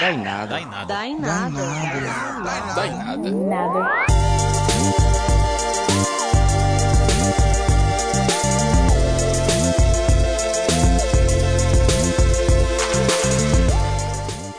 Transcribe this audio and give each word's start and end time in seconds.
Dá 0.00 0.10
em 0.12 0.22
nada. 0.22 0.46
Dá 0.46 0.60
em 0.60 0.66
nada. 0.66 0.86
Dá 0.86 1.06
em 1.06 1.20
nada. 1.20 1.62
Dá 2.74 2.86
em 2.86 2.96
nada. 2.96 3.30
Nada. 3.30 5.09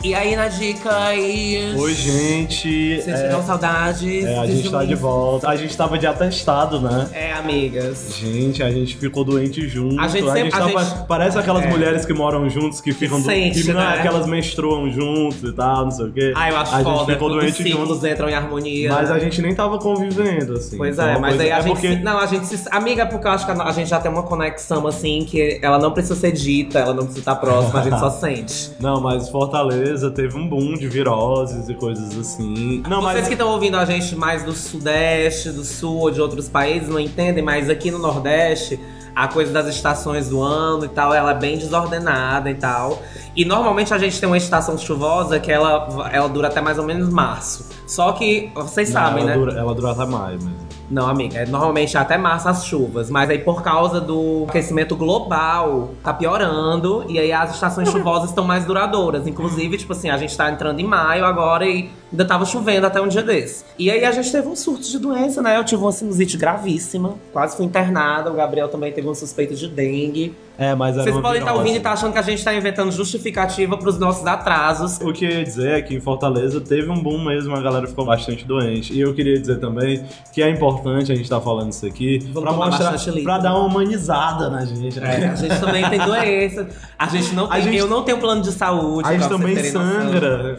E 0.04 0.16
aí, 0.16 0.34
na 0.34 0.48
dica, 0.48 1.14
e... 1.14 1.76
Oi, 1.76 1.94
gente. 1.94 2.96
Vocês 2.96 3.06
É, 3.06 3.22
tiveram 3.22 3.42
saudades? 3.44 4.24
é, 4.24 4.36
a 4.36 4.46
gente 4.46 4.68
tá 4.68 4.84
de 4.84 4.96
volta. 4.96 5.48
A 5.48 5.54
gente 5.54 5.76
tava 5.76 5.96
de 5.96 6.08
atestado, 6.08 6.80
né? 6.80 7.06
É, 7.12 7.32
amigas. 7.34 8.12
Gente, 8.18 8.64
a 8.64 8.70
gente 8.72 8.96
ficou 8.96 9.22
doente 9.22 9.68
junto. 9.68 10.00
A 10.00 10.08
gente 10.08 10.28
sempre- 10.28 10.48
a 10.48 10.58
tava- 10.58 10.84
gente- 10.84 11.06
Parece 11.06 11.38
aquelas 11.38 11.64
É. 11.64 11.68
mulheres 11.70 12.04
que 12.04 12.12
moram 12.12 12.50
juntos, 12.50 12.80
que 12.80 12.92
ficam 12.92 13.20
do- 13.20 13.26
sente, 13.26 13.62
que, 13.62 13.72
né? 13.72 13.98
que 14.02 14.08
elas 14.08 14.26
menstruam 14.26 14.90
juntos 14.90 15.40
e 15.48 15.52
tal, 15.52 15.84
não 15.84 15.90
sei 15.92 16.06
o 16.06 16.12
quê. 16.12 16.32
Ah, 16.34 16.50
eu 16.50 16.56
acho 16.56 16.74
a 16.74 16.78
foda. 16.82 16.96
gente 16.98 17.12
ficou 17.12 17.28
doente 17.30 17.62
ciclos 17.62 17.88
junto. 17.88 18.06
entram 18.08 18.28
em 18.28 18.34
harmonia. 18.34 18.92
Mas 18.92 19.08
a 19.08 19.20
gente 19.20 19.40
nem 19.40 19.54
tava 19.54 19.78
convivendo, 19.78 20.54
assim. 20.54 20.76
Pois 20.78 20.94
Então, 20.94 21.06
é, 21.08 21.12
uma 21.12 21.20
mas 21.20 21.38
aí 21.38 21.52
a 21.52 21.58
é 21.58 21.62
gente. 21.62 21.72
porque... 21.74 21.88
se- 21.96 22.02
Não, 22.02 22.18
a 22.18 22.26
gente 22.26 22.46
se. 22.46 22.68
Amiga, 22.72 23.06
porque 23.06 23.28
eu 23.28 23.30
acho 23.30 23.46
que 23.46 23.52
a, 23.52 23.62
a 23.62 23.70
gente 23.70 23.88
já 23.88 24.00
tem 24.00 24.10
uma 24.10 24.24
conexão 24.24 24.84
assim 24.84 25.24
que 25.24 25.60
ela 25.62 25.78
não 25.78 25.92
precisa 25.92 26.16
ser 26.16 26.32
dita, 26.32 26.80
ela 26.80 26.92
não 26.92 27.04
precisa 27.04 27.20
estar 27.20 27.36
próxima, 27.36 27.78
a 27.78 27.84
gente 27.84 28.00
só 28.00 28.10
sente. 28.18 28.72
Não, 28.80 29.00
mas 29.00 29.28
Fortaleza 29.28 29.91
teve 30.14 30.36
um 30.38 30.48
boom 30.48 30.74
de 30.74 30.88
viroses 30.88 31.68
e 31.68 31.74
coisas 31.74 32.16
assim. 32.18 32.82
Não, 32.88 33.00
Vocês 33.00 33.14
mas 33.14 33.28
que 33.28 33.34
estão 33.34 33.50
ouvindo 33.50 33.76
a 33.76 33.84
gente 33.84 34.16
mais 34.16 34.44
do 34.44 34.52
Sudeste, 34.52 35.50
do 35.50 35.64
Sul 35.64 35.98
ou 35.98 36.10
de 36.10 36.20
outros 36.20 36.48
países 36.48 36.88
não 36.88 36.98
entendem, 36.98 37.42
mas 37.42 37.68
aqui 37.68 37.90
no 37.90 37.98
Nordeste, 37.98 38.80
a 39.14 39.28
coisa 39.28 39.52
das 39.52 39.66
estações 39.66 40.28
do 40.28 40.40
ano 40.40 40.84
e 40.84 40.88
tal, 40.88 41.12
ela 41.12 41.32
é 41.32 41.34
bem 41.34 41.58
desordenada 41.58 42.50
e 42.50 42.54
tal. 42.54 43.02
E 43.36 43.44
normalmente 43.44 43.92
a 43.92 43.98
gente 43.98 44.18
tem 44.18 44.26
uma 44.26 44.36
estação 44.36 44.76
chuvosa 44.76 45.38
que 45.38 45.50
ela, 45.50 46.08
ela 46.12 46.28
dura 46.28 46.48
até 46.48 46.60
mais 46.60 46.78
ou 46.78 46.84
menos 46.84 47.08
março. 47.08 47.68
Só 47.86 48.12
que 48.12 48.50
vocês 48.54 48.92
Não, 48.92 49.00
sabem, 49.00 49.22
ela 49.22 49.32
né? 49.32 49.38
Dura, 49.38 49.52
ela 49.58 49.74
dura 49.74 49.90
até 49.92 50.06
mais 50.06 50.42
mesmo. 50.42 50.61
Não, 50.92 51.08
amiga, 51.08 51.38
é 51.38 51.46
normalmente 51.46 51.96
até 51.96 52.18
março 52.18 52.50
as 52.50 52.66
chuvas, 52.66 53.08
mas 53.08 53.30
aí 53.30 53.38
por 53.38 53.62
causa 53.62 53.98
do 53.98 54.44
aquecimento 54.46 54.94
global 54.94 55.92
tá 56.04 56.12
piorando 56.12 57.06
e 57.08 57.18
aí 57.18 57.32
as 57.32 57.54
estações 57.54 57.90
chuvosas 57.90 58.28
estão 58.28 58.44
mais 58.44 58.66
duradouras. 58.66 59.26
Inclusive, 59.26 59.78
tipo 59.78 59.94
assim, 59.94 60.10
a 60.10 60.18
gente 60.18 60.36
tá 60.36 60.50
entrando 60.50 60.78
em 60.80 60.84
maio 60.84 61.24
agora 61.24 61.66
e 61.66 61.88
ainda 62.12 62.26
tava 62.26 62.44
chovendo 62.44 62.86
até 62.86 63.00
um 63.00 63.08
dia 63.08 63.22
desse. 63.22 63.64
E 63.78 63.90
aí 63.90 64.04
a 64.04 64.12
gente 64.12 64.30
teve 64.30 64.46
um 64.46 64.54
surto 64.54 64.82
de 64.82 64.98
doença, 64.98 65.40
né? 65.40 65.56
Eu 65.56 65.64
tive 65.64 65.80
uma 65.80 65.92
sinusite 65.92 66.36
gravíssima, 66.36 67.14
quase 67.32 67.56
fui 67.56 67.64
internada. 67.64 68.30
O 68.30 68.34
Gabriel 68.34 68.68
também 68.68 68.92
teve 68.92 69.08
uma 69.08 69.14
suspeita 69.14 69.54
de 69.54 69.68
dengue. 69.68 70.34
É, 70.58 70.74
mas 70.74 70.96
era 70.96 71.04
Vocês 71.04 71.20
podem 71.22 71.40
estar 71.40 71.54
ouvindo 71.54 71.74
e 71.74 71.78
estar 71.78 71.92
achando 71.92 72.12
que 72.12 72.18
a 72.18 72.22
gente 72.22 72.44
tá 72.44 72.54
inventando 72.54 72.92
justificativa 72.92 73.76
pros 73.76 73.98
nossos 73.98 74.26
atrasos. 74.26 75.00
O 75.00 75.12
que 75.12 75.24
eu 75.24 75.30
ia 75.30 75.42
dizer 75.44 75.70
é 75.78 75.82
que 75.82 75.94
em 75.94 76.00
Fortaleza 76.00 76.60
teve 76.60 76.90
um 76.90 77.02
boom 77.02 77.24
mesmo, 77.24 77.56
a 77.56 77.60
galera 77.60 77.86
ficou 77.86 78.04
bastante 78.04 78.44
doente. 78.44 78.92
E 78.92 79.00
eu 79.00 79.14
queria 79.14 79.38
dizer 79.40 79.58
também 79.60 80.04
que 80.32 80.42
é 80.42 80.50
importante 80.50 81.10
a 81.10 81.14
gente 81.14 81.24
estar 81.24 81.40
falando 81.40 81.72
isso 81.72 81.86
aqui 81.86 82.18
tomar 82.34 82.52
mostrar, 82.52 82.94
pra 83.22 83.38
dar 83.38 83.54
uma 83.56 83.66
humanizada 83.66 84.50
na 84.50 84.64
gente. 84.64 85.00
né? 85.00 85.22
É, 85.22 85.28
a 85.28 85.34
gente 85.34 85.58
também 85.58 85.88
tem 85.88 85.98
doença. 85.98 86.68
A 86.98 87.06
gente 87.08 87.34
não 87.34 87.46
A 87.46 87.54
tem, 87.54 87.62
gente- 87.62 87.76
eu 87.78 87.88
não 87.88 88.02
tenho 88.02 88.18
plano 88.18 88.42
de 88.42 88.52
saúde. 88.52 89.08
A 89.08 89.12
gente 89.12 89.28
também 89.28 89.54
terem 89.54 89.72
noção. 89.72 90.02
sangra. 90.02 90.56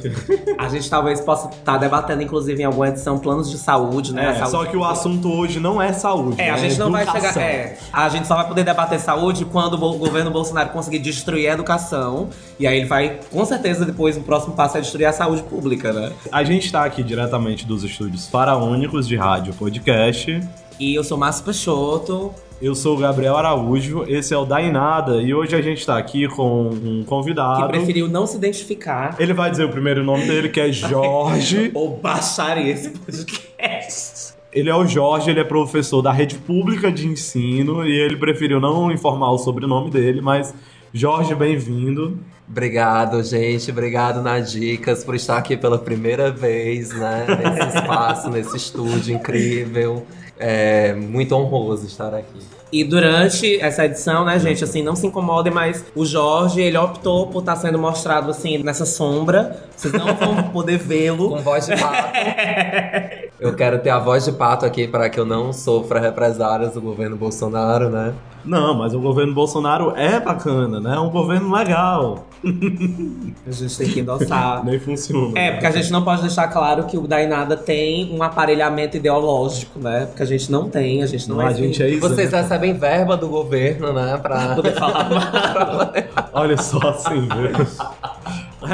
A 0.58 0.68
gente 0.70 0.90
talvez 0.90 1.22
possa 1.22 1.50
estar 1.50 1.78
debatendo, 1.78 2.22
inclusive, 2.24 2.62
em 2.62 2.66
alguma 2.66 2.88
edição, 2.90 3.20
planos 3.20 3.50
de 3.50 3.58
saúde, 3.58 4.14
né? 4.14 4.32
É, 4.32 4.34
Saúde 4.36 4.52
só 4.52 4.66
que 4.66 4.76
o 4.76 4.84
assunto 4.84 5.32
hoje 5.32 5.60
não 5.60 5.82
é 5.82 5.94
saúde. 5.94 6.42
É, 6.42 6.50
a 6.50 6.54
né? 6.54 6.58
gente 6.58 6.80
não 6.80 6.92
vai 6.92 7.06
chegar. 7.10 7.38
É, 7.38 7.78
a 7.92 8.10
gente 8.10 8.28
só 8.28 8.36
vai 8.36 8.48
poder 8.48 8.64
debater 8.64 9.00
saúde 9.00 9.46
quando 9.46 9.74
o 9.76 9.78
bo- 9.94 9.98
governo 10.06 10.32
Bolsonaro 10.32 10.70
conseguir 10.70 11.00
destruir 11.00 11.50
a 11.50 11.54
educação. 11.54 12.30
E 12.60 12.68
aí 12.68 12.78
ele 12.78 12.86
vai, 12.88 13.20
com 13.32 13.44
certeza, 13.46 13.86
depois 13.86 14.18
o 14.18 14.22
próximo 14.22 14.54
passo 14.56 14.78
é 14.78 14.82
destruir 14.82 15.06
a 15.06 15.14
saúde 15.14 15.44
pública, 15.44 15.92
né? 15.94 16.12
A 16.32 16.44
gente 16.44 16.72
tá 16.72 16.84
aqui 16.84 17.04
diretamente 17.04 17.66
dos 17.66 17.84
estúdios 17.84 18.28
faraônicos 18.28 19.08
de 19.08 19.16
rádio 19.16 19.54
podcast. 19.54 20.40
E 20.80 20.96
eu 20.96 21.04
sou 21.04 21.18
Márcio 21.18 21.44
Peixoto. 21.46 22.34
Eu 22.62 22.74
sou 22.76 22.96
o 22.96 23.00
Gabriel 23.00 23.36
Araújo, 23.36 24.06
esse 24.08 24.34
é 24.34 24.38
o 24.38 24.46
Dainada 24.46 25.22
e 25.22 25.34
hoje 25.34 25.54
a 25.54 25.62
gente 25.62 25.86
tá 25.86 25.98
aqui 25.98 26.30
com 26.30 26.68
um 26.70 27.00
Que 27.02 27.06
convidado. 27.06 27.68
preferiu 27.68 28.08
não 28.08 28.26
se 28.26 28.38
identificar 28.38 29.18
Ele 29.20 29.34
vai 29.34 29.52
dizer 29.52 29.66
o 29.66 29.70
primeiro 29.70 30.02
nome 30.02 30.26
dele, 30.26 30.48
que 30.48 30.62
é 30.62 30.72
Jorge. 30.72 31.72
ou 31.74 31.98
baixar 31.98 32.58
esse 32.58 32.90
podcast. 32.92 34.23
Ele 34.54 34.70
é 34.70 34.76
o 34.76 34.86
Jorge, 34.86 35.32
ele 35.32 35.40
é 35.40 35.44
professor 35.44 36.02
da 36.02 36.12
rede 36.12 36.36
pública 36.36 36.92
de 36.92 37.08
ensino 37.08 37.86
e 37.86 37.92
ele 37.92 38.16
preferiu 38.16 38.60
não 38.60 38.92
informar 38.92 39.32
o 39.32 39.38
sobrenome 39.40 39.90
dele, 39.90 40.22
mas 40.22 40.54
Jorge, 40.94 41.34
bem-vindo. 41.34 42.20
Obrigado, 42.48 43.24
gente. 43.24 43.72
Obrigado 43.72 44.22
nas 44.22 44.52
dicas 44.52 45.04
por 45.04 45.16
estar 45.16 45.38
aqui 45.38 45.58
pela 45.58 45.80
primeira 45.80 46.30
vez, 46.30 46.90
né? 46.92 47.26
Nesse 47.28 47.78
espaço, 47.78 48.30
nesse 48.30 48.56
estúdio 48.56 49.16
incrível. 49.16 50.06
É 50.38 50.94
muito 50.94 51.34
honroso 51.36 51.88
estar 51.88 52.14
aqui. 52.14 52.40
E 52.72 52.84
durante 52.84 53.60
essa 53.60 53.86
edição, 53.86 54.26
né, 54.26 54.38
gente, 54.40 54.64
assim, 54.64 54.84
não 54.84 54.96
se 54.96 55.08
incomodem, 55.08 55.52
mas 55.52 55.84
o 55.96 56.06
Jorge, 56.06 56.62
ele 56.62 56.78
optou 56.78 57.28
por 57.28 57.40
estar 57.40 57.56
sendo 57.56 57.80
mostrado, 57.80 58.30
assim, 58.30 58.60
nessa 58.60 58.86
sombra. 58.86 59.64
Vocês 59.76 59.94
não 59.94 60.14
vão 60.16 60.44
poder 60.52 60.78
vê-lo. 60.78 61.30
Com 61.30 61.38
voz 61.38 61.66
de 61.66 61.76
pato. 61.76 62.14
Eu 63.40 63.54
quero 63.56 63.80
ter 63.80 63.90
a 63.90 64.00
voz 64.00 64.26
de 64.26 64.32
pato 64.32 64.66
aqui 64.66 64.88
para 64.88 65.10
que 65.10 65.20
eu 65.20 65.26
não 65.26 65.52
sofra 65.52 66.00
represálias 66.00 66.74
do 66.74 66.82
governo 66.82 67.16
Bolsonaro, 67.18 67.90
né? 67.90 68.14
Não, 68.46 68.74
mas 68.74 68.94
o 68.94 69.00
governo 69.00 69.34
Bolsonaro 69.34 69.94
é 69.96 70.20
bacana, 70.20 70.80
né? 70.80 70.96
É 70.96 71.00
um 71.00 71.10
governo 71.10 71.54
legal. 71.54 72.26
A 72.44 73.52
gente 73.52 73.78
tem 73.78 73.90
que 73.90 74.00
endossar. 74.02 74.64
Nem 74.66 74.78
funciona. 74.80 75.40
É, 75.40 75.52
porque 75.52 75.66
a 75.66 75.72
gente 75.72 75.90
não 75.92 76.04
pode 76.04 76.22
deixar 76.22 76.50
claro 76.50 76.84
que 76.84 76.98
o 76.98 77.08
Dainada 77.08 77.56
tem 77.56 78.14
um 78.14 78.22
aparelhamento 78.22 78.98
ideológico, 78.98 79.80
né? 79.80 80.08
Porque 80.08 80.24
a 80.24 80.26
gente 80.26 80.52
não 80.52 80.70
tem, 80.70 81.02
a 81.02 81.06
gente 81.06 81.30
não, 81.30 81.38
Não, 81.38 81.44
é 81.44 81.48
a 81.48 81.54
gente 81.54 81.82
é 81.82 81.90
E 81.90 81.96
vocês 81.98 82.28
isento. 82.28 82.36
recebem 82.36 82.74
verba 82.74 83.16
do 83.16 83.30
governo, 83.30 83.94
né? 83.94 84.18
Pra... 84.22 84.56
poder 84.56 84.74
falar 84.74 85.10
mais. 85.10 86.06
Olha 86.34 86.58
só 86.58 86.80
assim, 86.90 87.22
viu? 87.22 87.66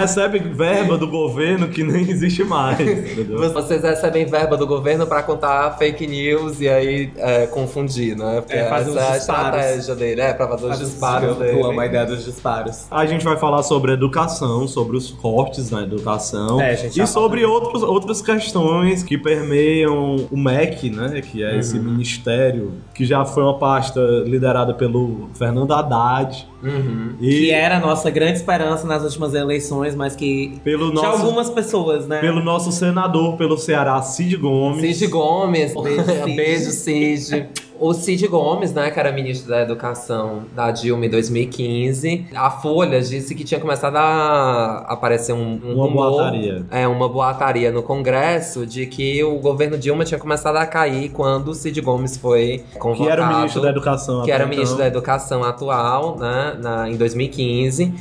Recebe 0.02 0.40
verba 0.40 0.98
do 0.98 1.08
governo 1.08 1.68
que 1.68 1.84
nem 1.84 2.10
existe 2.10 2.44
mais, 2.44 2.80
entendeu? 2.80 3.38
Vocês 3.54 3.82
recebem 3.84 4.26
verba 4.26 4.56
do 4.58 4.66
governo 4.68 5.06
para 5.08 5.22
contar 5.24 5.78
fake 5.78 6.08
news 6.08 6.60
e 6.62 6.68
aí 6.70 7.12
é, 7.18 7.46
confundir, 7.48 8.16
né? 8.18 8.42
Porque 8.42 8.54
É, 8.58 8.70
fazer 8.70 8.92
essa 8.92 9.00
é 9.00 9.04
a 9.14 9.18
disparos. 9.18 9.60
estratégia 9.60 9.96
dele, 9.96 10.22
é, 10.22 10.34
pra 10.34 10.48
fazer 10.48 10.66
os 10.68 10.80
disparos 10.80 11.30
Eu 11.30 11.36
dele. 11.36 11.62
amo 11.64 11.80
a 11.80 11.86
ideia 11.86 12.06
dos 12.06 12.24
disparos. 12.26 12.86
A 12.90 13.06
gente 13.06 13.24
vai 13.26 13.38
falar 13.38 13.64
sobre 13.64 13.92
educação, 13.94 14.68
sobre 14.68 14.98
os 14.98 15.10
cortes 15.12 15.70
na 15.72 15.84
educação 15.84 16.60
É, 16.62 16.72
a 16.72 16.76
gente 16.76 16.96
já 16.96 17.04
e 17.04 17.08
sobre 17.08 17.44
outros, 17.46 17.84
outras 17.84 18.22
questões 18.22 19.04
que 19.04 19.18
permeiam 19.18 20.28
o 20.31 20.38
MEC, 20.38 20.90
né? 20.90 21.22
Que 21.22 21.44
é 21.44 21.50
Uhum. 21.54 21.60
esse 21.60 21.80
ministério 21.80 22.72
que 22.94 23.06
já 23.06 23.26
foi 23.26 23.44
uma 23.44 23.58
pasta 23.58 24.00
liderada 24.26 24.74
pelo 24.74 25.30
Fernando 25.34 25.74
Haddad. 25.74 26.48
Uhum. 26.62 27.14
E 27.22 27.30
Que 27.40 27.52
era 27.52 27.78
a 27.78 27.80
nossa 27.80 28.10
grande 28.10 28.34
esperança 28.38 28.86
nas 28.86 29.04
últimas 29.04 29.34
eleições, 29.34 29.88
mas 29.95 30.16
que 30.16 30.59
pelo 30.63 30.89
de 30.89 30.95
nosso, 30.95 31.07
algumas 31.23 31.50
pessoas, 31.50 32.07
né? 32.07 32.19
pelo 32.19 32.41
nosso 32.44 32.72
senador 32.72 33.38
pelo 33.38 33.57
Ceará, 33.57 34.01
Cid 34.01 34.38
Gomes. 34.38 34.97
Cid 34.97 35.07
Gomes, 35.07 35.73
Beijo, 35.73 36.03
Cid. 36.23 36.35
beijo 36.35 36.72
Cid. 36.72 37.50
O 37.79 37.94
Cid 37.94 38.27
Gomes, 38.27 38.73
né, 38.73 38.91
que 38.91 39.00
era 39.00 39.09
ministro 39.09 39.50
da 39.50 39.61
Educação 39.61 40.44
da 40.53 40.69
Dilma 40.69 41.05
em 41.05 41.09
2015, 41.09 42.25
a 42.35 42.51
Folha 42.51 43.00
disse 43.00 43.33
que 43.33 43.45
tinha 43.45 43.57
começado 43.57 43.95
a 43.95 44.79
aparecer 44.89 45.31
um, 45.31 45.57
um 45.63 45.75
Uma 45.75 45.85
rumor, 45.85 46.11
boataria. 46.11 46.66
É, 46.71 46.85
uma 46.89 47.07
boataria 47.07 47.71
no 47.71 47.81
Congresso 47.81 48.66
de 48.66 48.85
que 48.85 49.23
o 49.23 49.39
governo 49.39 49.77
Dilma 49.77 50.03
tinha 50.03 50.19
começado 50.19 50.57
a 50.57 50.66
cair 50.66 51.07
quando 51.11 51.51
o 51.51 51.53
Cid 51.56 51.79
Gomes 51.79 52.17
foi 52.17 52.66
convocado. 52.77 53.06
Que 53.06 53.11
era 53.13 53.23
o 53.23 53.38
ministro 53.38 53.61
da 53.61 53.69
Educação. 53.69 54.23
que 54.23 54.31
era 54.31 54.44
até 54.44 54.50
ministro 54.50 54.77
da 54.77 54.88
então. 54.88 54.97
Educação 55.00 55.44
atual, 55.45 56.17
né, 56.19 56.57
na, 56.61 56.89
em 56.89 56.97
2015, 56.97 57.94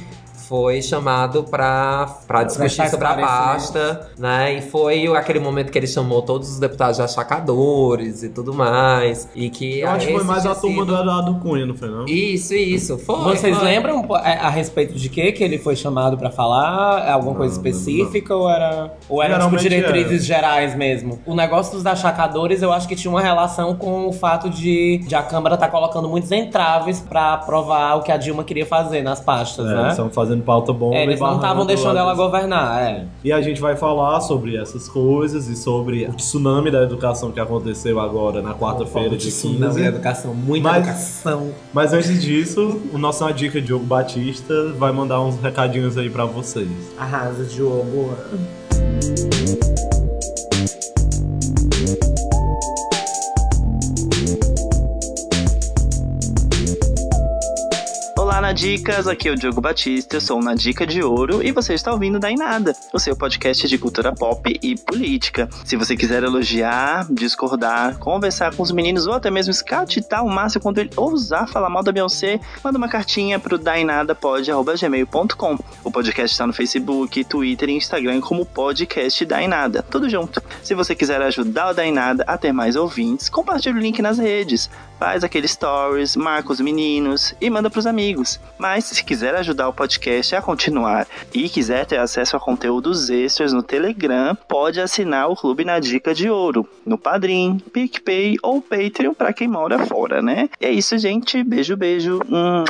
foi 0.49 0.81
chamado 0.81 1.45
para 1.45 2.07
discutir 2.47 2.89
sobre 2.89 3.07
a 3.07 3.15
pasta, 3.17 4.09
né? 4.19 4.55
E 4.55 4.63
foi 4.63 5.07
aquele 5.15 5.39
momento 5.41 5.71
que 5.71 5.77
ele 5.79 5.87
chamou 5.87 6.23
todos 6.23 6.51
os 6.51 6.59
deputados 6.59 6.97
de 6.97 7.03
achacadores 7.03 8.23
e 8.23 8.31
tudo 8.31 8.55
mais. 8.55 9.29
E 9.35 9.51
que 9.51 9.81
Eu 9.81 9.91
acho 9.91 10.07
que 10.07 10.13
foi 10.15 10.25
mais 10.25 10.47
a 10.47 10.55
turma 10.55 10.83
sido- 10.85 10.87
do 10.97 11.01
Eduardo 11.03 11.35
Cunha, 11.37 11.67
não 11.67 11.75
foi 11.75 11.91
não? 11.91 12.07
Isso, 12.07 12.55
isso. 12.55 12.97
Foi. 12.99 13.37
Vocês 13.37 13.57
foi. 13.57 13.65
lembram 13.65 14.05
é, 14.25 14.33
a 14.39 14.49
respeito 14.49 14.95
de 14.95 15.09
que 15.09 15.33
que 15.33 15.45
ele 15.45 15.59
foi 15.59 15.77
chamado 15.77 16.17
pra 16.17 16.31
falar? 16.31 17.07
É 17.07 17.19
Alguma 17.19 17.33
Não, 17.33 17.39
coisa 17.41 17.61
não, 17.61 17.69
específica 17.69 18.35
ou 18.35 18.49
era 18.49 18.93
ou 19.09 19.23
era 19.23 19.39
tipo, 19.41 19.57
diretrizes 19.57 20.25
gerais 20.25 20.75
mesmo? 20.75 21.19
O 21.27 21.35
negócio 21.35 21.73
dos 21.75 21.85
achacadores, 21.85 22.63
eu 22.63 22.73
acho 22.73 22.89
que 22.89 22.95
tinha 22.97 23.11
uma 23.11 23.21
relação 23.21 23.75
com 23.75 24.07
o 24.09 24.13
fato 24.13 24.49
de, 24.49 24.99
de 24.99 25.15
a 25.15 25.23
Câmara 25.23 25.57
estar 25.57 25.69
colocando 25.69 26.09
muitos 26.09 26.31
entraves 26.33 27.01
pra 27.01 27.35
aprovar 27.35 27.97
o 27.99 28.03
que 28.03 28.11
a 28.13 28.17
Dilma 28.17 28.45
queria 28.45 28.65
fazer 28.65 29.03
nas 29.03 29.21
pastas, 29.21 29.67
É, 29.67 29.75
né? 29.75 29.89
estão 29.91 30.09
fazendo 30.11 30.38
fazendo 30.39 30.43
pauta 30.43 30.73
bomba. 30.73 30.97
É, 30.97 31.03
eles 31.05 31.21
não 31.21 31.37
estavam 31.37 31.67
deixando 31.67 31.99
ela 31.99 32.15
governar, 32.15 32.83
é. 32.83 33.05
E 33.23 33.33
a 33.33 33.41
gente 33.41 33.61
vai 33.61 33.77
falar 33.77 34.21
sobre 34.21 34.57
essas 34.57 34.89
coisas 34.89 35.49
e 35.49 35.57
sobre 35.57 36.07
o 36.07 36.13
tsunami 36.13 36.71
da 36.71 36.83
educação 36.83 37.31
que 37.31 37.41
aconteceu 37.41 38.01
agora 38.01 38.41
na 38.41 38.55
quarta-feira 38.55 39.17
de 39.17 39.27
15. 39.31 39.59
Não, 39.59 39.79
educação, 39.79 40.35
muita 40.35 40.69
Mas- 40.69 40.79
educação. 40.87 41.51
Mas 41.73 41.93
antes 41.93 42.23
disso, 42.23 42.81
o 42.93 42.99
nosso 42.99 43.19
Dica 43.33 43.61
Diogo 43.61 43.85
Batista 43.85 44.73
vai 44.79 44.93
mandar 44.93 45.21
uns 45.21 45.39
recadinhos 45.41 45.99
aí 45.99 46.09
pra 46.09 46.25
vocês. 46.25 46.69
Arrasa, 46.97 47.45
Diogo. 47.45 48.15
Olá, 58.59 58.59
Nadicas! 58.59 59.07
Aqui 59.07 59.29
é 59.29 59.31
o 59.31 59.37
Diogo 59.37 59.61
Batista, 59.61 60.17
eu 60.17 60.21
sou 60.21 60.43
Na 60.43 60.53
Dica 60.53 60.85
de 60.85 61.01
Ouro 61.01 61.47
e 61.47 61.53
você 61.53 61.75
está 61.75 61.93
ouvindo 61.93 62.19
Daí 62.19 62.35
Nada, 62.35 62.75
o 62.93 62.99
seu 62.99 63.15
podcast 63.15 63.69
de 63.69 63.79
cultura 63.79 64.13
pop 64.13 64.59
e 64.61 64.77
política. 64.77 65.49
Se 65.65 65.77
você 65.77 65.97
quiser 65.97 66.25
elogiar, 66.25 67.07
discordar, 67.09 67.99
conversar 67.99 68.53
com 68.53 68.65
os 68.65 68.73
meninos 68.73 69.07
ou 69.07 69.13
até 69.13 69.31
mesmo 69.31 69.53
escatitar 69.53 70.25
o 70.25 70.29
Márcio 70.29 70.61
quando 70.61 70.79
ele 70.79 70.91
ousar 70.97 71.49
falar 71.49 71.71
mal 71.71 71.85
da 71.85 71.93
Beyoncé, 71.93 72.41
manda 72.65 72.77
uma 72.77 72.89
cartinha 72.89 73.39
pro 73.39 73.59
dainadapod.gmail.com. 73.59 75.59
O 75.85 75.91
podcast 75.93 76.35
está 76.35 76.45
no 76.45 76.53
Facebook, 76.53 77.25
Twitter 77.25 77.69
e 77.69 77.77
Instagram 77.77 78.21
como 78.21 78.45
podcast 78.45 79.25
Dainada, 79.25 79.85
tudo 79.85 80.11
junto. 80.11 80.43
Se 80.65 80.75
você 80.75 80.97
quiser 80.97 81.23
ajudar 81.23 81.71
o 81.71 81.75
Dainada 81.75 82.25
a 82.27 82.37
ter 82.37 82.53
mais 82.53 82.75
ouvintes, 82.75 83.29
compartilhe 83.29 83.79
o 83.79 83.81
link 83.81 84.03
nas 84.03 84.19
redes 84.19 84.69
faz 84.99 85.23
aquele 85.23 85.47
stories, 85.47 86.17
marca 86.17 86.53
os 86.53 86.61
meninos 86.61 87.35
e 87.41 87.49
manda 87.49 87.71
pros 87.71 87.87
amigos. 87.87 88.41
Mas 88.57 88.85
se 88.85 89.05
quiser 89.05 89.35
ajudar 89.35 89.69
o 89.69 89.73
podcast 89.73 90.35
a 90.35 90.43
continuar 90.43 91.07
e 91.35 91.49
quiser 91.49 91.87
ter 91.87 91.99
acesso 91.99 92.37
a 92.37 92.41
conteúdos 92.41 93.11
extras 93.11 93.53
no 93.53 93.63
Telegram, 93.63 94.35
pode 94.49 94.81
assinar 94.81 95.31
o 95.31 95.37
Clube 95.37 95.65
na 95.65 95.79
Dica 95.79 96.15
de 96.15 96.31
Ouro, 96.31 96.69
no 96.85 96.97
Padrim, 96.97 97.59
PicPay 97.73 98.37
ou 98.43 98.63
Patreon 98.63 99.15
para 99.15 99.33
quem 99.33 99.49
mora 99.49 99.85
fora, 99.87 100.23
né? 100.23 100.49
E 100.61 100.67
é 100.67 100.71
isso, 100.71 100.97
gente. 100.99 101.43
Beijo, 101.43 101.77
beijo. 101.77 102.21
Mua. 102.29 102.65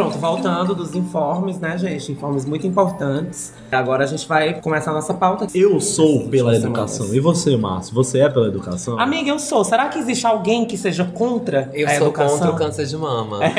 Pronto, 0.00 0.18
voltando 0.18 0.74
dos 0.74 0.94
informes, 0.94 1.58
né, 1.58 1.76
gente? 1.76 2.12
Informes 2.12 2.44
muito 2.46 2.66
importantes. 2.66 3.52
Agora 3.70 4.04
a 4.04 4.06
gente 4.06 4.26
vai 4.26 4.54
começar 4.54 4.92
a 4.92 4.94
nossa 4.94 5.12
pauta. 5.12 5.46
Eu 5.54 5.78
sou 5.80 6.28
pela 6.28 6.54
educação. 6.56 7.06
semanas. 7.06 7.14
E 7.16 7.20
você, 7.20 7.56
Márcio? 7.56 7.94
Você 7.94 8.20
é 8.20 8.28
pela 8.28 8.48
educação? 8.48 8.98
Amiga, 8.98 9.28
eu 9.30 9.38
sou. 9.38 9.62
Será 9.64 9.88
que 9.88 9.98
existe 9.98 10.26
alguém 10.26 10.64
que 10.64 10.76
seja 10.78 11.04
contra 11.04 11.70
Eu 11.74 11.86
a 11.86 11.90
sou 11.90 12.06
educação? 12.06 12.38
contra 12.38 12.50
o 12.52 12.56
câncer 12.56 12.86
de 12.86 12.96
mama. 12.96 13.40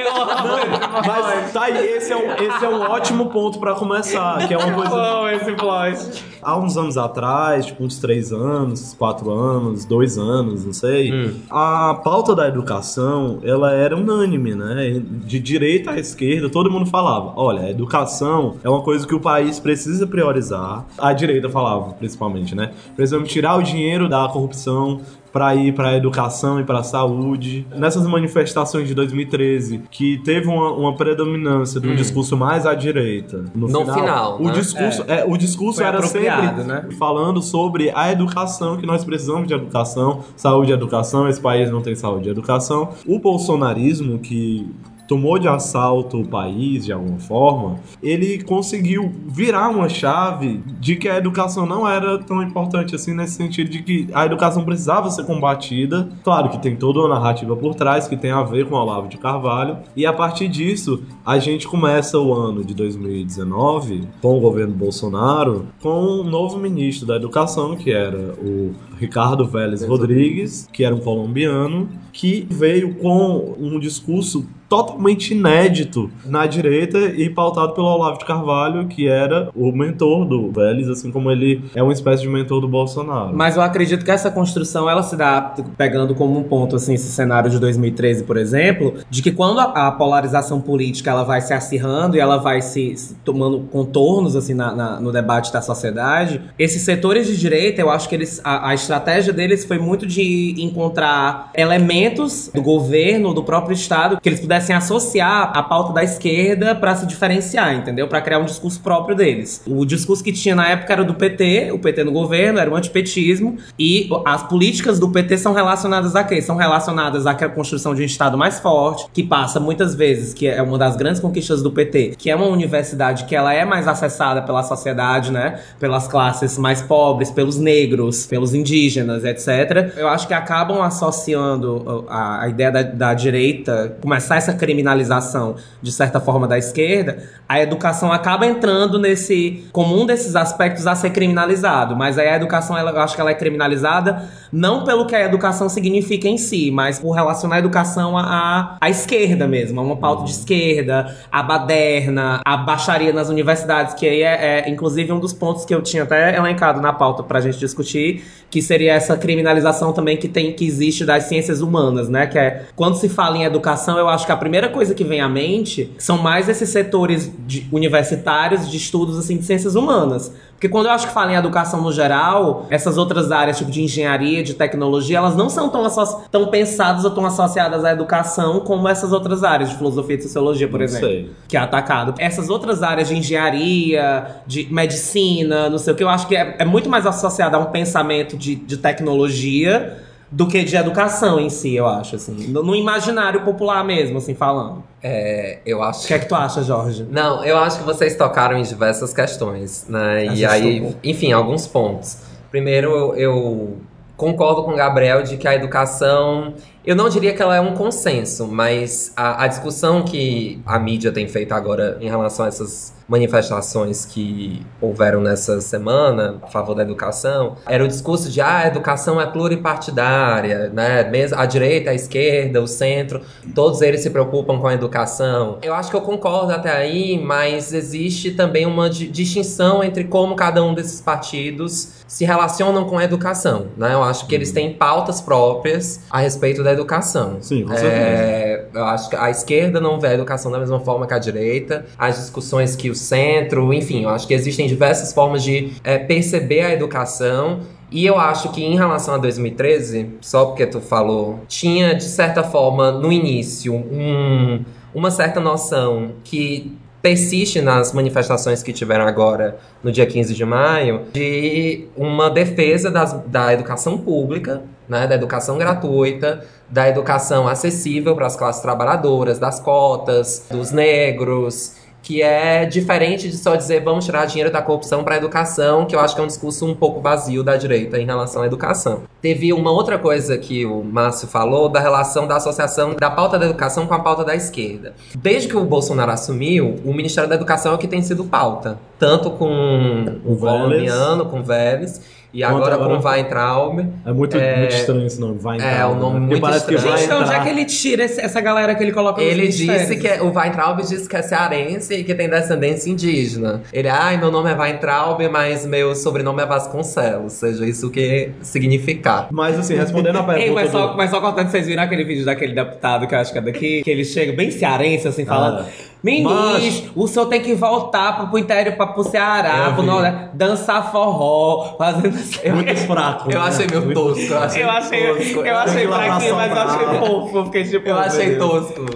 Eu 0.00 0.22
amo 0.22 1.02
Mas 1.06 1.52
tá 1.52 1.62
aí, 1.64 1.86
esse 1.96 2.12
é 2.12 2.16
um, 2.16 2.32
esse 2.32 2.64
é 2.64 2.68
um 2.68 2.80
ótimo 2.82 3.26
ponto 3.30 3.58
pra 3.58 3.74
começar, 3.74 4.46
que 4.46 4.54
é 4.54 4.58
uma 4.58 4.72
coisa... 4.72 4.94
amo 4.94 5.28
esse 5.28 5.52
plot. 5.52 6.24
Há 6.42 6.56
uns 6.58 6.76
anos 6.76 6.96
atrás, 6.96 7.66
tipo 7.66 7.84
uns 7.84 7.98
três 7.98 8.32
anos, 8.32 8.94
quatro 8.98 9.30
anos, 9.30 9.84
dois 9.84 10.16
anos, 10.18 10.64
não 10.64 10.72
sei, 10.72 11.10
Hum. 11.12 11.34
a 11.50 11.94
pauta 12.02 12.34
da 12.34 12.46
educação, 12.48 13.38
ela 13.42 13.72
era 13.72 13.96
unânime, 13.96 14.54
né? 14.64 15.02
De 15.24 15.38
direita 15.38 15.92
à 15.92 15.98
esquerda, 15.98 16.48
todo 16.48 16.70
mundo 16.70 16.86
falava, 16.86 17.32
olha, 17.36 17.62
a 17.62 17.70
educação 17.70 18.56
é 18.62 18.68
uma 18.68 18.82
coisa 18.82 19.06
que 19.06 19.14
o 19.14 19.20
país 19.20 19.58
precisa 19.58 20.06
priorizar. 20.06 20.86
A 20.98 21.12
direita 21.12 21.48
falava, 21.48 21.92
principalmente, 21.94 22.54
né? 22.54 22.72
Precisamos 22.94 23.30
tirar 23.30 23.56
o 23.56 23.62
dinheiro 23.62 24.08
da 24.08 24.28
corrupção 24.28 25.00
para 25.32 25.54
ir 25.54 25.74
para 25.74 25.88
a 25.90 25.96
educação 25.96 26.60
e 26.60 26.64
para 26.64 26.80
a 26.80 26.82
saúde. 26.82 27.66
Nessas 27.74 28.06
manifestações 28.06 28.88
de 28.88 28.94
2013, 28.94 29.82
que 29.90 30.18
teve 30.24 30.48
uma, 30.48 30.72
uma 30.72 30.96
predominância 30.96 31.80
de 31.80 31.88
um 31.88 31.94
discurso 31.94 32.36
mais 32.36 32.66
à 32.66 32.74
direita. 32.74 33.44
No, 33.54 33.68
No 33.68 33.92
final, 33.92 34.40
o 34.40 34.44
né? 34.44 34.52
discurso, 34.52 35.04
é, 35.06 35.24
o 35.26 35.36
discurso 35.36 35.78
Foi 35.78 35.86
era 35.86 36.02
sempre 36.02 36.64
né? 36.64 36.88
falando 36.98 37.42
sobre 37.42 37.90
a 37.94 38.10
educação, 38.10 38.76
que 38.76 38.86
nós 38.86 39.04
precisamos 39.04 39.46
de 39.46 39.54
educação, 39.54 40.20
saúde 40.36 40.70
e 40.70 40.74
educação, 40.74 41.28
esse 41.28 41.40
país 41.40 41.70
não 41.70 41.80
tem 41.80 41.94
saúde 41.94 42.28
e 42.28 42.30
educação. 42.30 42.90
O 43.06 43.18
bolsonarismo, 43.18 44.18
que 44.18 44.68
tomou 45.10 45.40
de 45.40 45.48
assalto 45.48 46.20
o 46.20 46.24
país 46.24 46.84
de 46.84 46.92
alguma 46.92 47.18
forma, 47.18 47.80
ele 48.00 48.44
conseguiu 48.44 49.12
virar 49.26 49.68
uma 49.68 49.88
chave 49.88 50.62
de 50.78 50.94
que 50.94 51.08
a 51.08 51.16
educação 51.16 51.66
não 51.66 51.86
era 51.86 52.16
tão 52.18 52.40
importante 52.40 52.94
assim, 52.94 53.12
nesse 53.12 53.34
sentido 53.34 53.68
de 53.68 53.82
que 53.82 54.06
a 54.12 54.24
educação 54.24 54.64
precisava 54.64 55.10
ser 55.10 55.24
combatida. 55.24 56.08
Claro 56.22 56.48
que 56.50 56.62
tem 56.62 56.76
toda 56.76 57.00
uma 57.00 57.08
narrativa 57.08 57.56
por 57.56 57.74
trás 57.74 58.06
que 58.06 58.16
tem 58.16 58.30
a 58.30 58.44
ver 58.44 58.68
com 58.68 58.76
o 58.76 58.78
Olavo 58.78 59.08
de 59.08 59.18
Carvalho, 59.18 59.78
e 59.96 60.06
a 60.06 60.12
partir 60.12 60.46
disso 60.46 61.02
a 61.26 61.40
gente 61.40 61.66
começa 61.66 62.16
o 62.16 62.32
ano 62.32 62.62
de 62.62 62.72
2019 62.72 64.06
com 64.22 64.38
o 64.38 64.40
governo 64.40 64.74
Bolsonaro 64.74 65.66
com 65.82 66.20
um 66.20 66.22
novo 66.22 66.56
ministro 66.56 67.04
da 67.04 67.16
educação, 67.16 67.74
que 67.74 67.90
era 67.90 68.34
o 68.40 68.72
Ricardo 69.00 69.46
Vélez 69.46 69.82
Rodrigues, 69.84 70.68
que 70.72 70.84
era 70.84 70.94
um 70.94 71.00
colombiano, 71.00 71.88
que 72.12 72.46
veio 72.50 72.94
com 72.96 73.54
um 73.58 73.80
discurso 73.80 74.46
totalmente 74.68 75.34
inédito 75.34 76.08
na 76.24 76.46
direita 76.46 76.96
e 76.98 77.28
pautado 77.28 77.72
pelo 77.72 77.88
Olavo 77.88 78.18
de 78.18 78.24
Carvalho, 78.24 78.86
que 78.86 79.08
era 79.08 79.50
o 79.56 79.72
mentor 79.72 80.24
do 80.24 80.48
Vélez, 80.52 80.88
assim 80.88 81.10
como 81.10 81.28
ele 81.28 81.64
é 81.74 81.82
uma 81.82 81.92
espécie 81.92 82.22
de 82.22 82.28
mentor 82.28 82.60
do 82.60 82.68
Bolsonaro. 82.68 83.36
Mas 83.36 83.56
eu 83.56 83.62
acredito 83.62 84.04
que 84.04 84.10
essa 84.12 84.30
construção 84.30 84.88
ela 84.88 85.02
se 85.02 85.16
dá 85.16 85.40
pegando 85.76 86.14
como 86.14 86.38
um 86.38 86.44
ponto 86.44 86.76
assim 86.76 86.94
esse 86.94 87.10
cenário 87.10 87.50
de 87.50 87.58
2013, 87.58 88.22
por 88.22 88.36
exemplo, 88.36 88.94
de 89.10 89.20
que 89.22 89.32
quando 89.32 89.58
a, 89.58 89.90
polarização 89.90 90.60
política 90.60 91.10
ela 91.10 91.24
vai 91.24 91.40
se 91.40 91.52
acirrando 91.52 92.16
e 92.16 92.20
ela 92.20 92.36
vai 92.36 92.62
se, 92.62 92.94
se 92.96 93.14
tomando 93.24 93.58
contornos 93.72 94.36
assim 94.36 94.54
na- 94.54 94.72
na- 94.72 95.00
no 95.00 95.10
debate 95.10 95.52
da 95.52 95.60
sociedade, 95.60 96.40
esses 96.56 96.82
setores 96.82 97.26
de 97.26 97.36
direita, 97.36 97.80
eu 97.80 97.90
acho 97.90 98.08
que 98.08 98.14
eles 98.14 98.40
a, 98.44 98.68
a 98.68 98.74
estratégia 98.90 99.32
deles 99.32 99.64
foi 99.64 99.78
muito 99.78 100.04
de 100.04 100.56
encontrar 100.58 101.50
elementos 101.54 102.50
do 102.52 102.60
governo, 102.60 103.32
do 103.32 103.44
próprio 103.44 103.72
estado 103.72 104.20
que 104.20 104.28
eles 104.28 104.40
pudessem 104.40 104.74
associar 104.74 105.52
a 105.54 105.62
pauta 105.62 105.92
da 105.92 106.02
esquerda 106.02 106.74
para 106.74 106.96
se 106.96 107.06
diferenciar, 107.06 107.74
entendeu? 107.74 108.08
Para 108.08 108.20
criar 108.20 108.40
um 108.40 108.44
discurso 108.44 108.80
próprio 108.80 109.14
deles. 109.14 109.62
O 109.64 109.84
discurso 109.84 110.24
que 110.24 110.32
tinha 110.32 110.56
na 110.56 110.68
época 110.68 110.92
era 110.92 111.04
do 111.04 111.14
PT, 111.14 111.70
o 111.72 111.78
PT 111.78 112.02
no 112.02 112.10
governo, 112.10 112.58
era 112.58 112.68
o 112.68 112.74
antipetismo, 112.74 113.58
e 113.78 114.10
as 114.24 114.42
políticas 114.42 114.98
do 114.98 115.08
PT 115.08 115.38
são 115.38 115.52
relacionadas 115.52 116.16
a 116.16 116.24
quê? 116.24 116.42
São 116.42 116.56
relacionadas 116.56 117.26
à 117.26 117.34
construção 117.48 117.94
de 117.94 118.02
um 118.02 118.04
Estado 118.04 118.36
mais 118.36 118.58
forte, 118.58 119.06
que 119.12 119.22
passa 119.22 119.60
muitas 119.60 119.94
vezes, 119.94 120.34
que 120.34 120.48
é 120.48 120.60
uma 120.60 120.76
das 120.76 120.96
grandes 120.96 121.20
conquistas 121.20 121.62
do 121.62 121.70
PT, 121.70 122.14
que 122.18 122.28
é 122.28 122.34
uma 122.34 122.46
universidade 122.46 123.24
que 123.24 123.36
ela 123.36 123.54
é 123.54 123.64
mais 123.64 123.86
acessada 123.86 124.42
pela 124.42 124.62
sociedade, 124.64 125.30
né? 125.30 125.60
Pelas 125.78 126.08
classes 126.08 126.58
mais 126.58 126.82
pobres, 126.82 127.30
pelos 127.30 127.56
negros, 127.56 128.26
pelos 128.26 128.52
indígenas, 128.52 128.79
etc. 128.88 129.92
Eu 129.96 130.08
acho 130.08 130.26
que 130.26 130.34
acabam 130.34 130.80
associando 130.82 132.06
a, 132.08 132.44
a 132.44 132.48
ideia 132.48 132.70
da, 132.70 132.82
da 132.82 133.14
direita, 133.14 133.96
começar 134.00 134.36
essa 134.36 134.52
criminalização, 134.52 135.56
de 135.82 135.92
certa 135.92 136.20
forma, 136.20 136.46
da 136.46 136.58
esquerda, 136.58 137.18
a 137.48 137.60
educação 137.60 138.12
acaba 138.12 138.46
entrando 138.46 138.98
nesse 138.98 139.64
como 139.72 140.00
um 140.00 140.06
desses 140.06 140.36
aspectos 140.36 140.86
a 140.86 140.94
ser 140.94 141.10
criminalizado. 141.10 141.96
Mas 141.96 142.18
aí 142.18 142.28
a 142.28 142.36
educação, 142.36 142.76
ela, 142.76 142.90
eu 142.90 143.00
acho 143.00 143.14
que 143.14 143.20
ela 143.20 143.30
é 143.30 143.34
criminalizada 143.34 144.28
não 144.52 144.84
pelo 144.84 145.06
que 145.06 145.14
a 145.14 145.24
educação 145.24 145.68
significa 145.68 146.28
em 146.28 146.36
si, 146.36 146.70
mas 146.70 146.98
por 146.98 147.12
relacionar 147.12 147.56
a 147.56 147.58
educação 147.58 148.16
à, 148.16 148.76
à 148.80 148.90
esquerda 148.90 149.46
mesmo, 149.46 149.80
a 149.80 149.82
uma 149.82 149.96
pauta 149.96 150.24
de 150.24 150.30
esquerda, 150.30 151.16
a 151.30 151.42
baderna, 151.42 152.40
a 152.44 152.56
baixaria 152.56 153.12
nas 153.12 153.28
universidades, 153.28 153.94
que 153.94 154.06
aí 154.06 154.22
é, 154.22 154.60
é, 154.66 154.70
inclusive 154.70 155.12
um 155.12 155.20
dos 155.20 155.32
pontos 155.32 155.64
que 155.64 155.74
eu 155.74 155.82
tinha 155.82 156.02
até 156.02 156.36
elencado 156.36 156.80
na 156.80 156.92
pauta 156.92 157.22
pra 157.22 157.40
gente 157.40 157.58
discutir, 157.58 158.24
que 158.50 158.60
seria 158.70 158.92
essa 158.92 159.16
criminalização 159.16 159.92
também 159.92 160.16
que 160.16 160.28
tem 160.28 160.52
que 160.52 160.64
existe 160.64 161.04
das 161.04 161.24
ciências 161.24 161.60
humanas, 161.60 162.08
né? 162.08 162.28
Que 162.28 162.38
é 162.38 162.66
quando 162.76 162.94
se 162.94 163.08
fala 163.08 163.36
em 163.36 163.42
educação, 163.42 163.98
eu 163.98 164.08
acho 164.08 164.24
que 164.24 164.30
a 164.30 164.36
primeira 164.36 164.68
coisa 164.68 164.94
que 164.94 165.02
vem 165.02 165.20
à 165.20 165.28
mente 165.28 165.90
são 165.98 166.16
mais 166.18 166.48
esses 166.48 166.68
setores 166.68 167.32
de- 167.48 167.66
universitários 167.72 168.70
de 168.70 168.76
estudos 168.76 169.18
assim 169.18 169.36
de 169.36 169.44
ciências 169.44 169.74
humanas. 169.74 170.32
Porque 170.52 170.68
quando 170.68 170.86
eu 170.86 170.92
acho 170.92 171.06
que 171.08 171.14
fala 171.14 171.32
em 171.32 171.36
educação 171.36 171.80
no 171.80 171.90
geral, 171.90 172.66
essas 172.68 172.98
outras 172.98 173.32
áreas, 173.32 173.56
tipo 173.56 173.70
de 173.70 173.82
engenharia, 173.82 174.42
de 174.42 174.52
tecnologia, 174.52 175.16
elas 175.16 175.34
não 175.34 175.48
são 175.48 175.70
tão, 175.70 175.82
tão 176.30 176.48
pensadas 176.48 177.02
ou 177.02 177.10
tão 177.12 177.24
associadas 177.24 177.82
à 177.82 177.90
educação 177.92 178.60
como 178.60 178.86
essas 178.86 179.10
outras 179.10 179.42
áreas 179.42 179.70
de 179.70 179.76
filosofia 179.78 180.16
e 180.16 180.22
sociologia, 180.22 180.68
por 180.68 180.78
Não 180.80 180.84
exemplo. 180.84 181.08
sei. 181.08 181.30
Que 181.48 181.56
é 181.56 181.60
atacado. 181.60 182.14
Essas 182.18 182.50
outras 182.50 182.82
áreas 182.82 183.08
de 183.08 183.16
engenharia, 183.16 184.26
de 184.46 184.68
medicina, 184.70 185.70
não 185.70 185.78
sei 185.78 185.94
o 185.94 185.96
que, 185.96 186.04
eu 186.04 186.10
acho 186.10 186.26
que 186.28 186.36
é, 186.36 186.56
é 186.58 186.64
muito 186.66 186.90
mais 186.90 187.06
associada 187.06 187.56
a 187.56 187.60
um 187.60 187.66
pensamento 187.66 188.36
de, 188.36 188.49
de 188.54 188.76
tecnologia 188.76 189.98
do 190.30 190.46
que 190.46 190.62
de 190.62 190.76
educação 190.76 191.40
em 191.40 191.50
si, 191.50 191.74
eu 191.74 191.86
acho, 191.86 192.16
assim. 192.16 192.46
No, 192.48 192.62
no 192.62 192.74
imaginário 192.74 193.42
popular 193.42 193.84
mesmo, 193.84 194.18
assim, 194.18 194.34
falando. 194.34 194.84
É, 195.02 195.58
eu 195.66 195.82
acho 195.82 196.04
O 196.04 196.06
que 196.06 196.14
é 196.14 196.18
que 196.18 196.28
tu 196.28 196.34
acha, 196.34 196.62
Jorge? 196.62 197.06
Não, 197.10 197.44
eu 197.44 197.58
acho 197.58 197.78
que 197.78 197.84
vocês 197.84 198.14
tocaram 198.14 198.56
em 198.56 198.62
diversas 198.62 199.12
questões, 199.12 199.86
né? 199.88 200.26
E 200.26 200.44
aí, 200.44 200.94
enfim, 201.02 201.32
alguns 201.32 201.66
pontos. 201.66 202.18
Primeiro, 202.50 202.90
eu, 202.90 203.16
eu 203.16 203.78
concordo 204.16 204.62
com 204.62 204.72
o 204.72 204.76
Gabriel 204.76 205.22
de 205.22 205.36
que 205.36 205.48
a 205.48 205.54
educação. 205.54 206.54
Eu 206.84 206.94
não 206.94 207.08
diria 207.08 207.32
que 207.34 207.42
ela 207.42 207.56
é 207.56 207.60
um 207.60 207.74
consenso, 207.74 208.46
mas 208.46 209.12
a, 209.16 209.44
a 209.44 209.46
discussão 209.48 210.02
que 210.02 210.60
a 210.64 210.78
mídia 210.78 211.10
tem 211.10 211.26
feito 211.26 211.52
agora 211.52 211.98
em 212.00 212.08
relação 212.08 212.44
a 212.44 212.48
essas 212.48 212.92
manifestações 213.10 214.04
que 214.04 214.64
houveram 214.80 215.20
nessa 215.20 215.60
semana 215.60 216.38
a 216.42 216.46
favor 216.46 216.74
da 216.74 216.82
educação 216.82 217.56
era 217.66 217.84
o 217.84 217.88
discurso 217.88 218.30
de 218.30 218.40
ah, 218.40 218.58
a 218.58 218.66
educação 218.68 219.20
é 219.20 219.26
pluripartidária, 219.26 220.70
né? 220.70 221.04
A 221.36 221.46
direita, 221.46 221.90
a 221.90 221.94
esquerda, 221.94 222.60
o 222.62 222.66
centro, 222.66 223.20
todos 223.54 223.82
eles 223.82 224.00
se 224.02 224.10
preocupam 224.10 224.58
com 224.58 224.66
a 224.68 224.74
educação. 224.74 225.58
Eu 225.62 225.74
acho 225.74 225.90
que 225.90 225.96
eu 225.96 226.00
concordo 226.02 226.52
até 226.52 226.70
aí, 226.70 227.18
mas 227.22 227.72
existe 227.72 228.30
também 228.32 228.64
uma 228.66 228.88
di- 228.88 229.08
distinção 229.08 229.82
entre 229.82 230.04
como 230.04 230.36
cada 230.36 230.62
um 230.62 230.72
desses 230.72 231.00
partidos 231.00 231.99
se 232.10 232.24
relacionam 232.24 232.86
com 232.86 232.98
a 232.98 233.04
educação, 233.04 233.68
né? 233.76 233.94
Eu 233.94 234.02
acho 234.02 234.26
que 234.26 234.34
eles 234.34 234.50
têm 234.50 234.72
pautas 234.74 235.20
próprias 235.20 236.00
a 236.10 236.18
respeito 236.18 236.60
da 236.64 236.72
educação. 236.72 237.36
Sim, 237.40 237.62
com 237.62 237.68
certeza. 237.76 237.92
É, 237.94 238.66
eu 238.74 238.84
acho 238.84 239.08
que 239.08 239.14
a 239.14 239.30
esquerda 239.30 239.80
não 239.80 240.00
vê 240.00 240.08
a 240.08 240.14
educação 240.14 240.50
da 240.50 240.58
mesma 240.58 240.80
forma 240.80 241.06
que 241.06 241.14
a 241.14 241.20
direita. 241.20 241.86
As 241.96 242.16
discussões 242.16 242.74
que 242.74 242.90
o 242.90 242.96
centro, 242.96 243.72
enfim, 243.72 244.02
eu 244.02 244.08
acho 244.10 244.26
que 244.26 244.34
existem 244.34 244.66
diversas 244.66 245.12
formas 245.12 245.40
de 245.44 245.72
é, 245.84 245.98
perceber 245.98 246.62
a 246.62 246.72
educação. 246.72 247.60
E 247.92 248.04
eu 248.04 248.18
acho 248.18 248.50
que 248.50 248.64
em 248.64 248.74
relação 248.76 249.14
a 249.14 249.18
2013, 249.18 250.10
só 250.20 250.46
porque 250.46 250.66
tu 250.66 250.80
falou, 250.80 251.38
tinha 251.46 251.94
de 251.94 252.04
certa 252.04 252.42
forma 252.42 252.90
no 252.90 253.12
início 253.12 253.72
um- 253.72 254.64
uma 254.92 255.12
certa 255.12 255.38
noção 255.38 256.10
que 256.24 256.76
persiste 257.02 257.60
nas 257.60 257.92
manifestações 257.92 258.62
que 258.62 258.72
tiveram 258.72 259.06
agora 259.06 259.58
no 259.82 259.90
dia 259.90 260.04
15 260.06 260.34
de 260.34 260.44
maio 260.44 261.02
de 261.12 261.86
uma 261.96 262.28
defesa 262.30 262.90
das- 262.90 263.14
da 263.26 263.52
educação 263.52 263.96
pública, 263.98 264.62
né, 264.88 265.06
da 265.06 265.14
educação 265.14 265.56
gratuita, 265.56 266.44
da 266.68 266.88
educação 266.88 267.48
acessível 267.48 268.14
para 268.14 268.26
as 268.26 268.36
classes 268.36 268.60
trabalhadoras, 268.60 269.38
das 269.38 269.58
cotas, 269.60 270.46
dos 270.50 270.70
negros, 270.72 271.76
que 272.02 272.22
é 272.22 272.64
diferente 272.64 273.28
de 273.28 273.36
só 273.36 273.56
dizer 273.56 273.82
vamos 273.82 274.04
tirar 274.04 274.26
dinheiro 274.26 274.50
da 274.50 274.62
corrupção 274.62 275.04
para 275.04 275.14
a 275.14 275.18
educação, 275.18 275.86
que 275.86 275.94
eu 275.94 276.00
acho 276.00 276.14
que 276.14 276.20
é 276.20 276.24
um 276.24 276.26
discurso 276.26 276.66
um 276.66 276.74
pouco 276.74 277.00
vazio 277.00 277.42
da 277.42 277.56
direita 277.56 277.98
em 277.98 278.06
relação 278.06 278.42
à 278.42 278.46
educação. 278.46 279.02
Teve 279.20 279.52
uma 279.52 279.70
outra 279.70 279.98
coisa 279.98 280.36
que 280.38 280.64
o 280.64 280.82
Márcio 280.82 281.28
falou 281.28 281.68
da 281.68 281.80
relação 281.80 282.26
da 282.26 282.36
associação 282.36 282.94
da 282.94 283.10
pauta 283.10 283.38
da 283.38 283.46
educação 283.46 283.86
com 283.86 283.94
a 283.94 284.00
pauta 284.00 284.24
da 284.24 284.34
esquerda. 284.34 284.94
Desde 285.14 285.48
que 285.48 285.56
o 285.56 285.64
Bolsonaro 285.64 286.10
assumiu, 286.10 286.76
o 286.84 286.92
Ministério 286.92 287.28
da 287.28 287.36
Educação 287.36 287.72
é 287.72 287.74
o 287.74 287.78
que 287.78 287.88
tem 287.88 288.02
sido 288.02 288.24
pauta, 288.24 288.78
tanto 288.98 289.30
com 289.30 290.20
o. 290.24 290.36
Colombiano, 290.36 291.26
com 291.26 291.40
o 291.40 291.42
Vélez, 291.42 292.00
e 292.32 292.42
agora, 292.44 292.74
agora- 292.74 292.96
com 293.00 293.06
o 293.06 293.10
Weintraub. 293.10 293.78
É 294.06 294.12
muito, 294.12 294.36
É- 294.36 294.58
muito 294.58 294.74
estranho 294.74 295.06
esse 295.06 295.20
nome. 295.20 295.38
Vai 295.38 295.58
É, 295.60 295.84
o 295.86 295.94
nome 295.94 296.20
né? 296.20 296.26
Muito 296.26 296.40
parece 296.40 296.66
que 296.66 296.74
estranho. 296.74 296.94
vai 296.96 297.02
Gente, 297.06 297.12
é 297.12 297.20
entrar- 297.22 297.42
que 297.42 297.48
ele 297.48 297.64
tira 297.64 298.04
esse- 298.04 298.20
essa 298.20 298.40
galera 298.40 298.74
que 298.74 298.82
ele 298.82 298.92
coloca 298.92 299.20
nos 299.20 299.30
Ele 299.30 299.48
disse 299.48 299.66
ministérios? 299.66 300.00
que 300.00 300.08
é, 300.08 300.22
o 300.22 300.32
Weintraub 300.32 300.80
disse 300.80 301.08
que 301.08 301.16
é 301.16 301.22
cearense 301.22 301.94
e 301.94 302.04
que 302.04 302.14
tem 302.14 302.28
descendência 302.28 302.90
indígena. 302.90 303.62
Ele, 303.72 303.88
ai, 303.88 304.16
meu 304.16 304.30
nome 304.30 304.50
é 304.50 304.54
Weintraub, 304.54 305.20
mas 305.30 305.64
meu 305.66 305.94
sobrenome 305.94 306.42
é 306.42 306.46
Vasconcelos, 306.46 307.32
seja 307.34 307.64
isso 307.66 307.88
o 307.88 307.90
que 307.90 308.30
significar. 308.42 309.28
Mas 309.30 309.58
assim, 309.58 309.74
respondendo 309.74 310.16
a 310.18 310.22
pergunta. 310.22 310.40
Ei, 310.46 310.50
mas 310.52 310.70
só, 310.70 310.88
do- 310.88 310.96
mas 310.96 311.10
só 311.10 311.20
contando, 311.20 311.48
vocês 311.50 311.66
viram 311.66 311.82
aquele 311.82 312.04
vídeo 312.04 312.24
daquele 312.24 312.52
deputado 312.54 313.06
que 313.06 313.14
eu 313.14 313.18
acho 313.18 313.32
que 313.32 313.38
é 313.38 313.42
daqui, 313.42 313.82
que 313.82 313.90
ele 313.90 314.04
chega 314.04 314.32
bem 314.32 314.50
cearense, 314.50 315.08
assim, 315.08 315.24
falando: 315.24 315.60
Ah. 315.60 315.66
Ministro, 316.02 316.92
o 316.96 317.06
senhor 317.06 317.26
tem 317.26 317.40
que 317.42 317.54
voltar 317.54 318.16
pro, 318.16 318.28
pro 318.28 318.38
interior, 318.38 318.76
pra, 318.76 318.86
pro 318.86 319.04
Ceará, 319.04 319.66
Eu 319.68 319.74
pro. 319.74 319.82
Nordeste, 319.82 320.30
dançar 320.34 320.90
forró, 320.90 321.74
fazendo. 321.76 322.12
Muito 322.54 322.76
fraco. 322.86 323.30
Eu 323.32 323.40
né? 323.40 323.46
achei 323.46 323.66
meio 323.66 323.94
tosco. 323.94 324.20
Eu 324.20 324.38
achei, 324.38 324.62
Eu 324.62 324.70
achei, 324.70 325.14
tosco. 325.14 325.40
eu 325.46 325.56
achei 325.56 325.86
fraquinho, 325.86 326.34
mas 326.36 326.50
eu 326.50 326.58
achei. 326.58 327.38
Eu 327.38 327.44
fiquei 327.44 327.64
tipo. 327.64 327.88
Eu 327.88 327.98
achei 327.98 328.36
tosco. 328.36 328.86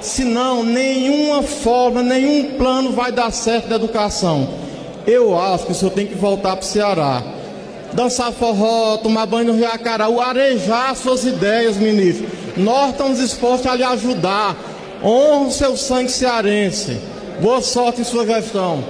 Senão, 0.00 0.62
nenhuma 0.62 1.42
forma, 1.42 2.02
nenhum 2.02 2.56
plano 2.56 2.92
vai 2.92 3.10
dar 3.12 3.30
certo 3.30 3.68
da 3.68 3.76
educação. 3.76 4.48
Eu 5.06 5.38
acho 5.38 5.66
que 5.66 5.72
o 5.72 5.74
senhor 5.74 5.90
tem 5.92 6.06
que 6.06 6.14
voltar 6.14 6.56
para 6.56 6.62
o 6.62 6.64
Ceará. 6.64 7.22
Dançar 7.96 8.30
forró, 8.30 8.98
tomar 8.98 9.24
banho 9.24 9.46
no 9.46 9.54
Rio 9.54 9.68
Acaraú, 9.68 10.20
arejar 10.20 10.94
suas 10.94 11.24
ideias, 11.24 11.78
ministro. 11.78 12.26
Nós 12.54 12.90
estamos 12.90 13.18
dispostos 13.18 13.66
a 13.66 13.74
lhe 13.74 13.82
ajudar. 13.82 14.54
Honre 15.02 15.46
o 15.46 15.50
seu 15.50 15.78
sangue 15.78 16.10
cearense. 16.10 17.00
Boa 17.40 17.62
sorte 17.62 18.02
em 18.02 18.04
sua 18.04 18.26
gestão. 18.26 18.84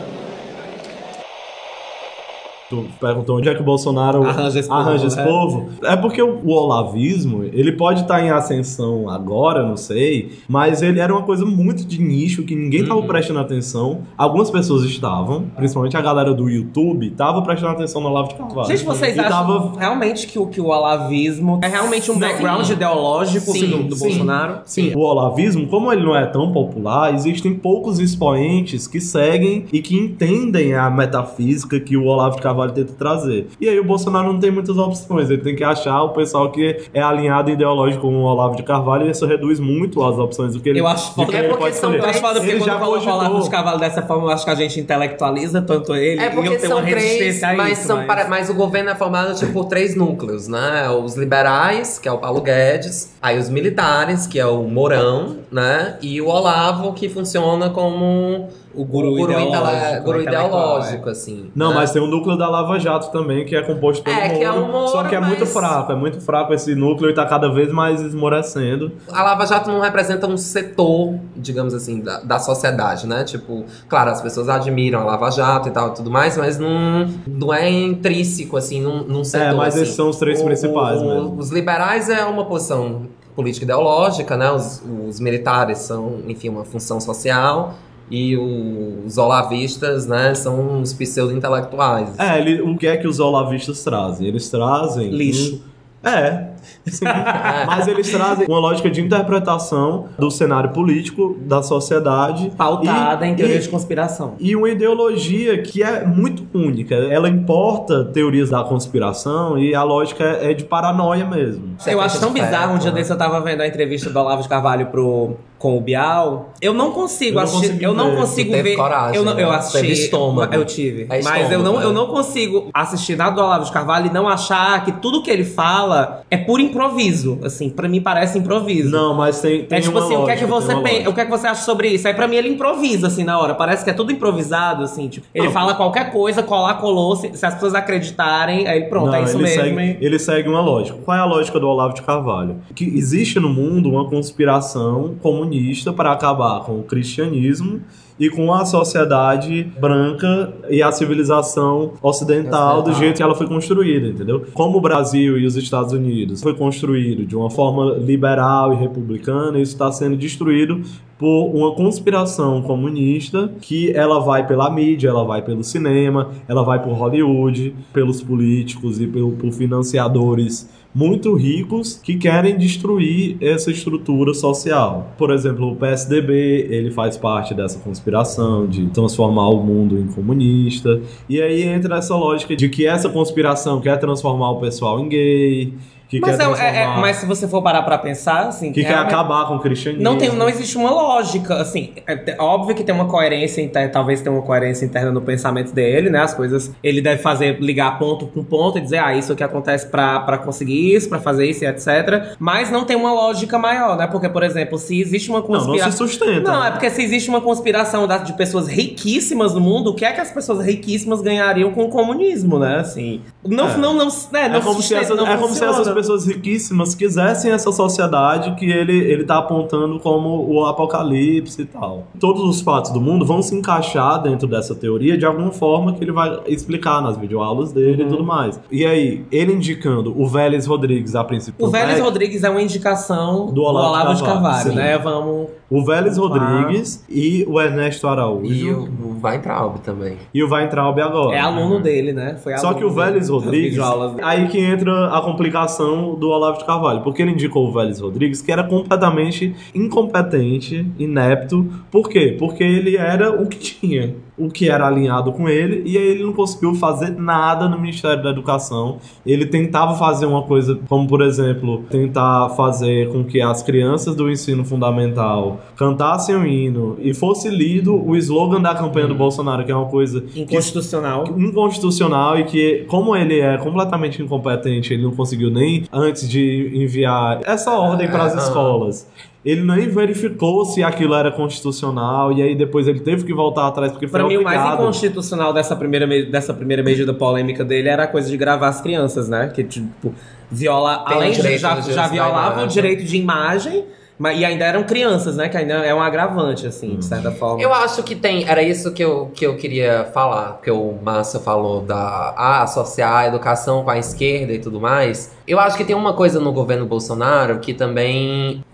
Tu 2.69 2.85
perguntou 3.01 3.37
onde 3.39 3.49
é 3.49 3.55
que 3.55 3.61
o 3.63 3.65
Bolsonaro 3.65 4.25
Arranja 4.25 4.59
esse 4.59 4.69
povo, 4.69 4.81
arranja 4.81 5.07
esse 5.07 5.17
né? 5.17 5.25
povo. 5.25 5.69
É 5.85 5.95
porque 5.97 6.21
o, 6.21 6.49
olavismo, 6.49 7.45
ele 7.45 7.71
pode 7.73 8.01
estar 8.03 8.21
em 8.25 8.31
ascensão 8.31 9.09
agora, 9.09 9.63
não 9.65 9.77
sei, 9.77 10.33
mas 10.49 10.83
ele 10.83 10.99
era 10.99 11.13
uma 11.13 11.23
coisa 11.23 11.47
muito 11.47 11.87
de 11.87 12.01
nicho 12.03 12.43
que 12.43 12.57
ninguém 12.57 12.81
estava 12.83 12.99
Uhum. 13.01 13.07
prestando 13.07 13.39
atenção. 13.39 14.01
Algumas 14.19 14.51
pessoas 14.51 14.83
estavam, 14.83 15.45
principalmente 15.55 15.97
a 15.97 16.01
galera 16.01 16.35
do 16.35 16.49
YouTube, 16.51 17.11
tava 17.11 17.41
prestando 17.43 17.73
atenção 17.73 18.01
no 18.03 18.09
Olavo 18.09 18.31
de 18.31 18.35
Carvalho. 18.35 18.67
Gente, 18.67 18.85
vocês 18.85 19.17
E 19.17 19.21
acham 19.21 19.31
tava- 19.31 19.79
realmente 19.79 20.27
que 20.27 20.37
o, 20.39 20.47
que 20.49 20.61
o 20.61 20.67
olavismo 20.67 21.61
é 21.63 21.69
realmente 21.69 22.11
um 22.11 22.15
Sim. 22.15 22.21
background 22.21 22.69
ideológico 22.69 23.53
Sim, 23.53 23.71
do, 23.71 23.83
do 23.85 23.95
sim. 23.95 24.09
Bolsonaro? 24.09 24.59
Sim, 24.65 24.93
o 24.93 24.99
olavismo, 24.99 25.69
como 25.69 25.93
ele 25.93 26.03
não 26.03 26.17
é 26.17 26.27
tão 26.27 26.51
popular, 26.51 27.15
existem 27.15 27.55
poucos 27.55 28.01
expoentes 28.01 28.89
que 28.89 29.01
seguem 29.01 29.67
e 29.73 29.81
que 29.81 29.97
entendem 29.97 30.75
a 30.75 30.91
metafísica 30.91 31.79
que 31.79 31.97
o 31.97 32.05
Olavo 32.07 32.35
de 32.37 32.43
Carvalho 32.43 32.56
tenta 32.73 32.93
trazer. 32.95 33.49
E 33.61 33.69
aí 33.69 33.79
o 33.79 33.85
Bolsonaro 33.85 34.33
não 34.33 34.41
tem 34.41 34.51
muitas 34.51 34.77
opções, 34.79 35.31
ele 35.31 35.43
tem 35.43 35.55
que 35.55 35.63
achar 35.65 36.03
o 36.03 36.11
pessoal 36.11 36.51
que 36.51 36.77
é 36.95 37.03
alinhado 37.03 37.51
ideológico 37.51 38.03
com 38.03 38.15
o 38.17 38.23
Olavo 38.23 38.57
de 38.57 38.63
Carvalho 38.63 39.07
e 39.07 39.11
isso 39.11 39.27
reduz 39.27 39.61
muito 39.61 40.03
as 40.05 40.19
opções 40.19 40.55
do 40.55 40.61
que 40.61 40.69
ele 40.71 40.81
Eu 40.81 40.87
acho 40.87 41.13
foda. 41.15 41.31
quem 41.31 41.41
É 41.41 41.43
porque 41.45 41.63
pode 41.65 41.77
são 41.77 41.91
escolher. 41.91 42.05
Eu 42.07 42.11
acho 42.11 42.21
foda 42.21 42.35
porque 42.41 42.51
Ele 42.53 42.61
quando 42.61 42.71
o 42.83 43.11
Olavo 43.13 43.41
de 43.43 43.51
Cavalo 43.51 43.79
dessa 43.81 44.03
forma, 44.03 44.25
eu 44.25 44.31
acho 44.31 44.45
que 44.45 44.51
a 44.51 44.55
gente 44.55 44.81
intelectualiza 44.81 45.61
tanto 45.63 45.95
ele 45.95 46.21
É 46.21 46.27
e 46.27 46.31
porque 46.31 46.49
eu 46.49 46.57
tenho 46.57 46.69
são 46.69 46.79
uma 46.79 46.87
três, 46.87 47.03
resistência 47.05 47.55
mas, 47.57 47.79
isso. 47.79 47.87
são 47.87 47.97
mas- 47.99 48.07
para- 48.07 48.29
mas 48.29 48.51
o 48.51 48.55
governo 48.55 48.91
é 48.91 48.95
formado 48.95 49.35
tipo, 49.35 49.53
por 49.53 49.65
três 49.67 49.95
núcleos, 49.97 50.49
né? 50.49 50.89
Os 50.91 51.17
liberais, 51.17 51.99
que 51.99 52.09
é 52.09 52.13
o 52.13 52.19
Paulo 52.19 52.41
Guedes, 52.41 53.15
aí 53.21 53.39
os 53.39 53.49
militares, 53.49 54.27
que 54.27 54.39
é 54.39 54.47
o 54.47 54.63
Mourão, 54.63 55.39
né? 55.51 55.97
E 56.01 56.21
o 56.21 56.29
Olavo, 56.29 56.93
que 56.93 57.09
funciona 57.09 57.71
como 57.71 58.49
O 58.77 58.85
guru 58.85 59.19
intele- 59.19 59.33
ideológico, 59.49 60.03
guru 60.05 60.21
intelectual, 60.21 60.49
ideológico, 60.79 61.09
assim. 61.09 61.51
Não, 61.55 61.71
né? 61.71 61.75
mas 61.77 61.91
tem 61.93 62.03
um 62.03 62.07
núcleo 62.07 62.37
da 62.37 62.49
Lava 62.49 62.79
Jato 62.79 63.11
também, 63.11 63.45
que 63.47 63.57
é 63.57 63.63
composto 63.63 64.05
pelo 64.05 64.17
É, 64.17 64.29
que 64.29 64.45
é 64.45 64.51
o 64.51 64.67
Moro, 64.71 64.89
só 64.89 65.03
que 65.05 65.15
é 65.15 65.21
muito 65.21 65.41
mas- 65.41 65.53
fraco, 65.53 65.93
é 65.93 65.95
muito 65.97 66.21
fraco 66.21 66.53
esse 66.53 66.75
núcleo 66.75 67.11
e 67.11 67.15
tá 67.15 67.25
cada 67.25 67.49
vez 67.51 67.73
mais 67.73 68.01
esmorecendo. 68.03 68.93
A 69.11 69.23
Lava 69.23 69.47
Jato 69.47 69.71
não 69.71 69.81
representa 69.81 70.27
um 70.27 70.37
setor, 70.37 71.15
digamos 71.37 71.73
assim, 71.75 72.01
da, 72.01 72.21
da 72.21 72.39
sociedade, 72.39 73.07
né? 73.07 73.25
Tipo, 73.25 73.65
claro, 73.89 74.11
as 74.11 74.21
pessoas 74.21 74.49
admiram 74.49 75.01
a 75.01 75.05
Lava 75.05 75.31
Jato 75.31 75.69
e 75.69 75.71
tal, 75.73 75.95
tudo 75.95 76.11
mais, 76.11 76.37
mas 76.37 76.59
não, 76.59 77.09
não 77.27 77.53
é 77.55 77.69
intrínseco, 77.71 78.57
assim, 78.57 78.81
num, 78.81 79.03
num 79.05 79.25
setor. 79.25 79.47
É, 79.47 79.55
mas 79.55 79.75
assim. 79.75 79.83
esses 79.83 79.95
são 79.95 80.09
os 80.11 80.17
três 80.17 80.41
O- 80.41 80.45
principais 80.45 81.01
o- 81.01 81.05
mesmo. 81.05 81.37
Os 81.39 81.51
liberais 81.51 82.09
é 82.09 82.25
uma 82.25 82.45
posição 82.45 83.03
política 83.35 83.65
ideológica, 83.65 84.37
né? 84.37 84.51
Os, 84.51 84.83
os 85.09 85.21
militares 85.21 85.79
são, 85.79 86.21
enfim, 86.27 86.49
uma 86.49 86.65
função 86.65 86.99
social. 87.01 87.75
E 88.11 88.37
o- 88.37 89.03
os 89.05 89.19
olavistas, 89.19 90.07
né, 90.07 90.33
são 90.35 90.81
os 90.81 90.93
pseudo-intelectuais. 90.93 92.17
É, 92.19 92.39
ele- 92.39 92.61
o 92.63 92.77
que 92.77 92.87
é 92.87 92.97
que 92.97 93.07
os 93.09 93.19
olavistas 93.19 93.83
trazem? 93.83 94.27
Eles 94.29 94.49
trazem. 94.49 95.11
Lixo. 95.11 95.61
um- 96.05 96.09
É. 96.09 96.51
Mas 97.67 97.87
eles 97.89 98.11
trazem 98.11 98.47
uma 98.47 98.59
lógica 98.59 98.91
de 98.91 99.01
interpretação 99.01 100.07
do 100.19 100.31
cenário 100.31 100.71
político, 100.71 101.37
da 101.41 101.63
sociedade. 101.63 102.51
Pautada 102.57 103.27
e- 103.27 103.31
em 103.31 103.35
teoria 103.35 103.57
e- 103.57 103.61
de 103.61 103.69
conspiração. 103.69 104.35
E 104.39 104.55
uma 104.57 104.69
ideologia 104.71 105.61
que 105.63 105.83
é 105.83 106.05
muito 106.05 106.47
única. 106.57 106.95
Ela 106.95 107.29
importa 107.29 108.05
teorias 108.05 108.51
da 108.51 108.63
conspiração 108.65 109.59
e 109.59 109.75
a 109.75 109.83
lógica 109.83 110.25
é 110.25 110.47
é 110.47 110.55
de 110.55 110.63
paranoia 110.63 111.25
mesmo. 111.27 111.77
Eu 111.87 112.01
acho 112.01 112.21
tão 112.21 112.31
bizarro, 112.33 112.75
um 112.77 112.79
dia 112.79 112.91
né? 112.93 112.99
desse 112.99 113.11
eu 113.11 113.19
tava 113.19 113.41
vendo 113.41 113.63
a 113.63 113.67
entrevista 113.67 114.09
do 114.09 114.17
Olavo 114.19 114.43
de 114.43 114.49
Carvalho 114.49 114.87
pro, 114.87 115.35
com 115.59 115.77
o 115.77 115.81
Bial. 115.81 116.51
Eu 116.63 116.73
não 116.73 116.93
consigo 116.93 117.39
Eu 117.41 117.43
assistir. 117.43 117.83
eu 117.83 117.93
não 117.93 118.11
ver. 118.13 118.17
consigo 118.17 118.51
teve 118.53 118.71
ver. 118.71 118.77
coragem, 118.77 119.17
eu, 119.17 119.25
não, 119.25 119.37
eu 119.37 119.51
né? 119.51 119.57
assisti. 119.57 119.81
Teve 119.81 119.93
estômago. 119.93 120.55
Eu 120.55 120.65
tive. 120.65 121.03
É 121.11 121.21
mas 121.21 121.51
eu 121.51 121.59
estômago, 121.59 121.63
não, 121.65 121.79
né? 121.81 121.85
eu 121.85 121.93
não 121.93 122.07
consigo 122.07 122.71
assistir 122.73 123.17
nada 123.17 123.35
do 123.35 123.41
Olavo 123.43 123.65
de 123.65 123.73
Carvalho 123.73 124.07
e 124.07 124.11
não 124.13 124.29
achar 124.29 124.85
que 124.85 124.93
tudo 124.93 125.21
que 125.23 125.31
ele 125.31 125.45
fala 125.45 126.23
é 126.31 126.37
puro 126.57 126.63
improviso, 126.63 127.39
assim, 127.43 127.69
pra 127.71 127.89
mim 127.89 128.01
parece 128.01 128.39
improviso. 128.39 128.91
Não, 128.91 129.15
mas 129.15 129.41
tem, 129.41 129.65
tem 129.65 129.79
É 129.79 129.81
tipo 129.81 129.99
assim, 129.99 130.17
o 130.17 130.25
que 130.25 130.31
é 130.31 130.37
que 130.37 130.45
lógica, 130.45 130.75
você 130.75 130.83
pensa, 130.83 130.93
lógica. 130.93 131.11
o 131.11 131.15
que 131.15 131.21
é 131.21 131.25
que 131.25 131.31
você 131.31 131.47
acha 131.47 131.63
sobre 131.63 131.89
isso? 131.89 132.07
Aí 132.09 132.15
pra 132.15 132.27
mim 132.27 132.37
ele 132.37 132.49
improvisa 132.49 133.07
assim 133.09 133.25
na 133.25 133.39
hora, 133.39 133.55
parece 133.55 133.85
que 133.85 133.91
é 133.91 133.93
tudo 133.93 134.11
improvisado 134.13 134.83
assim, 134.83 135.09
tipo, 135.09 135.27
ele 135.35 135.47
Não. 135.47 135.53
fala 135.53 135.75
qualquer 135.75 136.11
coisa, 136.13 136.43
colar, 136.43 136.75
colou, 136.75 137.15
se, 137.17 137.31
se 137.35 137.45
as 137.45 137.55
pessoas 137.55 137.75
acreditarem, 137.75 138.67
aí 138.67 138.85
pronto, 138.89 139.07
Não, 139.09 139.15
é 139.15 139.23
isso 139.25 139.37
ele 139.37 139.43
mesmo. 139.45 139.63
Segue, 139.63 139.99
ele 140.05 140.19
segue 140.19 140.49
uma 140.49 140.61
lógica. 140.61 140.99
Qual 141.05 141.17
é 141.17 141.21
a 141.21 141.25
lógica 141.25 141.59
do 141.61 141.69
Olavo 141.69 141.95
de 141.95 142.03
Carvalho? 142.03 142.57
Que 142.75 142.85
existe 142.85 143.39
no 143.39 143.49
mundo 143.49 143.89
uma 143.91 144.09
conspiração 144.09 145.15
comunista 145.23 145.93
para 145.93 146.13
acabar 146.13 146.61
com 146.61 146.79
o 146.79 146.83
cristianismo 146.83 147.81
e 148.19 148.31
com 148.31 148.53
a 148.53 148.65
sociedade 148.65 149.65
branca 149.79 150.53
e 150.69 150.83
a 150.83 150.91
civilização 150.91 151.93
ocidental 152.03 152.83
do 152.83 152.93
jeito 152.95 153.17
que 153.17 153.23
ela 153.23 153.35
foi 153.35 153.47
construída, 153.47 154.09
entendeu? 154.09 154.45
Como 154.55 154.79
o 154.79 154.81
Brasil 154.81 155.39
e 155.39 155.47
os 155.47 155.57
Estados 155.57 155.93
Unidos 155.93 156.43
foi 156.43 156.55
construído 156.55 157.27
de 157.27 157.37
uma 157.37 157.51
forma 157.51 157.97
liberal 157.99 158.73
e 158.73 158.77
republicana, 158.77 159.59
isso 159.59 159.73
está 159.73 159.93
sendo 159.93 160.17
destruído 160.17 160.83
por 161.19 161.47
uma 161.55 161.75
conspiração 161.75 162.61
comunista 162.63 163.51
que 163.61 163.91
ela 163.93 164.21
vai 164.21 164.47
pela 164.47 164.71
mídia, 164.71 165.09
ela 165.09 165.25
vai 165.25 165.43
pelo 165.43 165.65
cinema, 165.65 166.31
ela 166.47 166.63
vai 166.63 166.83
por 166.83 166.93
Hollywood, 166.93 167.75
pelos 167.93 168.23
políticos 168.23 169.01
e 169.01 169.07
pelo, 169.07 169.33
por 169.33 169.51
financiadores 169.53 170.69
muito 170.97 171.35
ricos 171.35 172.01
que 172.03 172.17
querem 172.17 172.57
destruir 172.57 173.37
essa 173.39 173.71
estrutura 173.71 174.33
social. 174.33 175.13
Por 175.19 175.31
exemplo, 175.31 175.73
o 175.73 175.77
PSDB, 175.77 176.69
ele 176.71 176.91
faz 176.91 177.19
parte 177.19 177.53
dessa 177.53 177.79
conspiração 177.81 178.67
de 178.67 178.87
transformar 178.87 179.51
o 179.51 179.63
mundo 179.63 179.99
em 179.99 180.07
comunista. 180.07 180.99
E 181.29 181.43
aí 181.43 181.65
entra 181.65 181.99
essa 181.99 182.17
lógica 182.17 182.57
de 182.57 182.71
que 182.71 182.87
essa 182.87 183.11
conspiração 183.11 183.79
quer 183.79 183.99
transformar 183.99 184.53
o 184.53 184.59
pessoal 184.59 184.99
em 184.99 185.11
gay, 185.11 185.75
que 186.09 186.21
Mas, 186.21 186.37
quer 186.37 186.45
é, 186.45 186.77
é- 186.79 186.83
é- 186.83 186.87
mas 186.99 187.17
se 187.17 187.27
você 187.27 187.49
for 187.49 187.63
parar 187.63 187.83
pra 187.83 187.99
pensar, 187.99 188.49
assim, 188.49 188.73
que 188.73 188.83
quer 188.83 188.89
realmente- 188.89 189.13
acabar 189.15 189.47
com 189.49 189.57
o 189.57 189.61
cristianismo. 189.61 190.05
Não, 190.05 190.17
tem, 190.17 190.31
não 190.33 190.49
existe 190.49 190.77
uma 190.79 190.91
lógica, 190.91 191.55
assim, 191.57 191.93
é 192.07 192.17
é 192.27 192.37
óbvio 192.41 192.75
que 192.75 192.83
tem 192.85 192.95
uma 192.95 193.07
coerência 193.07 193.61
interna, 193.61 193.89
talvez 193.91 194.21
tenha 194.21 194.35
uma 194.35 194.43
coerência 194.43 194.85
interna 194.85 195.11
no 195.13 195.21
pensamento 195.21 195.73
dele, 195.73 196.11
né, 196.11 196.21
as 196.21 196.35
coisas, 196.35 196.73
ele 196.83 197.01
deve 197.01 197.23
fazer, 197.23 197.59
ligar 197.61 197.99
ponto 197.99 198.27
com 198.27 198.43
ponto 198.45 198.79
e 198.79 198.81
dizer, 198.81 198.99
ah, 198.99 199.15
isso 199.15 199.33
aqui 199.33 199.43
acontece 199.45 199.87
pra, 199.89 200.21
pra 200.21 200.39
conseguir 200.39 200.95
isso, 200.95 201.09
pra 201.09 201.19
fazer 201.19 201.47
isso 201.49 201.65
e 201.65 201.67
etc, 201.67 202.35
mas 202.39 202.71
não 202.71 202.85
tem 202.85 202.97
uma 202.97 203.13
lógica 203.13 203.59
maior, 203.59 203.97
né, 203.97 204.07
porque, 204.07 204.29
por 204.29 204.43
exemplo, 204.43 204.79
se 204.79 205.01
existe 205.01 205.29
uma 205.31 205.41
Não, 205.41 205.49
não 205.49 205.61
se 205.61 205.67
conspiração... 205.67 206.07
sustenta. 206.07 206.51
Não, 206.53 206.61
né? 206.63 206.69
é 206.69 206.71
porque 206.71 206.91
se 206.91 207.03
existe 207.03 207.29
uma 207.29 207.41
conspiração 207.41 208.07
de 208.25 208.33
pessoas 208.35 208.69
riquíssimas 208.69 209.55
no 209.55 209.61
mundo, 209.61 209.91
o 209.91 209.95
que 209.95 210.05
é 210.05 210.13
que 210.13 210.21
as 210.21 210.31
pessoas 210.31 210.65
riquíssimas 210.65 211.21
ganhariam 211.21 211.73
com 211.73 211.85
o 211.85 211.89
comunismo, 211.89 212.59
né? 212.59 212.77
Assim. 212.77 213.21
Não, 213.49 213.69
É. 213.69 213.77
não, 213.77 213.95
não, 213.95 214.09
né, 214.33 214.49
não 214.49 214.57
É 214.57 214.61
como, 214.61 214.83
se 214.83 214.95
essas, 214.95 215.17
não 215.17 215.27
é 215.27 215.37
como 215.37 215.55
se 215.55 215.65
essas 215.65 215.89
pessoas 215.89 216.27
riquíssimas 216.27 216.95
quisessem 216.95 217.51
essa 217.53 217.71
sociedade 217.73 218.55
que 218.57 218.67
ele, 218.71 218.97
ele 218.97 219.25
tá 219.25 219.39
apontando 219.39 219.99
como 220.01 220.47
o 220.49 220.65
apocalipse 220.67 221.63
e 221.63 221.67
tal. 221.67 222.05
Todos 222.19 222.43
os 222.43 222.61
fatos 222.61 222.91
do 222.91 223.01
mundo 223.01 223.25
vão 223.25 223.43
se 223.43 223.55
encaixar 223.55 224.21
dentro 224.23 224.47
dessa 224.47 224.75
teoria 224.75 225.17
de 225.17 225.25
alguma 225.27 225.51
forma 225.51 225.93
que 225.93 226.03
ele 226.03 226.13
vai 226.13 226.41
explicar 226.47 227.01
nas 227.03 227.17
videoaulas 227.17 227.73
dele 227.73 228.03
Uhum. 228.03 228.09
e 228.09 228.11
tudo 228.11 228.25
mais. 228.25 228.61
E 228.71 228.85
aí, 228.87 229.25
ele 229.31 229.53
indicando 229.53 230.15
o 230.21 230.27
Vélez 230.27 230.67
Rodrigues 230.67 231.15
a 231.15 231.25
princípio. 231.25 231.65
O 231.65 231.71
Vélez 231.71 232.01
Rodrigues 232.01 232.43
é 232.45 232.51
uma 232.51 232.61
indicação 232.63 233.47
Do 233.47 233.53
do 233.53 233.63
Olavo 233.63 233.89
Olavo, 233.89 234.11
de 234.15 234.17
de 234.19 234.23
Carvalho, 234.25 234.43
Carvalho, 234.45 234.71
sim. 234.71 234.77
né? 234.77 234.99
Vamos. 234.99 235.47
O 235.69 235.85
Vélez 235.85 236.17
Vamos 236.17 236.37
lá. 236.37 236.61
Rodrigues 236.61 237.05
e 237.09 237.45
o 237.49 237.61
Ernesto 237.61 238.07
Araújo. 238.07 238.53
E 238.53 238.71
o, 238.73 239.17
Weintraub 239.23 239.79
também. 239.81 240.17
E 240.33 240.43
o 240.43 240.49
Weintraub 240.49 240.99
agora. 241.01 241.37
É 241.37 241.41
aluno 241.41 241.81
dele, 241.81 242.13
né? 242.13 242.37
Foi 242.43 242.57
Só 242.59 242.69
aluno 242.69 242.79
que 242.79 242.85
o 242.87 242.91
Vélez 242.91 243.29
das 243.29 243.36
Rodrigues, 243.39 243.79
aí 244.23 244.49
que 244.49 244.59
entra 244.59 245.09
a 245.09 245.21
complicação 245.21 246.15
do 246.15 246.29
Olavo 246.29 246.59
de 246.59 246.65
Carvalho, 246.65 247.03
porque 247.03 247.23
ele 247.23 247.33
indicou 247.33 247.69
o 247.69 247.73
Vélez 247.73 248.01
Rodrigues, 248.01 248.43
que 248.43 248.53
era 248.53 248.65
completamente 248.65 249.55
incompetente, 249.75 250.87
inepto. 250.99 251.67
Por 251.91 252.09
quê? 252.09 252.37
Porque 252.39 252.65
ele 252.65 252.97
era 252.97 253.31
o 253.31 253.47
que 253.47 253.59
tinha, 253.59 254.15
o 254.39 254.51
que 254.51 254.69
era 254.69 254.87
alinhado 254.87 255.33
com 255.33 255.49
ele, 255.49 255.83
e 255.87 255.97
aí 255.97 256.05
ele 256.09 256.23
não 256.25 256.33
conseguiu 256.33 256.75
fazer 256.75 257.11
nada 257.19 257.69
no 257.69 257.79
Ministério 257.81 258.23
da 258.23 258.31
Educação. 258.31 258.99
Ele 259.25 259.47
tentava 259.47 259.95
fazer 259.97 260.27
uma 260.27 260.43
coisa, 260.43 260.79
como 260.89 261.07
por 261.09 261.23
exemplo, 261.23 261.83
tentar 261.91 262.51
fazer 262.51 263.11
com 263.11 263.25
que 263.25 263.41
as 263.41 263.63
crianças 263.63 264.15
do 264.15 264.31
ensino 264.31 264.65
fundamental 264.65 265.61
cantassem 265.77 266.35
o 266.37 266.47
hino 266.47 266.97
e 267.01 267.15
fosse 267.15 267.49
lido 267.49 267.95
o 267.95 268.15
slogan 268.17 268.61
da 268.61 268.75
campanha 268.75 269.07
do 269.07 269.15
Bolsonaro, 269.15 269.65
que 269.65 269.73
é 269.73 269.77
uma 269.77 269.87
coisa 269.87 270.21
que 270.21 270.41
Inconstitucional. 270.43 271.25
inconstitucional 271.37 272.39
e 272.39 272.45
que, 272.45 272.85
como 272.89 273.17
ele 273.17 273.41
é 273.41 273.57
completamente 273.59 274.23
incompetente, 274.23 274.93
ele 274.93 275.03
não 275.03 275.13
conseguiu 275.13 275.51
nem 275.51 275.85
antes 275.93 276.29
de 276.29 276.71
enviar 276.75 277.41
essa 277.45 277.73
ordem 277.79 278.09
para 278.09 278.25
as 278.25 278.35
Ah. 278.35 278.39
escolas. 278.39 279.09
Ele 279.47 279.63
nem 279.63 279.89
verificou 279.89 280.65
se 280.65 280.83
aquilo 280.83 281.15
era 281.15 281.31
constitucional 281.31 282.33
e 282.33 282.43
aí 282.43 282.57
depois 282.57 282.89
ele 282.89 282.99
teve 282.99 283.25
que 283.25 283.33
voltar 283.33 283.69
atrás 283.69 283.93
porque 283.93 284.09
foi 284.09 284.19
Pra 284.19 284.29
mim, 284.29 284.39
o 284.39 284.43
mais 284.43 284.59
obrigado. 284.59 284.83
inconstitucional 284.83 285.53
dessa 285.53 285.77
primeira, 285.77 286.05
me- 286.05 286.27
dessa 286.27 286.53
primeira 286.53 286.83
medida 286.83 287.15
polêmica 287.15 287.65
dele 287.65 287.89
era 287.89 288.03
a 288.03 288.07
coisa 288.09 288.29
de 288.29 288.37
gravar 288.37 288.67
as 288.67 288.81
crianças, 288.81 289.29
né? 289.29 289.47
Que, 289.55 289.63
tipo, 289.63 290.13
viola. 290.51 291.05
Tem 291.07 291.17
além 291.17 291.31
de 291.31 291.59
já, 291.59 291.81
já 291.81 292.03
da 292.03 292.09
violavam 292.09 292.65
o 292.65 292.67
direito 292.67 293.05
de 293.05 293.17
imagem, 293.17 293.85
mas, 294.19 294.41
e 294.41 294.45
ainda 294.45 294.65
eram 294.65 294.83
crianças, 294.83 295.37
né? 295.37 295.49
Que 295.49 295.57
ainda 295.59 295.75
é 295.75 295.95
um 295.95 296.01
agravante, 296.01 296.67
assim, 296.67 296.97
de 296.97 297.05
certa 297.05 297.31
forma. 297.31 297.63
Eu 297.63 297.73
acho 297.73 298.03
que 298.03 298.15
tem. 298.17 298.49
Era 298.49 298.63
isso 298.63 298.93
que 298.93 299.05
eu, 299.05 299.31
que 299.35 299.47
eu 299.47 299.57
queria 299.57 300.07
falar, 300.13 300.55
porque 300.55 300.71
o 300.71 300.95
Márcio 301.03 301.39
falou 301.39 301.83
da 301.83 302.35
ah, 302.37 302.63
associar 302.63 303.15
a 303.15 303.27
educação 303.29 303.85
com 303.85 303.91
a 303.91 303.99
esquerda 303.99 304.53
e 304.53 304.59
tudo 304.59 304.81
mais. 304.81 305.37
Eu 305.47 305.61
acho 305.61 305.77
que 305.77 305.85
tem 305.85 305.95
uma 305.95 306.15
coisa 306.15 306.41
no 306.41 306.53
governo 306.53 306.85
Bolsonaro 306.87 307.59
que 307.61 307.73
também. 307.75 308.65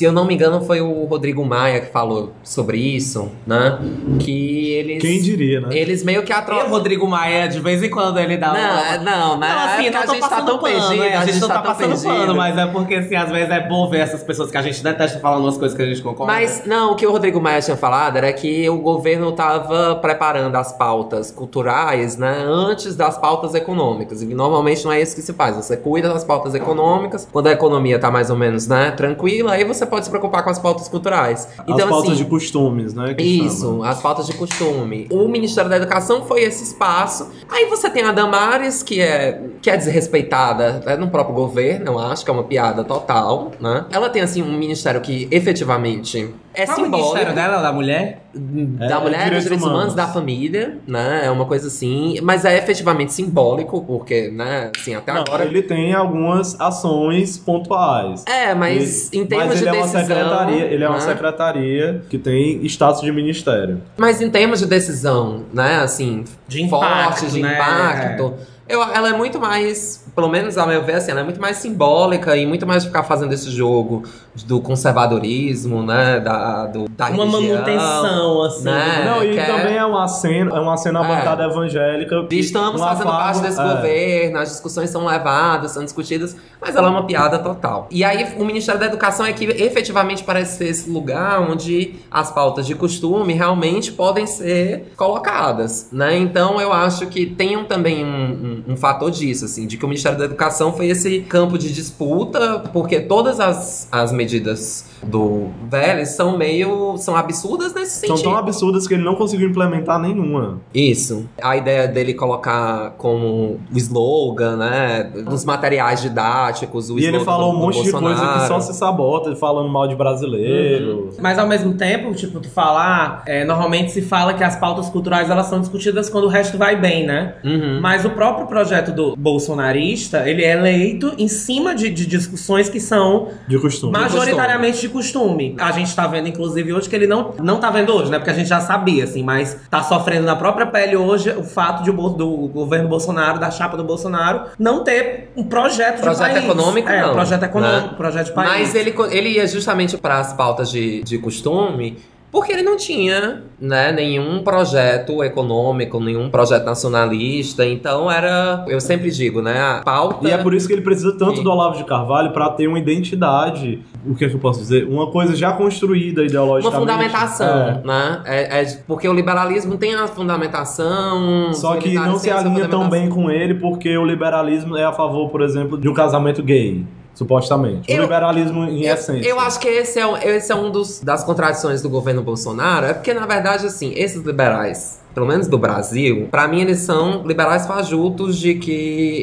Se 0.00 0.06
eu 0.06 0.12
não 0.12 0.24
me 0.24 0.32
engano, 0.32 0.62
foi 0.64 0.80
o 0.80 1.04
Rodrigo 1.04 1.44
Maia 1.44 1.78
que 1.78 1.92
falou 1.92 2.32
sobre 2.42 2.78
isso, 2.78 3.30
né? 3.46 3.78
Que 4.18 4.70
eles. 4.72 5.02
Quem 5.02 5.20
diria, 5.20 5.60
né? 5.60 5.68
Eles 5.72 6.02
meio 6.02 6.22
que 6.22 6.32
E 6.32 6.34
o 6.34 6.38
atropelam. 6.38 6.70
Rodrigo 6.70 7.06
Maia, 7.06 7.46
de 7.46 7.60
vez 7.60 7.82
em 7.82 7.90
quando 7.90 8.18
ele 8.18 8.38
dá 8.38 8.46
Não, 8.46 8.54
uma... 8.54 8.94
é- 8.94 8.98
não, 8.98 9.38
né? 9.38 9.48
Não, 9.48 9.58
assim, 9.58 9.86
é 9.88 9.90
não 9.90 10.00
a 10.00 10.04
tô 10.06 10.14
gente 10.14 10.22
tá 10.30 10.40
tão 10.40 10.58
pano, 10.58 10.62
perdido, 10.62 10.96
né? 11.02 11.16
a 11.18 11.26
gente 11.26 11.38
não 11.40 11.48
tá 11.48 11.54
tá 11.56 11.60
passando 11.60 11.88
perdido. 11.90 12.08
pano, 12.08 12.34
mas 12.34 12.56
é 12.56 12.66
porque, 12.68 12.94
assim, 12.94 13.14
às 13.14 13.30
vezes 13.30 13.50
é 13.50 13.60
bom 13.68 13.90
ver 13.90 13.98
essas 13.98 14.22
pessoas 14.22 14.50
que 14.50 14.56
a 14.56 14.62
gente 14.62 14.82
detesta 14.82 15.18
falando 15.20 15.42
umas 15.42 15.58
coisas 15.58 15.76
que 15.76 15.82
a 15.82 15.86
gente 15.86 16.00
concorda. 16.00 16.32
Mas, 16.32 16.62
não, 16.64 16.92
o 16.92 16.96
que 16.96 17.06
o 17.06 17.12
Rodrigo 17.12 17.38
Maia 17.38 17.60
tinha 17.60 17.76
falado 17.76 18.16
era 18.16 18.32
que 18.32 18.70
o 18.70 18.78
governo 18.78 19.28
estava 19.28 19.96
preparando 19.96 20.56
as 20.56 20.72
pautas 20.72 21.30
culturais, 21.30 22.16
né, 22.16 22.42
antes 22.46 22.96
das 22.96 23.18
pautas 23.18 23.54
econômicas. 23.54 24.22
E 24.22 24.26
normalmente 24.34 24.82
não 24.82 24.92
é 24.92 25.02
isso 25.02 25.14
que 25.14 25.20
se 25.20 25.34
faz. 25.34 25.56
Você 25.56 25.76
cuida 25.76 26.08
das 26.08 26.24
pautas 26.24 26.54
econômicas, 26.54 27.28
quando 27.30 27.48
a 27.48 27.52
economia 27.52 27.98
tá 27.98 28.10
mais 28.10 28.30
ou 28.30 28.36
menos, 28.38 28.66
né, 28.66 28.92
tranquila, 28.92 29.52
aí 29.52 29.62
você 29.62 29.89
pode 29.90 30.04
se 30.04 30.10
preocupar 30.10 30.42
com 30.42 30.50
as 30.50 30.58
pautas 30.58 30.88
culturais. 30.88 31.48
Então, 31.64 31.76
As 31.76 31.84
pautas 31.84 32.10
assim, 32.12 32.22
de 32.22 32.24
costumes, 32.24 32.94
né? 32.94 33.14
isso, 33.18 33.60
chama. 33.60 33.88
as 33.88 34.00
pautas 34.00 34.26
de 34.26 34.34
costume. 34.34 35.06
O 35.10 35.28
Ministério 35.28 35.68
da 35.68 35.76
Educação 35.76 36.24
foi 36.24 36.42
esse 36.42 36.64
espaço. 36.64 37.28
Aí 37.50 37.66
você 37.66 37.90
tem 37.90 38.02
a 38.04 38.12
Damares, 38.12 38.82
que 38.82 39.00
é, 39.00 39.42
que 39.60 39.68
é 39.70 39.76
desrespeitada 39.76 40.82
né, 40.84 40.96
no 40.96 41.08
próprio 41.10 41.34
governo, 41.34 41.92
eu 41.92 41.98
acho 41.98 42.24
que 42.24 42.30
é 42.30 42.34
uma 42.34 42.44
piada 42.44 42.84
total, 42.84 43.52
né? 43.60 43.84
Ela 43.90 44.08
tem, 44.08 44.22
assim, 44.22 44.42
um 44.42 44.56
ministério 44.56 45.00
que 45.00 45.28
efetivamente 45.30 46.32
é 46.62 46.66
Qual 46.66 46.78
o 46.78 46.84
simbólico. 46.84 47.08
ministério 47.08 47.34
dela, 47.34 47.62
da 47.62 47.72
mulher? 47.72 48.22
Da 48.32 48.96
É, 48.96 49.00
mulher, 49.00 49.30
dos 49.30 49.42
direitos 49.42 49.48
humanos, 49.66 49.66
humanos. 49.92 49.94
da 49.94 50.06
família, 50.06 50.78
né? 50.86 51.22
É 51.24 51.30
uma 51.30 51.44
coisa 51.46 51.66
assim. 51.66 52.18
Mas 52.22 52.44
é 52.44 52.56
efetivamente 52.58 53.12
simbólico, 53.12 53.82
porque, 53.84 54.30
né? 54.30 54.70
Assim, 54.76 54.94
até 54.94 55.12
Não, 55.12 55.22
agora. 55.22 55.44
ele 55.44 55.62
tem 55.62 55.92
algumas 55.94 56.60
ações 56.60 57.36
pontuais. 57.38 58.24
É, 58.26 58.54
mas 58.54 59.12
em 59.12 59.26
termos 59.26 59.48
Mas 59.48 59.62
ele 59.62 59.70
de 59.70 59.76
é 59.76 59.80
uma 59.80 59.82
decisão. 59.82 60.06
secretaria, 60.06 60.64
ele 60.64 60.84
é 60.84 60.88
uma 60.88 60.98
né? 60.98 61.04
secretaria 61.04 62.02
que 62.08 62.18
tem 62.18 62.64
status 62.66 63.00
de 63.00 63.10
ministério. 63.10 63.80
Mas 63.96 64.20
em 64.20 64.30
termos 64.30 64.60
de 64.60 64.66
decisão, 64.66 65.44
né, 65.52 65.76
assim, 65.82 66.24
De 66.46 66.68
forte, 66.68 66.86
impacto, 66.86 67.26
de 67.26 67.42
né? 67.42 67.54
impacto, 67.54 68.34
eu, 68.70 68.82
ela 68.82 69.08
é 69.10 69.12
muito 69.12 69.38
mais, 69.40 70.04
pelo 70.14 70.28
menos 70.28 70.56
ao 70.56 70.66
meu 70.66 70.82
ver, 70.82 70.94
assim, 70.94 71.10
ela 71.10 71.20
é 71.20 71.24
muito 71.24 71.40
mais 71.40 71.56
simbólica 71.58 72.36
e 72.36 72.46
muito 72.46 72.66
mais 72.66 72.84
ficar 72.84 73.02
fazendo 73.02 73.32
esse 73.32 73.50
jogo 73.50 74.04
do 74.46 74.60
conservadorismo, 74.60 75.82
né, 75.82 76.20
da, 76.20 76.66
do, 76.66 76.88
da 76.88 77.10
Uma 77.10 77.24
religião, 77.24 77.52
manutenção, 77.54 78.42
assim. 78.44 78.64
né? 78.64 79.02
Não, 79.04 79.24
e 79.24 79.32
que 79.32 79.38
é- 79.38 79.44
também 79.44 79.76
é 79.76 79.84
uma 79.84 80.06
cena, 80.08 80.56
é 80.56 80.60
uma 80.60 80.76
cena 80.76 81.00
É. 81.04 81.08
bancada 81.08 81.44
evangélica. 81.44 82.26
E 82.30 82.38
Estamos 82.38 82.80
fazendo 82.80 83.08
afago- 83.08 83.24
parte 83.24 83.40
desse 83.40 83.60
é. 83.60 83.64
governo, 83.74 84.38
as 84.38 84.48
discussões 84.50 84.90
são 84.90 85.04
levadas, 85.04 85.72
são 85.72 85.84
discutidas, 85.84 86.36
mas 86.60 86.76
ela 86.76 86.88
é 86.88 86.90
uma 86.90 87.04
piada 87.06 87.38
total. 87.38 87.88
E 87.90 88.04
aí 88.04 88.34
o 88.38 88.44
Ministério 88.44 88.80
da 88.80 88.86
Educação 88.86 89.26
é 89.26 89.32
que 89.32 89.44
efetivamente 89.44 90.22
parece 90.24 90.58
ser 90.58 90.68
esse 90.68 90.88
lugar 90.88 91.40
onde 91.40 91.96
as 92.10 92.30
pautas 92.30 92.66
de 92.66 92.74
costume 92.74 93.32
realmente 93.34 93.92
podem 93.92 94.26
ser 94.26 94.92
colocadas, 94.96 95.88
né? 95.92 96.16
Então 96.16 96.60
eu 96.60 96.72
acho 96.72 97.06
que 97.08 97.26
tem 97.26 97.56
um- 97.56 97.64
também 97.64 98.04
um, 98.04 98.08
um- 98.08 98.59
um 98.66 98.76
fator 98.76 99.10
disso, 99.10 99.44
assim, 99.44 99.66
de 99.66 99.76
que 99.76 99.84
o 99.84 99.88
Ministério 99.88 100.18
da 100.18 100.24
Educação 100.24 100.72
foi 100.72 100.88
esse 100.88 101.20
campo 101.20 101.58
de 101.58 101.72
disputa, 101.72 102.60
porque 102.72 103.00
todas 103.00 103.40
as, 103.40 103.88
as 103.90 104.12
medidas 104.12 104.84
do 105.02 105.48
Vélez 105.68 106.10
são 106.10 106.36
meio. 106.36 106.96
são 106.98 107.16
absurdas 107.16 107.72
nesse 107.74 108.06
São 108.06 108.16
sentido. 108.16 108.30
tão 108.30 108.38
absurdas 108.38 108.86
que 108.86 108.94
ele 108.94 109.02
não 109.02 109.14
conseguiu 109.14 109.48
implementar 109.48 109.98
nenhuma. 109.98 110.60
Isso. 110.74 111.26
A 111.42 111.56
ideia 111.56 111.86
dele 111.88 112.14
colocar 112.14 112.90
como 112.98 113.58
o 113.72 113.76
slogan, 113.76 114.56
né? 114.56 115.10
Nos 115.26 115.44
materiais 115.44 116.02
didáticos, 116.02 116.90
o 116.90 116.98
e 116.98 117.04
ele 117.06 117.20
falou 117.20 117.52
do- 117.52 117.56
um 117.58 117.60
monte 117.60 117.82
de 117.82 117.90
coisa 117.92 118.20
que 118.20 118.26
Bolsonaro. 118.26 118.46
só 118.48 118.60
se 118.60 118.74
sabota, 118.74 119.34
falando 119.36 119.68
mal 119.68 119.88
de 119.88 119.94
brasileiro. 119.94 121.10
Mas 121.18 121.38
ao 121.38 121.46
mesmo 121.46 121.74
tempo, 121.74 122.12
tipo, 122.14 122.40
tu 122.40 122.48
falar, 122.50 123.22
é, 123.26 123.44
normalmente 123.44 123.90
se 123.92 124.02
fala 124.02 124.34
que 124.34 124.44
as 124.44 124.56
pautas 124.56 124.88
culturais 124.88 125.30
elas 125.30 125.46
são 125.46 125.60
discutidas 125.60 126.08
quando 126.10 126.24
o 126.24 126.28
resto 126.28 126.58
vai 126.58 126.76
bem, 126.78 127.06
né? 127.06 127.34
Uhum. 127.44 127.80
Mas 127.80 128.04
o 128.04 128.10
próprio 128.10 128.46
projeto 128.46 128.92
do 128.92 129.16
bolsonarista, 129.16 130.28
ele 130.28 130.44
é 130.44 130.52
eleito 130.52 131.12
em 131.18 131.28
cima 131.28 131.74
de, 131.74 131.88
de 131.90 132.06
discussões 132.06 132.68
que 132.68 132.80
são 132.80 133.28
De 133.48 133.58
costume. 133.58 133.92
majoritariamente 133.92 134.80
de 134.80 134.88
costume. 134.90 135.56
A 135.58 135.72
gente 135.72 135.94
tá 135.94 136.06
vendo, 136.06 136.28
inclusive, 136.28 136.72
hoje 136.72 136.88
que 136.88 136.94
ele 136.96 137.06
não, 137.06 137.34
não 137.42 137.58
tá 137.58 137.70
vendo 137.70 137.94
hoje, 137.94 138.10
né? 138.10 138.18
Porque 138.18 138.30
a 138.30 138.34
gente 138.34 138.48
já 138.48 138.60
sabia, 138.60 139.04
assim, 139.04 139.22
mas 139.22 139.56
tá 139.70 139.82
sofrendo 139.82 140.26
na 140.26 140.36
própria 140.36 140.66
pele 140.66 140.96
hoje 140.96 141.30
o 141.30 141.42
fato 141.42 141.82
de 141.82 141.90
o 141.90 142.08
do 142.10 142.28
governo 142.48 142.88
Bolsonaro, 142.88 143.38
da 143.38 143.50
chapa 143.50 143.76
do 143.76 143.84
Bolsonaro, 143.84 144.42
não 144.58 144.84
ter 144.84 145.30
um 145.36 145.42
projeto, 145.44 146.00
Projeto 146.00 146.28
de 146.28 146.32
país. 146.34 146.44
econômico, 146.44 146.88
é, 146.88 147.02
não, 147.02 147.12
projeto 147.12 147.42
econômico, 147.44 147.88
né? 147.88 147.94
projeto 147.96 148.26
de 148.26 148.32
país. 148.32 148.50
Mas 148.50 148.74
ele, 148.74 148.94
ele 149.10 149.28
ia 149.30 149.46
justamente 149.46 149.96
para 149.96 150.18
as 150.18 150.32
pautas 150.32 150.70
de, 150.70 151.02
de 151.02 151.18
costume. 151.18 151.98
Porque 152.30 152.52
ele 152.52 152.62
não 152.62 152.76
tinha 152.76 153.42
né, 153.60 153.90
nenhum 153.92 154.42
projeto 154.42 155.22
econômico, 155.24 155.98
nenhum 156.00 156.30
projeto 156.30 156.64
nacionalista. 156.64 157.66
Então 157.66 158.10
era. 158.10 158.64
Eu 158.68 158.80
sempre 158.80 159.10
digo, 159.10 159.42
né? 159.42 159.60
A 159.60 159.82
pauta. 159.84 160.28
E 160.28 160.30
é 160.30 160.38
por 160.38 160.54
isso 160.54 160.66
que 160.66 160.72
ele 160.72 160.82
precisa 160.82 161.12
tanto 161.18 161.38
Sim. 161.38 161.42
do 161.42 161.50
Olavo 161.50 161.76
de 161.76 161.84
Carvalho 161.84 162.30
pra 162.32 162.48
ter 162.50 162.68
uma 162.68 162.78
identidade. 162.78 163.82
O 164.06 164.14
que 164.14 164.24
é 164.24 164.28
que 164.28 164.34
eu 164.34 164.40
posso 164.40 164.60
dizer? 164.60 164.86
Uma 164.88 165.10
coisa 165.10 165.34
já 165.34 165.52
construída 165.52 166.20
Uma 166.22 166.26
ideologicamente. 166.28 166.80
fundamentação, 166.80 167.82
né? 167.84 168.22
É, 168.24 168.62
é- 168.62 168.78
porque 168.86 169.08
o 169.08 169.12
liberalismo 169.12 169.76
tem 169.76 169.94
a 169.94 170.06
fundamentação. 170.06 171.48
É. 171.50 171.52
Só 171.52 171.76
que 171.76 171.94
não 171.94 172.16
se 172.16 172.30
alinha 172.30 172.68
tão 172.68 172.88
bem 172.88 173.08
com 173.08 173.30
ele 173.30 173.54
porque 173.54 173.96
o 173.98 174.04
liberalismo 174.04 174.76
é 174.76 174.84
a 174.84 174.92
favor, 174.92 175.30
por 175.30 175.42
exemplo, 175.42 175.76
de 175.76 175.88
um 175.88 175.94
casamento 175.94 176.42
gay, 176.42 176.84
supostamente. 177.14 177.90
Eu- 177.90 177.98
o 177.98 178.02
liberalismo 178.02 178.64
em 178.64 178.84
Eu, 178.84 178.94
essência. 178.94 179.28
eu 179.28 179.38
acho 179.40 179.60
que 179.60 179.68
esse 179.68 179.98
é, 179.98 180.06
um- 180.06 180.16
esse 180.16 180.50
é 180.50 180.54
um 180.54 180.70
dos, 180.70 181.00
das 181.00 181.22
contradições 181.24 181.82
do 181.82 181.88
governo 181.90 182.22
Bolsonaro, 182.22 182.86
é 182.86 182.94
porque, 182.94 183.12
na 183.12 183.26
verdade, 183.26 183.66
assim, 183.66 183.92
esses 183.94 184.22
liberais, 184.24 184.98
pelo 185.14 185.26
menos 185.26 185.46
do 185.48 185.58
Brasil, 185.58 186.28
pra 186.30 186.46
mim 186.48 186.60
eles 186.60 186.78
são 186.78 187.22
liberais 187.26 187.66
fajutos 187.66 188.38
de 188.38 188.54
que 188.54 188.70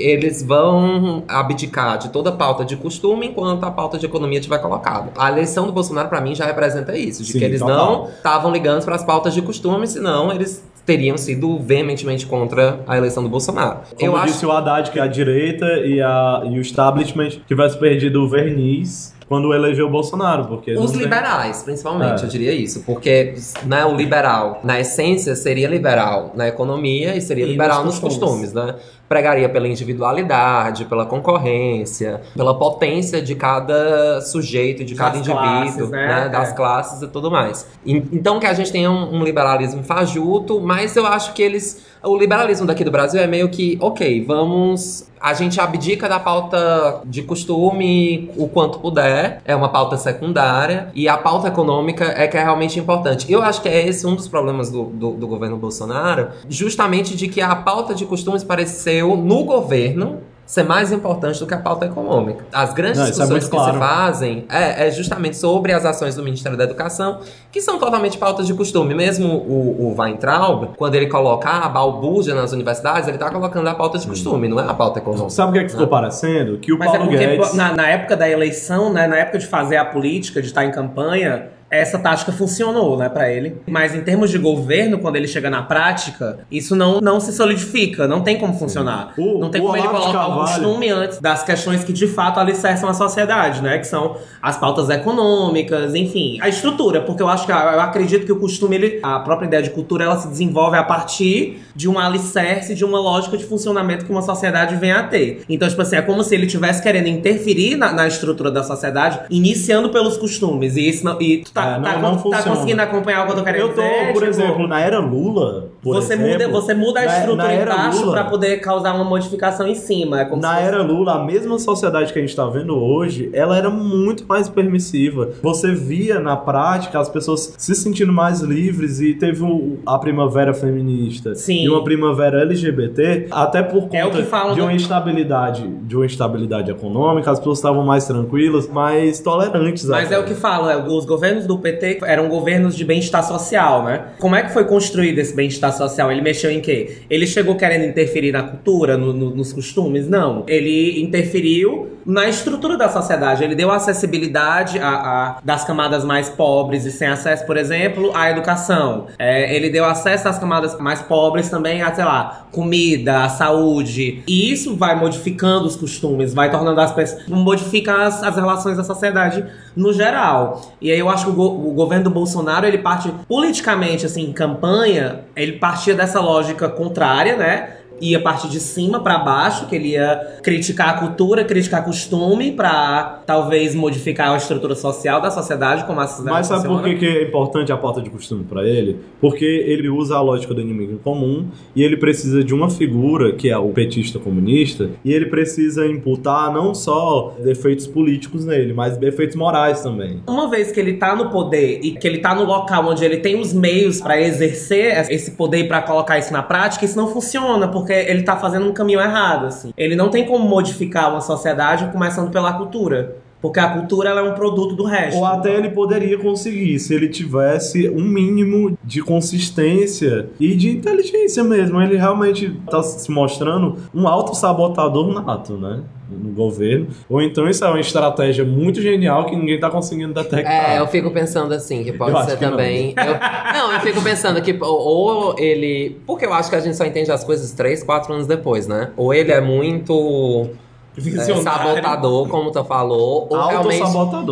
eles 0.04 0.44
vão 0.44 1.24
abdicar 1.28 1.98
de 1.98 2.10
toda 2.10 2.30
a 2.30 2.34
pauta 2.34 2.66
de 2.66 2.76
costume 2.76 3.28
enquanto 3.28 3.64
a 3.64 3.72
pauta 3.72 3.98
de 3.98 4.06
economia 4.06 4.38
estiver 4.40 4.60
colocada. 4.60 5.12
A 5.18 5.32
eleição 5.32 5.66
do 5.66 5.72
Bolsonaro, 5.72 6.10
pra 6.10 6.20
mim, 6.22 6.36
já 6.36 6.46
representa 6.46 6.96
isso, 6.98 7.24
de 7.24 7.32
Sim, 7.32 7.40
que 7.40 7.46
eles 7.46 7.62
total. 7.62 7.78
não 8.04 8.10
estavam 8.10 8.52
ligando 8.52 8.84
para 8.84 8.96
as 8.96 9.04
pautas 9.04 9.34
de 9.34 9.42
costume, 9.42 9.88
senão 9.88 10.32
eles 10.32 10.62
teriam 10.88 11.18
sido 11.18 11.60
veementemente 11.60 12.26
contra 12.26 12.80
a 12.88 12.98
eleição 12.98 13.22
do 13.22 13.30
Bolsonaro. 13.30 13.82
Como 14.00 14.12
eu 14.12 14.16
acho 14.16 14.34
disse 14.34 14.46
o 14.46 14.52
Haddad, 14.52 14.90
que 14.90 15.00
a 15.00 15.06
direita 15.06 15.66
e, 15.86 16.02
a, 16.02 16.42
e 16.46 16.58
o 16.58 16.62
establishment 16.62 17.30
tivesse 17.48 17.78
perdido 17.78 18.24
o 18.24 18.30
verniz 18.30 19.14
quando 19.28 19.54
elegeu 19.54 19.88
o 19.88 19.90
Bolsonaro. 19.90 20.46
Porque 20.46 20.72
Os 20.78 20.92
tem- 20.92 21.02
liberais, 21.02 21.62
principalmente, 21.62 22.22
É. 22.22 22.26
eu 22.26 22.30
diria 22.30 22.54
isso. 22.54 22.82
Porque 22.86 23.36
né, 23.66 23.84
o 23.86 23.94
liberal, 23.98 24.62
na 24.64 24.80
essência, 24.80 25.36
seria 25.36 25.68
liberal 25.68 26.32
na 26.34 26.48
economia 26.48 27.14
e 27.18 27.20
seria 27.22 27.44
E 27.46 27.50
liberal 27.52 27.84
nos 27.84 27.96
nos 27.96 28.00
costumes. 28.00 28.54
costumes, 28.54 28.54
né? 28.54 28.76
Pregaria 29.08 29.48
pela 29.48 29.68
individualidade, 29.68 30.86
pela 30.86 31.06
concorrência, 31.06 32.22
pela 32.36 32.58
potência 32.58 33.22
de 33.22 33.36
cada 33.36 34.22
sujeito, 34.22 34.84
de 34.84 34.96
cada 34.96 35.12
Das 35.12 35.20
indivíduo, 35.20 35.44
classes, 35.44 35.90
né? 35.90 36.08
né? 36.24 36.30
Das 36.30 36.50
É. 36.50 36.54
classes 36.54 37.02
e 37.02 37.08
tudo 37.08 37.32
mais. 37.32 37.66
E- 37.86 38.04
Então 38.12 38.40
que 38.40 38.46
a 38.46 38.54
gente 38.54 38.72
tenha 38.72 38.92
um, 38.92 39.16
um 39.16 39.24
liberalismo 39.24 39.84
fajuto, 39.84 40.60
mas 40.60 40.96
eu 40.96 41.06
acho 41.06 41.34
que 41.34 41.42
eles. 41.42 41.86
O 42.08 42.18
liberalismo 42.18 42.66
daqui 42.66 42.86
do 42.86 42.92
Brasil 42.92 43.20
é 43.20 43.28
meio 43.28 43.50
que, 43.50 43.78
ok, 43.82 44.24
vamos. 44.24 45.06
A 45.20 45.34
gente 45.34 45.60
abdica 45.60 46.08
da 46.08 46.20
pauta 46.20 47.02
de 47.06 47.22
costume 47.24 48.32
o 48.38 48.48
quanto 48.48 48.80
puder, 48.80 49.42
é 49.44 49.54
uma 49.54 49.68
pauta 49.68 49.98
secundária, 49.98 50.90
e 50.96 51.10
a 51.10 51.18
pauta 51.18 51.50
econômica 51.50 52.06
é 52.06 52.28
que 52.28 52.38
é 52.38 52.44
realmente 52.44 52.80
importante. 52.80 53.30
Eu 53.30 53.42
acho 53.42 53.62
que 53.62 53.68
é 53.68 53.86
esse 53.86 54.08
um 54.08 54.16
dos 54.16 54.28
problemas 54.28 54.70
do, 54.70 54.86
do, 54.86 55.12
do 55.12 55.28
governo 55.28 55.58
Bolsonaro, 55.58 56.30
justamente 56.48 57.16
de 57.18 57.28
que 57.28 57.42
a 57.42 57.56
pauta 57.56 57.94
de 57.94 58.06
costumes 58.06 58.44
pareceu, 58.44 59.18
no 59.18 59.44
governo, 59.44 60.20
ser 60.48 60.64
mais 60.64 60.94
importante 60.94 61.40
do 61.40 61.46
que 61.46 61.54
a 61.54 61.58
pauta 61.58 61.86
econômica. 61.86 62.46
As 62.54 62.74
grandes 62.74 62.98
Não, 62.98 63.06
é 63.06 63.10
discussões 63.10 63.30
muito 63.30 63.44
que 63.44 63.56
claro. 63.56 63.74
se 63.74 63.80
fazem 63.80 64.46
é, 64.50 64.88
é 64.88 64.92
justamente 64.92 65.36
sobre 65.36 65.74
as 65.74 65.86
ações 65.86 66.16
do 66.16 66.24
Ministério 66.24 66.58
da 66.58 66.64
Educação, 66.64 67.20
que 67.52 67.60
são 67.60 67.78
totalmente 67.78 68.18
pautas 68.18 68.48
de 68.48 68.54
costume. 68.54 68.96
Mesmo 68.96 69.28
o, 69.28 69.88
o 69.88 69.96
Weintraub, 70.02 70.70
quando 70.78 70.96
ele 70.96 71.08
coloca 71.08 71.50
a 71.50 71.68
balbúrdia 71.68 72.34
nas 72.34 72.54
universidades, 72.54 73.10
ele 73.10 73.18
está 73.18 73.30
colocando 73.30 73.68
a 73.68 73.76
pauta 73.76 73.98
de 73.98 74.08
costume, 74.08 74.48
não 74.48 74.58
é 74.58 74.64
a 74.64 74.74
pauta 74.74 75.00
econômica. 75.00 75.32
Sabe 75.32 75.50
o 75.50 75.54
que, 75.54 75.60
é 75.60 75.64
que 75.66 75.72
ficou 75.72 75.88
parecendo? 75.88 76.58
Que 76.60 76.72
o 76.72 76.80
Mas 76.80 76.88
é 76.88 76.98
Paulo 76.98 77.12
porque 77.12 77.26
Guedes. 77.28 77.54
na, 77.54 77.76
na 77.76 77.90
época 77.90 78.16
da 78.16 78.30
eleição, 78.30 78.92
né, 78.94 79.06
na 79.06 79.18
época 79.18 79.40
de 79.40 79.46
fazer 79.46 79.76
a 79.76 79.84
política, 79.84 80.42
de 80.42 80.48
estar 80.48 80.64
em 80.64 80.72
campanha, 80.72 81.50
essa 81.70 82.00
tática 82.00 82.32
funcionou, 82.32 82.98
né, 82.98 83.10
para 83.10 83.32
ele. 83.32 83.58
Mas 83.68 83.94
em 83.94 84.02
termos 84.02 84.30
de 84.30 84.38
governo, 84.38 85.00
quando 85.00 85.16
ele 85.18 85.28
chega 85.28 85.50
na 85.50 85.62
prática, 85.64 86.40
isso 86.52 86.76
não, 86.76 87.02
não 87.02 87.20
se 87.20 87.34
solidifica, 87.34 88.08
não 88.08 88.22
tem 88.22 88.38
como 88.38 88.54
funcionar. 88.54 89.14
O- 89.18 89.40
não 89.40 89.50
tem 89.50 89.62
como 89.62 89.76
ele 89.76 89.88
colocar 89.88 90.28
o 90.28 90.40
costume 90.42 90.90
antes 90.90 91.20
das 91.20 91.44
questões 91.44 91.84
que 91.84 91.92
de 91.92 92.08
fato 92.08 92.40
alicerçam 92.40 92.88
a 92.90 92.94
sociedade, 92.94 93.62
né, 93.62 93.78
que 93.80 93.88
são 93.88 94.16
as 94.42 94.58
pautas 94.58 94.90
econômicas, 94.90 95.94
enfim, 95.96 96.38
a 96.42 96.48
estrutura, 96.48 97.02
porque 97.02 97.22
eu 97.22 97.28
acho 97.28 97.46
que 97.46 97.52
eu 97.52 97.56
acredito 97.82 98.26
que 98.26 98.32
o 98.32 98.40
costume, 98.40 98.76
ele, 98.76 99.00
a 99.04 99.20
própria 99.20 99.48
ideia 99.48 99.64
de 99.64 99.70
cultura, 99.72 100.06
ela 100.06 100.18
se 100.18 100.28
desenvolve 100.28 100.78
a 100.78 100.84
partir 100.84 101.60
de 101.76 101.90
um 101.90 102.00
alicerce, 102.00 102.74
de 102.76 102.86
uma 102.86 103.00
lógica 103.00 103.38
de 103.38 103.44
funcionamento 103.46 104.06
que 104.06 104.12
uma 104.12 104.22
sociedade 104.22 104.76
vem 104.76 104.92
a 104.92 105.04
ter. 105.04 105.44
Então, 105.50 105.68
tipo 105.68 105.82
assim, 105.82 105.96
é 105.98 106.02
como 106.02 106.24
se 106.24 106.34
ele 106.34 106.46
estivesse 106.46 106.82
querendo 106.82 107.08
interferir 107.08 107.76
na, 107.76 107.92
na 107.92 108.08
estrutura 108.08 108.50
da 108.52 108.64
sociedade, 108.64 109.20
iniciando 109.30 109.90
pelos 109.90 110.18
costumes. 110.18 110.76
E 110.76 110.88
isso 110.90 111.04
não, 111.04 111.22
e 111.22 111.44
tá, 111.62 111.68
É, 111.68 111.78
não- 111.78 111.84
tá, 111.84 111.98
não 111.98 112.32
tá 112.32 112.44
conseguindo 112.44 112.82
acompanhar 112.82 113.24
o 113.24 113.26
que 113.26 113.32
eu 113.32 113.36
tô 113.38 113.44
querendo 113.44 113.62
Eu 113.62 113.74
tô, 113.74 113.82
dizer? 113.82 114.06
por 114.14 114.14
Tipo, 114.14 114.26
exemplo, 114.26 114.68
na 114.68 114.80
era 114.80 115.00
Lula. 115.00 115.70
você, 115.84 116.14
exemplo, 116.14 116.32
muda, 116.34 116.48
você 116.50 116.74
muda 116.74 117.00
a 117.02 117.06
na- 117.06 117.12
estrutura 117.18 117.44
na 117.44 117.52
era 117.52 117.74
embaixo 117.74 118.12
pra 118.12 118.24
poder 118.26 118.58
causar 118.58 118.94
uma 118.96 119.04
modificação 119.04 119.68
em 119.68 119.76
cima. 119.76 120.22
É 120.22 120.26
Na 120.26 120.30
se 120.36 120.56
fosse- 120.56 120.68
era 120.68 120.82
Lula, 120.84 121.14
a 121.14 121.24
mesma 121.24 121.58
sociedade 121.60 122.12
que 122.14 122.20
a 122.20 122.22
gente 122.22 122.36
tá 122.36 122.46
vendo 122.48 122.76
hoje, 122.78 123.30
ela 123.34 123.58
era 123.58 123.70
muito 123.70 124.26
mais 124.28 124.50
permissiva. 124.50 125.30
Você 125.42 125.74
via 125.74 126.20
na 126.20 126.36
prática 126.36 127.00
as 127.00 127.10
pessoas 127.10 127.54
se 127.58 127.76
sentindo 127.76 128.12
mais 128.14 128.42
livres 128.42 129.00
e 129.00 129.14
teve 129.14 129.44
o- 129.44 129.78
a 129.86 129.98
primavera 129.98 130.54
feminista 130.54 131.36
Sim. 131.36 131.64
e 131.64 131.70
uma 131.70 131.84
primavera 131.84 132.42
LGBT, 132.42 133.28
até 133.32 133.64
por 133.64 133.84
conta 133.84 133.98
É 133.98 134.10
que 134.10 134.24
falam 134.24 134.54
de 134.54 134.60
do- 134.60 134.64
uma 134.66 134.74
instabilidade, 134.74 135.68
de 135.68 135.96
uma 135.96 136.06
instabilidade 136.06 136.70
econômica, 136.72 137.32
as 137.32 137.40
pessoas 137.40 137.58
estavam 137.60 137.84
mais 137.86 138.06
tranquilas, 138.06 138.68
mais 138.68 139.20
tolerantes. 139.20 139.86
Mas 139.86 140.08
até. 140.08 140.16
é 140.16 140.20
o 140.20 140.26
que 140.26 140.34
falo, 140.36 140.70
é, 140.70 140.78
os 140.78 141.06
governos 141.06 141.46
do 141.48 141.58
PT 141.58 142.00
eram 142.06 142.28
governos 142.28 142.76
de 142.76 142.84
bem-estar 142.86 143.24
social, 143.24 143.84
né? 143.84 144.02
Como 144.20 144.36
é 144.36 144.44
que 144.44 144.52
foi 144.54 144.66
construído 144.66 145.18
esse 145.20 145.36
bem-estar 145.36 145.74
social? 145.74 146.12
Ele 146.12 146.22
mexeu 146.22 146.52
em 146.52 146.60
quê? 146.62 146.98
Ele 147.10 147.26
chegou 147.26 147.56
querendo 147.56 147.86
interferir 147.86 148.32
na 148.32 148.44
cultura, 148.44 148.98
no- 148.98 149.14
no- 149.14 149.34
nos 149.36 149.54
costumes? 149.54 150.08
Não. 150.08 150.44
Ele 150.48 151.02
interferiu 151.02 151.98
na 152.06 152.28
estrutura 152.28 152.78
da 152.78 152.88
sociedade. 152.90 153.44
Ele 153.44 153.56
deu 153.56 153.70
acessibilidade 153.72 154.80
a, 154.80 154.90
a- 154.90 155.38
das 155.44 155.64
camadas 155.66 156.04
mais 156.06 156.30
pobres 156.30 156.86
e 156.86 156.92
sem 156.92 157.08
acesso, 157.08 157.46
por 157.46 157.58
exemplo, 157.58 158.12
à 158.16 158.30
educação. 158.32 159.08
É, 159.20 159.54
ele 159.56 159.70
deu 159.70 159.86
acesso 159.86 160.24
das 160.26 160.38
camadas 160.40 160.78
mais 160.80 161.02
pobres 161.02 161.50
também 161.50 161.82
a, 161.82 161.94
sei 161.94 162.06
lá, 162.06 162.48
comida, 162.52 163.24
a 163.24 163.30
saúde. 163.30 164.24
E 164.28 164.52
isso 164.52 164.76
vai 164.76 164.96
modificando 164.98 165.66
os 165.66 165.76
costumes, 165.76 166.34
vai 166.34 166.50
tornando 166.50 166.80
as 166.82 166.92
pessoas. 166.92 167.28
modifica 167.28 167.94
as, 168.06 168.24
as 168.24 168.36
relações 168.36 168.78
da 168.78 168.84
sociedade 168.84 169.44
no 169.78 169.94
geral. 169.94 170.62
E 170.82 170.92
aí 170.92 171.00
eu 171.00 171.08
acho 171.10 171.26
que 171.26 171.32
o, 171.32 171.34
go- 171.34 171.70
o 171.70 171.74
governo 171.74 172.06
do 172.06 172.10
Bolsonaro, 172.10 172.66
ele 172.66 172.80
parte 172.80 173.12
politicamente, 173.28 174.06
assim, 174.06 174.24
em 174.30 174.34
campanha, 174.34 175.22
ele 175.36 175.54
partia 175.54 175.94
dessa 175.96 176.20
lógica 176.20 176.68
contrária, 176.68 177.38
né? 177.38 177.78
Ia 178.02 178.20
partir 178.20 178.50
de 178.50 178.60
cima 178.60 179.00
pra 179.00 179.20
baixo, 179.20 179.68
que 179.68 179.76
ele 179.76 179.90
ia 179.90 180.40
criticar 180.44 180.90
a 180.90 180.94
cultura, 181.00 181.44
criticar 181.44 181.84
costume, 181.84 182.52
pra 182.52 183.22
talvez 183.26 183.76
modificar 183.76 184.32
a 184.32 184.38
estrutura 184.38 184.76
social 184.76 185.22
da 185.22 185.32
sociedade, 185.32 185.86
como 185.86 186.00
a 186.00 186.08
sociedade 186.08 186.38
Mas 186.38 186.48
sabe 186.48 186.68
por 186.68 186.84
que, 186.84 186.96
que 186.96 187.06
é 187.06 187.24
importante 187.24 187.72
a 187.72 187.78
pauta 187.78 188.02
de 188.02 188.10
costume 188.10 188.44
pra 188.44 188.68
ele? 188.68 188.98
Porque 189.20 189.46
ele 189.46 189.90
usa 189.90 190.16
a 190.16 190.22
lógica 190.22 190.54
do 190.54 190.62
inimigo 190.62 191.00
comum 191.04 191.48
e 191.76 191.84
ele 191.84 191.98
precisa 191.98 192.44
de 192.44 192.54
uma 192.54 192.70
figura, 192.70 193.34
que 193.34 193.50
é 193.50 193.58
o 193.58 193.70
petista 193.70 194.20
comunista, 194.20 194.90
e 195.04 195.12
ele 195.12 195.28
precisa 195.28 195.86
imputar 195.86 196.52
não 196.54 196.74
só 196.74 197.36
defeitos 197.44 197.88
políticos 197.88 198.46
nele, 198.46 198.74
mas 198.74 198.98
defeitos 198.98 199.36
morais 199.36 199.82
também. 199.82 200.22
Uma 200.28 200.50
vez 200.50 200.72
que 200.72 200.80
ele 200.80 200.94
tá 200.94 201.16
no 201.16 201.30
poder 201.30 201.80
e 201.82 201.92
que 201.92 202.08
ele 202.08 202.20
tá 202.20 202.34
no 202.36 202.44
local 202.44 202.88
onde 202.88 203.04
ele 203.04 203.18
tem 203.18 203.40
os 203.40 203.54
meios 203.54 204.02
pra 204.02 204.20
exercer 204.20 205.12
esse 205.12 205.32
poder 205.32 205.60
e 205.60 205.68
pra 205.68 205.82
colocar 205.82 206.18
isso 206.18 206.32
na 206.32 206.44
prática, 206.44 206.86
isso 206.86 206.98
não 206.98 207.08
funciona, 207.08 207.68
porque 207.68 207.87
ele 207.94 208.24
tá 208.24 208.38
fazendo 208.38 208.68
um 208.68 208.74
caminho 208.74 209.00
errado, 209.00 209.46
assim. 209.46 209.74
Ele 209.78 209.96
não 209.96 210.10
tem 210.10 210.26
como 210.26 210.48
modificar 210.48 211.12
uma 211.12 211.22
sociedade 211.22 211.92
começando 211.92 212.32
pela 212.32 212.54
cultura. 212.54 213.18
Porque 213.40 213.60
a 213.60 213.70
cultura 213.70 214.10
é 214.10 214.22
um 214.22 214.34
produto 214.34 214.76
do 214.76 214.84
resto. 214.84 215.18
Ou 215.20 215.26
até 215.26 215.56
ele 215.56 215.70
poderia 215.70 216.18
conseguir, 216.18 216.80
se 216.80 216.94
ele 216.94 217.08
tivesse 217.08 217.88
um 217.88 218.04
mínimo 218.04 218.78
de 218.84 219.02
consistência 219.02 220.30
e 220.40 220.56
de 220.56 220.72
inteligência 220.72 221.44
mesmo. 221.44 221.80
Ele 221.80 221.98
realmente 221.98 222.58
está 222.66 222.82
se 222.82 223.12
mostrando 223.12 223.78
um 223.94 224.08
auto-sabotador 224.08 225.14
nato, 225.14 225.54
né? 225.54 225.82
No 226.10 226.32
governo. 226.32 226.88
Ou 227.10 227.22
então 227.22 227.50
isso 227.50 227.64
é 227.66 227.68
uma 227.68 227.80
estratégia 227.80 228.46
muito 228.46 228.82
genial 228.82 229.26
que 229.26 229.36
ninguém 229.36 229.60
tá 229.60 229.70
conseguindo 229.70 230.14
detectar. 230.14 230.72
É, 230.72 230.80
eu 230.80 230.88
fico 230.88 231.12
pensando 231.12 231.54
assim, 231.54 231.84
que 231.84 231.90
Eu 231.90 231.98
pode 231.98 232.16
acho 232.16 232.30
ser 232.32 232.38
que 232.38 232.44
não. 232.46 232.52
também. 232.52 232.94
Eu- 232.98 233.54
não, 233.60 233.74
eu 233.74 233.80
fico 233.82 234.02
pensando 234.02 234.42
que 234.42 234.58
ou 234.62 235.36
ele. 235.38 235.98
Porque 236.06 236.26
eu 236.26 236.34
acho 236.34 236.50
que 236.50 236.56
a 236.56 236.60
gente 236.60 236.78
só 236.78 236.86
entende 236.86 237.12
as 237.12 237.24
coisas 237.24 237.52
três, 237.52 237.84
quatro 237.84 238.14
anos 238.14 238.26
depois, 238.28 238.68
né? 238.68 238.92
Ou 238.96 239.14
ele 239.14 239.32
é 239.32 239.42
muito 239.42 240.50
Visionário. 240.98 241.44
sabotador, 241.44 242.28
como 242.28 242.52
tu 242.52 242.64
falou, 242.64 243.28
ou 243.30 243.48
realmente. 243.48 243.84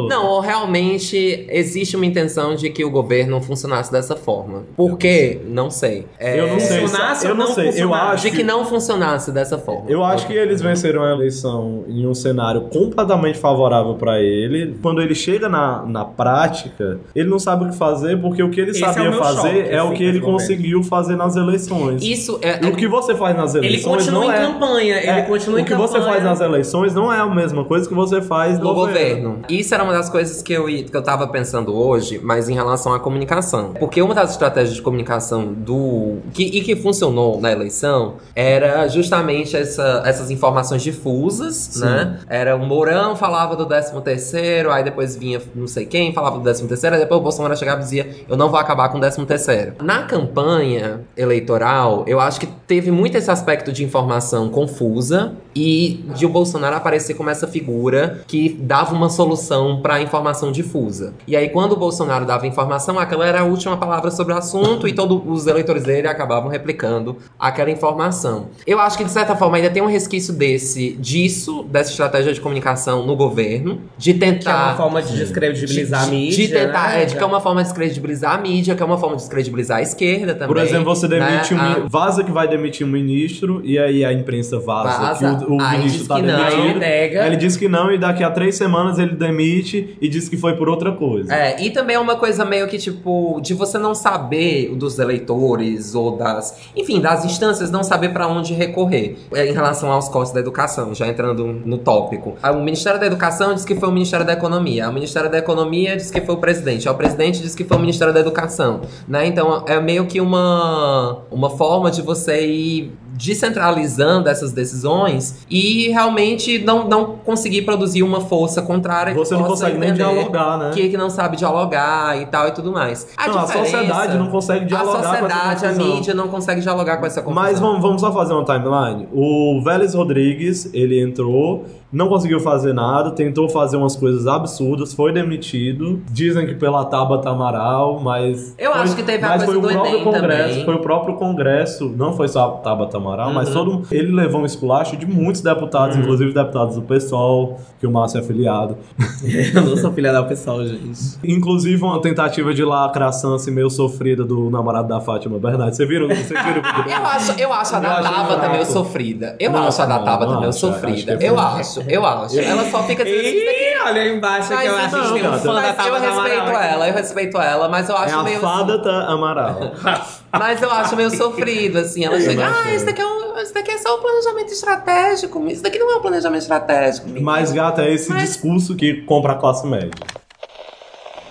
Não, 0.09 0.25
ou 0.27 0.39
realmente 0.39 1.45
existe 1.49 1.95
uma 1.95 2.05
intenção 2.05 2.55
de 2.55 2.69
que 2.69 2.83
o 2.83 2.89
governo 2.89 3.39
funcionasse 3.41 3.91
dessa 3.91 4.15
forma. 4.15 4.63
Por 4.75 4.97
quê? 4.97 5.39
Não 5.47 5.69
sei. 5.69 6.05
É, 6.19 6.39
Eu 6.39 6.47
não 6.47 6.59
sei. 6.59 6.81
Funcionasse 6.81 7.25
Eu 7.25 7.31
ou 7.31 7.37
não 7.37 7.47
sei. 7.47 7.67
Eu 7.67 7.71
funcionasse? 7.71 8.13
acho 8.13 8.23
De 8.23 8.31
que 8.31 8.43
não 8.43 8.65
funcionasse 8.65 9.31
dessa 9.31 9.57
forma. 9.57 9.85
Eu 9.89 10.03
acho 10.03 10.25
que 10.27 10.33
eles 10.33 10.61
venceram 10.61 11.03
a 11.03 11.11
eleição 11.11 11.83
em 11.87 12.05
um 12.07 12.13
cenário 12.13 12.61
completamente 12.71 13.37
favorável 13.37 13.95
pra 13.95 14.19
ele. 14.19 14.77
Quando 14.81 15.01
ele 15.01 15.15
chega 15.15 15.47
na, 15.47 15.83
na 15.85 16.05
prática, 16.05 16.99
ele 17.15 17.29
não 17.29 17.39
sabe 17.39 17.65
o 17.65 17.69
que 17.69 17.75
fazer, 17.77 18.19
porque 18.21 18.41
o 18.41 18.49
que 18.49 18.59
ele 18.61 18.71
Esse 18.71 18.83
é 18.83 18.87
sabia 18.87 19.09
meu 19.09 19.19
fazer 19.19 19.35
choque, 19.41 19.69
é 19.69 19.81
o 19.83 19.87
assim, 19.87 19.95
que 19.95 20.03
ele 20.03 20.19
conseguiu 20.21 20.83
fazer 20.83 21.15
nas 21.15 21.35
eleições. 21.35 22.03
Isso 22.03 22.39
é. 22.41 22.63
E 22.65 22.67
o 22.69 22.75
que 22.75 22.87
você 22.87 23.15
faz 23.15 23.35
nas 23.35 23.55
Ele 23.55 23.67
eleições 23.67 24.05
continua 24.05 24.25
não 24.25 24.31
em 24.31 24.35
é... 24.35 24.39
campanha, 24.45 24.97
ele 24.97 25.09
é, 25.09 25.21
continua 25.23 25.59
em 25.59 25.63
O 25.63 25.65
que 25.65 25.71
campanha. 25.71 25.87
você 25.87 26.01
faz 26.01 26.23
nas 26.23 26.41
eleições 26.55 26.93
não 26.93 27.11
é 27.11 27.19
a 27.19 27.25
mesma 27.27 27.63
coisa 27.65 27.87
que 27.87 27.93
você 27.93 28.21
faz 28.21 28.57
no 28.59 28.73
governo. 28.73 29.39
Isso 29.49 29.73
era 29.73 29.83
uma 29.83 29.93
das 29.93 30.09
coisas 30.09 30.41
que 30.41 30.53
eu, 30.53 30.65
que 30.65 30.89
eu 30.95 31.01
tava 31.03 31.27
pensando 31.27 31.75
hoje, 31.75 32.19
mas 32.23 32.49
em 32.49 32.53
relação 32.53 32.93
à 32.93 32.99
comunicação. 32.99 33.73
Porque 33.79 34.01
uma 34.01 34.13
das 34.15 34.31
estratégias 34.31 34.75
de 34.75 34.81
comunicação 34.81 35.53
do. 35.53 36.17
Que, 36.33 36.43
e 36.43 36.61
que 36.61 36.75
funcionou 36.75 37.39
na 37.39 37.51
eleição 37.51 38.15
era 38.35 38.87
justamente 38.87 39.55
essa- 39.55 40.01
essas 40.05 40.31
informações 40.31 40.81
difusas, 40.81 41.79
né? 41.79 42.19
Era 42.29 42.55
o 42.55 42.65
Mourão 42.65 43.15
falava 43.15 43.55
do 43.55 43.65
13 43.65 44.01
terceiro, 44.01 44.71
aí 44.71 44.83
depois 44.83 45.15
vinha 45.15 45.41
não 45.53 45.67
sei 45.67 45.85
quem, 45.85 46.13
falava 46.13 46.37
do 46.37 46.43
13 46.43 46.67
terceiro, 46.67 46.95
aí 46.95 47.01
depois 47.01 47.19
o 47.19 47.23
Bolsonaro 47.23 47.55
chegava 47.57 47.79
e 47.81 47.83
dizia, 47.83 48.09
eu 48.29 48.37
não 48.37 48.49
vou 48.49 48.59
acabar 48.59 48.89
com 48.89 48.97
o 48.97 49.01
13 49.01 49.25
terceiro. 49.25 49.73
Na 49.81 50.03
campanha 50.03 51.01
eleitoral, 51.15 52.03
eu 52.07 52.19
acho 52.19 52.39
que 52.39 52.45
teve 52.67 52.91
muito 52.91 53.17
esse 53.17 53.29
aspecto 53.29 53.71
de 53.71 53.83
informação 53.83 54.49
confusa 54.49 55.33
e 55.55 56.03
de 56.15 56.25
o 56.25 56.29
Bolsonaro 56.29 56.44
aparecer 56.53 57.13
como 57.13 57.29
essa 57.29 57.47
figura 57.47 58.21
que 58.27 58.49
dava 58.61 58.93
uma 58.93 59.09
solução 59.09 59.81
para 59.81 59.95
a 59.95 60.01
informação 60.01 60.51
difusa. 60.51 61.13
E 61.27 61.35
aí, 61.35 61.49
quando 61.49 61.73
o 61.73 61.75
Bolsonaro 61.75 62.25
dava 62.25 62.45
informação, 62.47 62.97
aquela 62.99 63.25
era 63.25 63.41
a 63.41 63.43
última 63.43 63.77
palavra 63.77 64.11
sobre 64.11 64.33
o 64.33 64.37
assunto 64.37 64.87
e 64.87 64.93
todos 64.93 65.21
os 65.25 65.47
eleitores 65.47 65.83
dele 65.83 66.07
acabavam 66.07 66.49
replicando 66.49 67.17
aquela 67.39 67.69
informação. 67.71 68.47
Eu 68.65 68.79
acho 68.79 68.97
que, 68.97 69.03
de 69.03 69.11
certa 69.11 69.35
forma, 69.35 69.57
ainda 69.57 69.69
tem 69.69 69.81
um 69.81 69.87
resquício 69.87 70.33
desse, 70.33 70.91
disso, 70.93 71.63
dessa 71.63 71.91
estratégia 71.91 72.33
de 72.33 72.41
comunicação 72.41 73.05
no 73.05 73.15
governo, 73.15 73.81
de 73.97 74.13
tentar. 74.13 74.35
Que 74.41 74.49
é 74.49 74.53
uma 74.53 74.75
forma 74.75 75.01
de 75.01 75.15
descredibilizar 75.17 76.01
a 76.01 76.05
de- 76.05 76.11
mídia. 76.11 76.47
De 76.47 76.53
tentar, 76.53 76.89
né? 76.89 77.03
é, 77.03 77.05
de 77.05 77.15
que 77.15 77.23
é 77.23 77.25
uma 77.25 77.41
forma 77.41 77.61
de 77.61 77.67
descredibilizar 77.69 78.33
a 78.35 78.37
mídia, 78.37 78.75
que 78.75 78.83
é 78.83 78.85
uma 78.85 78.97
forma 78.97 79.15
de 79.15 79.21
descredibilizar 79.21 79.77
a 79.77 79.81
esquerda 79.81 80.33
também. 80.33 80.47
Por 80.47 80.57
exemplo, 80.57 80.85
você 80.95 81.07
demite 81.07 81.53
né? 81.53 81.59
um. 81.61 81.63
A- 81.63 81.79
mi- 81.79 81.85
Vaza 81.89 82.23
que 82.23 82.31
vai 82.31 82.47
demitir 82.47 82.85
um 82.85 82.89
ministro, 82.89 83.61
e 83.63 83.77
aí 83.79 84.03
a 84.03 84.11
imprensa 84.11 84.59
vaza, 84.59 84.97
Vaza. 84.99 85.35
que 85.37 85.45
o, 85.51 85.55
o 85.57 85.69
ministro 85.71 86.07
tá 86.07 86.15
não, 86.25 86.37
demitido. 86.37 86.61
aí 86.61 86.79
nega. 86.79 87.21
Aí 87.21 87.27
ele 87.27 87.35
diz 87.37 87.55
que 87.55 87.67
não, 87.67 87.91
e 87.91 87.97
daqui 87.97 88.23
a 88.23 88.29
três 88.29 88.55
semanas 88.55 88.99
ele 88.99 89.15
demite 89.15 89.97
e 90.01 90.07
diz 90.07 90.27
que 90.29 90.37
foi 90.37 90.55
por 90.55 90.69
outra 90.69 90.91
coisa. 90.91 91.33
É, 91.33 91.61
e 91.61 91.69
também 91.69 91.95
é 91.95 91.99
uma 91.99 92.15
coisa 92.15 92.45
meio 92.45 92.67
que, 92.67 92.77
tipo, 92.77 93.39
de 93.41 93.53
você 93.53 93.77
não 93.77 93.95
saber 93.95 94.73
dos 94.75 94.99
eleitores 94.99 95.95
ou 95.95 96.17
das. 96.17 96.69
Enfim, 96.75 96.99
das 96.99 97.25
instâncias, 97.25 97.71
não 97.71 97.83
saber 97.83 98.09
pra 98.09 98.27
onde 98.27 98.53
recorrer. 98.53 99.17
É, 99.33 99.47
em 99.47 99.53
relação 99.53 99.91
aos 99.91 100.09
cortes 100.09 100.33
da 100.33 100.39
educação, 100.39 100.93
já 100.93 101.07
entrando 101.07 101.45
no 101.65 101.77
tópico. 101.77 102.35
Ah, 102.41 102.51
O 102.51 102.63
Ministério 102.63 102.99
da 102.99 103.05
Educação 103.05 103.53
diz 103.53 103.65
que 103.65 103.75
foi 103.75 103.89
o 103.89 103.91
Ministério 103.91 104.25
da 104.25 104.33
Economia. 104.33 104.89
O 104.89 104.93
Ministério 104.93 105.29
da 105.29 105.37
Economia 105.37 105.95
diz 105.95 106.11
que 106.11 106.21
foi 106.21 106.35
o 106.35 106.37
presidente. 106.37 106.87
O 106.87 106.93
presidente 106.95 107.41
diz 107.41 107.55
que 107.55 107.63
foi 107.63 107.77
o 107.77 107.79
Ministério 107.79 108.13
da 108.13 108.19
Educação. 108.19 108.81
Né? 109.07 109.27
Então 109.27 109.63
é 109.67 109.79
meio 109.79 110.05
que 110.05 110.19
uma, 110.21 111.19
uma 111.31 111.49
forma 111.49 111.91
de 111.91 112.01
você 112.01 112.45
ir 112.45 112.91
descentralizando 113.15 114.29
essas 114.29 114.51
decisões 114.51 115.45
e 115.49 115.89
realmente 115.89 116.59
não, 116.59 116.87
não 116.87 117.17
conseguir 117.17 117.63
produzir 117.63 118.03
uma 118.03 118.21
força 118.21 118.61
contrária 118.61 119.13
que 119.13 119.19
Você 119.19 119.33
não 119.33 119.43
possa 119.43 119.65
consegue 119.65 119.77
nem 119.77 119.93
dialogar, 119.93 120.57
né? 120.57 120.71
que, 120.73 120.89
que 120.89 120.97
não 120.97 121.09
sabe 121.09 121.37
dialogar 121.37 122.19
e 122.21 122.25
tal 122.25 122.47
e 122.47 122.51
tudo 122.51 122.71
mais. 122.71 123.07
A, 123.17 123.27
Não, 123.27 123.39
a 123.39 123.47
sociedade 123.47 124.17
não 124.17 124.27
consegue 124.27 124.65
dialogar 124.65 124.91
A 124.91 125.19
com 125.19 125.25
essa 125.25 125.35
sociedade, 125.35 125.65
a 125.65 125.71
mídia 125.71 126.13
não 126.13 126.27
consegue 126.27 126.61
dialogar 126.61 126.97
com 126.97 127.05
essa 127.05 127.21
confusão. 127.21 127.43
Mas 127.43 127.59
vamos, 127.59 127.81
vamos 127.81 128.01
só 128.01 128.11
fazer 128.11 128.33
uma 128.33 128.45
timeline. 128.45 129.07
O 129.13 129.61
Vélez 129.63 129.93
Rodrigues, 129.93 130.69
ele 130.73 131.01
entrou, 131.01 131.65
não 131.95 132.07
conseguiu 132.09 132.39
fazer 132.39 132.73
nada, 132.73 133.11
tentou 133.11 133.47
fazer 133.49 133.77
umas 133.77 133.95
coisas 133.95 134.27
absurdas, 134.27 134.93
foi 134.93 135.11
demitido. 135.13 136.01
Dizem 136.11 136.45
que 136.45 136.53
pela 136.55 136.85
Tabata 136.85 137.29
Amaral, 137.29 137.99
mas. 137.99 138.53
Eu 138.57 138.71
foi- 138.73 138.81
acho 138.81 138.95
que 138.95 139.03
teve 139.03 139.23
a 139.25 139.29
Mas 139.29 139.43
coisa 139.43 139.51
foi 139.53 139.57
o 139.57 139.61
do 139.61 139.67
próprio 139.73 139.93
Enem 139.95 140.03
Congresso, 140.03 140.49
também. 140.49 140.65
foi 140.65 140.75
o 140.75 140.79
próprio 140.79 141.15
Congresso, 141.15 141.93
não 141.95 142.13
foi 142.13 142.27
só 142.27 142.45
a 142.45 142.51
Tabata 142.61 142.97
Amaral, 142.97 143.33
mas 143.33 143.47
Uhum. 143.49 143.53
todo 143.53 143.71
mundo- 143.71 143.87
Ele 143.91 144.11
levou 144.11 144.41
um 144.41 144.45
esculacho 144.45 144.97
de 144.97 145.05
muitos 145.05 145.41
deputados, 145.41 145.95
inclusive 145.95 146.33
deputados 146.33 146.75
do 146.75 146.81
PSOL, 146.81 147.57
que 147.79 147.87
o 147.87 147.91
Márcio 147.91 148.17
é 148.17 148.21
afiliado. 148.21 148.77
Eu 149.55 149.61
não 149.61 149.77
sou 149.77 149.91
filha 149.93 150.11
da 150.11 150.23
pessoal, 150.23 150.65
gente. 150.65 150.99
Inclusive 151.23 151.81
uma 151.83 152.01
tentativa 152.01 152.53
de 152.53 152.63
lacração 152.63 153.33
assim, 153.35 153.51
meio 153.51 153.69
sofrida 153.69 154.23
do 154.23 154.49
namorado 154.49 154.87
da 154.87 154.99
Fátima 154.99 155.37
Bernardes. 155.39 155.77
Você 155.77 155.85
viram? 155.85 156.07
Você 156.07 156.33
viram? 156.33 156.61
Eu 156.89 157.05
acho, 157.05 157.31
eu 157.39 157.53
acho 157.53 157.75
a 157.75 157.79
da 157.79 158.01
fraco. 158.01 158.51
meio 158.51 158.65
sofrida. 158.65 159.35
Eu 159.39 159.51
Não, 159.51 159.67
acho 159.67 159.81
a 159.81 159.85
da 159.85 159.99
meio 159.99 160.49
acho, 160.49 160.59
sofrida. 160.59 161.17
eu 161.21 161.39
acho, 161.39 161.81
eu 161.87 162.05
acho. 162.05 162.39
Ela 162.39 162.69
só 162.69 162.83
fica 162.83 163.03
dizendo 163.05 163.27
assim, 163.27 163.37
Ih, 163.37 163.77
olha 163.85 164.01
aí 164.01 164.15
embaixo 164.15 164.47
que 164.47 164.53
eu 164.53 164.57
Mas, 164.73 164.93
acho 164.93 165.13
que 165.13 165.13
tem 165.19 165.27
um 165.27 165.31
não, 165.31 165.39
fã 165.39 165.45
da 165.45 165.53
mas 165.53 165.67
eu 165.69 165.75
Tabata 165.75 165.99
respeito 165.99 166.41
Amaral 166.41 166.61
ela, 166.63 166.87
eu 166.87 166.93
respeito 166.93 167.37
ela, 167.37 167.69
mas 167.69 167.89
eu 167.89 167.95
É 167.95 167.99
acho 167.99 168.19
a 168.19 168.23
meio. 168.23 168.39
fada 168.39 168.77
da 168.77 169.07
Amaral. 169.07 169.59
Mas 170.37 170.61
eu 170.61 170.69
acho 170.69 170.97
meio 170.97 171.09
sofrido, 171.11 171.77
assim. 171.77 172.03
Ela 172.03 172.19
chega, 172.19 172.45
ah, 172.45 172.73
isso 172.75 172.85
daqui, 172.85 173.01
é 173.01 173.05
um, 173.07 173.37
isso 173.39 173.53
daqui 173.53 173.71
é 173.71 173.77
só 173.77 173.97
um 173.97 174.01
planejamento 174.01 174.51
estratégico. 174.51 175.47
Isso 175.47 175.63
daqui 175.63 175.79
não 175.79 175.93
é 175.93 175.95
um 175.95 176.01
planejamento 176.01 176.41
estratégico. 176.41 177.07
menina." 177.07 177.25
Mas, 177.25 177.53
gata, 177.53 177.83
é 177.83 177.93
esse 177.93 178.09
Mas- 178.09 178.23
discurso 178.23 178.75
que 178.75 178.95
compra 179.03 179.31
a 179.31 179.35
classe 179.35 179.65
média. 179.65 179.91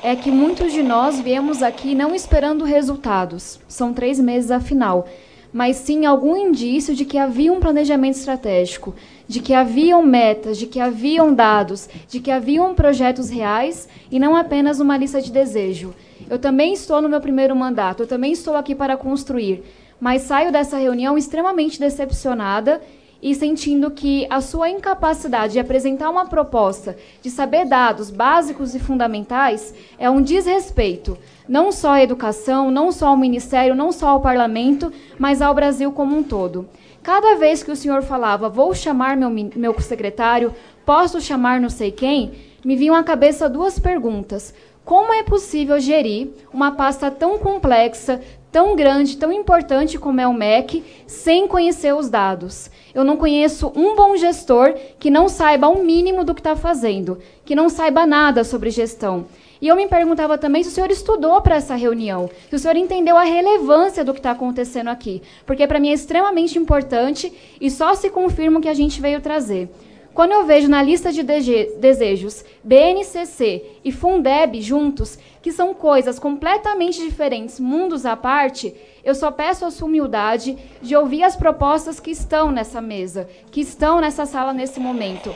é 0.03 0.17
que 0.17 0.31
muitos 0.31 0.73
de 0.73 0.83
nós 0.83 1.21
viemos 1.21 1.63
aqui 1.63 1.95
não 1.95 2.15
esperando 2.15 2.65
resultados, 2.65 3.59
são 3.69 3.93
três 3.93 4.19
meses 4.19 4.51
afinal, 4.51 5.07
mas 5.53 5.77
sim 5.77 6.05
algum 6.07 6.37
indício 6.37 6.95
de 6.95 7.05
que 7.05 7.17
havia 7.19 7.53
um 7.53 7.61
planejamento 7.61 8.17
estratégico, 8.17 8.95
de 9.27 9.41
que 9.41 9.55
haviam 9.55 10.03
metas, 10.03 10.59
de 10.59 10.67
que 10.67 10.81
haviam 10.81 11.35
dados, 11.35 11.89
de 12.09 12.21
que 12.21 12.31
haviam 12.31 12.75
projetos 12.75 13.31
reais 13.31 13.89
e 14.11 14.19
não 14.19 14.37
apenas 14.37 14.81
uma 14.81 14.97
lista 14.97 15.21
de 15.21 15.33
desejo. 15.33 15.95
Eu 16.29 16.39
também 16.39 16.73
estou 16.73 17.01
no 17.01 17.09
meu 17.09 17.21
primeiro 17.21 17.55
mandato, 17.57 18.03
eu 18.03 18.07
também 18.07 18.33
estou 18.33 18.57
aqui 18.57 18.75
para 18.75 18.97
construir, 18.97 19.63
mas 20.01 20.23
saio 20.23 20.53
dessa 20.53 20.77
reunião 20.77 21.17
extremamente 21.17 21.79
decepcionada 21.81 22.81
e 23.25 23.35
sentindo 23.35 23.91
que 23.91 24.27
a 24.29 24.43
sua 24.43 24.69
incapacidade 24.69 25.55
de 25.55 25.59
apresentar 25.59 26.11
uma 26.11 26.27
proposta, 26.27 26.95
de 27.23 27.31
saber 27.31 27.65
dados 27.65 28.11
básicos 28.11 28.75
e 28.75 28.79
fundamentais, 28.79 29.75
é 29.99 30.11
um 30.11 30.21
desrespeito, 30.21 31.17
não 31.49 31.73
só 31.73 31.93
à 31.93 32.03
educação, 32.03 32.71
não 32.71 32.93
só 32.93 33.09
ao 33.09 33.17
Ministério, 33.17 33.75
não 33.75 33.93
só 33.93 34.09
ao 34.09 34.21
Parlamento, 34.21 34.93
mas 35.19 35.41
ao 35.41 35.55
Brasil 35.55 35.91
como 35.91 36.15
um 36.15 36.23
todo. 36.23 36.69
Cada 37.05 37.35
vez 37.35 37.63
que 37.63 37.71
o 37.71 37.77
senhor 37.77 38.03
falava, 38.03 38.49
vou 38.49 38.75
chamar 38.75 39.15
meu, 39.15 39.29
meu 39.29 39.79
secretário, 39.79 40.55
posso 40.87 41.21
chamar 41.21 41.61
não 41.61 41.69
sei 41.69 41.93
quem, 41.93 42.33
me 42.65 42.77
vinham 42.77 42.95
à 42.95 43.05
cabeça 43.05 43.47
duas 43.47 43.79
perguntas. 43.79 44.55
Como 44.87 45.13
é 45.13 45.23
possível 45.23 45.79
gerir 45.79 46.31
uma 46.51 46.73
pasta 46.73 47.11
tão 47.11 47.39
complexa, 47.39 48.23
tão 48.51 48.75
grande, 48.75 49.19
tão 49.19 49.31
importante 49.31 49.99
como 49.99 50.19
é 50.19 50.27
o 50.27 50.33
MEC, 50.33 50.83
sem 51.07 51.47
conhecer 51.47 51.95
os 51.95 52.09
dados? 52.09 52.71
Eu 52.95 53.05
não 53.05 53.19
conheço 53.19 53.71
um 53.77 53.95
bom 53.95 54.17
gestor 54.17 54.75
que 54.99 55.11
não 55.11 55.29
saiba 55.29 55.69
o 55.69 55.85
mínimo 55.85 56.25
do 56.25 56.35
que 56.35 56.41
está 56.41 56.57
fazendo, 56.57 57.19
que 57.45 57.55
não 57.55 57.69
saiba 57.69 58.07
nada 58.07 58.43
sobre 58.45 58.71
gestão. 58.71 59.27
E 59.65 59.69
eu 59.69 59.77
me 59.77 59.89
perguntava 59.89 60.37
também 60.37 60.63
se 60.63 60.69
o 60.69 60.73
senhor 60.73 60.91
estudou 60.91 61.41
para 61.41 61.55
essa 61.55 61.75
reunião, 61.75 62.29
se 62.51 62.55
o 62.55 62.59
senhor 62.59 62.77
entendeu 62.77 63.17
a 63.17 63.25
relevância 63.25 64.05
do 64.05 64.13
que 64.13 64.19
está 64.19 64.33
acontecendo 64.33 64.89
aqui, 64.89 65.23
porque 65.47 65.67
para 65.67 65.81
mim 65.81 65.89
é 65.89 65.95
extremamente 65.95 66.59
importante 66.59 67.33
e 67.59 67.71
só 67.71 67.95
se 67.95 68.11
confirma 68.11 68.59
o 68.59 68.61
que 68.61 68.69
a 68.69 68.75
gente 68.75 69.01
veio 69.01 69.23
trazer. 69.23 69.71
Quando 70.15 70.31
eu 70.31 70.45
vejo 70.47 70.69
na 70.69 70.81
lista 70.81 71.13
de 71.13 71.25
desejos 71.25 72.45
BNCC 72.63 73.81
e 73.85 73.91
Fundeb 73.91 74.63
juntos, 74.63 75.19
que 75.43 75.51
são 75.51 75.75
coisas 75.75 76.21
completamente 76.21 77.01
diferentes, 77.01 77.59
mundos 77.59 78.07
à 78.07 78.17
parte, 78.17 78.73
eu 79.03 79.13
só 79.13 79.33
peço 79.33 79.65
a 79.65 79.73
sua 79.73 79.89
humildade 79.89 80.57
de 80.81 80.95
ouvir 80.95 81.25
as 81.25 81.35
propostas 81.35 81.99
que 81.99 82.13
estão 82.13 82.53
nessa 82.53 82.81
mesa, 82.81 83.29
que 83.51 83.61
estão 83.61 84.01
nessa 84.01 84.25
sala 84.25 84.53
nesse 84.53 84.79
momento. 84.79 85.35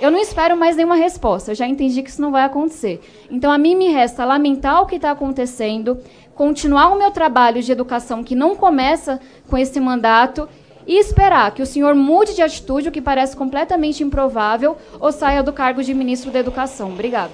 Eu 0.00 0.10
não 0.10 0.18
espero 0.18 0.56
mais 0.56 0.74
nenhuma 0.74 0.96
resposta, 0.96 1.50
eu 1.50 1.54
já 1.54 1.68
entendi 1.68 2.02
que 2.02 2.08
isso 2.08 2.22
não 2.22 2.32
vai 2.32 2.44
acontecer. 2.44 3.00
Então, 3.30 3.52
a 3.52 3.58
mim 3.58 3.76
me 3.76 3.88
resta 3.88 4.24
lamentar 4.24 4.82
o 4.82 4.86
que 4.86 4.96
está 4.96 5.10
acontecendo, 5.10 5.98
continuar 6.34 6.88
o 6.88 6.98
meu 6.98 7.10
trabalho 7.10 7.62
de 7.62 7.70
educação 7.70 8.24
que 8.24 8.34
não 8.34 8.56
começa 8.56 9.20
com 9.48 9.56
esse 9.56 9.78
mandato 9.78 10.48
e 10.86 10.98
esperar 10.98 11.52
que 11.52 11.62
o 11.62 11.66
senhor 11.66 11.94
mude 11.94 12.34
de 12.34 12.42
atitude, 12.42 12.88
o 12.88 12.92
que 12.92 13.00
parece 13.00 13.36
completamente 13.36 14.02
improvável, 14.02 14.76
ou 15.00 15.12
saia 15.12 15.42
do 15.42 15.52
cargo 15.52 15.82
de 15.82 15.94
ministro 15.94 16.30
da 16.30 16.38
Educação. 16.38 16.90
Obrigada. 16.92 17.32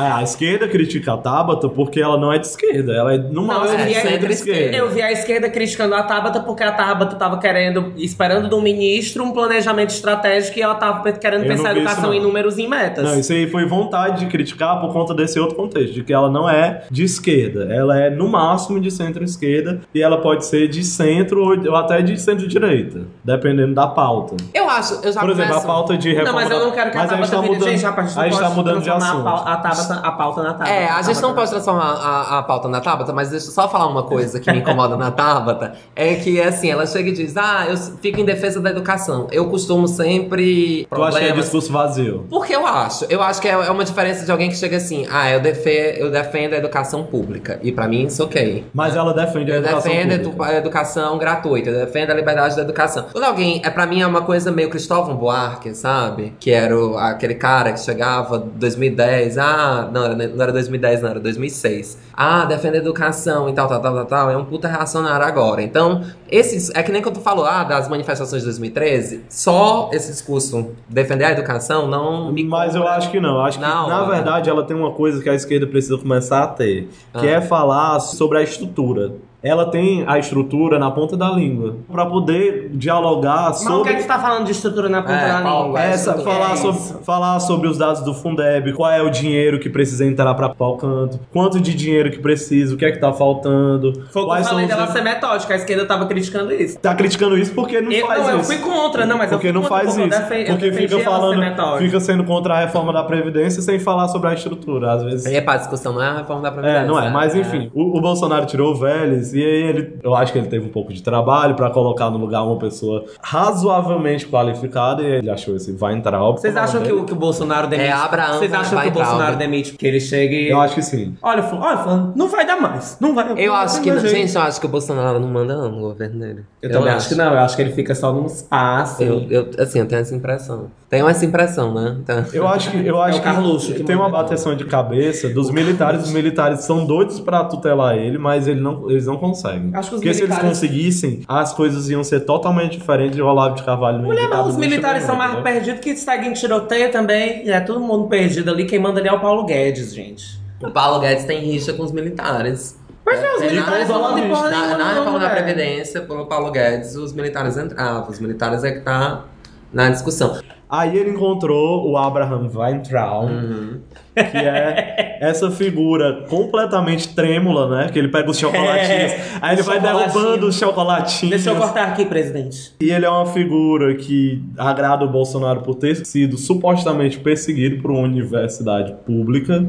É, 0.00 0.10
a 0.12 0.22
esquerda 0.22 0.68
critica 0.68 1.12
a 1.14 1.16
Tabata 1.16 1.68
porque 1.68 2.00
ela 2.00 2.18
não 2.18 2.32
é 2.32 2.38
de 2.38 2.46
esquerda, 2.46 2.92
ela 2.92 3.14
é 3.14 3.18
no 3.18 3.42
máximo 3.46 3.78
eu 3.80 3.86
vi 3.86 3.96
a- 3.96 4.00
centro-esquerda. 4.00 4.76
Eu 4.76 4.88
vi 4.90 5.02
a 5.02 5.12
esquerda 5.12 5.48
criticando 5.50 5.94
a 5.94 6.02
Tabata 6.02 6.40
porque 6.40 6.62
a 6.62 6.72
Tabata 6.72 7.16
tava 7.16 7.38
querendo, 7.38 7.92
esperando 7.96 8.48
do 8.48 8.60
ministro 8.60 9.24
um 9.24 9.32
planejamento 9.32 9.90
estratégico 9.90 10.58
e 10.58 10.62
ela 10.62 10.74
tava 10.74 11.10
querendo 11.12 11.42
Eu 11.44 11.48
pensar 11.48 11.68
a 11.68 11.72
isso, 11.72 11.80
educação 11.80 12.10
não. 12.10 12.14
em 12.14 12.20
números 12.20 12.58
e 12.58 12.62
em 12.62 12.68
metas. 12.68 13.04
Não, 13.04 13.18
isso 13.18 13.32
aí 13.32 13.48
foi 13.48 13.66
vontade 13.66 14.20
de 14.20 14.26
criticar 14.26 14.80
por 14.80 14.92
conta 14.92 15.14
desse 15.14 15.38
outro 15.38 15.56
contexto, 15.56 15.92
de 15.94 16.02
que 16.04 16.12
ela 16.12 16.30
não 16.30 16.48
é 16.48 16.82
de 16.90 17.02
esquerda, 17.04 17.72
ela 17.72 17.98
é 17.98 18.10
no 18.10 18.28
máximo 18.28 18.80
de 18.80 18.90
centro-esquerda 18.90 19.80
e 19.94 20.02
ela 20.02 20.20
pode 20.20 20.46
ser 20.46 20.68
de 20.68 20.82
centro 20.84 21.42
ou 21.68 21.76
até 21.76 22.00
de 22.02 22.20
centro-direita, 22.20 23.02
dependendo 23.24 23.74
da 23.74 23.86
pauta. 23.86 24.36
Eu 24.54 24.68
acho, 24.68 24.94
eu 25.04 25.12
já 25.12 25.20
Por 25.20 25.30
exemplo, 25.30 25.50
a 25.50 25.54
começo- 25.54 25.66
pauta 25.66 25.96
de 25.96 26.08
reforma. 26.12 26.30
Não, 26.30 26.34
mas 26.40 26.50
eu 26.50 26.60
não 26.66 26.70
quero 26.72 26.90
que 26.90 26.98
a 26.98 27.02
a 27.02 27.06
Tabata 27.06 27.30
tá 27.30 27.42
mudando, 27.42 27.64
Gente, 27.70 27.84
rapaz, 27.84 28.18
a 28.18 28.28
gente 28.28 28.38
tá 28.40 28.50
mudando 28.50 28.82
de 28.82 28.90
assunto. 28.90 29.26
A, 29.28 29.52
a, 29.52 29.56
Tabata, 29.56 29.89
a 29.94 30.12
pauta 30.12 30.42
na 30.42 30.52
Tabata. 30.54 30.70
É, 30.70 30.88
a 30.88 31.02
gente 31.02 31.20
não 31.22 31.34
pode 31.34 31.50
transformar 31.50 31.92
a, 31.94 32.38
a 32.38 32.42
pauta 32.42 32.68
na 32.68 32.80
Tabata, 32.80 33.12
mas 33.12 33.30
deixa 33.30 33.46
eu 33.46 33.50
só 33.52 33.68
falar 33.68 33.86
uma 33.86 34.02
coisa 34.04 34.40
que 34.40 34.50
me 34.52 34.58
incomoda 34.58 34.96
na 34.96 35.10
Tabata. 35.10 35.74
É 35.94 36.14
que, 36.16 36.40
assim, 36.40 36.70
ela 36.70 36.86
chega 36.86 37.08
e 37.10 37.12
diz, 37.12 37.36
ah, 37.36 37.66
eu 37.68 37.76
fico 37.76 38.20
em 38.20 38.24
defesa 38.24 38.60
da 38.60 38.70
educação. 38.70 39.26
Eu 39.30 39.48
costumo 39.48 39.86
sempre... 39.88 40.86
Tu 40.92 41.02
acha 41.02 41.18
que 41.18 41.24
é 41.26 41.32
discurso 41.32 41.72
vazio? 41.72 42.26
Porque 42.28 42.54
eu 42.54 42.66
acho. 42.66 43.04
Eu 43.08 43.22
acho 43.22 43.40
que 43.40 43.48
é 43.48 43.50
é 43.52 43.70
uma 43.70 43.84
diferença 43.84 44.24
de 44.24 44.30
alguém 44.32 44.48
que 44.48 44.56
chega 44.56 44.76
assim, 44.78 45.06
ah, 45.10 45.30
eu, 45.30 45.40
defe 45.40 45.70
eu 45.98 46.10
defendo 46.10 46.54
a 46.54 46.56
educação 46.56 47.04
pública. 47.04 47.58
E 47.62 47.70
pra 47.72 47.86
mim 47.86 48.04
isso 48.06 48.22
ok. 48.24 48.64
Mas 48.72 48.96
ela 48.96 49.12
defende 49.12 49.52
a 49.52 49.56
Eu 49.56 49.60
educação 49.60 49.92
defendo 49.92 50.12
a 50.12 50.18
pública. 50.30 50.44
a 50.46 50.56
educação 50.56 51.18
gratuita, 51.18 51.70
eu 51.70 51.84
defendo 51.86 52.10
a 52.10 52.14
liberdade 52.14 52.56
da 52.56 52.62
educação. 52.62 53.06
Quando 53.12 53.24
alguém, 53.24 53.60
é 53.64 53.70
para 53.70 53.86
mim 53.86 54.00
é 54.02 54.06
uma 54.06 54.22
coisa 54.22 54.50
meio 54.50 54.70
Cristóvão 54.70 55.16
Buarque, 55.16 55.74
sabe? 55.74 56.34
Que 56.40 56.50
era 56.50 56.76
o- 56.76 56.96
aquele 56.96 57.34
cara 57.34 57.72
que 57.72 57.80
chegava 57.80 58.38
2010, 58.38 59.38
ah, 59.38 59.79
não, 59.82 60.04
era- 60.04 60.14
não 60.14 60.42
era 60.42 60.52
2010, 60.52 61.02
não, 61.02 61.10
era 61.10 61.20
2006. 61.20 61.98
Ah, 62.14 62.44
defende 62.44 62.76
a 62.76 62.80
educação 62.80 63.48
e 63.48 63.52
tal, 63.52 63.68
tal, 63.68 63.80
tal, 63.80 63.94
tal, 63.94 64.06
tal. 64.06 64.30
É 64.30 64.36
um 64.36 64.44
puta 64.44 64.68
reacionário 64.68 65.24
agora. 65.26 65.62
Então, 65.62 66.02
esses, 66.30 66.70
é 66.74 66.82
que 66.82 66.90
nem 66.92 67.00
quando 67.02 67.16
tu 67.16 67.20
falou, 67.20 67.44
ah, 67.44 67.64
das 67.64 67.88
manifestações 67.88 68.42
de 68.42 68.46
2013, 68.46 69.24
só 69.28 69.90
esse 69.92 70.10
discurso 70.10 70.70
defender 70.88 71.24
a 71.24 71.30
educação 71.32 71.86
não 71.86 72.32
me 72.32 72.44
Mas 72.44 72.74
eu 72.74 72.86
acho 72.86 73.10
que 73.10 73.20
não. 73.20 73.40
Acho 73.44 73.58
que, 73.58 73.64
Não, 73.64 73.88
na 73.88 74.04
é. 74.04 74.08
verdade, 74.08 74.50
ela 74.50 74.64
tem 74.64 74.76
uma 74.76 74.90
coisa 74.92 75.22
que 75.22 75.28
a 75.28 75.34
esquerda 75.34 75.66
precisa 75.66 75.96
começar 75.98 76.42
a 76.42 76.46
ter, 76.48 76.88
que 77.18 77.26
Ah. 77.26 77.30
é 77.36 77.40
falar 77.40 78.00
sobre 78.00 78.38
a 78.38 78.42
estrutura. 78.42 79.12
Ela 79.42 79.70
tem 79.70 80.04
a 80.06 80.18
estrutura 80.18 80.78
na 80.78 80.90
ponta 80.90 81.16
da 81.16 81.30
língua 81.30 81.76
pra 81.90 82.04
poder 82.06 82.70
dialogar 82.74 83.50
Mas 83.50 83.56
o 83.56 83.64
que 83.64 83.64
sobre 83.72 83.92
é 83.92 83.94
que 83.96 84.02
tu 84.02 84.06
tá 84.06 84.18
falando 84.18 84.44
de 84.44 84.52
estrutura 84.52 84.88
na 84.88 85.00
ponta 85.00 85.14
É, 85.14 85.28
da 85.28 85.38
língua? 85.40 85.80
essa, 85.80 86.10
estrutura? 86.10 86.34
falar, 86.36 86.52
É 86.52 86.56
sobre, 86.56 87.04
falar 87.04 87.40
sobre 87.40 87.68
os 87.68 87.78
dados 87.78 88.02
do 88.02 88.12
Fundeb, 88.12 88.72
qual 88.74 88.90
é 88.90 89.02
o 89.02 89.08
dinheiro 89.10 89.58
que 89.58 89.70
precisa 89.70 90.04
entrar 90.04 90.34
para 90.34 90.48
o 90.68 90.76
canto, 90.76 91.18
quanto 91.32 91.58
de 91.60 91.74
dinheiro 91.74 92.10
que 92.10 92.18
precisa, 92.18 92.74
o 92.74 92.76
que 92.76 92.84
é 92.84 92.92
que 92.92 92.98
tá 92.98 93.12
faltando, 93.12 93.92
Foi 94.12 94.22
o 94.22 94.24
que 94.26 94.30
quais 94.30 94.42
eu 94.46 94.48
são 94.50 94.58
falei 94.58 94.64
os... 94.66 94.70
dela 94.74 94.86
ser 94.88 95.02
metódica, 95.02 95.54
a 95.54 95.56
esquerda 95.56 95.86
tava 95.86 96.06
criticando 96.06 96.52
isso. 96.52 96.78
Tá 96.78 96.94
criticando 96.94 97.38
isso 97.38 97.54
porque 97.54 97.80
não 97.80 97.90
Eu, 97.90 98.06
faz 98.06 98.22
não, 98.22 98.30
eu 98.30 98.40
isso. 98.40 98.46
fui 98.52 98.58
contra, 98.58 99.06
não, 99.06 99.16
mas 99.18 99.32
eu 99.32 99.38
porque 99.38 99.48
fui 99.52 99.54
não 99.54 99.62
contra, 99.62 99.76
faz 99.84 99.96
eu 99.96 100.06
isso. 100.06 100.18
defen- 100.20 100.40
eu 100.42 100.46
porque 100.56 100.72
fica 100.72 100.98
falando, 101.00 101.38
metódica. 101.40 101.78
fica 101.84 102.00
sendo 102.00 102.24
contra 102.24 102.54
a 102.54 102.60
reforma 102.60 102.92
da 102.92 103.02
Previdência 103.04 103.62
sem 103.62 103.78
falar 103.78 104.08
sobre 104.08 104.28
a 104.28 104.34
estrutura. 104.34 104.92
Às 104.92 105.02
vezes. 105.02 105.26
É 105.26 105.40
pra 105.40 105.56
discussão, 105.56 105.92
não 105.94 106.02
é 106.02 106.08
a 106.08 106.16
reforma 106.18 106.42
da 106.42 106.50
Previdência. 106.50 106.80
É, 106.84 106.86
não 106.86 107.00
é, 107.00 107.08
mas 107.10 107.34
enfim, 107.34 107.70
o, 107.74 107.96
o 107.96 108.00
Bolsonaro 108.00 108.44
tirou 108.46 108.72
o 108.72 108.74
Vélez 108.76 109.29
e 109.34 109.42
aí 109.42 109.62
ele, 109.62 109.98
eu 110.02 110.14
acho 110.14 110.32
que 110.32 110.38
ele 110.38 110.48
teve 110.48 110.66
um 110.66 110.70
pouco 110.70 110.92
de 110.92 111.02
trabalho 111.02 111.54
pra 111.54 111.70
colocar 111.70 112.10
no 112.10 112.18
lugar 112.18 112.42
uma 112.42 112.56
pessoa 112.58 113.04
razoavelmente 113.22 114.26
qualificada 114.26 115.02
e 115.02 115.06
ele 115.06 115.30
achou 115.30 115.56
esse 115.56 115.72
vai 115.72 115.94
entrar, 115.94 116.22
óbvio. 116.22 116.40
Vocês 116.42 116.56
acham 116.56 116.82
que 116.82 116.92
o, 116.92 117.04
que 117.04 117.12
o 117.12 117.16
Bolsonaro 117.16 117.66
demite? 117.66 117.88
É, 117.88 117.92
Abraão 117.92 118.38
Vocês 118.38 118.50
vai- 118.50 118.60
acham 118.60 118.74
vai 118.74 118.84
que 118.84 118.90
o 118.90 118.94
Bolsonaro 118.94 119.36
demite 119.36 119.72
porque 119.72 119.86
ele 119.86 120.00
chega 120.00 120.34
e. 120.34 120.50
Eu 120.50 120.60
acho 120.60 120.74
que 120.74 120.82
sim. 120.82 121.14
Olha, 121.22 121.42
fulano, 121.42 121.66
olha, 121.66 122.12
não 122.14 122.28
vai 122.28 122.46
dar 122.46 122.60
mais. 122.60 122.96
Não 123.00 123.14
vai. 123.14 123.32
Eu 123.36 123.48
não 123.52 123.54
acho 123.56 123.80
que. 123.80 123.98
Gente, 124.08 124.34
eu 124.34 124.42
acho 124.42 124.60
que 124.60 124.66
o 124.66 124.68
Bolsonaro 124.68 125.18
não 125.18 125.28
manda 125.28 125.56
não 125.56 125.70
no 125.70 125.80
governo 125.80 126.20
dele. 126.20 126.44
Eu, 126.62 126.70
também 126.70 126.92
acho 126.92 127.08
que 127.08 127.14
não, 127.14 127.32
eu 127.32 127.38
acho 127.40 127.56
que 127.56 127.62
ele 127.62 127.72
fica 127.72 127.94
só 127.94 128.12
num 128.12 128.26
espaço. 128.26 129.02
Eu, 129.02 129.26
eu, 129.30 129.50
assim, 129.58 129.78
eu 129.78 129.86
tenho 129.86 130.00
essa 130.00 130.14
impressão. 130.14 130.66
Tenho 130.88 131.08
essa 131.08 131.24
impressão, 131.24 131.72
né? 131.72 131.96
Então, 132.02 132.24
Eu 132.32 132.48
acho 132.48 132.70
que, 132.70 132.84
eu 132.86 133.00
acho 133.00 133.18
o 133.18 133.22
Carluxo 133.22 133.68
que, 133.68 133.74
que 133.74 133.84
tem 133.84 133.94
uma 133.94 134.08
bateção 134.08 134.56
de 134.56 134.64
cabeça 134.64 135.28
dos 135.28 135.50
militares. 135.50 136.02
Os 136.02 136.12
militares 136.12 136.60
são 136.64 136.84
doidos 136.84 137.20
pra 137.20 137.44
tutelar 137.44 137.96
ele, 137.96 138.18
mas 138.18 138.48
ele 138.48 138.60
não, 138.60 138.90
eles 138.90 139.06
não 139.06 139.16
conseguem. 139.20 139.70
Acho 139.74 139.90
que 139.90 139.94
os 139.96 140.00
Porque 140.00 140.14
se 140.14 140.20
eles 140.22 140.30
militares- 140.30 140.48
conseguissem, 140.60 141.20
as 141.28 141.52
coisas 141.52 141.88
iam 141.90 142.02
ser 142.02 142.20
totalmente 142.20 142.76
diferentes 142.78 143.14
de 143.14 143.22
Olavo 143.22 143.54
de 143.54 143.62
Carvalho 143.62 143.98
no 143.98 144.04
Mulher, 144.06 144.28
mas 144.28 144.46
os 144.48 144.56
militares 144.56 145.04
são 145.04 145.14
mais 145.14 145.34
né? 145.34 145.42
perdidos 145.42 145.80
que 145.80 145.94
seguem 145.96 146.32
tiroteio 146.32 146.90
também. 146.90 147.48
É 147.48 147.60
todo 147.60 147.78
mundo 147.78 148.08
perdido 148.08 148.50
ali. 148.50 148.64
Quem 148.64 148.78
manda 148.80 148.98
ali 148.98 149.08
é 149.08 149.12
o 149.12 149.20
Paulo 149.20 149.44
Guedes, 149.44 149.94
gente. 149.94 150.40
o 150.62 150.70
Paulo 150.70 150.98
Guedes 151.00 151.24
tem 151.24 151.38
rixa 151.40 151.72
com 151.74 151.82
os 151.84 151.92
militares. 151.92 152.78
Mas 153.06 153.20
não, 153.22 153.36
os 153.36 153.42
É, 153.42 153.46
militares 153.50 153.88
na- 153.88 153.98
não 153.98 154.18
em 154.18 154.28
porra 154.28 154.50
na, 154.50 154.60
nenhuma, 154.60 154.78
na 154.78 154.92
reforma 154.94 155.18
da. 155.18 155.30
Previdência, 155.30 156.00
pelo 156.02 156.26
Paulo 156.26 156.50
Guedes, 156.50 156.96
os 156.96 157.12
militares 157.12 157.56
entravam. 157.56 158.08
Os 158.08 158.18
militares 158.20 158.62
é 158.64 158.72
que 158.72 158.80
tá 158.80 159.24
na 159.72 159.88
discussão. 159.90 160.38
Aí 160.68 160.96
ele 160.96 161.10
encontrou 161.10 161.90
o 161.90 161.96
Abraham 161.96 162.48
Weintraub, 162.54 163.28
Uhum. 163.30 163.80
que 164.14 164.36
é 164.36 164.96
essa 165.20 165.50
figura 165.50 166.24
completamente 166.28 167.14
trêmula, 167.14 167.68
né? 167.68 167.88
Que 167.92 167.98
ele 167.98 168.08
pega 168.08 168.30
os 168.30 168.38
chocolatinhos, 168.38 169.12
É, 169.12 169.20
aí 169.42 169.54
ele 169.54 169.62
vai 169.62 169.78
derrubando 169.78 170.46
os 170.46 170.56
chocolatinhos. 170.58 171.30
Deixa 171.36 171.50
eu 171.50 171.56
cortar 171.56 171.88
aqui, 171.88 172.06
presidente. 172.06 172.72
E 172.80 172.90
ele 172.90 173.04
é 173.04 173.10
uma 173.10 173.26
figura 173.26 173.94
que 173.94 174.42
agrada 174.56 175.04
o 175.04 175.08
Bolsonaro 175.08 175.60
por 175.60 175.74
ter 175.74 175.94
sido 176.06 176.38
supostamente 176.38 177.18
perseguido 177.18 177.82
por 177.82 177.90
uma 177.90 178.00
universidade 178.00 178.94
pública. 179.04 179.62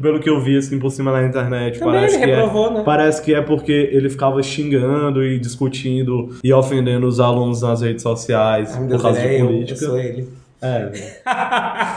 Pelo 0.00 0.20
que 0.20 0.28
eu 0.28 0.40
vi 0.42 0.58
assim 0.58 0.78
por 0.78 0.90
cima 0.90 1.10
na 1.10 1.26
internet, 1.26 1.78
Também 1.78 1.94
parece 1.94 2.16
ele 2.16 2.24
que 2.24 2.30
reprovou, 2.30 2.66
é, 2.66 2.74
né? 2.74 2.82
parece 2.84 3.22
que 3.22 3.34
é 3.34 3.40
porque 3.40 3.72
ele 3.72 4.10
ficava 4.10 4.42
xingando 4.42 5.24
e 5.24 5.38
discutindo 5.38 6.36
e 6.44 6.52
ofendendo 6.52 7.06
os 7.06 7.18
alunos 7.18 7.62
nas 7.62 7.80
redes 7.80 8.02
sociais 8.02 8.74
Ai, 8.74 8.80
meu 8.80 8.82
por 8.82 8.88
Deus, 8.90 9.02
causa 9.02 9.20
ele 9.20 9.28
de 9.28 9.34
é 9.34 9.40
eu, 9.40 9.44
eu 9.44 9.52
política. 9.52 9.78
sou 9.80 9.98
ele. 9.98 10.28
É. 10.60 10.92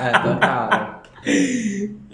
É, 0.02 0.12
total. 0.20 1.02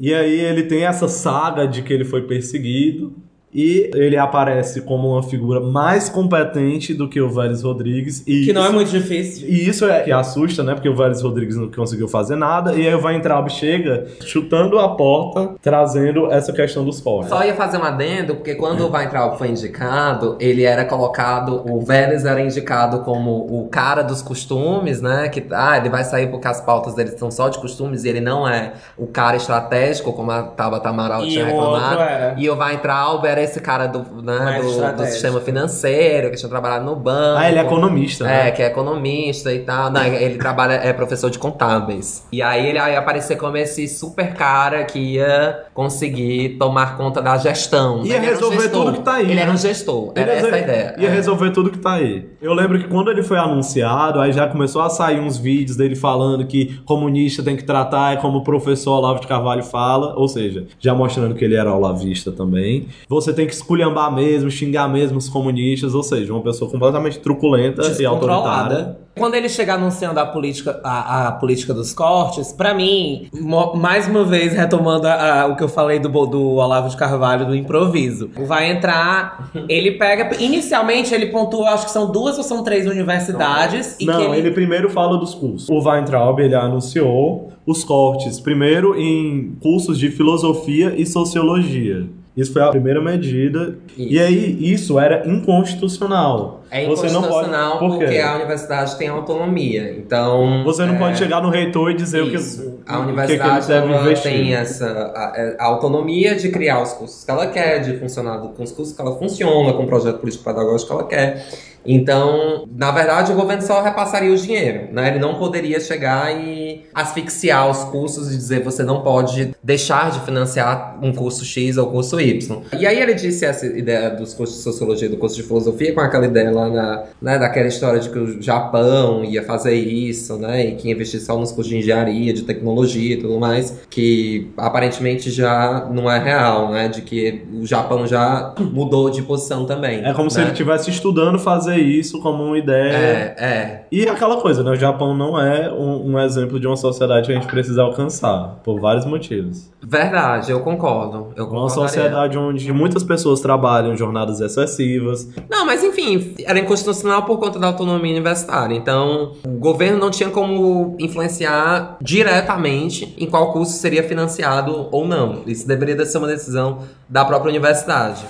E 0.00 0.14
aí 0.14 0.40
ele 0.40 0.64
tem 0.64 0.84
essa 0.84 1.08
saga 1.08 1.66
de 1.66 1.82
que 1.82 1.92
ele 1.92 2.04
foi 2.04 2.22
perseguido. 2.26 3.14
E 3.58 3.90
ele 3.94 4.18
aparece 4.18 4.82
como 4.82 5.12
uma 5.12 5.22
figura 5.22 5.60
mais 5.60 6.10
competente 6.10 6.92
do 6.92 7.08
que 7.08 7.18
o 7.22 7.30
Vélez 7.30 7.62
Rodrigues. 7.62 8.22
E 8.26 8.44
Que 8.44 8.52
não 8.52 8.60
é 8.60 8.64
isso- 8.66 8.74
muito 8.74 8.90
difícil. 8.90 9.48
E 9.48 9.66
isso 9.66 9.88
é 9.88 10.00
que 10.02 10.12
assusta, 10.12 10.62
né? 10.62 10.74
Porque 10.74 10.90
o 10.90 10.94
Vélez 10.94 11.22
Rodrigues 11.22 11.56
não 11.56 11.70
conseguiu 11.70 12.06
fazer 12.06 12.36
nada. 12.36 12.74
E 12.74 12.86
aí 12.86 12.94
o 12.94 13.02
Weintraub 13.02 13.48
chega 13.48 14.06
chutando 14.26 14.78
a 14.78 14.90
porta, 14.94 15.54
trazendo 15.62 16.30
essa 16.30 16.52
questão 16.52 16.84
dos 16.84 17.00
cortes. 17.00 17.30
Só 17.30 17.42
ia 17.44 17.54
fazer 17.54 17.78
um 17.78 17.82
adendo, 17.84 18.34
porque 18.36 18.54
quando 18.56 18.82
o 18.86 18.92
Weintraub 18.92 19.38
foi 19.38 19.48
indicado, 19.48 20.36
ele 20.38 20.62
era 20.64 20.84
colocado, 20.84 21.62
o 21.66 21.80
Vélez 21.80 22.26
era 22.26 22.40
indicado 22.42 23.00
como 23.04 23.30
o 23.48 23.68
cara 23.70 24.02
dos 24.02 24.20
costumes, 24.20 25.00
né? 25.00 25.30
Que 25.30 25.42
ah, 25.50 25.78
ele 25.78 25.88
vai 25.88 26.04
sair 26.04 26.26
porque 26.26 26.46
as 26.46 26.60
pautas 26.60 26.94
dele 26.94 27.12
são 27.16 27.30
só 27.30 27.48
de 27.48 27.58
costumes 27.58 28.04
e 28.04 28.08
ele 28.10 28.20
não 28.20 28.46
é 28.46 28.74
o 28.98 29.06
cara 29.06 29.36
estratégico, 29.38 30.12
como 30.12 30.30
a 30.30 30.42
Tabata 30.42 30.90
Amaral 30.90 31.24
E 31.24 31.30
tinha 31.30 31.46
reclamado. 31.46 32.38
E 32.38 32.50
o 32.50 32.54
Weintraub 32.58 33.24
era 33.24 33.45
esse 33.46 33.60
cara 33.60 33.86
do, 33.86 34.22
né, 34.22 34.60
do, 34.60 34.96
do 34.96 35.04
sistema 35.06 35.40
financeiro, 35.40 36.30
que 36.30 36.36
tinha 36.36 36.48
trabalhado 36.48 36.84
no 36.84 36.94
banco. 36.96 37.38
Ah, 37.38 37.48
ele 37.48 37.58
é 37.58 37.62
economista, 37.62 38.24
né? 38.24 38.48
É, 38.48 38.50
que 38.50 38.62
é 38.62 38.66
economista 38.66 39.52
e 39.52 39.60
tal. 39.60 39.90
Não, 39.90 40.02
ele 40.04 40.36
trabalha, 40.36 40.74
é 40.74 40.92
professor 40.92 41.30
de 41.30 41.38
contábeis. 41.38 42.26
E 42.32 42.42
aí 42.42 42.66
ele 42.66 42.78
ia 42.78 42.98
aparecer 42.98 43.36
como 43.36 43.56
esse 43.56 43.88
super 43.88 44.34
cara 44.34 44.84
que 44.84 44.98
ia 44.98 45.64
conseguir 45.74 46.56
tomar 46.58 46.96
conta 46.96 47.22
da 47.22 47.36
gestão. 47.38 48.04
Ia 48.04 48.16
Ele 48.16 48.26
era 48.26 48.26
um 48.26 48.28
resolver 48.30 48.60
gestor. 48.60 48.84
tudo 48.84 48.96
que 48.98 49.02
tá 49.02 49.14
aí, 49.14 49.24
Ele 49.24 49.34
né? 49.34 49.42
era 49.42 49.50
um 49.52 49.56
gestor. 49.56 50.12
Era 50.14 50.32
Ele 50.32 50.38
essa 50.38 50.46
a 50.54 50.58
ia- 50.58 50.64
ideia. 50.64 50.94
Ia 50.98 51.08
É. 51.08 51.12
resolver 51.12 51.50
tudo 51.50 51.70
que 51.70 51.78
tá 51.78 51.94
aí. 51.94 52.28
Eu 52.40 52.52
lembro 52.52 52.78
que 52.78 52.88
quando 52.88 53.10
ele 53.10 53.22
foi 53.22 53.38
anunciado, 53.38 54.20
aí 54.20 54.32
já 54.32 54.46
começou 54.46 54.82
a 54.82 54.90
sair 54.90 55.20
uns 55.20 55.36
vídeos 55.38 55.76
dele 55.76 55.94
falando 55.96 56.44
que 56.46 56.78
comunista 56.84 57.42
tem 57.42 57.56
que 57.56 57.64
tratar, 57.64 58.14
é 58.14 58.16
como 58.16 58.38
o 58.38 58.44
professor 58.44 58.92
Olavo 58.98 59.20
de 59.20 59.26
Carvalho 59.26 59.62
fala, 59.62 60.14
ou 60.16 60.28
seja, 60.28 60.66
já 60.78 60.94
mostrando 60.94 61.34
que 61.34 61.44
ele 61.44 61.54
era 61.56 61.72
olavista 61.74 62.30
também. 62.32 62.88
Você 63.08 63.32
tem 63.36 63.46
que 63.46 63.52
esculhambar 63.54 64.12
mesmo, 64.12 64.50
xingar 64.50 64.88
mesmo 64.88 65.18
os 65.18 65.28
comunistas, 65.28 65.94
ou 65.94 66.02
seja, 66.02 66.32
uma 66.32 66.42
pessoa 66.42 66.68
completamente 66.70 67.20
truculenta 67.20 67.82
e 68.00 68.04
autoritária. 68.04 68.96
Quando 69.18 69.34
ele 69.34 69.48
chega 69.48 69.74
anunciando 69.74 70.20
a 70.20 70.26
política, 70.26 70.78
a, 70.84 71.28
a 71.28 71.32
política 71.32 71.72
dos 71.72 71.94
cortes, 71.94 72.52
pra 72.52 72.74
mim, 72.74 73.28
mais 73.76 74.06
uma 74.06 74.24
vez 74.24 74.52
retomando 74.52 75.06
a- 75.06 75.42
a- 75.42 75.46
o 75.46 75.56
que 75.56 75.62
eu 75.64 75.68
falei 75.70 75.98
do, 75.98 76.08
do 76.26 76.42
Olavo 76.56 76.90
de 76.90 76.96
Carvalho 76.98 77.46
do 77.46 77.54
improviso, 77.54 78.28
vai 78.46 78.70
entrar, 78.70 79.50
ele 79.70 79.92
pega, 79.92 80.36
inicialmente 80.42 81.14
ele 81.14 81.26
pontua, 81.26 81.70
acho 81.70 81.86
que 81.86 81.92
são 81.92 82.12
duas 82.12 82.36
ou 82.36 82.44
são 82.44 82.62
três 82.62 82.86
universidades. 82.86 83.96
e 83.98 84.04
Não, 84.04 84.18
que 84.32 84.36
ele... 84.38 84.50
primeiro 84.50 84.90
fala 84.90 85.16
dos 85.16 85.34
cursos. 85.34 85.66
O 85.70 85.80
Weintraub, 85.88 86.38
ele 86.40 86.54
anunciou 86.54 87.52
os 87.66 87.82
cortes, 87.84 88.38
primeiro 88.38 88.94
em 89.00 89.56
cursos 89.62 89.98
de 89.98 90.10
filosofia 90.10 90.94
e 90.96 91.06
sociologia. 91.06 92.04
Isso 92.36 92.52
foi 92.52 92.62
a 92.62 92.68
primeira 92.68 93.00
medida. 93.00 93.76
E 93.96 94.20
aí, 94.20 94.58
isso 94.60 95.00
era 95.00 95.26
inconstitucional. 95.26 96.64
É 96.70 96.84
Você 96.86 97.06
não 97.08 97.22
pode- 97.22 97.26
inconstitucional 97.48 97.78
por 97.78 97.98
porque 97.98 98.18
a 98.18 98.34
universidade 98.36 98.98
tem 98.98 99.08
autonomia. 99.08 99.94
Então. 99.96 100.62
Você 100.64 100.84
não 100.84 100.96
é, 100.96 100.98
pode 100.98 101.16
chegar 101.18 101.40
no 101.42 101.48
reitor 101.48 101.90
e 101.90 101.94
dizer 101.94 102.22
o 102.22 102.28
que, 102.30 102.36
Isso. 102.36 102.62
o 102.62 102.75
A 102.86 102.96
que 102.96 103.02
universidade 103.02 103.66
que 103.66 103.92
investir. 103.92 104.30
tem 104.32 104.54
essa 104.54 104.86
a- 105.14 105.54
a 105.58 105.64
autonomia 105.64 106.34
de 106.34 106.48
criar 106.50 106.82
os 106.82 106.92
cursos 106.92 107.24
que 107.24 107.30
ela 107.30 107.46
quer, 107.48 107.80
de 107.80 107.98
funcionar 107.98 108.38
com 108.38 108.62
os 108.62 108.72
cursos 108.72 108.94
que 108.94 109.00
ela 109.00 109.16
funciona, 109.18 109.72
com 109.72 109.82
o 109.84 109.86
projeto 109.86 110.18
político-pedagógico 110.18 110.88
que 110.88 110.92
ela 110.94 111.04
quer. 111.08 111.46
Então, 111.88 112.66
na 112.76 112.90
verdade, 112.90 113.30
o 113.30 113.36
governo 113.36 113.62
só 113.62 113.80
repassaria 113.80 114.32
o 114.32 114.36
dinheiro, 114.36 114.88
né? 114.92 115.08
Ele 115.08 115.20
não 115.20 115.36
poderia 115.36 115.78
chegar 115.78 116.36
e 116.36 116.84
asfixiar 116.92 117.70
os 117.70 117.84
cursos 117.84 118.32
e 118.32 118.36
dizer 118.36 118.64
você 118.64 118.82
não 118.82 119.02
pode 119.02 119.52
deixar 119.62 120.10
de 120.10 120.18
financiar 120.20 120.98
um 121.00 121.12
curso 121.12 121.44
X 121.44 121.76
ou 121.76 121.86
curso 121.86 122.20
Y. 122.20 122.62
E 122.76 122.84
aí 122.84 123.00
ele 123.00 123.14
disse 123.14 123.44
essa 123.44 123.64
ideia 123.66 124.10
dos 124.10 124.34
cursos 124.34 124.56
de 124.56 124.62
sociologia, 124.64 125.08
do 125.08 125.16
curso 125.16 125.36
de 125.36 125.44
filosofia, 125.44 125.94
com 125.94 126.00
aquela 126.00 126.26
ideia 126.26 126.50
lá 126.50 126.68
na, 126.68 127.04
né, 127.22 127.38
daquela 127.38 127.68
história 127.68 128.00
de 128.00 128.10
que 128.10 128.18
o 128.18 128.42
Japão 128.42 129.24
ia 129.24 129.44
fazer 129.44 129.74
isso, 129.74 130.36
né? 130.38 130.66
E 130.66 130.74
que 130.74 130.90
investir 130.90 131.20
só 131.20 131.38
nos 131.38 131.52
cursos 131.52 131.68
de 131.72 131.78
engenharia, 131.78 132.32
de 132.32 132.42
tecnologia 132.42 132.75
e 132.84 133.16
tudo 133.16 133.38
mais, 133.38 133.86
que 133.88 134.50
aparentemente 134.56 135.30
já 135.30 135.88
não 135.90 136.10
é 136.10 136.18
real, 136.18 136.70
né? 136.70 136.88
De 136.88 137.02
que 137.02 137.44
o 137.52 137.66
Japão 137.66 138.06
já 138.06 138.54
mudou 138.58 139.10
de 139.10 139.22
posição 139.22 139.64
também. 139.64 140.04
É 140.04 140.12
como 140.12 140.30
se 140.30 140.38
né? 140.38 140.44
ele 140.44 140.52
estivesse 140.52 140.90
estudando 140.90 141.38
fazer 141.38 141.76
isso 141.76 142.20
como 142.20 142.44
uma 142.44 142.58
ideia. 142.58 142.92
É, 142.92 143.34
é. 143.38 143.86
E 143.90 144.08
aquela 144.08 144.36
coisa, 144.40 144.62
né? 144.62 144.72
O 144.72 144.76
Japão 144.76 145.14
não 145.14 145.40
é 145.40 145.72
um, 145.72 146.12
um 146.12 146.20
exemplo 146.20 146.58
de 146.60 146.66
uma 146.66 146.76
sociedade 146.76 147.26
que 147.26 147.32
a 147.32 147.34
gente 147.34 147.46
precisa 147.46 147.82
alcançar, 147.82 148.60
por 148.62 148.80
vários 148.80 149.04
motivos. 149.04 149.70
Verdade, 149.82 150.50
eu 150.50 150.60
concordo. 150.60 151.28
Eu 151.36 151.44
Uma 151.44 151.62
concordaria. 151.62 151.88
sociedade 151.88 152.36
onde 152.36 152.72
muitas 152.72 153.04
pessoas 153.04 153.40
trabalham 153.40 153.96
jornadas 153.96 154.40
excessivas. 154.40 155.28
Não, 155.48 155.64
mas 155.64 155.84
enfim, 155.84 156.34
era 156.44 156.58
inconstitucional 156.58 157.22
por 157.22 157.38
conta 157.38 157.58
da 157.58 157.68
autonomia 157.68 158.12
universitária. 158.12 158.74
Então, 158.74 159.32
o 159.46 159.58
governo 159.58 159.98
não 159.98 160.10
tinha 160.10 160.28
como 160.28 160.96
influenciar 160.98 161.96
diretamente 162.00 162.65
em 162.68 163.26
qual 163.28 163.52
curso 163.52 163.72
seria 163.72 164.02
financiado 164.02 164.88
ou 164.90 165.06
não. 165.06 165.42
Isso 165.46 165.66
deveria 165.66 166.04
ser 166.04 166.18
uma 166.18 166.26
decisão 166.26 166.80
da 167.08 167.24
própria 167.24 167.50
universidade. 167.50 168.24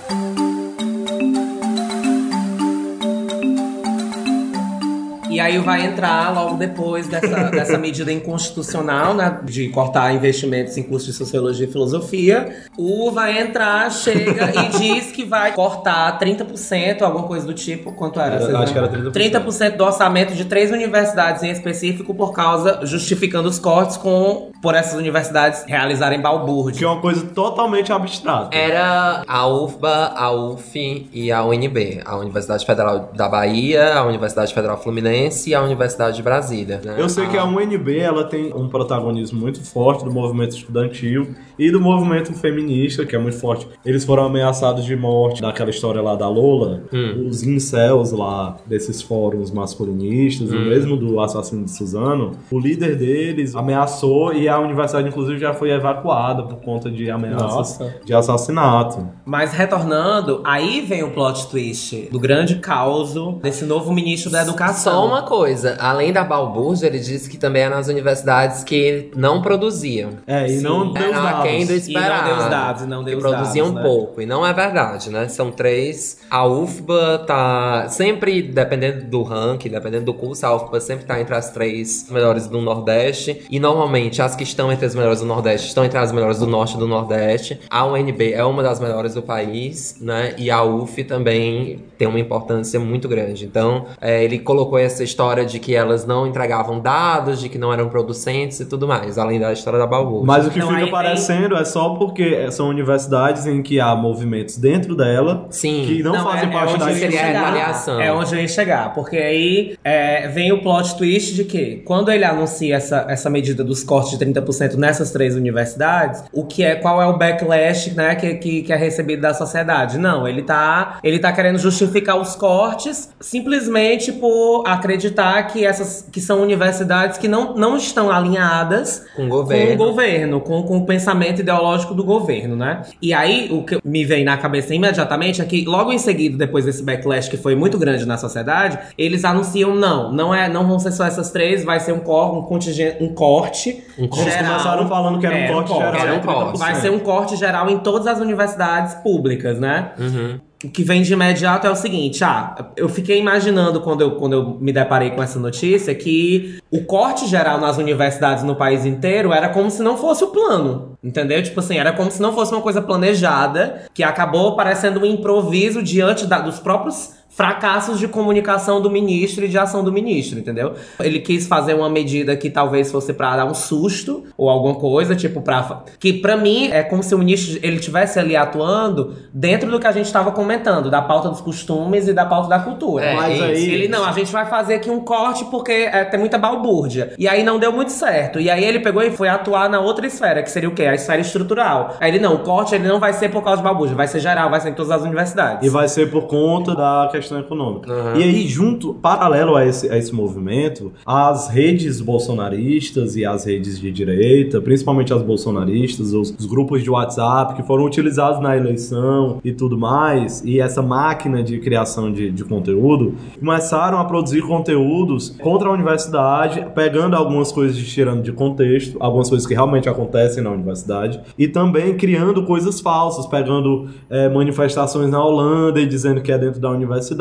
E 5.37 5.39
aí 5.39 5.59
vai 5.59 5.85
entrar 5.85 6.33
logo 6.33 6.55
depois 6.55 7.07
dessa, 7.07 7.51
dessa 7.51 7.77
medida 7.77 8.11
inconstitucional, 8.11 9.13
né? 9.13 9.39
De 9.43 9.69
cortar 9.69 10.11
investimentos 10.11 10.75
em 10.77 10.81
cursos 10.81 11.11
de 11.11 11.13
sociologia 11.13 11.67
e 11.67 11.71
filosofia. 11.71 12.63
O 12.75 13.11
vai 13.11 13.39
entrar, 13.39 13.91
chega 13.91 14.49
e 14.49 14.79
diz 14.79 15.11
que 15.11 15.23
vai 15.23 15.53
cortar 15.53 16.17
30%, 16.17 17.03
alguma 17.03 17.27
coisa 17.27 17.45
do 17.45 17.53
tipo. 17.53 17.91
Quanto 17.91 18.19
era? 18.19 18.39
Vocês 18.39 18.55
acho 18.55 18.73
que 18.73 18.79
era 18.79 18.89
lembram? 18.89 19.11
30%. 19.11 19.31
30% 19.45 19.77
do 19.77 19.83
orçamento 19.83 20.33
de 20.33 20.43
três 20.43 20.71
universidades 20.71 21.43
em 21.43 21.51
específico, 21.51 22.15
por 22.15 22.33
causa, 22.33 22.79
justificando 22.81 23.47
os 23.47 23.59
cortes 23.59 23.95
com 23.95 24.49
por 24.59 24.73
essas 24.73 24.95
universidades 24.95 25.65
realizarem 25.67 26.19
balbúrdia. 26.19 26.79
Que 26.79 26.83
é 26.83 26.87
uma 26.87 26.99
coisa 26.99 27.27
totalmente 27.27 27.93
abstrata. 27.93 28.57
Era 28.57 29.21
a 29.27 29.47
UFBA, 29.47 30.13
a 30.15 30.31
UF 30.31 31.09
e 31.13 31.31
a 31.31 31.45
UNB. 31.45 32.01
A 32.03 32.17
Universidade 32.17 32.65
Federal 32.65 33.11
da 33.13 33.29
Bahia, 33.29 33.93
a 33.93 34.03
Universidade 34.03 34.51
Federal 34.51 34.81
Fluminense 34.81 35.26
e 35.47 35.55
a 35.55 35.61
Universidade 35.61 36.17
de 36.17 36.23
Brasília. 36.23 36.81
né? 36.83 36.95
Eu 36.97 37.09
sei 37.09 37.27
que 37.27 37.37
a 37.37 37.45
UNB 37.45 37.97
ela 37.97 38.23
tem 38.23 38.53
um 38.53 38.67
protagonismo 38.67 39.39
muito 39.39 39.63
forte 39.63 40.03
do 40.03 40.11
movimento 40.11 40.55
estudantil 40.55 41.35
e 41.57 41.71
do 41.71 41.79
movimento 41.81 42.33
feminista, 42.33 43.05
que 43.05 43.15
é 43.15 43.19
muito 43.19 43.37
forte. 43.37 43.67
Eles 43.85 44.03
foram 44.03 44.25
ameaçados 44.25 44.85
de 44.85 44.95
morte 44.95 45.41
daquela 45.41 45.69
história 45.69 46.01
lá 46.01 46.15
da 46.15 46.29
Lola, 46.29 46.83
os 47.27 47.43
incels 47.43 48.11
lá 48.11 48.57
desses 48.65 49.01
fóruns 49.01 49.51
masculinistas, 49.51 50.51
o 50.51 50.59
mesmo 50.59 50.97
do 50.97 51.19
assassino 51.19 51.65
de 51.65 51.71
Suzano. 51.71 52.31
O 52.51 52.59
líder 52.59 52.95
deles 52.95 53.55
ameaçou 53.55 54.33
e 54.33 54.47
a 54.47 54.59
universidade, 54.59 55.07
inclusive, 55.07 55.39
já 55.39 55.53
foi 55.53 55.71
evacuada 55.71 56.43
por 56.43 56.57
conta 56.57 56.89
de 56.89 57.09
ameaças 57.09 57.79
Nossa. 57.79 57.95
de 58.03 58.13
assassinato. 58.13 59.07
Mas 59.25 59.53
retornando, 59.53 60.41
aí 60.43 60.81
vem 60.81 61.03
o 61.03 61.11
plot 61.11 61.47
twist 61.47 62.09
do 62.11 62.19
grande 62.19 62.55
caos 62.55 63.15
desse 63.41 63.65
novo 63.65 63.93
ministro 63.93 64.29
da 64.31 64.41
educação. 64.41 64.93
Só 64.93 65.07
uma 65.07 65.23
coisa, 65.23 65.77
além 65.79 66.11
da 66.11 66.23
balbúrdia, 66.23 66.87
ele 66.87 66.99
disse 66.99 67.29
que 67.29 67.37
também 67.37 67.63
era 67.63 67.75
nas 67.75 67.87
universidades 67.87 68.63
que 68.63 69.11
não 69.15 69.41
produziam. 69.41 70.11
É, 70.25 70.49
e 70.49 70.61
não 70.61 70.91
deu 70.91 71.11
dados. 71.11 71.46
Aquém 71.47 71.65
do 71.65 71.71
E 71.71 71.75
não 71.75 71.77
esperado. 71.77 72.25
deu 72.29 72.37
os 72.37 72.45
dados, 72.49 72.81
e 72.83 72.85
não 72.87 73.03
deu 73.03 73.17
que 73.19 73.25
os 73.25 73.31
produziam 73.31 73.67
dados, 73.67 73.81
né? 73.83 73.87
pouco. 73.89 74.21
E 74.21 74.25
não 74.25 74.45
é 74.45 74.53
verdade, 74.53 75.09
né? 75.09 75.27
São 75.27 75.51
três. 75.51 76.19
A 76.29 76.45
UFBA 76.45 77.23
tá 77.25 77.87
sempre, 77.89 78.41
dependendo 78.41 79.05
do 79.05 79.23
ranking, 79.23 79.69
dependendo 79.69 80.05
do 80.05 80.13
curso, 80.13 80.45
a 80.45 80.55
UFBA 80.55 80.79
sempre 80.79 81.05
tá 81.05 81.19
entre 81.19 81.35
as 81.35 81.51
três 81.51 82.07
melhores 82.09 82.47
do 82.47 82.61
Nordeste. 82.61 83.45
E 83.49 83.59
normalmente 83.59 84.21
as 84.21 84.35
que 84.35 84.43
estão 84.43 84.71
entre 84.71 84.85
as 84.85 84.95
melhores 84.95 85.19
do 85.19 85.25
Nordeste 85.25 85.67
estão 85.67 85.83
entre 85.85 85.97
as 85.97 86.11
melhores 86.11 86.39
do 86.39 86.47
Norte 86.47 86.75
e 86.75 86.77
do 86.79 86.87
Nordeste. 86.87 87.59
A 87.69 87.85
UNB 87.85 88.33
é 88.33 88.43
uma 88.43 88.61
das 88.63 88.79
melhores 88.79 89.13
do 89.13 89.21
país, 89.21 89.97
né? 90.01 90.33
E 90.37 90.49
a 90.51 90.63
UF 90.63 91.03
também 91.03 91.83
tem 91.97 92.07
uma 92.07 92.19
importância 92.19 92.79
muito 92.79 93.07
grande. 93.07 93.45
Então, 93.45 93.85
é, 93.99 94.23
ele 94.23 94.39
colocou 94.39 94.77
essa 94.77 95.03
história 95.03 95.45
de 95.45 95.59
que 95.59 95.75
elas 95.75 96.05
não 96.05 96.27
entregavam 96.27 96.79
dados, 96.79 97.39
de 97.39 97.49
que 97.49 97.57
não 97.57 97.73
eram 97.73 97.89
producentes 97.89 98.59
e 98.59 98.65
tudo 98.65 98.87
mais, 98.87 99.17
além 99.17 99.39
da 99.39 99.51
história 99.53 99.79
da 99.79 99.87
balbúrdia. 99.87 100.25
Mas 100.27 100.45
o 100.45 100.49
que 100.51 100.57
Então, 100.59 100.69
fica 100.69 100.79
aí 100.79 100.83
vem- 100.85 100.91
parecendo 101.37 101.55
é 101.55 101.65
só 101.65 101.89
porque 101.89 102.51
são 102.51 102.69
universidades 102.69 103.45
em 103.45 103.61
que 103.61 103.79
há 103.79 103.95
movimentos 103.95 104.57
dentro 104.57 104.95
dela 104.95 105.47
Sim. 105.49 105.83
que 105.85 106.03
não, 106.03 106.23
fazem 106.23 106.49
é, 106.49 106.51
parte 106.51 106.75
é 106.75 106.77
da 106.77 106.85
a 106.85 106.89
retaliação. 106.89 108.01
É 108.01 108.11
onde 108.11 108.35
eu 108.35 108.41
ia 108.41 108.47
chegar. 108.47 108.93
Porque 108.93 109.17
aí 109.17 109.77
é, 109.83 110.27
vem 110.27 110.51
o 110.51 110.61
plot 110.61 110.97
twist 110.97 111.35
de 111.35 111.43
que, 111.43 111.77
quando 111.85 112.11
ele 112.11 112.25
anuncia 112.25 112.75
essa, 112.75 113.05
essa 113.07 113.29
medida 113.29 113.63
dos 113.63 113.83
cortes 113.83 114.17
de 114.17 114.25
30% 114.25 114.75
nessas 114.75 115.11
três 115.11 115.35
universidades, 115.35 116.23
o 116.31 116.45
que 116.45 116.63
é, 116.63 116.75
qual 116.75 117.01
é 117.01 117.05
o 117.05 117.17
backlash 117.17 117.91
né, 117.91 118.15
que, 118.15 118.35
que, 118.35 118.61
que 118.63 118.73
é 118.73 118.75
recebido 118.75 119.21
da 119.21 119.33
sociedade? 119.33 119.97
Não, 119.97 120.27
ele 120.27 120.41
tá, 120.41 120.99
ele 121.03 121.19
tá 121.19 121.31
querendo 121.31 121.59
justificar 121.59 122.17
os 122.19 122.35
cortes 122.35 123.09
simplesmente 123.19 124.11
por 124.11 124.63
acreditar 124.65 125.43
que 125.43 125.65
essas 125.65 126.07
que 126.11 126.21
são 126.21 126.41
universidades 126.41 127.17
que 127.17 127.27
não, 127.27 127.55
não 127.55 127.77
estão 127.77 128.09
alinhadas 128.09 129.05
Com 129.15 129.25
o 129.25 129.29
governo. 129.29 129.77
com 129.77 129.83
o 129.83 129.87
governo, 129.87 130.41
com, 130.41 130.63
com 130.63 130.77
o 130.77 130.85
pensamento 130.85 131.26
ideológico 131.41 131.93
do 131.93 132.03
governo, 132.03 132.55
né? 132.55 132.81
E 133.01 133.13
aí, 133.13 133.49
o 133.51 133.63
que 133.63 133.79
me 133.83 134.03
vem 134.05 134.23
na 134.23 134.37
cabeça 134.37 134.73
imediatamente 134.73 135.41
é 135.41 135.45
que, 135.45 135.65
logo 135.65 135.91
em 135.91 135.97
seguida, 135.97 136.37
depois 136.37 136.65
desse 136.65 136.83
backlash 136.83 137.29
que 137.29 137.37
foi 137.37 137.55
muito 137.55 137.77
grande 137.77 138.05
na 138.05 138.17
sociedade, 138.17 138.77
eles 138.97 139.23
anunciam, 139.25 139.75
não, 139.75 140.11
não 140.11 140.33
é, 140.33 140.47
não 140.49 140.67
vão 140.67 140.79
ser 140.79 140.91
só 140.91 141.05
essas 141.05 141.31
três, 141.31 141.63
vai 141.63 141.79
ser 141.79 141.91
um, 141.93 141.99
cor, 141.99 142.37
um 142.37 142.41
contingente, 142.43 143.03
um 143.03 143.13
corte 143.13 143.83
Um 143.97 144.07
corte. 144.07 144.23
Eles 144.23 144.33
geral. 144.33 144.51
começaram 144.51 144.87
falando 144.87 145.19
que 145.19 145.25
era 145.25 145.35
um 145.35 145.39
É, 145.39 145.47
corte 145.51 145.73
geral. 145.73 145.95
era 145.95 146.13
um 146.15 146.19
corte. 146.21 146.53
30%. 146.53 146.57
Vai 146.59 146.75
ser 146.75 146.91
um 146.91 146.99
corte 146.99 147.35
geral 147.35 147.69
em 147.69 147.77
todas 147.79 148.07
as 148.07 148.19
universidades 148.19 148.95
públicas, 148.95 149.59
né? 149.59 149.91
Uhum. 149.99 150.39
O 150.63 150.69
que 150.69 150.83
vem 150.83 151.03
de 151.03 151.13
imediato 151.13 151.67
é 151.67 151.69
o 151.69 151.75
seguinte, 151.75 152.23
ah, 152.23 152.71
eu 152.75 152.89
fiquei 152.89 153.19
imaginando 153.19 153.79
quando 153.79 154.01
eu, 154.01 154.11
quando 154.15 154.33
eu 154.33 154.57
me 154.59 154.73
deparei 154.73 155.11
com 155.11 155.21
essa 155.21 155.37
notícia 155.37 155.93
que 155.93 156.57
o 156.71 156.83
corte 156.83 157.27
geral 157.27 157.59
nas 157.59 157.77
universidades 157.77 158.43
no 158.43 158.55
país 158.55 158.83
inteiro 158.83 159.31
era 159.31 159.49
como 159.49 159.69
se 159.69 159.83
não 159.83 159.95
fosse 159.97 160.23
o 160.23 160.27
plano, 160.27 160.97
entendeu? 161.03 161.43
Tipo 161.43 161.59
assim, 161.59 161.77
era 161.77 161.93
como 161.93 162.09
se 162.09 162.19
não 162.19 162.33
fosse 162.33 162.53
uma 162.53 162.61
coisa 162.61 162.81
planejada, 162.81 163.83
que 163.93 164.01
acabou 164.01 164.55
parecendo 164.55 164.99
um 165.01 165.05
improviso 165.05 165.83
diante 165.83 166.25
da- 166.25 166.39
dos 166.39 166.57
próprios 166.57 167.11
fracassos 167.37 167.99
de 167.99 168.07
comunicação 168.07 168.81
do 168.81 168.89
ministro 168.89 169.45
e 169.45 169.47
de 169.47 169.59
ação 169.59 169.83
do 169.83 169.91
ministro, 169.91 170.39
entendeu? 170.39 170.73
Ele 170.99 171.19
quis 171.19 171.45
fazer 171.45 171.75
uma 171.75 171.87
medida 171.87 172.35
que 172.35 172.49
talvez 172.49 172.91
fosse 172.91 173.13
pra 173.13 173.37
dar 173.37 173.45
um 173.45 173.53
susto 173.53 174.23
ou 174.35 174.49
alguma 174.49 174.73
coisa, 174.73 175.15
tipo 175.15 175.39
para 175.39 175.83
que 175.99 176.13
pra 176.13 176.35
mim 176.35 176.69
é 176.71 176.81
como 176.81 177.03
se 177.03 177.13
o 177.13 177.19
ministro 177.19 177.59
ele 177.61 177.79
tivesse 177.79 178.17
ali 178.17 178.35
atuando 178.35 179.15
dentro 179.31 179.69
do 179.69 179.79
que 179.79 179.85
a 179.85 179.91
gente 179.91 180.07
estava 180.07 180.31
comentando, 180.31 180.89
da 180.89 180.99
pauta 180.99 181.29
dos 181.29 181.39
costumes 181.39 182.07
e 182.07 182.13
da 182.13 182.25
pauta 182.25 182.49
da 182.49 182.57
cultura. 182.57 183.05
É, 183.05 183.15
Mas 183.15 183.35
isso. 183.35 183.43
aí. 183.43 183.71
Ele, 183.71 183.87
não, 183.87 184.03
a 184.03 184.11
gente 184.13 184.31
vai 184.31 184.47
fazer 184.47 184.73
aqui 184.73 184.89
um 184.89 185.01
corte 185.01 185.45
porque 185.45 185.71
é, 185.71 186.05
tem 186.05 186.19
muita 186.19 186.39
balbúrdia. 186.39 187.13
E 187.19 187.27
aí 187.27 187.43
não 187.43 187.59
deu 187.59 187.71
muito 187.71 187.91
certo. 187.91 188.39
E 188.39 188.49
aí 188.49 188.63
ele 188.65 188.79
pegou 188.79 189.03
e 189.03 189.11
foi 189.11 189.29
atuar 189.29 189.69
na 189.69 189.79
outra 189.79 190.07
esfera, 190.07 190.41
que 190.41 190.49
seria 190.49 190.69
o 190.69 190.73
quê? 190.73 190.85
A 190.85 190.95
esfera 190.95 191.21
estrutural. 191.21 191.95
Aí 191.99 192.09
ele, 192.09 192.19
não, 192.19 192.33
o 192.33 192.39
corte 192.39 192.73
ele 192.73 192.87
não 192.87 192.99
vai 192.99 193.13
ser 193.13 193.29
por 193.29 193.43
causa 193.43 193.57
de 193.57 193.63
balbúrdia, 193.63 193.95
vai 193.95 194.07
ser 194.07 194.19
geral, 194.19 194.49
vai 194.49 194.59
ser 194.59 194.69
em 194.69 194.73
todas 194.73 194.91
as 194.91 195.03
universidades. 195.03 195.67
E 195.67 195.69
vai 195.69 195.87
ser 195.87 196.09
por 196.09 196.23
conta 196.23 196.75
da 196.75 197.09
questão 197.11 197.26
econômica. 197.35 197.91
E 198.15 198.23
aí, 198.23 198.47
junto, 198.47 198.93
paralelo 198.93 199.55
a 199.55 199.65
esse, 199.65 199.89
a 199.89 199.97
esse 199.97 200.13
movimento, 200.13 200.93
as 201.05 201.49
redes 201.49 201.99
bolsonaristas 202.01 203.15
e 203.15 203.25
as 203.25 203.45
redes 203.45 203.79
de 203.79 203.91
direita, 203.91 204.61
principalmente 204.61 205.13
as 205.13 205.21
bolsonaristas, 205.21 206.13
os, 206.13 206.33
os 206.37 206.45
grupos 206.45 206.83
de 206.83 206.89
WhatsApp 206.89 207.55
que 207.55 207.63
foram 207.63 207.85
utilizados 207.85 208.39
na 208.39 208.55
eleição 208.55 209.39
e 209.43 209.51
tudo 209.51 209.77
mais, 209.77 210.43
e 210.45 210.59
essa 210.59 210.81
máquina 210.81 211.43
de 211.43 211.59
criação 211.59 212.11
de, 212.11 212.31
de 212.31 212.43
conteúdo, 212.43 213.15
começaram 213.39 213.99
a 213.99 214.05
produzir 214.05 214.41
conteúdos 214.41 215.29
contra 215.41 215.69
a 215.69 215.71
universidade, 215.71 216.65
pegando 216.73 217.15
algumas 217.15 217.51
coisas 217.51 217.77
e 217.77 217.83
tirando 217.83 218.21
de 218.21 218.31
contexto, 218.31 218.97
algumas 218.99 219.29
coisas 219.29 219.47
que 219.47 219.53
realmente 219.53 219.89
acontecem 219.89 220.43
na 220.43 220.51
universidade, 220.51 221.19
e 221.37 221.47
também 221.47 221.95
criando 221.95 222.43
coisas 222.43 222.79
falsas, 222.79 223.25
pegando 223.25 223.89
é, 224.09 224.29
manifestações 224.29 225.09
na 225.09 225.23
Holanda 225.23 225.79
e 225.79 225.85
dizendo 225.85 226.21
que 226.21 226.31
é 226.31 226.37
dentro 226.37 226.59
da 226.59 226.69
universidade. 226.69 227.16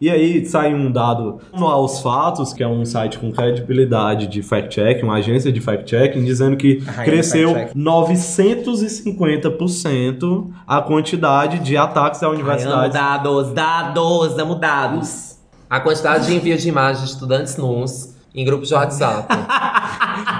E 0.00 0.08
aí 0.10 0.44
sai 0.46 0.74
um 0.74 0.90
dado 0.90 1.38
no 1.52 1.66
Aos 1.66 2.00
Fatos, 2.00 2.52
que 2.52 2.62
é 2.62 2.68
um 2.68 2.84
site 2.84 3.18
com 3.18 3.30
credibilidade 3.32 4.26
de 4.26 4.42
fact-checking, 4.42 5.02
uma 5.04 5.16
agência 5.16 5.50
de 5.52 5.60
fact-checking, 5.60 6.24
dizendo 6.24 6.56
que 6.56 6.76
cresceu 7.04 7.52
fact-check. 7.52 7.76
950% 7.76 10.50
a 10.66 10.80
quantidade 10.80 11.58
de 11.60 11.76
ataques 11.76 12.22
à 12.22 12.26
Ai, 12.28 12.34
universidade. 12.34 12.92
dados, 12.92 13.52
dados, 13.52 14.38
amo 14.38 14.54
dados. 14.54 15.38
A 15.68 15.78
quantidade 15.80 16.26
de 16.26 16.34
envio 16.34 16.56
de 16.58 16.68
imagens 16.68 17.04
de 17.06 17.10
estudantes 17.14 17.56
nus 17.56 18.14
em 18.34 18.44
grupos 18.44 18.68
de 18.68 18.74
WhatsApp. 18.74 19.26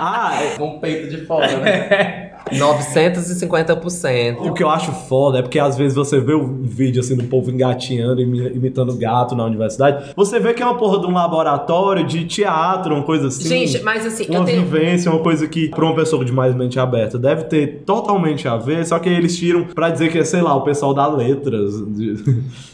Ah, 0.03 0.33
é- 0.43 0.57
Com 0.57 0.77
o 0.77 0.81
peito 0.81 1.11
de 1.11 1.27
fora, 1.27 1.47
né? 1.59 2.30
950%. 2.51 4.39
o 4.47 4.53
que 4.53 4.63
eu 4.63 4.69
acho 4.71 4.93
foda 4.93 5.39
é 5.39 5.43
porque 5.43 5.59
às 5.59 5.77
vezes 5.77 5.95
você 5.97 6.19
vê 6.21 6.35
um 6.35 6.63
vídeo 6.63 7.01
assim 7.01 7.17
do 7.17 7.25
povo 7.25 7.51
engatinhando, 7.51 8.21
imi- 8.21 8.53
imitando 8.55 8.95
gato 8.97 9.35
na 9.35 9.45
universidade. 9.45 10.13
Você 10.17 10.39
vê 10.41 10.53
que 10.55 10.63
é 10.63 10.67
uma 10.67 10.77
porra 10.77 11.01
de 11.01 11.07
um 11.07 11.13
laboratório 11.13 12.07
de 12.07 12.25
teatro, 12.25 12.95
uma 12.95 13.05
coisa 13.05 13.29
assim. 13.29 13.49
Gente, 13.49 13.83
mas 13.83 14.05
assim, 14.07 14.27
uma 14.29 14.41
eu 14.41 14.45
tenho. 14.45 14.63
vivência, 14.65 15.11
uma 15.11 15.21
coisa 15.23 15.47
que, 15.47 15.69
pra 15.69 15.85
uma 15.85 15.95
pessoa 15.95 16.25
de 16.25 16.33
mais 16.33 16.55
mente 16.55 16.79
aberta, 16.79 17.19
deve 17.19 17.45
ter 17.45 17.83
totalmente 17.87 18.47
a 18.49 18.57
ver, 18.57 18.85
só 18.87 18.99
que 18.99 19.09
eles 19.09 19.37
tiram 19.37 19.65
pra 19.65 19.91
dizer 19.91 20.11
que 20.11 20.19
é, 20.19 20.25
sei 20.25 20.41
lá, 20.43 20.55
o 20.55 20.63
pessoal 20.63 20.93
da 20.95 21.07
letras. 21.07 21.75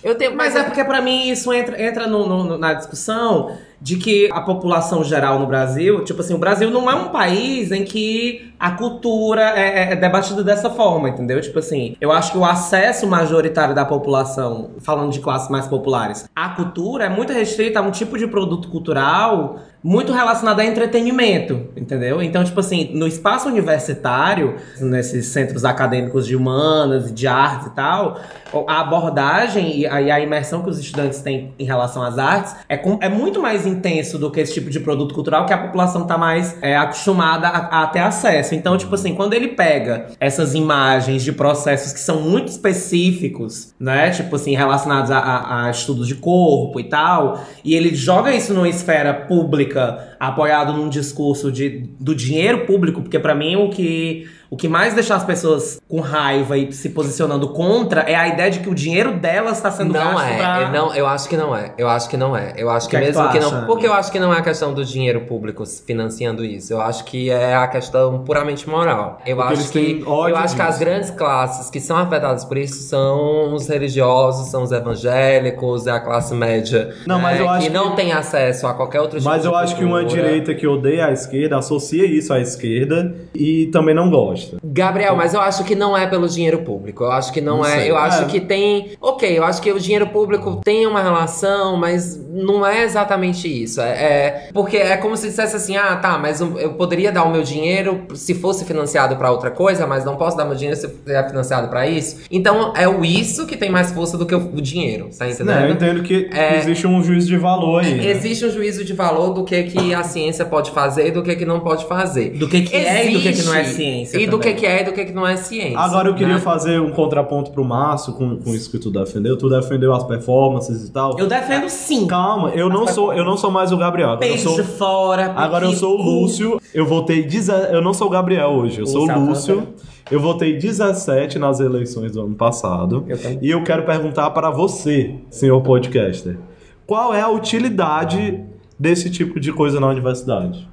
Eu 0.02 0.14
tenho. 0.16 0.36
Mas 0.36 0.54
é 0.56 0.62
porque 0.62 0.84
pra 0.84 1.00
mim 1.00 1.28
isso 1.30 1.52
entra, 1.52 1.80
entra 1.82 2.06
no- 2.06 2.26
no- 2.26 2.44
no- 2.44 2.58
na 2.58 2.74
discussão 2.74 3.50
de 3.80 3.96
que 3.96 4.30
a 4.32 4.40
população 4.40 5.04
geral 5.04 5.38
no 5.38 5.46
Brasil, 5.46 6.02
tipo 6.04 6.20
assim, 6.20 6.32
o 6.34 6.38
Brasil 6.38 6.70
não 6.70 6.90
é 6.90 6.94
um 6.94 7.08
país 7.08 7.70
em 7.70 7.84
que 7.84 8.50
a 8.58 8.70
cultura 8.70 9.42
é, 9.54 9.90
é- 9.90 9.92
é 9.92 9.96
debatida 9.96 10.42
dessa 10.42 10.70
forma, 10.70 11.10
entendeu? 11.10 11.40
Tipo 11.42 11.58
assim, 11.58 11.94
eu 12.00 12.10
acho 12.10 12.32
que 12.32 12.38
o 12.38 12.44
acesso 12.44 13.06
majoritário 13.06 13.74
da 13.74 13.84
população, 13.84 14.70
falando 14.80 15.12
de 15.12 15.20
classes 15.20 15.50
mais 15.50 15.66
populares, 15.66 16.26
à 16.34 16.48
cultura 16.48 17.04
é 17.04 17.08
muito 17.10 17.32
restrito 17.34 17.78
a 17.78 17.82
um 17.82 17.90
tipo 17.90 18.16
de 18.16 18.26
produto 18.26 18.68
cultural 18.68 19.56
muito 19.82 20.12
relacionado 20.12 20.60
a 20.60 20.64
entretenimento, 20.64 21.68
entendeu? 21.76 22.20
Então, 22.22 22.42
tipo 22.42 22.58
assim, 22.58 22.90
no 22.94 23.06
espaço 23.06 23.48
universitário, 23.48 24.56
nesses 24.80 25.26
centros 25.26 25.64
acadêmicos 25.64 26.26
de 26.26 26.34
humanas, 26.34 27.12
de 27.14 27.26
artes 27.26 27.68
e 27.68 27.70
tal, 27.70 28.20
a 28.66 28.80
abordagem 28.80 29.80
e 29.80 29.86
a, 29.86 30.00
e 30.00 30.10
a 30.10 30.18
imersão 30.20 30.62
que 30.62 30.70
os 30.70 30.78
estudantes 30.78 31.20
têm 31.20 31.52
em 31.58 31.64
relação 31.64 32.02
às 32.02 32.18
artes 32.18 32.56
é, 32.68 32.76
com- 32.76 32.98
é 33.00 33.08
muito 33.08 33.40
mais 33.40 33.66
intenso 33.66 34.18
do 34.18 34.30
que 34.30 34.40
esse 34.40 34.54
tipo 34.54 34.70
de 34.70 34.80
produto 34.80 35.14
cultural 35.14 35.46
que 35.46 35.52
a 35.52 35.58
população 35.58 36.06
tá 36.06 36.16
mais 36.18 36.56
é, 36.62 36.76
acostumada 36.76 37.46
a, 37.48 37.82
a 37.82 37.86
ter 37.88 38.00
acesso. 38.00 38.54
Então, 38.54 38.76
tipo 38.76 38.94
assim, 38.94 39.14
quando 39.14 39.34
ele 39.34 39.48
pega 39.48 40.06
essas 40.18 40.54
imagens 40.54 41.22
de 41.22 41.32
processos 41.32 41.92
que 41.92 42.00
são 42.00 42.20
muito 42.22 42.48
específicos, 42.48 43.74
né? 43.78 44.10
Tipo 44.10 44.36
assim, 44.36 44.54
relacionados 44.56 45.10
a, 45.10 45.18
a- 45.18 45.66
a 45.66 45.70
estudos 45.70 46.06
de 46.08 46.14
corpo 46.14 46.80
e 46.80 46.84
tal, 46.84 47.40
e 47.64 47.74
ele 47.74 47.94
joga 47.94 48.32
isso 48.34 48.52
numa 48.54 48.68
esfera 48.68 49.12
pública, 49.12 49.65
A. 49.74 50.15
apoiado 50.18 50.72
num 50.72 50.88
discurso 50.88 51.50
de, 51.52 51.88
do 52.00 52.14
dinheiro 52.14 52.66
público, 52.66 53.02
porque 53.02 53.18
pra 53.18 53.34
mim 53.34 53.56
o 53.56 53.70
que, 53.70 54.28
o 54.50 54.56
que 54.56 54.68
mais 54.68 54.94
deixa 54.94 55.14
as 55.14 55.24
pessoas 55.24 55.80
com 55.88 56.00
raiva 56.00 56.56
e 56.56 56.72
se 56.72 56.90
posicionando 56.90 57.48
contra 57.48 58.02
é 58.02 58.14
a 58.14 58.28
ideia 58.28 58.50
de 58.50 58.60
que 58.60 58.68
o 58.68 58.74
dinheiro 58.74 59.14
delas 59.18 59.56
está 59.58 59.70
sendo 59.70 59.92
Não 59.92 60.00
gasto 60.14 60.26
é, 60.28 60.36
pra... 60.36 60.62
eu 60.62 60.68
não, 60.70 60.94
eu 60.94 61.06
acho 61.06 61.28
que 61.28 61.36
não 61.36 61.54
é. 61.56 61.72
Eu 61.76 61.88
acho 61.88 62.08
que 62.08 62.16
não 62.16 62.36
é. 62.36 62.54
Eu 62.56 62.70
acho 62.70 62.88
que, 62.88 62.90
que 62.90 62.96
é 62.96 63.00
que 63.00 63.06
mesmo 63.06 63.22
tu 63.22 63.30
que, 63.32 63.38
acha, 63.38 63.50
não. 63.60 63.66
Porque 63.66 63.86
eu 63.86 63.92
acho 63.92 64.10
que 64.12 64.18
não 64.18 64.32
é 64.32 64.38
a 64.38 64.42
questão 64.42 64.72
do 64.74 64.84
dinheiro 64.84 65.20
público 65.22 65.64
financiando 65.66 66.44
isso. 66.44 66.72
Eu 66.72 66.80
acho 66.80 67.04
que 67.04 67.30
é 67.30 67.54
a 67.54 67.66
questão 67.68 68.20
puramente 68.24 68.68
moral. 68.68 69.20
Eu 69.26 69.36
Porque 69.36 69.52
acho 69.54 69.70
que 69.72 70.02
eu 70.06 70.36
acho 70.36 70.54
que 70.56 70.62
as 70.62 70.78
grandes 70.78 71.10
classes 71.10 71.70
que 71.70 71.80
são 71.80 71.96
afetadas 71.96 72.44
por 72.44 72.56
isso 72.56 72.82
são 72.88 73.54
os 73.54 73.66
religiosos, 73.68 74.48
são 74.48 74.62
os 74.62 74.72
evangélicos, 74.72 75.86
é 75.86 75.90
a 75.92 76.00
classe 76.00 76.34
média. 76.34 76.94
Não, 77.06 77.18
mas 77.18 77.36
né, 77.38 77.42
eu 77.44 77.48
acho 77.48 77.60
que, 77.60 77.66
que- 77.68 77.72
não 77.76 77.94
tem 77.94 78.12
acesso 78.12 78.66
a 78.66 78.74
qualquer 78.74 79.00
outro 79.00 79.18
tipo 79.18 79.28
Mas 79.28 79.42
de 79.42 79.48
eu 79.48 79.54
acho 79.56 79.76
que 79.76 79.84
uma. 79.84 80.04
Direita 80.06 80.54
que 80.54 80.66
odeia 80.66 81.06
a 81.06 81.12
esquerda 81.12 81.56
associa 81.58 82.04
isso 82.06 82.32
à 82.32 82.40
esquerda 82.40 83.14
e 83.34 83.66
também 83.66 83.94
não 83.94 84.10
gosta. 84.10 84.56
Gabriel, 84.64 85.16
mas 85.16 85.34
eu 85.34 85.40
acho 85.40 85.64
que 85.64 85.74
não 85.74 85.96
é 85.96 86.06
pelo 86.06 86.28
dinheiro 86.28 86.58
público. 86.58 87.04
Eu 87.04 87.12
acho 87.12 87.32
que 87.32 87.40
não, 87.40 87.58
Não 87.58 87.66
é. 87.66 87.80
sei. 87.80 87.90
Eu 87.90 87.96
acho 87.96 88.22
É. 88.22 88.26
que 88.26 88.40
tem. 88.40 88.90
Ok, 89.00 89.38
eu 89.38 89.44
acho 89.44 89.60
que 89.62 89.70
o 89.72 89.78
dinheiro 89.80 90.06
público 90.08 90.60
tem 90.64 90.86
uma 90.86 91.02
relação, 91.02 91.76
mas 91.76 92.18
não 92.30 92.66
é 92.66 92.82
exatamente 92.84 93.46
isso. 93.48 93.80
É, 93.80 93.90
é- 93.90 94.48
porque 94.52 94.76
é 94.76 94.96
como 94.96 95.16
se 95.16 95.28
dissesse 95.28 95.56
assim: 95.56 95.76
ah, 95.76 95.96
tá, 95.96 96.18
mas 96.18 96.40
eu 96.40 96.74
poderia 96.74 97.10
dar 97.12 97.24
o 97.24 97.30
meu 97.32 97.42
dinheiro 97.42 98.02
se 98.14 98.34
fosse 98.34 98.64
financiado 98.64 99.16
pra 99.16 99.30
outra 99.30 99.50
coisa, 99.50 99.86
mas 99.86 100.04
não 100.04 100.16
posso 100.16 100.36
dar 100.36 100.44
meu 100.44 100.54
dinheiro 100.54 100.78
se 100.78 100.86
é 101.08 101.28
financiado 101.28 101.68
pra 101.68 101.86
isso. 101.86 102.18
Então 102.30 102.72
é 102.76 102.86
o 102.88 103.04
isso 103.04 103.46
que 103.46 103.56
tem 103.56 103.70
mais 103.70 103.92
força 103.92 104.16
do 104.18 104.26
que 104.26 104.34
o, 104.34 104.60
dinheiro, 104.60 105.08
tá 105.16 105.26
entendendo? 105.26 105.46
Né, 105.56 105.68
eu 105.68 105.72
entendo 105.72 106.02
que 106.02 106.28
É. 106.32 106.58
existe 106.58 106.86
um 106.86 107.02
juízo 107.02 107.26
de 107.28 107.36
valor 107.36 107.82
aí. 107.84 107.94
né? 107.94 108.06
Existe 108.06 108.44
um 108.44 108.50
juízo 108.50 108.84
de 108.84 108.92
valor 108.92 109.32
do 109.34 109.44
que, 109.44 109.62
que 109.64 109.94
a 109.96 110.04
ciência 110.04 110.44
pode 110.44 110.70
fazer 110.70 111.08
e 111.08 111.10
do 111.10 111.22
que, 111.22 111.34
que 111.36 111.44
não 111.44 111.60
pode 111.60 111.84
fazer. 111.86 112.30
Do 112.30 112.48
que, 112.48 112.62
que 112.62 112.76
é 112.76 113.10
e 113.10 113.14
do 113.14 113.20
que, 113.20 113.32
que 113.32 113.42
não 113.42 113.54
é 113.54 113.64
ciência. 113.64 114.18
E 114.18 114.26
do 114.26 114.38
que, 114.38 114.44
também. 114.48 114.56
que 114.56 114.66
é 114.66 114.82
e 114.82 114.84
do 114.84 114.92
que, 114.92 115.04
que 115.04 115.12
não 115.12 115.26
é 115.26 115.36
ciência. 115.36 115.78
Agora 115.78 116.08
eu 116.08 116.14
queria 116.14 116.34
né? 116.34 116.40
fazer 116.40 116.80
um 116.80 116.90
contraponto 116.90 117.50
pro 117.50 117.64
Márcio 117.64 118.12
com, 118.12 118.36
com 118.36 118.54
isso 118.54 118.70
que 118.70 118.78
tu 118.78 118.90
defendeu. 118.90 119.36
Tu 119.36 119.48
defendeu 119.48 119.92
as 119.94 120.04
performances 120.04 120.88
e 120.88 120.92
tal. 120.92 121.18
Eu 121.18 121.26
defendo 121.26 121.68
sim. 121.68 122.06
Calma, 122.06 122.50
eu 122.50 122.68
não 122.68 122.86
sou, 122.86 123.12
eu 123.12 123.24
não 123.24 123.36
sou 123.36 123.50
mais 123.50 123.72
o 123.72 123.76
Gabriel. 123.76 124.10
Agora 124.10 124.26
eu 124.26 124.30
Peixe 124.30 124.44
sou, 124.44 124.64
fora. 124.64 125.32
agora 125.36 125.64
eu 125.64 125.72
sou 125.72 125.98
o. 125.98 126.02
Lúcio. 126.02 126.60
Eu 126.74 126.86
votei. 126.86 127.24
deze- 127.24 127.52
Eu 127.72 127.82
não 127.82 127.92
sou 127.94 128.06
o 128.06 128.10
Gabriel 128.10 128.48
hoje, 128.50 128.80
eu 128.80 128.86
sou 128.86 129.02
Lúcio 129.02 129.16
o 129.16 129.26
Lúcio. 129.26 129.68
Eu 130.10 130.20
votei 130.20 130.56
17 130.56 131.38
nas 131.38 131.58
eleições 131.58 132.12
do 132.12 132.20
ano 132.22 132.34
passado. 132.36 133.04
Eu 133.08 133.18
também. 133.18 133.38
E 133.42 133.50
eu 133.50 133.62
quero 133.64 133.84
perguntar 133.84 134.30
para 134.30 134.50
você, 134.50 135.14
senhor 135.30 135.60
podcaster, 135.62 136.38
qual 136.86 137.12
é 137.12 137.20
a 137.20 137.28
utilidade 137.28 138.44
desse 138.78 139.10
tipo 139.10 139.38
de 139.40 139.52
coisa 139.52 139.78
na 139.80 139.86
universidade? 139.88 140.68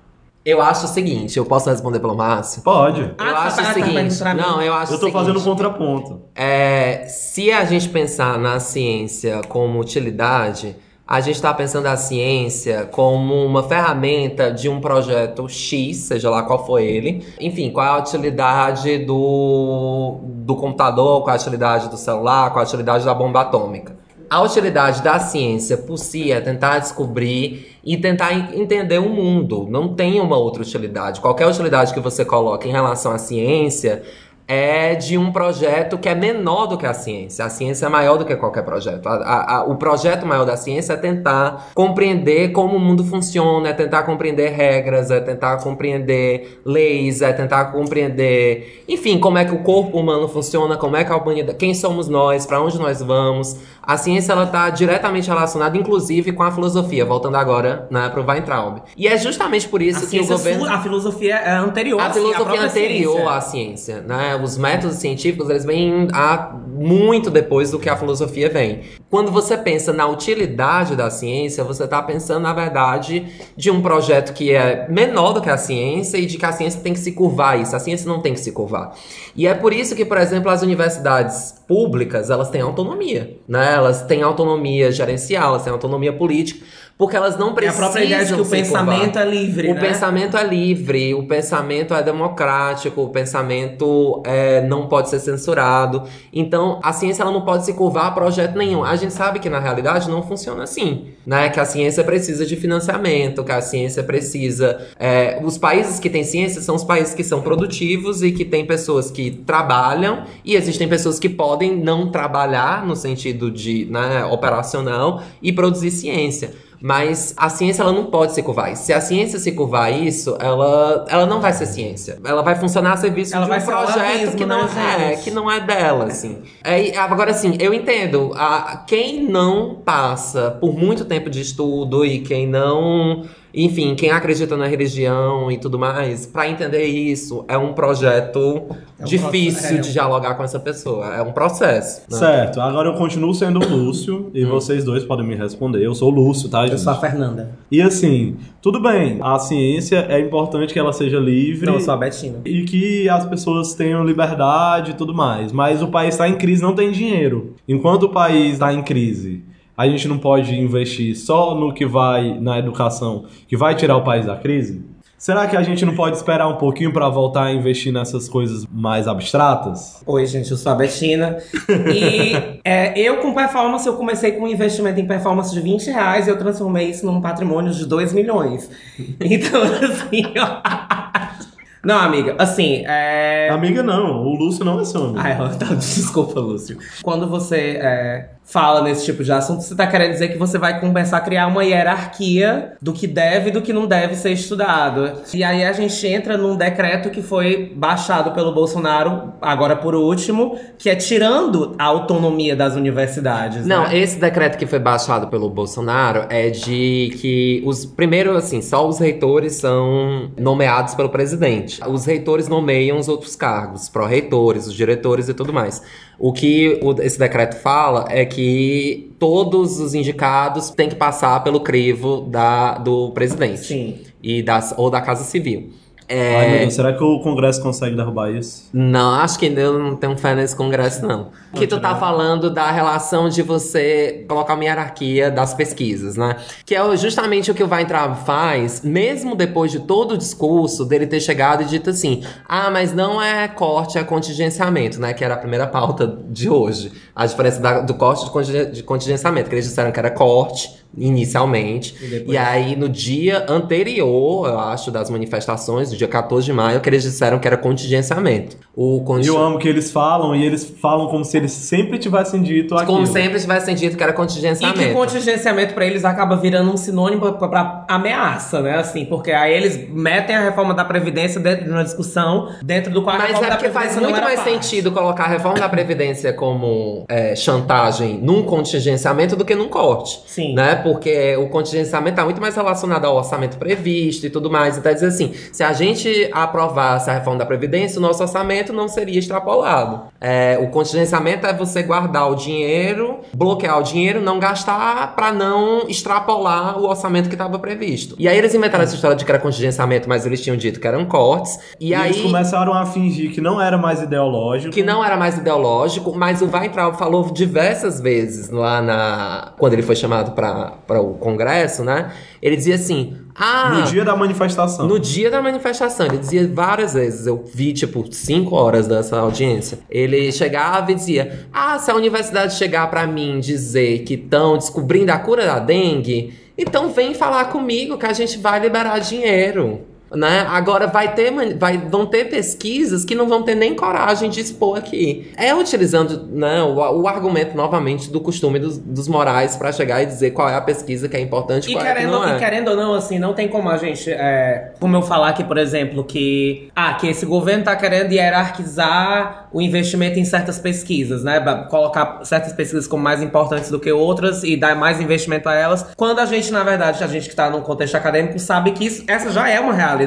Eu 0.45 0.61
acho 0.61 0.85
o 0.85 0.89
seguinte, 0.89 1.37
eu 1.37 1.45
posso 1.45 1.69
responder 1.69 1.99
pelo 2.01 2.15
Márcio? 2.15 2.61
Pode. 2.63 3.01
Ah, 3.17 3.29
eu 3.29 3.33
tá, 3.33 3.39
acho 3.43 3.55
tá, 3.55 3.61
o 3.61 3.65
tá, 3.65 3.73
seguinte. 3.73 4.17
pra 4.17 4.33
mim. 4.33 4.41
não, 4.41 4.61
eu 4.61 4.73
acho 4.73 4.91
Eu 4.93 4.99
tô 4.99 5.05
o 5.05 5.09
seguinte, 5.09 5.13
fazendo 5.13 5.39
um 5.39 5.43
contraponto. 5.43 6.21
é, 6.35 7.05
se 7.07 7.49
a 7.51 7.63
gente 7.63 7.87
pensar 7.87 8.37
na 8.37 8.59
ciência 8.59 9.39
como 9.47 9.79
utilidade, 9.79 10.75
a 11.07 11.21
gente 11.21 11.35
está 11.35 11.53
pensando 11.53 11.85
a 11.85 11.95
ciência 11.95 12.85
como 12.91 13.33
uma 13.45 13.63
ferramenta 13.63 14.51
de 14.51 14.67
um 14.67 14.81
projeto 14.81 15.47
X, 15.47 15.95
seja 15.97 16.29
lá 16.29 16.43
qual 16.43 16.65
for 16.65 16.79
ele. 16.79 17.25
Enfim, 17.39 17.71
qual 17.71 17.85
é 17.85 17.89
a 17.89 17.97
utilidade 17.99 18.97
do, 18.99 20.19
do 20.23 20.55
computador, 20.57 21.21
qual 21.23 21.33
é 21.35 21.37
a 21.37 21.41
utilidade 21.41 21.87
do 21.89 21.95
celular, 21.97 22.49
qual 22.51 22.61
é 22.61 22.65
a 22.65 22.67
utilidade 22.67 23.05
da 23.05 23.13
bomba 23.13 23.41
atômica. 23.41 23.95
A 24.33 24.41
utilidade 24.41 25.03
da 25.03 25.19
ciência 25.19 25.77
por 25.77 25.95
si 25.99 26.31
é 26.31 26.41
tentar 26.41 26.79
descobrir 26.79 27.77
e 27.83 27.95
tentar 27.97 28.33
en- 28.33 28.59
entender 28.61 28.97
o 28.97 29.07
mundo. 29.07 29.67
Não 29.69 29.93
tem 29.93 30.19
uma 30.19 30.35
outra 30.35 30.63
utilidade. 30.63 31.21
Qualquer 31.21 31.45
utilidade 31.45 31.93
que 31.93 31.99
você 31.99 32.25
coloque 32.25 32.67
em 32.67 32.71
relação 32.71 33.11
à 33.11 33.19
ciência 33.19 34.01
é 34.47 34.95
de 34.95 35.17
um 35.17 35.31
projeto 35.31 35.97
que 35.97 36.09
é 36.09 36.15
menor 36.15 36.67
do 36.67 36.77
que 36.77 36.85
a 36.85 36.93
ciência. 36.93 37.45
A 37.45 37.49
ciência 37.49 37.85
é 37.85 37.89
maior 37.89 38.17
do 38.17 38.25
que 38.25 38.35
qualquer 38.35 38.63
projeto. 38.63 39.07
A- 39.07 39.15
a- 39.15 39.55
a- 39.57 39.63
o 39.63 39.75
projeto 39.77 40.25
maior 40.25 40.45
da 40.45 40.57
ciência 40.57 40.93
é 40.93 40.97
tentar 40.97 41.69
compreender 41.73 42.51
como 42.51 42.75
o 42.75 42.79
mundo 42.79 43.03
funciona, 43.03 43.69
é 43.69 43.73
tentar 43.73 44.03
compreender 44.03 44.49
regras, 44.51 45.09
é 45.11 45.19
tentar 45.21 45.57
compreender 45.57 46.61
leis, 46.65 47.21
é 47.21 47.31
tentar 47.31 47.65
compreender, 47.65 48.83
enfim, 48.87 49.17
como 49.19 49.37
é 49.37 49.45
que 49.45 49.53
o 49.53 49.59
corpo 49.59 49.97
humano 49.99 50.27
funciona, 50.27 50.75
como 50.77 50.95
é 50.97 51.03
que 51.03 51.11
a 51.11 51.17
humanidade, 51.17 51.57
quem 51.57 51.73
somos 51.73 52.07
nós, 52.07 52.45
para 52.45 52.61
onde 52.61 52.77
nós 52.79 53.01
vamos. 53.01 53.57
A 53.81 53.97
ciência 53.97 54.31
ela 54.31 54.43
está 54.45 54.69
diretamente 54.69 55.27
relacionada, 55.27 55.77
inclusive, 55.77 56.31
com 56.31 56.43
a 56.43 56.51
filosofia. 56.51 57.05
Voltando 57.05 57.35
agora, 57.35 57.87
né, 57.91 58.09
para 58.09 58.21
o 58.21 58.25
Weintraub. 58.25 58.79
E 58.95 59.07
é 59.07 59.17
justamente 59.17 59.67
por 59.67 59.81
isso 59.81 59.97
A, 59.97 60.01
que 60.01 60.05
o 60.07 60.09
ciência 60.09 60.35
governo 60.35 60.65
a 60.69 60.81
filosofia 60.81 61.35
é 61.35 61.51
anterior 61.51 61.99
a 61.99 62.05
assim, 62.07 62.19
filosofia 62.19 62.45
própria 62.45 62.65
anterior 62.67 63.13
ciência. 63.15 63.31
à 63.31 63.41
ciência, 63.41 64.01
né? 64.01 64.32
Os 64.35 64.57
métodos 64.57 64.97
científicos, 64.97 65.49
eles 65.49 65.65
vêm 65.65 66.07
há 66.13 66.53
muito 66.73 67.29
depois 67.29 67.71
do 67.71 67.79
que 67.79 67.89
a 67.89 67.95
filosofia 67.95 68.49
vem. 68.49 68.81
Quando 69.09 69.31
você 69.31 69.55
pensa 69.55 69.93
na 69.93 70.07
utilidade 70.07 70.95
da 70.95 71.09
ciência, 71.09 71.63
você 71.63 71.83
está 71.83 72.01
pensando, 72.01 72.41
na 72.41 72.53
verdade, 72.53 73.27
de 73.55 73.69
um 73.69 73.81
projeto 73.81 74.33
que 74.33 74.51
é 74.51 74.87
menor 74.89 75.33
do 75.33 75.41
que 75.41 75.49
a 75.49 75.57
ciência 75.57 76.17
e 76.17 76.25
de 76.25 76.37
que 76.37 76.45
a 76.45 76.51
ciência 76.51 76.81
tem 76.81 76.93
que 76.93 76.99
se 76.99 77.11
curvar 77.11 77.59
isso. 77.59 77.75
A 77.75 77.79
ciência 77.79 78.07
não 78.07 78.21
tem 78.21 78.33
que 78.33 78.39
se 78.39 78.51
curvar. 78.51 78.95
E 79.35 79.47
é 79.47 79.53
por 79.53 79.71
isso 79.71 79.95
que, 79.95 80.03
por 80.03 80.17
exemplo, 80.17 80.49
as 80.49 80.61
universidades 80.61 81.63
públicas, 81.67 82.29
elas 82.29 82.49
têm 82.49 82.61
autonomia, 82.61 83.37
né? 83.47 83.73
Elas 83.75 84.03
têm 84.03 84.21
autonomia 84.21 84.91
gerencial, 84.91 85.49
elas 85.49 85.63
têm 85.63 85.71
autonomia 85.71 86.11
política, 86.11 86.65
porque 86.97 87.15
elas 87.15 87.37
não 87.37 87.47
É 87.47 87.51
a 87.51 87.53
precisam 87.53 87.79
própria 87.79 88.03
ideia 88.03 88.25
de 88.25 88.33
que 88.33 88.41
o 88.41 88.45
pensamento 88.45 89.19
é 89.19 89.25
livre, 89.25 89.71
O 89.71 89.73
né? 89.73 89.81
pensamento 89.81 90.37
é 90.37 90.43
livre, 90.43 91.13
o 91.15 91.23
pensamento 91.23 91.93
é 91.93 92.03
democrático, 92.03 93.01
o 93.01 93.09
pensamento 93.09 94.21
é, 94.25 94.61
não 94.61 94.87
pode 94.87 95.09
ser 95.09 95.19
censurado. 95.19 96.03
Então, 96.31 96.79
a 96.83 96.93
ciência 96.93 97.23
ela 97.23 97.31
não 97.31 97.41
pode 97.41 97.65
se 97.65 97.73
curvar 97.73 98.07
a 98.07 98.11
projeto 98.11 98.55
nenhum. 98.55 98.83
A 98.83 98.95
gente 98.95 99.13
sabe 99.13 99.39
que 99.39 99.49
na 99.49 99.59
realidade 99.59 100.09
não 100.09 100.21
funciona 100.21 100.63
assim, 100.63 101.07
né? 101.25 101.49
Que 101.49 101.59
a 101.59 101.65
ciência 101.65 102.03
precisa 102.03 102.45
de 102.45 102.55
financiamento, 102.55 103.43
que 103.43 103.51
a 103.51 103.61
ciência 103.61 104.03
precisa. 104.03 104.79
é, 104.99 105.41
os 105.43 105.57
países 105.57 105.99
que 105.99 106.09
têm 106.09 106.23
ciência 106.23 106.61
são 106.61 106.75
os 106.75 106.83
países 106.83 107.13
que 107.13 107.23
são 107.23 107.41
produtivos 107.41 108.21
e 108.21 108.31
que 108.31 108.45
têm 108.45 108.65
pessoas 108.65 109.09
que 109.09 109.31
trabalham 109.31 110.23
e 110.45 110.55
existem 110.55 110.87
pessoas 110.87 111.19
que 111.19 111.27
podem 111.27 111.75
não 111.75 112.11
trabalhar 112.11 112.85
no 112.85 112.95
sentido 112.95 113.49
de 113.49 113.85
né, 113.85 114.25
operacional 114.25 115.23
e 115.41 115.51
produzir 115.51 115.91
ciência. 115.91 116.51
Mas 116.83 117.33
a 117.37 117.47
ciência 117.47 117.81
ela 117.81 117.93
não 117.93 118.07
pode 118.07 118.33
se 118.33 118.43
curvar. 118.43 118.75
Se 118.75 118.91
a 118.91 118.99
ciência 118.99 119.39
se 119.39 119.53
curvar 119.53 119.85
a 119.85 119.91
isso, 119.91 120.35
ela, 120.37 121.05
ela 121.07 121.25
não 121.25 121.39
vai 121.39 121.53
ser 121.53 121.65
ciência. 121.65 122.19
Ela 122.25 122.41
vai 122.41 122.55
funcionar 122.55 122.91
a 122.91 122.97
serviço 122.97 123.33
Ela 123.33 123.45
de 123.45 123.51
um 123.53 123.65
projeto 123.65 123.99
alarmismo, 123.99 124.35
que 124.35 124.45
não 124.45 124.65
né, 124.65 125.13
é, 125.13 125.15
que 125.15 125.31
não 125.31 125.49
é 125.49 125.61
dela, 125.61 126.07
assim. 126.07 126.41
É, 126.61 126.97
agora, 126.97 127.31
assim, 127.31 127.55
eu 127.57 127.73
entendo. 127.73 128.33
A, 128.35 128.83
quem 128.85 129.23
não 129.23 129.75
passa 129.75 130.57
por 130.59 130.77
muito 130.77 131.05
tempo 131.05 131.29
de 131.29 131.39
estudo 131.39 132.05
e 132.05 132.19
quem 132.19 132.45
não. 132.45 133.23
Enfim, 133.53 133.93
quem 133.95 134.09
acredita 134.09 134.57
na 134.57 134.65
religião 134.65 135.51
e 135.51 135.57
tudo 135.57 135.77
mais, 135.77 136.25
pra 136.25 136.49
entender 136.49 136.85
isso, 136.85 137.45
é 137.47 137.57
um 137.57 137.73
projeto 137.73 138.63
É 138.99 139.03
um 139.03 139.05
difícil 139.05 139.51
processo- 139.53 139.73
é. 139.75 139.77
de 139.77 139.91
dialogar 139.93 140.33
com 140.35 140.43
essa 140.43 140.59
pessoa. 140.59 141.13
É 141.15 141.21
um 141.21 141.31
processo. 141.31 142.01
né? 142.09 142.17
Certo, 142.17 142.59
agora 142.59 142.89
eu 142.89 142.93
continuo 142.95 143.33
sendo 143.33 143.59
o 143.63 143.67
Lúcio 143.69 144.31
e 144.33 144.43
vocês 144.43 144.83
dois 144.83 145.03
podem 145.05 145.25
me 145.25 145.35
responder. 145.35 145.85
Eu 145.85 145.93
sou 145.93 146.11
o 146.11 146.15
Lúcio, 146.15 146.49
tá, 146.49 146.63
Eu 146.63 146.69
gente? 146.69 146.81
sou 146.81 146.93
a 146.93 146.95
Fernanda. 146.95 147.51
E 147.71 147.81
assim, 147.81 148.35
tudo 148.61 148.81
bem, 148.81 149.19
a 149.21 149.37
ciência 149.37 150.05
é 150.09 150.19
importante 150.19 150.73
que 150.73 150.79
ela 150.79 150.91
seja 150.93 151.19
livre. 151.19 151.67
Não, 151.67 151.75
eu 151.75 151.79
sou 151.79 151.93
a 151.93 151.97
Betina. 151.97 152.39
E 152.45 152.63
que 152.63 153.07
as 153.07 153.25
pessoas 153.25 153.73
tenham 153.75 154.03
liberdade 154.03 154.91
e 154.91 154.93
tudo 154.95 155.13
mais. 155.13 155.51
Mas 155.51 155.81
o 155.81 155.87
país 155.89 156.15
está 156.15 156.27
em 156.27 156.35
crise, 156.37 156.61
não 156.63 156.73
tem 156.73 156.91
dinheiro. 156.91 157.53
Enquanto 157.67 158.03
o 158.03 158.09
país 158.09 158.53
está 158.53 158.73
em 158.73 158.81
crise, 158.81 159.43
a 159.77 159.87
gente 159.87 160.07
não 160.07 160.17
pode 160.17 160.55
investir 160.55 161.15
só 161.15 161.55
no 161.55 161.73
que 161.73 161.85
vai 161.85 162.39
na 162.39 162.59
educação, 162.59 163.25
que 163.47 163.57
vai 163.57 163.75
tirar 163.75 163.97
o 163.97 164.03
país 164.03 164.25
da 164.25 164.35
crise? 164.35 164.93
Será 165.23 165.47
que 165.47 165.55
a 165.55 165.63
gente 165.63 165.85
não 165.85 165.95
pode 165.95 166.17
esperar 166.17 166.49
um 166.49 166.57
pouquinho 166.57 166.91
para 166.91 167.07
voltar 167.07 167.45
a 167.45 167.53
investir 167.53 167.93
nessas 167.93 168.27
coisas 168.27 168.65
mais 168.69 169.07
abstratas? 169.07 170.03
Oi, 170.05 170.25
gente, 170.25 170.51
eu 170.51 170.57
sou 170.57 170.73
a 170.73 170.75
Betina. 170.75 171.37
E 171.69 172.59
é, 172.61 172.99
eu, 172.99 173.21
com 173.21 173.33
performance, 173.33 173.87
eu 173.87 173.95
comecei 173.95 174.33
com 174.33 174.43
um 174.43 174.47
investimento 174.49 174.99
em 174.99 175.07
performance 175.07 175.53
de 175.53 175.61
20 175.61 175.91
reais 175.91 176.27
e 176.27 176.29
eu 176.29 176.37
transformei 176.37 176.89
isso 176.89 177.05
num 177.05 177.21
patrimônio 177.21 177.71
de 177.71 177.85
2 177.85 178.11
milhões. 178.11 178.69
Então, 179.21 179.63
assim, 179.63 180.25
ó. 180.37 181.52
Não, 181.83 181.97
amiga, 181.97 182.35
assim, 182.39 182.83
é. 182.85 183.49
Amiga, 183.51 183.83
não. 183.83 184.23
O 184.23 184.35
Lúcio 184.35 184.63
não 184.63 184.79
é 184.79 184.85
seu 184.85 185.03
amigo. 185.03 185.19
Ó, 185.19 185.49
tá, 185.57 185.73
desculpa, 185.75 186.39
Lúcio. 186.39 186.77
Quando 187.01 187.27
você 187.27 187.77
é, 187.81 188.29
fala 188.43 188.81
nesse 188.81 189.05
tipo 189.05 189.23
de 189.23 189.31
assunto, 189.31 189.61
você 189.61 189.75
tá 189.75 189.87
querendo 189.87 190.11
dizer 190.11 190.27
que 190.29 190.37
você 190.37 190.57
vai 190.57 190.79
começar 190.79 191.17
a 191.17 191.21
criar 191.21 191.47
uma 191.47 191.63
hierarquia 191.63 192.73
do 192.81 192.91
que 192.93 193.07
deve 193.07 193.49
e 193.49 193.51
do 193.51 193.61
que 193.61 193.71
não 193.71 193.87
deve 193.87 194.15
ser 194.15 194.31
estudado. 194.31 195.21
E 195.33 195.43
aí 195.43 195.63
a 195.63 195.71
gente 195.71 196.05
entra 196.05 196.37
num 196.37 196.55
decreto 196.55 197.09
que 197.09 197.21
foi 197.21 197.71
baixado 197.75 198.31
pelo 198.31 198.53
Bolsonaro, 198.53 199.33
agora 199.41 199.75
por 199.75 199.95
último, 199.95 200.57
que 200.77 200.89
é 200.89 200.95
tirando 200.95 201.73
a 201.79 201.85
autonomia 201.85 202.55
das 202.55 202.75
universidades. 202.75 203.65
Não, 203.65 203.83
né? 203.83 203.97
esse 203.97 204.19
decreto 204.19 204.57
que 204.57 204.65
foi 204.65 204.79
baixado 204.79 205.27
pelo 205.27 205.49
Bolsonaro 205.49 206.25
é 206.29 206.49
de 206.49 207.15
que 207.19 207.63
os 207.65 207.85
primeiro 207.85 208.35
assim, 208.35 208.61
só 208.61 208.87
os 208.87 208.99
reitores 208.99 209.55
são 209.55 210.31
nomeados 210.37 210.93
pelo 210.95 211.09
presidente. 211.09 211.72
Os 211.87 212.05
reitores 212.05 212.47
nomeiam 212.47 212.97
os 212.97 213.07
outros 213.07 213.35
cargos, 213.35 213.89
pró-reitores, 213.89 214.67
os 214.67 214.73
diretores 214.73 215.29
e 215.29 215.33
tudo 215.33 215.51
mais. 215.53 215.81
O 216.19 216.31
que 216.31 216.79
o- 216.83 217.01
esse 217.01 217.17
decreto 217.19 217.55
fala 217.61 218.05
é 218.09 218.25
que 218.25 219.11
todos 219.19 219.79
os 219.79 219.93
indicados 219.93 220.69
têm 220.69 220.89
que 220.89 220.95
passar 220.95 221.43
pelo 221.43 221.59
crivo 221.61 222.21
da, 222.21 222.77
do 222.77 223.11
presidente 223.11 223.59
Sim. 223.61 223.97
e 224.21 224.41
das, 224.43 224.73
ou 224.77 224.89
da 224.89 225.01
Casa 225.01 225.23
Civil. 225.23 225.71
É, 226.07 226.35
Ai, 226.35 226.49
meu 226.49 226.59
Deus, 226.59 226.73
será 226.73 226.93
que 226.93 227.03
o 227.03 227.19
Congresso 227.21 227.61
consegue 227.63 227.95
derrubar 227.95 228.29
isso? 228.31 228.69
não, 228.73 229.11
acho 229.15 229.39
que 229.39 229.45
eu 229.45 229.79
não 229.79 229.95
tenho 229.95 230.17
fé 230.17 230.35
nesse 230.35 230.55
congresso, 230.55 231.05
não. 231.07 231.29
Que 231.53 231.67
tu 231.67 231.79
tá 231.79 231.95
falando 231.95 232.49
da 232.49 232.71
relação 232.71 233.29
de 233.29 233.41
você 233.41 234.25
colocar 234.27 234.55
uma 234.55 234.63
hierarquia 234.63 235.29
das 235.29 235.53
pesquisas, 235.53 236.17
né? 236.17 236.35
Que 236.65 236.75
é 236.75 236.97
justamente 236.97 237.51
o 237.51 237.53
que 237.53 237.63
o 237.63 237.69
Weintraub 237.71 238.15
faz, 238.25 238.81
mesmo 238.83 239.35
depois 239.35 239.71
de 239.71 239.79
todo 239.81 240.13
o 240.13 240.17
discurso 240.17 240.83
dele 240.83 241.05
ter 241.05 241.19
chegado 241.19 241.61
e 241.61 241.65
dito 241.65 241.91
assim: 241.91 242.23
ah, 242.47 242.69
mas 242.71 242.93
não 242.93 243.21
é 243.21 243.47
corte, 243.47 243.97
é 243.97 244.03
contingenciamento, 244.03 244.99
né? 244.99 245.13
Que 245.13 245.23
era 245.23 245.35
a 245.35 245.37
primeira 245.37 245.67
pauta 245.67 246.07
de 246.29 246.49
hoje. 246.49 246.91
A 247.15 247.25
diferença 247.25 247.59
da- 247.61 247.81
do 247.81 247.93
corte 247.93 248.25
de, 248.25 248.31
contingen- 248.31 248.71
de 248.71 248.81
contingenciamento, 248.83 249.47
que 249.49 249.55
eles 249.55 249.65
disseram 249.65 249.91
que 249.91 249.99
era 249.99 250.09
corte 250.09 250.81
inicialmente. 250.95 251.95
E 252.01 252.07
depois- 252.07 252.33
E 252.33 252.37
aí, 252.37 252.75
no 252.75 252.87
dia 252.89 253.45
anterior, 253.49 254.47
eu 254.47 254.59
acho, 254.59 254.91
das 254.91 255.09
manifestações, 255.09 255.91
no 255.91 255.97
dia 255.97 256.07
14 256.07 256.45
de 256.45 256.53
maio, 256.53 256.79
que 256.81 256.89
eles 256.89 257.03
disseram 257.03 257.39
que 257.39 257.47
era 257.47 257.57
contingenciamento. 257.57 258.57
O 258.75 259.03
eu 259.23 259.37
amo 259.37 259.59
que 259.59 259.67
eles 259.67 259.91
falam 259.91 260.35
e 260.35 260.43
eles 260.45 260.63
falam 260.81 261.07
como 261.07 261.23
se 261.23 261.37
eles 261.43 261.51
sempre 261.51 261.97
tivessem 261.97 262.41
dito 262.41 262.73
aquilo. 262.75 262.93
Como 262.93 263.07
sempre 263.07 263.39
tivessem 263.39 263.75
dito 263.75 263.97
que 263.97 264.03
era 264.03 264.11
E 264.11 264.15
contingenciamento. 264.15 264.79
que 264.79 264.93
contingenciamento 264.93 265.73
pra 265.73 265.85
eles 265.85 266.05
acaba 266.05 266.35
virando 266.35 266.71
um 266.71 266.77
sinônimo 266.77 267.33
pra, 267.33 267.47
pra 267.47 267.85
ameaça, 267.87 268.61
né? 268.61 268.77
Assim, 268.77 269.05
porque 269.05 269.31
aí 269.31 269.53
eles 269.53 269.89
metem 269.89 270.35
a 270.35 270.41
reforma 270.41 270.73
da 270.73 270.85
Previdência 270.85 271.39
dentro 271.39 271.65
de 271.65 271.71
uma 271.71 271.83
discussão, 271.83 272.49
dentro 272.63 272.91
do 272.93 273.01
qual 273.01 273.15
a 273.15 273.19
Mas 273.19 273.27
reforma 273.29 273.47
é 273.47 273.51
porque 273.57 273.69
faz 273.69 273.97
muito 273.97 274.21
mais 274.21 274.39
parte. 274.39 274.51
sentido 274.51 274.91
colocar 274.91 275.23
a 275.25 275.27
reforma 275.27 275.59
da 275.59 275.69
Previdência 275.69 276.31
como 276.33 277.05
é, 277.09 277.35
chantagem 277.35 278.19
num 278.21 278.43
contingenciamento 278.43 279.35
do 279.35 279.43
que 279.43 279.55
num 279.55 279.67
corte. 279.67 280.21
Sim. 280.27 280.53
Né? 280.53 280.75
Porque 280.75 281.35
o 281.37 281.49
contingenciamento 281.49 282.11
está 282.11 282.23
muito 282.23 282.39
mais 282.41 282.55
relacionado 282.55 283.05
ao 283.05 283.15
orçamento 283.17 283.57
previsto 283.57 284.25
e 284.25 284.29
tudo 284.29 284.49
mais. 284.49 284.77
Então, 284.77 284.93
dizer 284.93 285.07
assim, 285.07 285.33
se 285.51 285.63
a 285.63 285.73
gente 285.73 286.29
aprovasse 286.31 287.09
a 287.09 287.13
reforma 287.13 287.39
da 287.39 287.45
Previdência, 287.45 287.99
o 287.99 288.01
nosso 288.01 288.21
orçamento 288.21 288.71
não 288.71 288.87
seria 288.87 289.19
extrapolado. 289.19 290.03
É, 290.21 290.57
o 290.61 290.67
contingenciamento 290.67 291.32
é 291.41 291.53
você 291.53 291.83
guardar 291.83 292.29
o 292.31 292.35
dinheiro, 292.35 293.19
bloquear 293.33 293.79
o 293.79 293.83
dinheiro, 293.83 294.21
não 294.21 294.39
gastar 294.39 295.15
para 295.15 295.31
não 295.31 295.87
extrapolar 295.87 296.79
o 296.79 296.87
orçamento 296.87 297.29
que 297.29 297.35
estava 297.35 297.57
previsto. 297.59 298.15
E 298.19 298.27
aí 298.27 298.37
eles 298.37 298.53
inventaram 298.53 298.83
essa 298.83 298.95
história 298.95 299.15
de 299.15 299.25
que 299.25 299.31
era 299.31 299.39
contingenciamento, 299.39 300.07
mas 300.07 300.25
eles 300.25 300.41
tinham 300.41 300.55
dito 300.57 300.79
que 300.79 300.87
eram 300.87 301.05
cortes. 301.05 301.57
E, 301.79 301.89
E 301.89 301.95
aí 301.95 302.11
eles 302.11 302.21
começaram 302.21 302.73
a 302.73 302.85
fingir 302.85 303.31
que 303.31 303.41
não 303.41 303.61
era 303.61 303.77
mais 303.77 304.01
ideológico. 304.01 304.73
que 304.73 304.83
não 304.83 305.03
era 305.03 305.17
mais 305.17 305.37
ideológico, 305.37 306.13
mas 306.15 306.41
o 306.41 306.49
Weintraub 306.51 306.95
falou 306.97 307.31
diversas 307.31 307.99
vezes 307.99 308.49
lá 308.49 308.81
na 308.81 309.53
quando 309.57 309.73
ele 309.73 309.81
foi 309.81 309.95
chamado 309.95 310.31
para 310.31 311.01
o 311.01 311.15
Congresso, 311.15 311.83
né? 311.83 312.11
Ele 312.41 312.55
dizia 312.55 312.75
assim: 312.75 313.15
"Ah, 313.35 313.69
No 313.79 313.83
dia 313.83 314.03
da 314.05 314.15
manifestação. 314.15 314.87
no 314.87 314.99
dia 314.99 315.29
da 315.31 315.41
manifestação, 315.41 316.05
ele 316.05 316.17
dizia 316.17 316.49
várias 316.53 316.93
vezes, 316.93 317.25
eu 317.27 317.43
vi 317.53 317.73
tipo 317.73 318.05
cinco 318.11 318.55
horas 318.55 318.87
dessa 318.87 319.17
audiência. 319.19 319.79
Ele 319.89 320.31
chegava 320.31 320.91
e 320.91 320.95
dizia: 320.95 321.47
Ah, 321.51 321.77
se 321.79 321.89
a 321.89 321.95
universidade 321.95 322.55
chegar 322.55 322.89
pra 322.89 323.05
mim 323.07 323.39
dizer 323.39 323.99
que 324.03 324.13
estão 324.15 324.57
descobrindo 324.57 325.11
a 325.11 325.17
cura 325.17 325.45
da 325.45 325.59
dengue, 325.59 326.33
então 326.57 326.89
vem 326.89 327.13
falar 327.13 327.45
comigo 327.45 327.97
que 327.97 328.05
a 328.05 328.13
gente 328.13 328.37
vai 328.37 328.59
liberar 328.59 328.99
dinheiro. 328.99 329.81
Né? 330.15 330.45
Agora 330.49 330.87
vai 330.87 331.13
ter, 331.13 331.31
vai, 331.57 331.77
vão 331.77 332.05
ter 332.05 332.25
pesquisas 332.29 333.03
que 333.05 333.15
não 333.15 333.27
vão 333.27 333.43
ter 333.43 333.55
nem 333.55 333.75
coragem 333.75 334.29
de 334.29 334.39
expor 334.39 334.77
aqui. 334.77 335.31
É 335.37 335.53
utilizando 335.53 336.27
né, 336.31 336.61
o, 336.63 337.01
o 337.01 337.07
argumento 337.07 337.55
novamente 337.55 338.11
do 338.11 338.19
costume 338.21 338.59
dos, 338.59 338.77
dos 338.77 339.07
morais 339.07 339.55
pra 339.55 339.71
chegar 339.71 340.01
e 340.03 340.05
dizer 340.05 340.31
qual 340.31 340.49
é 340.49 340.55
a 340.55 340.61
pesquisa 340.61 341.07
que 341.09 341.17
é 341.17 341.19
importante 341.19 341.69
e 341.69 341.73
qual 341.73 341.85
é 341.85 341.89
a 341.89 341.93
que 341.93 341.97
querendo, 341.99 342.11
não 342.11 342.27
é. 342.27 342.35
e 342.35 342.39
querendo 342.39 342.67
ou 342.69 342.75
não, 342.75 342.93
assim, 342.93 343.19
não 343.19 343.33
tem 343.33 343.47
como 343.47 343.69
a 343.69 343.77
gente. 343.77 344.11
é, 344.11 344.71
como 344.79 344.95
eu 344.95 345.01
falar 345.01 345.29
aqui, 345.29 345.43
por 345.43 345.57
exemplo, 345.57 346.03
que. 346.03 346.69
Ah, 346.75 346.93
que 346.95 347.07
esse 347.07 347.25
governo 347.25 347.63
tá 347.63 347.75
querendo 347.75 348.11
hierarquizar 348.11 349.47
o 349.51 349.61
investimento 349.61 350.19
em 350.19 350.25
certas 350.25 350.57
pesquisas, 350.59 351.23
né? 351.23 351.39
Colocar 351.69 352.19
certas 352.23 352.53
pesquisas 352.53 352.87
como 352.87 353.03
mais 353.03 353.21
importantes 353.21 353.69
do 353.69 353.79
que 353.79 353.91
outras 353.91 354.43
e 354.43 354.57
dar 354.57 354.75
mais 354.75 354.99
investimento 354.99 355.47
a 355.49 355.53
elas. 355.55 355.85
Quando 355.95 356.19
a 356.19 356.25
gente, 356.25 356.51
na 356.51 356.63
verdade, 356.63 357.03
a 357.03 357.07
gente 357.07 357.29
que 357.29 357.35
tá 357.35 357.49
num 357.49 357.61
contexto 357.61 357.95
acadêmico, 357.95 358.39
sabe 358.39 358.71
que 358.71 358.85
isso- 358.85 359.03
essa 359.07 359.31
já 359.31 359.47
é 359.49 359.59
uma 359.59 359.73
realidade. 359.73 360.02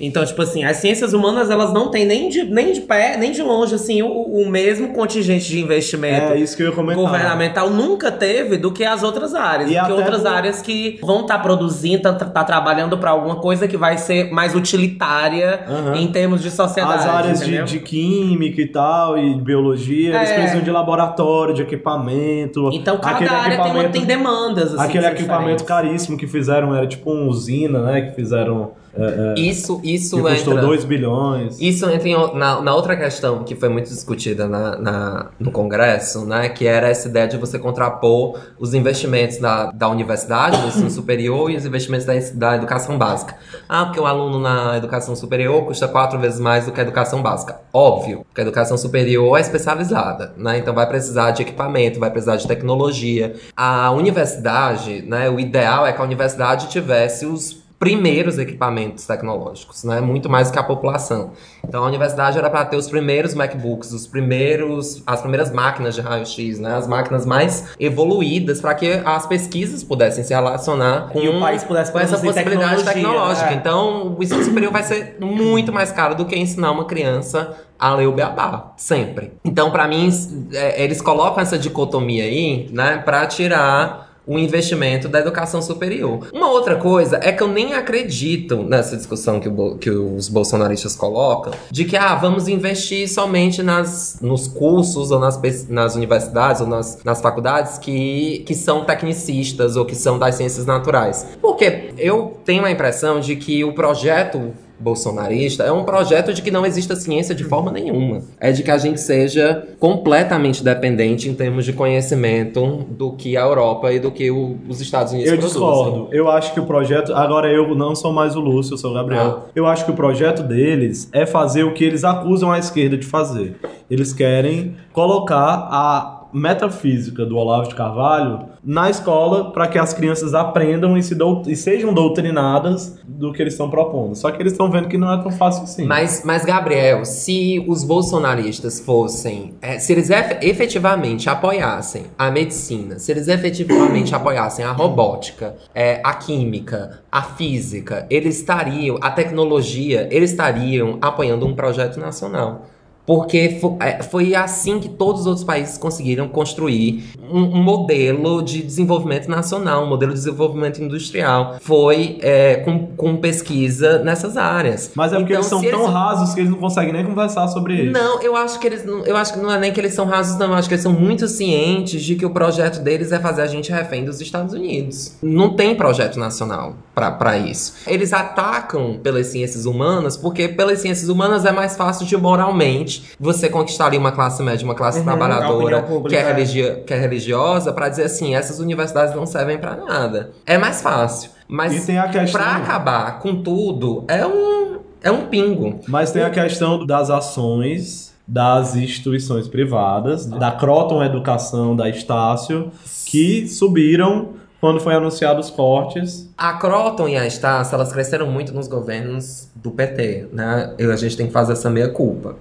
Então, 0.00 0.24
tipo 0.24 0.40
assim, 0.40 0.62
as 0.62 0.76
ciências 0.76 1.12
humanas, 1.12 1.50
elas 1.50 1.72
não 1.72 1.90
têm 1.90 2.06
nem 2.06 2.28
de, 2.28 2.44
nem 2.44 2.72
de 2.72 2.82
pé, 2.82 3.16
nem 3.16 3.32
de 3.32 3.42
longe, 3.42 3.74
assim, 3.74 4.00
o, 4.00 4.06
o 4.08 4.48
mesmo 4.48 4.92
contingente 4.94 5.48
de 5.48 5.58
investimento 5.60 6.34
É 6.34 6.38
isso 6.38 6.56
que 6.56 6.62
eu 6.62 6.68
ia 6.68 6.72
comentar. 6.72 7.04
governamental 7.04 7.68
nunca 7.68 8.12
teve 8.12 8.56
do 8.58 8.70
que 8.70 8.84
as 8.84 9.02
outras 9.02 9.34
áreas. 9.34 9.68
E 9.68 9.74
do 9.76 9.86
que 9.86 9.90
outras 9.92 10.22
por- 10.22 10.28
áreas 10.30 10.62
que 10.62 11.00
vão 11.02 11.22
estar 11.22 11.40
produzindo, 11.40 12.00
tá, 12.00 12.12
tá 12.14 12.44
trabalhando 12.44 12.96
pra 12.96 13.10
alguma 13.10 13.40
coisa 13.40 13.66
que 13.66 13.76
vai 13.76 13.98
ser 13.98 14.30
mais 14.30 14.54
utilitária 14.54 15.64
Aham. 15.68 15.96
em 15.96 16.06
termos 16.12 16.42
de 16.42 16.50
sociedade. 16.52 17.00
As 17.00 17.06
áreas 17.06 17.40
de, 17.44 17.62
de 17.64 17.80
química 17.80 18.60
e 18.62 18.66
tal, 18.68 19.18
e 19.18 19.34
biologia, 19.40 20.14
eles 20.14 20.30
É. 20.30 20.34
precisam 20.34 20.62
de 20.62 20.70
laboratório, 20.70 21.52
de 21.54 21.62
equipamento. 21.62 22.70
Então 22.72 22.98
cada 22.98 23.16
Aquele 23.16 23.30
área 23.30 23.62
tem, 23.64 23.88
tem 23.90 24.04
demandas. 24.04 24.74
Assim, 24.74 24.84
Aquele 24.84 25.06
equipamento 25.06 25.62
diferentes. 25.62 25.64
caríssimo 25.64 26.16
que 26.16 26.28
fizeram, 26.28 26.72
era 26.72 26.86
tipo 26.86 27.10
uma 27.10 27.28
usina, 27.28 27.80
né? 27.82 28.00
Que 28.02 28.14
fizeram. 28.14 28.72
É, 28.96 29.34
é, 29.36 29.40
Isso, 29.40 29.80
isso 29.84 30.16
que 30.16 30.22
custou 30.22 30.54
entra. 30.54 30.66
2 30.66 30.84
bilhões. 30.84 31.60
Isso 31.60 31.88
entra 31.88 32.08
em 32.08 32.14
na, 32.36 32.60
na 32.60 32.74
outra 32.74 32.96
questão 32.96 33.44
que 33.44 33.54
foi 33.54 33.68
muito 33.68 33.88
discutida 33.88 34.46
na, 34.48 34.76
na- 34.78 35.26
no 35.38 35.50
Congresso, 35.52 36.24
né? 36.24 36.48
Que 36.48 36.66
era 36.66 36.88
essa 36.88 37.08
ideia 37.08 37.28
de 37.28 37.36
você 37.36 37.58
contrapor 37.58 38.38
os 38.58 38.74
investimentos 38.74 39.38
da, 39.38 39.70
da 39.70 39.88
universidade, 39.88 40.60
do 40.60 40.68
ensino 40.68 40.90
superior, 40.90 41.50
e 41.50 41.56
os 41.56 41.64
investimentos 41.66 42.06
da, 42.06 42.14
da 42.34 42.56
educação 42.56 42.98
básica. 42.98 43.36
Ah, 43.68 43.84
porque 43.86 44.00
o 44.00 44.06
aluno 44.06 44.38
na 44.40 44.76
educação 44.76 45.14
superior 45.14 45.64
custa 45.64 45.86
quatro 45.86 46.18
vezes 46.18 46.40
mais 46.40 46.66
do 46.66 46.72
que 46.72 46.80
a 46.80 46.82
educação 46.82 47.22
básica. 47.22 47.60
Óbvio, 47.72 48.24
que 48.34 48.40
a 48.40 48.42
educação 48.42 48.76
superior 48.76 49.36
é 49.38 49.40
especializada, 49.40 50.32
né? 50.36 50.58
Então 50.58 50.74
vai 50.74 50.86
precisar 50.88 51.30
de 51.30 51.42
equipamento, 51.42 52.00
vai 52.00 52.10
precisar 52.10 52.36
de 52.36 52.46
tecnologia. 52.48 53.34
A 53.56 53.90
universidade, 53.92 55.02
né? 55.02 55.28
O 55.30 55.38
ideal 55.38 55.86
é 55.86 55.92
que 55.92 56.00
a 56.00 56.04
universidade 56.04 56.68
tivesse 56.68 57.26
os 57.26 57.67
primeiros 57.78 58.38
equipamentos 58.38 59.06
tecnológicos, 59.06 59.84
né? 59.84 60.00
Muito 60.00 60.28
mais 60.28 60.50
que 60.50 60.58
a 60.58 60.62
população. 60.62 61.30
Então 61.66 61.84
a 61.84 61.86
universidade 61.86 62.36
era 62.36 62.50
para 62.50 62.64
ter 62.64 62.76
os 62.76 62.88
primeiros 62.88 63.34
MacBooks, 63.34 63.92
os 63.92 64.06
primeiros, 64.06 65.02
as 65.06 65.20
primeiras 65.20 65.52
máquinas 65.52 65.94
de 65.94 66.00
raio-x, 66.00 66.58
né? 66.58 66.74
As 66.74 66.88
máquinas 66.88 67.24
mais 67.24 67.68
evoluídas 67.78 68.60
para 68.60 68.74
que 68.74 69.00
as 69.04 69.26
pesquisas 69.26 69.84
pudessem 69.84 70.24
se 70.24 70.34
relacionar 70.34 71.08
com, 71.12 71.20
E 71.20 71.28
o 71.28 71.38
país 71.38 71.62
pudesse 71.62 71.92
com 71.92 72.00
essa 72.00 72.18
possibilidade 72.18 72.84
tecnológica. 72.84 73.50
é. 73.50 73.54
Então 73.54 74.16
o 74.18 74.22
ensino 74.22 74.42
superior 74.42 74.72
vai 74.72 74.82
ser 74.82 75.16
muito 75.20 75.72
mais 75.72 75.92
caro 75.92 76.16
do 76.16 76.24
que 76.24 76.36
ensinar 76.36 76.72
uma 76.72 76.84
criança 76.84 77.56
a 77.78 77.94
ler 77.94 78.08
o 78.08 78.12
beabá, 78.12 78.72
sempre. 78.76 79.34
Então 79.44 79.70
para 79.70 79.86
mim 79.86 80.10
é, 80.52 80.82
eles 80.82 81.00
colocam 81.00 81.40
essa 81.40 81.56
dicotomia 81.56 82.24
aí, 82.24 82.68
né? 82.72 82.98
Para 83.04 83.24
tirar 83.26 84.07
o 84.28 84.38
investimento 84.38 85.08
da 85.08 85.20
educação 85.20 85.62
superior. 85.62 86.28
Uma 86.32 86.50
outra 86.50 86.76
coisa 86.76 87.18
é 87.22 87.32
que 87.32 87.42
eu 87.42 87.48
nem 87.48 87.72
acredito 87.72 88.62
nessa 88.62 88.94
discussão 88.94 89.40
que, 89.40 89.48
o 89.48 89.76
que 89.78 89.90
os 89.90 90.28
bolsonaristas 90.28 90.94
colocam, 90.94 91.52
de 91.70 91.86
que 91.86 91.96
ah, 91.96 92.14
vamos 92.14 92.46
investir 92.46 93.08
somente 93.08 93.62
nas, 93.62 94.18
nos 94.20 94.46
cursos 94.46 95.10
ou 95.10 95.18
nas, 95.18 95.40
nas 95.68 95.96
universidades 95.96 96.60
ou 96.60 96.66
nas, 96.66 97.02
nas 97.02 97.22
faculdades 97.22 97.78
que, 97.78 98.44
que 98.46 98.54
são 98.54 98.84
tecnicistas 98.84 99.76
ou 99.76 99.86
que 99.86 99.94
são 99.94 100.18
das 100.18 100.34
ciências 100.34 100.66
naturais. 100.66 101.26
Porque 101.40 101.94
eu 101.96 102.38
tenho 102.44 102.64
a 102.64 102.70
impressão 102.70 103.20
de 103.20 103.34
que 103.34 103.64
o 103.64 103.72
projeto 103.72 104.52
bolsonarista 104.80 105.64
é 105.64 105.72
um 105.72 105.84
projeto 105.84 106.32
de 106.32 106.42
que 106.42 106.50
não 106.50 106.64
exista 106.64 106.94
ciência 106.96 107.34
de 107.34 107.44
forma 107.44 107.70
nenhuma. 107.70 108.22
É 108.40 108.52
de 108.52 108.62
que 108.62 108.70
a 108.70 108.78
gente 108.78 109.00
seja 109.00 109.66
completamente 109.78 110.62
dependente 110.62 111.28
em 111.28 111.34
termos 111.34 111.64
de 111.64 111.72
conhecimento 111.72 112.86
do 112.90 113.12
que 113.12 113.36
a 113.36 113.42
Europa 113.42 113.92
e 113.92 113.98
do 113.98 114.10
que 114.10 114.30
o- 114.30 114.56
os 114.68 114.80
Estados 114.80 115.12
Unidos 115.12 115.30
Eu 115.32 115.38
produzem. 115.38 115.60
discordo. 115.62 116.08
Eu 116.12 116.28
acho 116.30 116.52
que 116.54 116.60
o 116.60 116.66
projeto. 116.66 117.12
Agora 117.14 117.50
eu 117.52 117.74
não 117.74 117.94
sou 117.94 118.12
mais 118.12 118.36
o 118.36 118.40
Lúcio, 118.40 118.74
eu 118.74 118.78
sou 118.78 118.90
o 118.90 118.94
Gabriel. 118.94 119.42
Ah. 119.46 119.50
Eu 119.54 119.66
acho 119.66 119.84
que 119.84 119.90
o 119.90 119.94
projeto 119.94 120.42
deles 120.42 121.08
é 121.12 121.26
fazer 121.26 121.64
o 121.64 121.72
que 121.74 121.84
eles 121.84 122.04
acusam 122.04 122.50
a 122.52 122.58
esquerda 122.58 122.96
de 122.96 123.06
fazer. 123.06 123.56
Eles 123.90 124.12
querem 124.12 124.74
colocar 124.92 125.68
a 125.70 126.17
metafísica 126.32 127.24
do 127.24 127.36
Olavo 127.36 127.68
de 127.68 127.74
Carvalho 127.74 128.46
na 128.64 128.90
escola 128.90 129.50
para 129.52 129.66
que 129.68 129.78
as 129.78 129.92
crianças 129.94 130.34
aprendam 130.34 130.96
e, 130.96 131.02
se 131.02 131.16
e 131.46 131.56
sejam 131.56 131.92
doutrinadas 131.92 132.98
do 133.06 133.32
que 133.32 133.42
eles 133.42 133.54
estão 133.54 133.70
propondo. 133.70 134.14
Só 134.14 134.30
que 134.30 134.40
eles 134.42 134.52
estão 134.52 134.70
vendo 134.70 134.88
que 134.88 134.98
não 134.98 135.12
é 135.12 135.22
tão 135.22 135.30
fácil 135.32 135.64
assim. 135.64 135.86
Mas, 135.86 136.22
mas, 136.24 136.44
Gabriel, 136.44 137.04
se 137.04 137.64
os 137.68 137.84
bolsonaristas 137.84 138.80
fossem. 138.80 139.54
é, 139.60 139.78
se 139.78 139.92
eles 139.92 140.10
efe- 140.10 140.38
efetivamente 140.46 141.28
apoiassem 141.28 142.04
a 142.18 142.30
medicina, 142.30 142.98
se 142.98 143.10
eles 143.12 143.28
efetivamente 143.28 144.14
apoiassem 144.14 144.64
a 144.64 144.72
robótica, 144.72 145.54
é, 145.74 146.00
a 146.04 146.14
química, 146.14 147.00
a 147.10 147.22
física, 147.22 148.06
eles 148.10 148.38
estariam. 148.38 148.98
a 149.00 149.10
tecnologia, 149.10 150.08
eles 150.10 150.30
estariam 150.30 150.98
apoiando 151.00 151.46
um 151.46 151.54
projeto 151.54 151.98
nacional. 151.98 152.66
Porque 153.08 153.58
é, 153.80 154.02
foi 154.02 154.34
assim 154.34 154.78
que 154.78 154.90
todos 154.90 155.22
os 155.22 155.26
outros 155.26 155.42
países 155.42 155.78
conseguiram 155.78 156.28
construir 156.28 157.04
um, 157.18 157.62
modelo 157.62 158.42
de 158.42 158.62
desenvolvimento 158.62 159.30
nacional, 159.30 159.84
um 159.84 159.88
modelo 159.88 160.12
de 160.12 160.18
desenvolvimento 160.18 160.82
industrial. 160.82 161.56
Foi 161.58 162.18
é, 162.20 162.56
com, 162.56 162.88
com 162.88 163.16
pesquisa 163.16 164.00
nessas 164.00 164.36
áreas. 164.36 164.92
Mas 164.94 165.14
é 165.14 165.16
porque 165.16 165.32
Então, 165.32 165.40
eles 165.40 165.48
são 165.48 165.62
tão 165.62 165.86
rasos 165.86 166.34
que 166.34 166.40
eles 166.40 166.50
não 166.50 166.58
conseguem 166.58 166.92
nem 166.92 167.02
conversar 167.02 167.48
sobre 167.48 167.78
eles. 167.78 167.92
não, 167.94 168.20
eu 168.20 168.36
acho 168.36 168.60
que 168.60 168.66
eles 168.66 168.84
não. 168.84 169.02
Eu 169.06 169.16
acho 169.16 169.32
que 169.32 169.38
não 169.40 169.50
é 169.50 169.58
nem 169.58 169.72
que 169.72 169.80
eles 169.80 169.94
são 169.94 170.04
rasos, 170.04 170.38
não. 170.38 170.48
Eu 170.48 170.54
acho 170.56 170.68
que 170.68 170.74
eles 170.74 170.82
são 170.82 170.92
muito 170.92 171.26
cientes 171.28 172.02
de 172.02 172.14
que 172.14 172.26
o 172.26 172.30
projeto 172.30 172.80
deles 172.80 173.10
é 173.10 173.18
fazer 173.18 173.40
a 173.40 173.46
gente 173.46 173.72
refém 173.72 174.04
dos 174.04 174.20
Estados 174.20 174.52
Unidos. 174.52 175.16
Não 175.22 175.56
tem 175.56 175.74
projeto 175.74 176.18
nacional 176.18 176.74
pra 176.94 177.38
isso. 177.38 177.74
Eles 177.86 178.12
atacam 178.12 178.98
pelas 179.02 179.28
ciências 179.28 179.64
humanas, 179.64 180.14
porque 180.14 180.46
pelas 180.48 180.80
ciências 180.80 181.08
humanas 181.08 181.46
é 181.46 181.52
mais 181.52 181.74
fácil 181.74 182.04
de 182.04 182.16
moralmente 182.16 182.97
você 183.18 183.48
conquistar 183.48 183.86
ali 183.86 183.98
uma 183.98 184.12
classe 184.12 184.42
média, 184.42 184.64
uma 184.64 184.74
classe 184.74 184.98
Uhum, 184.98 185.04
trabalhadora 185.04 185.82
que 186.08 186.16
é, 186.16 186.20
é. 186.20 186.74
que 186.86 186.94
é 186.94 186.98
religiosa, 186.98 187.72
pra 187.72 187.88
dizer 187.88 188.04
assim: 188.04 188.34
essas 188.34 188.58
universidades 188.58 189.14
não 189.14 189.26
servem 189.26 189.58
pra 189.58 189.76
nada. 189.76 190.30
É 190.46 190.56
mais 190.58 190.80
fácil. 190.82 191.30
Mas 191.48 191.86
tem 191.86 191.98
a 191.98 192.08
questão- 192.08 192.40
pra 192.40 192.56
acabar 192.56 193.18
com 193.20 193.42
tudo, 193.42 194.04
é 194.08 194.26
um. 194.26 194.78
É 195.02 195.10
um 195.12 195.26
pingo. 195.26 195.78
Mas 195.86 196.10
tem 196.10 196.22
a 196.24 196.30
questão 196.30 196.84
das 196.84 197.08
ações 197.08 198.12
das 198.26 198.74
instituições 198.76 199.48
privadas, 199.48 200.26
da 200.26 200.50
Croton 200.52 201.02
Educação, 201.02 201.74
da 201.74 201.88
Estácio, 201.88 202.70
que 203.06 203.46
subiram 203.48 204.30
quando 204.60 204.80
foi 204.80 204.92
anunciado 204.94 205.38
os 205.40 205.48
cortes. 205.50 206.28
A 206.36 206.54
Croton 206.54 207.08
e 207.08 207.16
a 207.16 207.24
Estácio, 207.26 207.74
elas 207.76 207.92
cresceram 207.92 208.26
muito 208.26 208.52
nos 208.52 208.66
governos 208.68 209.48
do 209.54 209.70
PT, 209.70 210.26
né? 210.32 210.74
E 210.78 210.84
a 210.84 210.96
gente 210.96 211.16
tem 211.16 211.26
que 211.28 211.32
fazer 211.32 211.52
essa 211.52 211.70
meia 211.70 211.88
culpa. 211.88 212.34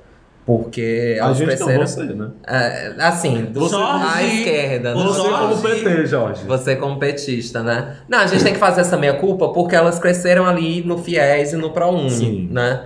Porque 0.47 1.17
A 1.19 1.25
elas 1.25 1.37
gente 1.37 1.59
não, 1.59 1.67
cresceram. 1.67 1.87
você, 1.87 2.03
né? 2.05 2.29
É, 2.47 2.93
assim, 2.99 3.43
do, 3.51 3.67
Jorge, 3.67 4.05
à 4.05 4.23
esquerda, 4.23 4.95
né? 4.95 5.03
Você 5.03 5.19
como 5.21 5.55
Jorge. 5.55 5.61
PT, 5.61 6.05
Jorge. 6.05 6.43
Você 6.45 6.75
como 6.77 6.99
petista, 6.99 7.61
né? 7.61 7.97
Não, 8.07 8.19
a 8.19 8.27
gente 8.27 8.45
tem 8.45 8.53
que 8.53 8.59
fazer 8.59 8.79
essa 8.79 8.95
meia 8.95 9.15
culpa 9.15 9.49
porque 9.49 9.75
elas 9.75 9.99
cresceram 9.99 10.45
ali 10.45 10.81
no 10.85 10.99
FIES 10.99 11.51
e 11.51 11.57
no 11.57 11.71
ProUni, 11.71 12.09
Sim. 12.09 12.49
né? 12.49 12.81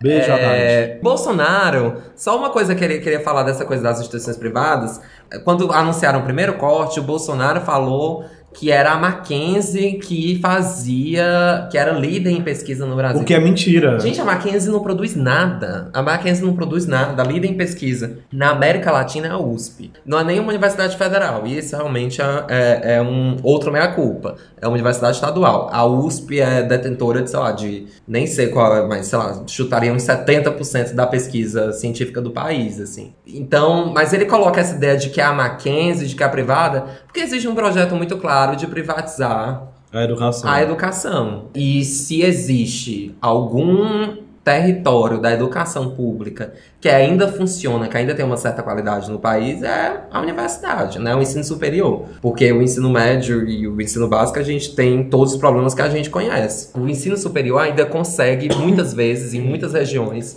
Beijo. 0.00 0.32
É, 0.32 0.98
Bolsonaro, 1.02 1.98
só 2.16 2.34
uma 2.38 2.48
coisa 2.48 2.74
que 2.74 2.82
ele 2.82 2.98
queria 2.98 3.20
falar 3.20 3.42
dessa 3.42 3.66
coisa 3.66 3.82
das 3.82 4.00
instituições 4.00 4.38
privadas. 4.38 4.98
Quando 5.44 5.70
anunciaram 5.70 6.20
o 6.20 6.22
primeiro 6.22 6.54
corte, 6.54 6.98
o 6.98 7.02
Bolsonaro 7.02 7.60
falou 7.60 8.24
que 8.54 8.70
era 8.70 8.92
a 8.92 8.98
Mackenzie 8.98 9.98
que 9.98 10.38
fazia, 10.40 11.68
que 11.70 11.78
era 11.78 11.92
líder 11.92 12.30
em 12.30 12.42
pesquisa 12.42 12.86
no 12.86 12.94
Brasil. 12.94 13.22
O 13.22 13.24
que 13.24 13.34
é 13.34 13.40
mentira. 13.40 13.98
Gente, 13.98 14.20
a 14.20 14.24
Mackenzie 14.24 14.70
não 14.70 14.80
produz 14.80 15.16
nada. 15.16 15.90
A 15.92 16.02
Mackenzie 16.02 16.44
não 16.44 16.54
produz 16.54 16.86
nada. 16.86 17.22
A 17.22 17.26
líder 17.26 17.48
em 17.48 17.54
pesquisa 17.54 18.18
na 18.32 18.50
América 18.50 18.90
Latina 18.90 19.28
é 19.28 19.30
a 19.30 19.38
USP. 19.38 19.90
Não 20.04 20.18
é 20.18 20.24
nenhuma 20.24 20.50
universidade 20.50 20.96
federal. 20.96 21.46
E 21.46 21.58
isso 21.58 21.76
realmente 21.76 22.20
é, 22.20 22.46
é, 22.48 22.94
é 22.96 23.02
um 23.02 23.36
outro 23.42 23.72
meia-culpa. 23.72 24.36
É 24.60 24.66
uma 24.66 24.74
universidade 24.74 25.16
estadual. 25.16 25.68
A 25.72 25.84
USP 25.84 26.40
é 26.40 26.62
detentora 26.62 27.22
de, 27.22 27.30
sei 27.30 27.38
lá, 27.38 27.52
de... 27.52 27.86
Nem 28.06 28.26
sei 28.26 28.48
qual 28.48 28.76
é, 28.76 28.86
mas, 28.86 29.06
sei 29.06 29.18
lá, 29.18 29.42
chutaria 29.46 29.92
uns 29.92 30.02
70% 30.02 30.94
da 30.94 31.06
pesquisa 31.06 31.72
científica 31.72 32.20
do 32.20 32.30
país, 32.30 32.80
assim. 32.80 33.12
Então, 33.26 33.92
mas 33.92 34.12
ele 34.12 34.26
coloca 34.26 34.60
essa 34.60 34.74
ideia 34.74 34.96
de 34.96 35.10
que 35.10 35.20
é 35.20 35.24
a 35.24 35.32
Mackenzie, 35.32 36.06
de 36.06 36.14
que 36.14 36.22
é 36.22 36.26
a 36.26 36.28
privada, 36.28 36.84
porque 37.06 37.20
existe 37.20 37.48
um 37.48 37.54
projeto 37.54 37.94
muito 37.94 38.16
claro 38.18 38.41
de 38.56 38.66
privatizar 38.66 39.62
A 39.92 40.02
educação. 40.04 40.50
a 40.50 40.62
educação. 40.62 41.44
E 41.54 41.84
se 41.84 42.22
existe 42.22 43.14
algum 43.20 44.16
território 44.44 45.20
da 45.20 45.32
educação 45.32 45.90
pública 45.90 46.52
que 46.80 46.88
ainda 46.88 47.28
funciona, 47.28 47.86
que 47.86 47.96
ainda 47.96 48.12
tem 48.12 48.24
uma 48.24 48.36
certa 48.36 48.60
qualidade 48.60 49.08
no 49.08 49.18
país, 49.18 49.62
é 49.62 50.00
a 50.10 50.20
universidade, 50.20 50.98
né? 50.98 51.14
O 51.14 51.22
ensino 51.22 51.44
superior. 51.44 52.06
Porque 52.20 52.50
o 52.52 52.60
ensino 52.60 52.90
médio 52.90 53.48
e 53.48 53.68
o 53.68 53.80
ensino 53.80 54.08
básico 54.08 54.40
a 54.40 54.42
gente 54.42 54.74
tem 54.74 55.04
todos 55.04 55.34
os 55.34 55.38
problemas 55.38 55.74
que 55.74 55.82
a 55.82 55.88
gente 55.88 56.10
conhece. 56.10 56.70
O 56.76 56.88
ensino 56.88 57.16
superior 57.16 57.60
ainda 57.60 57.86
consegue, 57.86 58.52
muitas 58.56 58.92
vezes, 58.92 59.32
em 59.32 59.40
muitas 59.40 59.74
regiões, 59.74 60.36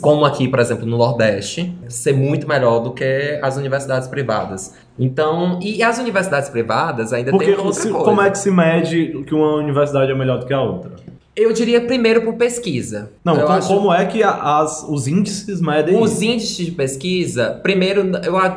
como 0.00 0.24
aqui, 0.24 0.48
por 0.48 0.58
exemplo, 0.60 0.86
no 0.86 0.96
Nordeste, 0.96 1.76
ser 1.88 2.12
muito 2.14 2.48
melhor 2.48 2.80
do 2.80 2.92
que 2.92 3.38
as 3.42 3.56
universidades 3.56 4.08
privadas. 4.08 4.74
Então, 4.98 5.58
e 5.62 5.82
as 5.82 5.98
universidades 5.98 6.48
privadas 6.48 7.12
ainda 7.12 7.30
Porque 7.30 7.46
tem 7.46 7.56
outra 7.56 7.72
se- 7.72 7.90
coisa. 7.90 8.04
como 8.04 8.20
é 8.22 8.30
que 8.30 8.38
se 8.38 8.50
mede 8.50 9.22
que 9.26 9.34
uma 9.34 9.56
universidade 9.56 10.10
é 10.10 10.14
melhor 10.14 10.38
do 10.38 10.46
que 10.46 10.54
a 10.54 10.60
outra? 10.62 10.92
Eu 11.36 11.52
diria 11.52 11.80
primeiro 11.80 12.22
por 12.22 12.34
pesquisa. 12.34 13.10
Não, 13.24 13.34
eu 13.36 13.46
como, 13.46 13.90
acho- 13.90 13.92
é 13.92 14.06
que 14.06 14.22
as, 14.22 14.84
os 14.88 15.08
índices 15.08 15.60
medem 15.60 16.00
Os 16.00 16.12
isso? 16.12 16.24
índices 16.24 16.66
de 16.66 16.70
pesquisa, 16.70 17.58
primeiro, 17.62 18.04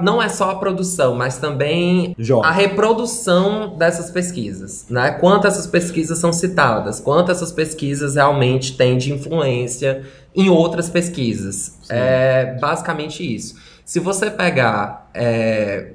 não 0.03 0.21
é 0.21 0.29
só 0.29 0.51
a 0.51 0.55
produção, 0.55 1.15
mas 1.15 1.37
também 1.39 2.15
a 2.43 2.51
reprodução 2.51 3.75
dessas 3.77 4.11
pesquisas, 4.11 4.85
né? 4.89 5.09
Quanto 5.11 5.47
essas 5.47 5.65
pesquisas 5.65 6.19
são 6.19 6.31
citadas, 6.31 6.99
quanto 6.99 7.31
essas 7.31 7.51
pesquisas 7.51 8.13
realmente 8.15 8.77
têm 8.77 8.95
de 8.97 9.11
influência 9.11 10.03
em 10.35 10.49
outras 10.49 10.87
pesquisas. 10.87 11.79
É 11.89 12.57
basicamente 12.61 13.23
isso. 13.35 13.55
Se 13.83 13.99
você 13.99 14.29
pegar 14.29 15.09
é, 15.15 15.93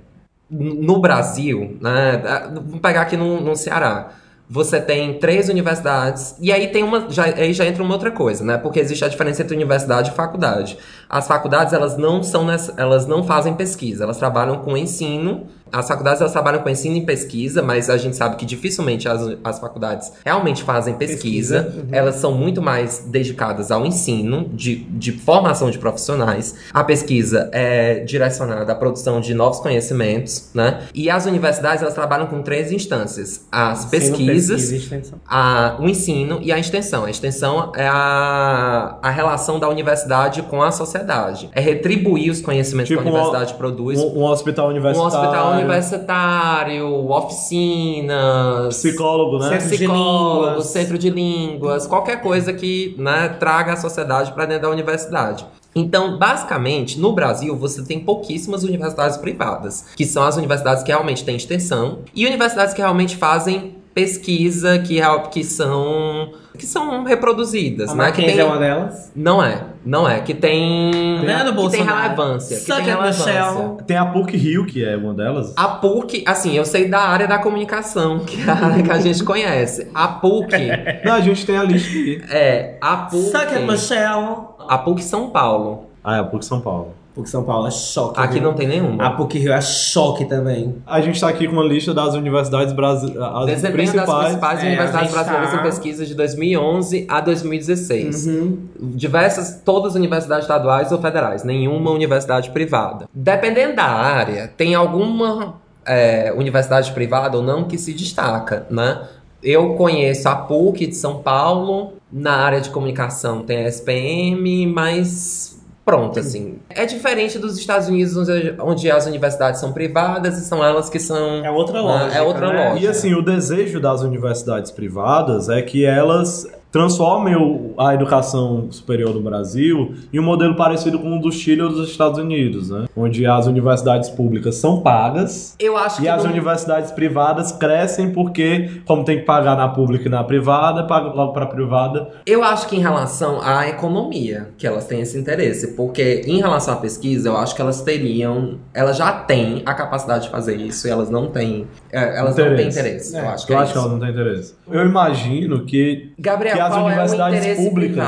no 0.51 0.99
Brasil, 1.01 1.77
né? 1.81 2.21
Vamos 2.53 2.81
pegar 2.81 3.03
aqui 3.03 3.17
no, 3.17 3.41
no 3.41 3.55
Ceará. 3.55 4.15
Você 4.53 4.79
tem 4.79 5.19
três 5.19 5.49
universidades, 5.49 6.37
e 6.39 6.53
aí 6.53 6.69
tem 6.69 6.83
uma. 6.83 7.09
Já, 7.09 7.25
aí 7.25 7.55
já 7.55 7.65
entra 7.65 7.83
uma 7.83 7.95
outra 7.95 8.11
coisa, 8.11 8.45
né? 8.45 8.59
Porque 8.59 8.79
existe 8.79 9.03
a 9.03 9.09
diferença 9.09 9.41
entre 9.41 9.57
universidade 9.57 10.11
e 10.11 10.13
faculdade. 10.13 10.77
As 11.09 11.27
faculdades, 11.27 11.73
elas 11.73 11.97
não 11.97 12.23
são 12.23 12.47
elas 12.77 13.07
não 13.07 13.25
fazem 13.25 13.55
pesquisa, 13.55 14.05
elas 14.05 14.19
trabalham 14.19 14.59
com 14.59 14.77
ensino. 14.77 15.47
As 15.73 15.89
faculdades 15.89 16.21
elas 16.21 16.33
trabalham 16.33 16.63
com 16.63 16.69
ensino 16.69 16.97
e 16.97 17.01
pesquisa, 17.05 17.63
mas 17.63 17.89
a 17.89 17.97
gente 17.97 18.17
sabe 18.17 18.37
que 18.37 18.45
dificilmente 18.45 19.09
as, 19.09 19.37
as 19.43 19.59
faculdades 19.59 20.13
realmente 20.25 20.63
fazem 20.63 20.95
pesquisa. 20.95 21.63
Pesquisa, 21.63 21.81
uhum. 21.81 21.89
Elas 21.93 22.17
são 22.17 22.33
muito 22.33 22.61
mais 22.61 23.05
dedicadas 23.07 23.71
ao 23.71 23.87
ensino, 23.87 24.49
de, 24.53 24.77
de 24.77 25.13
formação 25.13 25.71
de 25.71 25.79
profissionais. 25.79 26.55
A 26.73 26.85
pesquisa 26.85 27.49
é 27.53 28.01
direcionada 28.01 28.73
à 28.73 28.75
produção 28.75 29.21
de 29.21 29.35
novos 29.35 29.61
conhecimentos, 29.61 30.51
né? 30.55 30.83
E 30.95 31.09
as 31.09 31.27
universidades 31.27 31.83
elas 31.83 31.95
trabalham 31.95 32.27
com 32.27 32.43
três 32.43 32.73
instâncias: 32.73 33.47
as 33.51 33.87
pesquisas, 33.87 34.71
pesquisa 34.71 35.15
a, 35.27 35.77
o 35.79 35.89
ensino 35.89 36.39
e 36.43 36.53
a 36.53 36.59
extensão. 36.59 37.05
A 37.05 37.11
extensão 37.11 37.73
é 37.75 37.87
a, 37.87 38.99
a 39.03 39.11
relação 39.11 39.59
da 39.59 39.69
universidade 39.69 40.43
com 40.43 40.63
a 40.63 40.71
sociedade. 40.71 41.49
É 41.53 41.61
retribuir 41.61 42.31
os 42.31 42.41
conhecimentos 42.41 42.89
Tipo 42.89 43.03
que 43.03 43.09
a 43.09 43.11
universidade 43.11 43.55
produz. 43.55 43.99
Um, 43.99 44.19
um 44.19 44.25
hospital 44.25 44.67
Um 44.67 44.71
universitário. 44.71 45.07
hospital 45.07 45.61
universitário, 45.63 47.11
oficinas, 47.11 48.77
Psicólogo, 48.77 49.39
né? 49.39 49.49
Centro 49.49 49.69
de 49.69 49.77
psicólogo, 49.77 50.47
línguas. 50.47 50.67
centro 50.67 50.99
de 50.99 51.11
línguas, 51.11 51.87
qualquer 51.87 52.21
coisa 52.21 52.53
que 52.53 52.95
né, 52.99 53.29
traga 53.41 53.73
a 53.73 53.77
sociedade 53.77 54.33
para 54.33 54.47
dentro 54.47 54.63
da 54.63 54.71
universidade. 54.71 55.47
Então, 55.75 56.19
basicamente, 56.19 57.01
no 57.01 57.13
Brasil, 57.13 57.57
você 57.57 57.83
tem 57.83 58.01
pouquíssimas 58.01 58.63
universidades 58.63 59.17
privadas, 59.17 59.87
que 59.97 60.05
são 60.05 60.23
as 60.23 60.37
universidades 60.37 60.83
que 60.83 60.91
realmente 60.91 61.25
têm 61.25 61.37
extensão, 61.37 62.01
e 62.15 62.27
universidades 62.27 62.75
que 62.75 62.81
realmente 62.81 63.17
fazem 63.17 63.77
pesquisa, 63.95 64.79
que, 64.79 65.01
que 65.31 65.45
são 65.45 66.33
que 66.63 66.67
são 66.69 67.03
reproduzidas, 67.03 67.91
A 67.91 67.95
né? 67.97 68.13
Que 68.13 68.23
Mackenzie 68.23 68.37
tem, 68.37 68.41
é 68.41 68.45
uma 68.45 68.59
delas. 68.59 69.11
não 69.17 69.43
é, 69.43 69.65
não 69.85 70.09
é, 70.09 70.21
que 70.21 70.33
tem 70.33 70.91
Tá 71.21 71.27
vendo, 71.27 71.57
que 71.57 71.71
tem 71.77 71.83
relevância, 71.83 72.57
que 72.57 72.63
Suck 72.63 72.77
tem 72.77 72.95
relevância. 72.95 73.77
Tem 73.85 73.97
a 73.97 74.07
PUC 74.07 74.37
Rio, 74.37 74.65
que 74.65 74.85
é 74.85 74.97
uma 74.97 75.13
delas. 75.13 75.53
A 75.57 75.67
PUC, 75.67 76.23
assim, 76.25 76.57
eu 76.57 76.65
sei 76.65 76.89
da 76.89 77.01
área 77.01 77.27
da 77.27 77.39
comunicação, 77.39 78.21
que 78.21 78.41
é 78.41 78.49
a 78.49 78.55
área 78.55 78.83
que 78.85 78.91
a 78.93 79.01
gente 79.01 79.25
conhece. 79.25 79.89
A 79.93 80.07
PUC 80.07 80.53
Não, 81.05 81.15
a 81.15 81.21
gente 81.21 81.45
tem 81.45 81.57
a 81.57 81.65
lista 81.65 81.89
aqui. 81.91 82.23
é 82.31 82.77
a 82.81 82.97
PUC. 82.99 83.31
Suck 83.33 83.55
it, 83.55 83.67
Michelle. 83.67 84.37
A 84.69 84.79
PUC 84.79 85.03
São 85.03 85.31
Paulo. 85.31 85.87
Ah, 86.05 86.17
é 86.17 86.21
a 86.21 86.25
PUC 86.25 86.45
São 86.45 86.61
Paulo. 86.61 86.95
PUC 87.15 87.29
São 87.29 87.45
Paulo 87.45 87.67
é 87.67 87.71
choque. 87.71 88.19
Aqui 88.19 88.35
viu? 88.35 88.43
não 88.43 88.55
tem 88.55 88.67
nenhuma. 88.67 89.05
A 89.07 89.11
PUC 89.11 89.39
Rio 89.39 89.53
é 89.53 89.61
choque 89.61 90.25
também. 90.25 90.77
A 90.87 91.01
gente 91.01 91.21
tá 91.21 91.29
aqui 91.29 91.47
com 91.47 91.53
uma 91.53 91.63
lista 91.65 91.93
das 91.93 92.15
universidades 92.15 92.73
brasileiras. 92.73 93.23
As 93.23 93.47
Desempenho 93.47 93.77
das 93.77 93.91
principais. 93.93 94.25
principais 94.25 94.63
É, 94.63 94.67
universidades 94.67 95.09
gente 95.09 95.15
brasileiras 95.15 95.51
tá- 95.51 95.57
em 95.57 95.63
pesquisa 95.63 96.07
de 96.07 96.15
2011 96.15 97.07
a 97.09 97.21
2016. 97.21 98.27
Uhum. 98.27 98.59
Diversas, 98.81 99.61
todas 99.65 99.93
as 99.93 99.97
universidades 99.97 100.45
estaduais 100.45 100.91
ou 100.91 101.01
federais, 101.01 101.45
nenhuma 101.45 101.91
universidade 101.91 102.51
privada. 102.51 103.07
Dependendo 103.13 103.77
da 103.77 103.85
área, 103.85 104.49
tem 104.57 104.75
alguma 104.75 105.55
é, 105.87 106.33
universidade 106.37 106.93
privada 106.93 107.37
ou 107.37 107.43
não 107.43 107.65
que 107.65 107.77
se 107.77 107.93
destaca, 107.93 108.67
né? 108.71 109.03
Eu 109.43 109.75
conheço 109.75 110.29
a 110.29 110.37
PUC 110.37 110.87
de 110.87 110.95
São 110.95 111.17
Paulo, 111.21 111.95
na 112.13 112.37
área 112.37 112.61
de 112.61 112.71
comunicação 112.71 113.43
tem 113.43 113.65
a 113.65 113.69
SPM, 113.69 114.67
mas 114.69 115.61
pronto, 115.85 116.19
assim. 116.19 116.59
É 116.71 116.85
diferente 116.87 117.39
dos 117.39 117.59
Estados 117.59 117.89
Unidos, 117.89 118.17
onde, 118.17 118.55
onde 118.61 118.91
as 118.91 119.07
universidades 119.07 119.61
são 119.61 119.73
privadas 119.73 120.39
e 120.39 120.45
são 120.45 120.65
elas 120.65 120.89
que 120.89 120.99
são. 120.99 121.45
É 121.45 121.51
outra 121.51 121.79
Ah, 121.79 121.83
lógica. 121.83 122.15
é 122.19 122.23
outra 122.23 122.53
né? 122.53 122.69
lógica. 122.71 122.85
E 122.87 122.89
assim, 122.89 123.15
o 123.15 123.23
desejo 123.23 123.81
das 123.81 124.03
universidades 124.03 124.71
privadas 124.71 125.49
é 125.49 125.61
que 125.63 125.85
elas 125.85 126.47
transformem 126.73 127.35
a 127.79 127.95
educação 127.95 128.67
superior 128.71 129.15
no 129.15 129.21
Brasil 129.21 129.95
em 130.13 130.19
um 130.19 130.23
modelo 130.23 130.57
parecido 130.57 130.99
com 130.99 131.19
o 131.19 131.21
do 131.21 131.31
Chile 131.31 131.61
ou 131.63 131.69
dos 131.69 131.89
Estados 131.91 132.19
Unidos, 132.19 132.71
né? 132.71 132.87
Onde 132.97 133.27
as 133.27 133.47
universidades 133.47 134.09
públicas 134.09 134.55
são 134.57 134.81
pagas 134.81 135.55
Eu 135.61 135.77
acho 135.77 136.01
e 136.01 136.05
que 136.05 136.09
as 136.09 136.25
não- 136.25 136.31
universidades 136.31 136.91
privadas 136.91 137.53
crescem 137.53 138.11
porque, 138.11 138.71
como 138.87 139.05
tem 139.05 139.19
que 139.19 139.25
pagar 139.25 139.57
na 139.57 139.69
pública 139.69 140.09
e 140.09 140.11
na 140.11 140.25
privada, 140.25 140.85
paga 140.85 141.09
logo 141.09 141.33
para 141.33 141.45
a 141.45 141.49
privada. 141.49 142.09
Eu 142.27 142.43
acho 142.43 142.67
que 142.67 142.77
em 142.77 142.81
relação 142.81 143.41
à 143.43 143.69
economia, 143.69 144.49
que 144.57 144.67
elas 144.67 144.87
têm 144.87 145.01
esse 145.03 145.19
interesse, 145.19 145.75
porque 145.77 146.23
em 146.27 146.39
relação 146.41 146.75
à 146.75 146.77
pesquisa, 146.79 147.29
eu 147.29 147.37
acho 147.37 147.55
que 147.55 147.61
elas 147.61 147.83
teriam, 147.83 148.59
elas 148.73 148.97
já 148.97 149.13
têm 149.13 149.63
a 149.67 149.75
capacidade 149.75 150.25
de 150.25 150.31
fazer 150.31 150.57
isso 150.57 150.87
e 150.89 150.91
elas 150.91 151.11
não 151.11 151.27
têm, 151.27 151.67
é, 151.93 152.19
elas 152.19 152.35
não 152.37 152.45
têm 152.45 152.53
Interesse. 152.69 152.79
interesse. 152.81 153.17
Eu 153.19 153.29
acho 153.29 153.47
que 153.47 153.53
Eu 153.53 153.59
é 153.59 153.63
acho 153.63 153.73
que 153.73 153.79
elas 153.79 153.91
não 153.93 153.99
têm 154.01 154.11
interesse. 154.11 154.55
Eu 154.71 154.87
imagino 154.87 155.65
que 155.67 156.13
Gabriel, 156.19 156.55
que 156.57 156.62
as 156.67 156.73
qual 156.75 156.87
universidades 156.87 157.47
é 157.47 157.55
públicas-? 157.55 158.05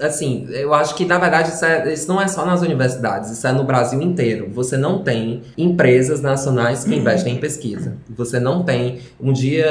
Assim, 0.00 0.46
eu 0.50 0.74
acho 0.74 0.94
que 0.96 1.04
na 1.04 1.18
verdade 1.18 1.50
isso, 1.50 1.64
é- 1.64 1.92
isso 1.92 2.08
não 2.08 2.20
é 2.20 2.26
só 2.26 2.44
nas 2.44 2.62
universidades, 2.62 3.30
isso 3.30 3.46
é 3.46 3.52
no 3.52 3.62
Brasil 3.62 4.02
inteiro. 4.02 4.48
Você 4.52 4.76
não 4.76 4.98
tem 5.04 5.42
empresas 5.56 6.20
nacionais 6.20 6.82
que 6.84 6.94
investem 6.94 7.34
em 7.34 7.38
pesquisa. 7.38 7.94
Você 8.10 8.40
não 8.40 8.62
tem 8.64 8.98
um 9.20 9.32
dia. 9.32 9.64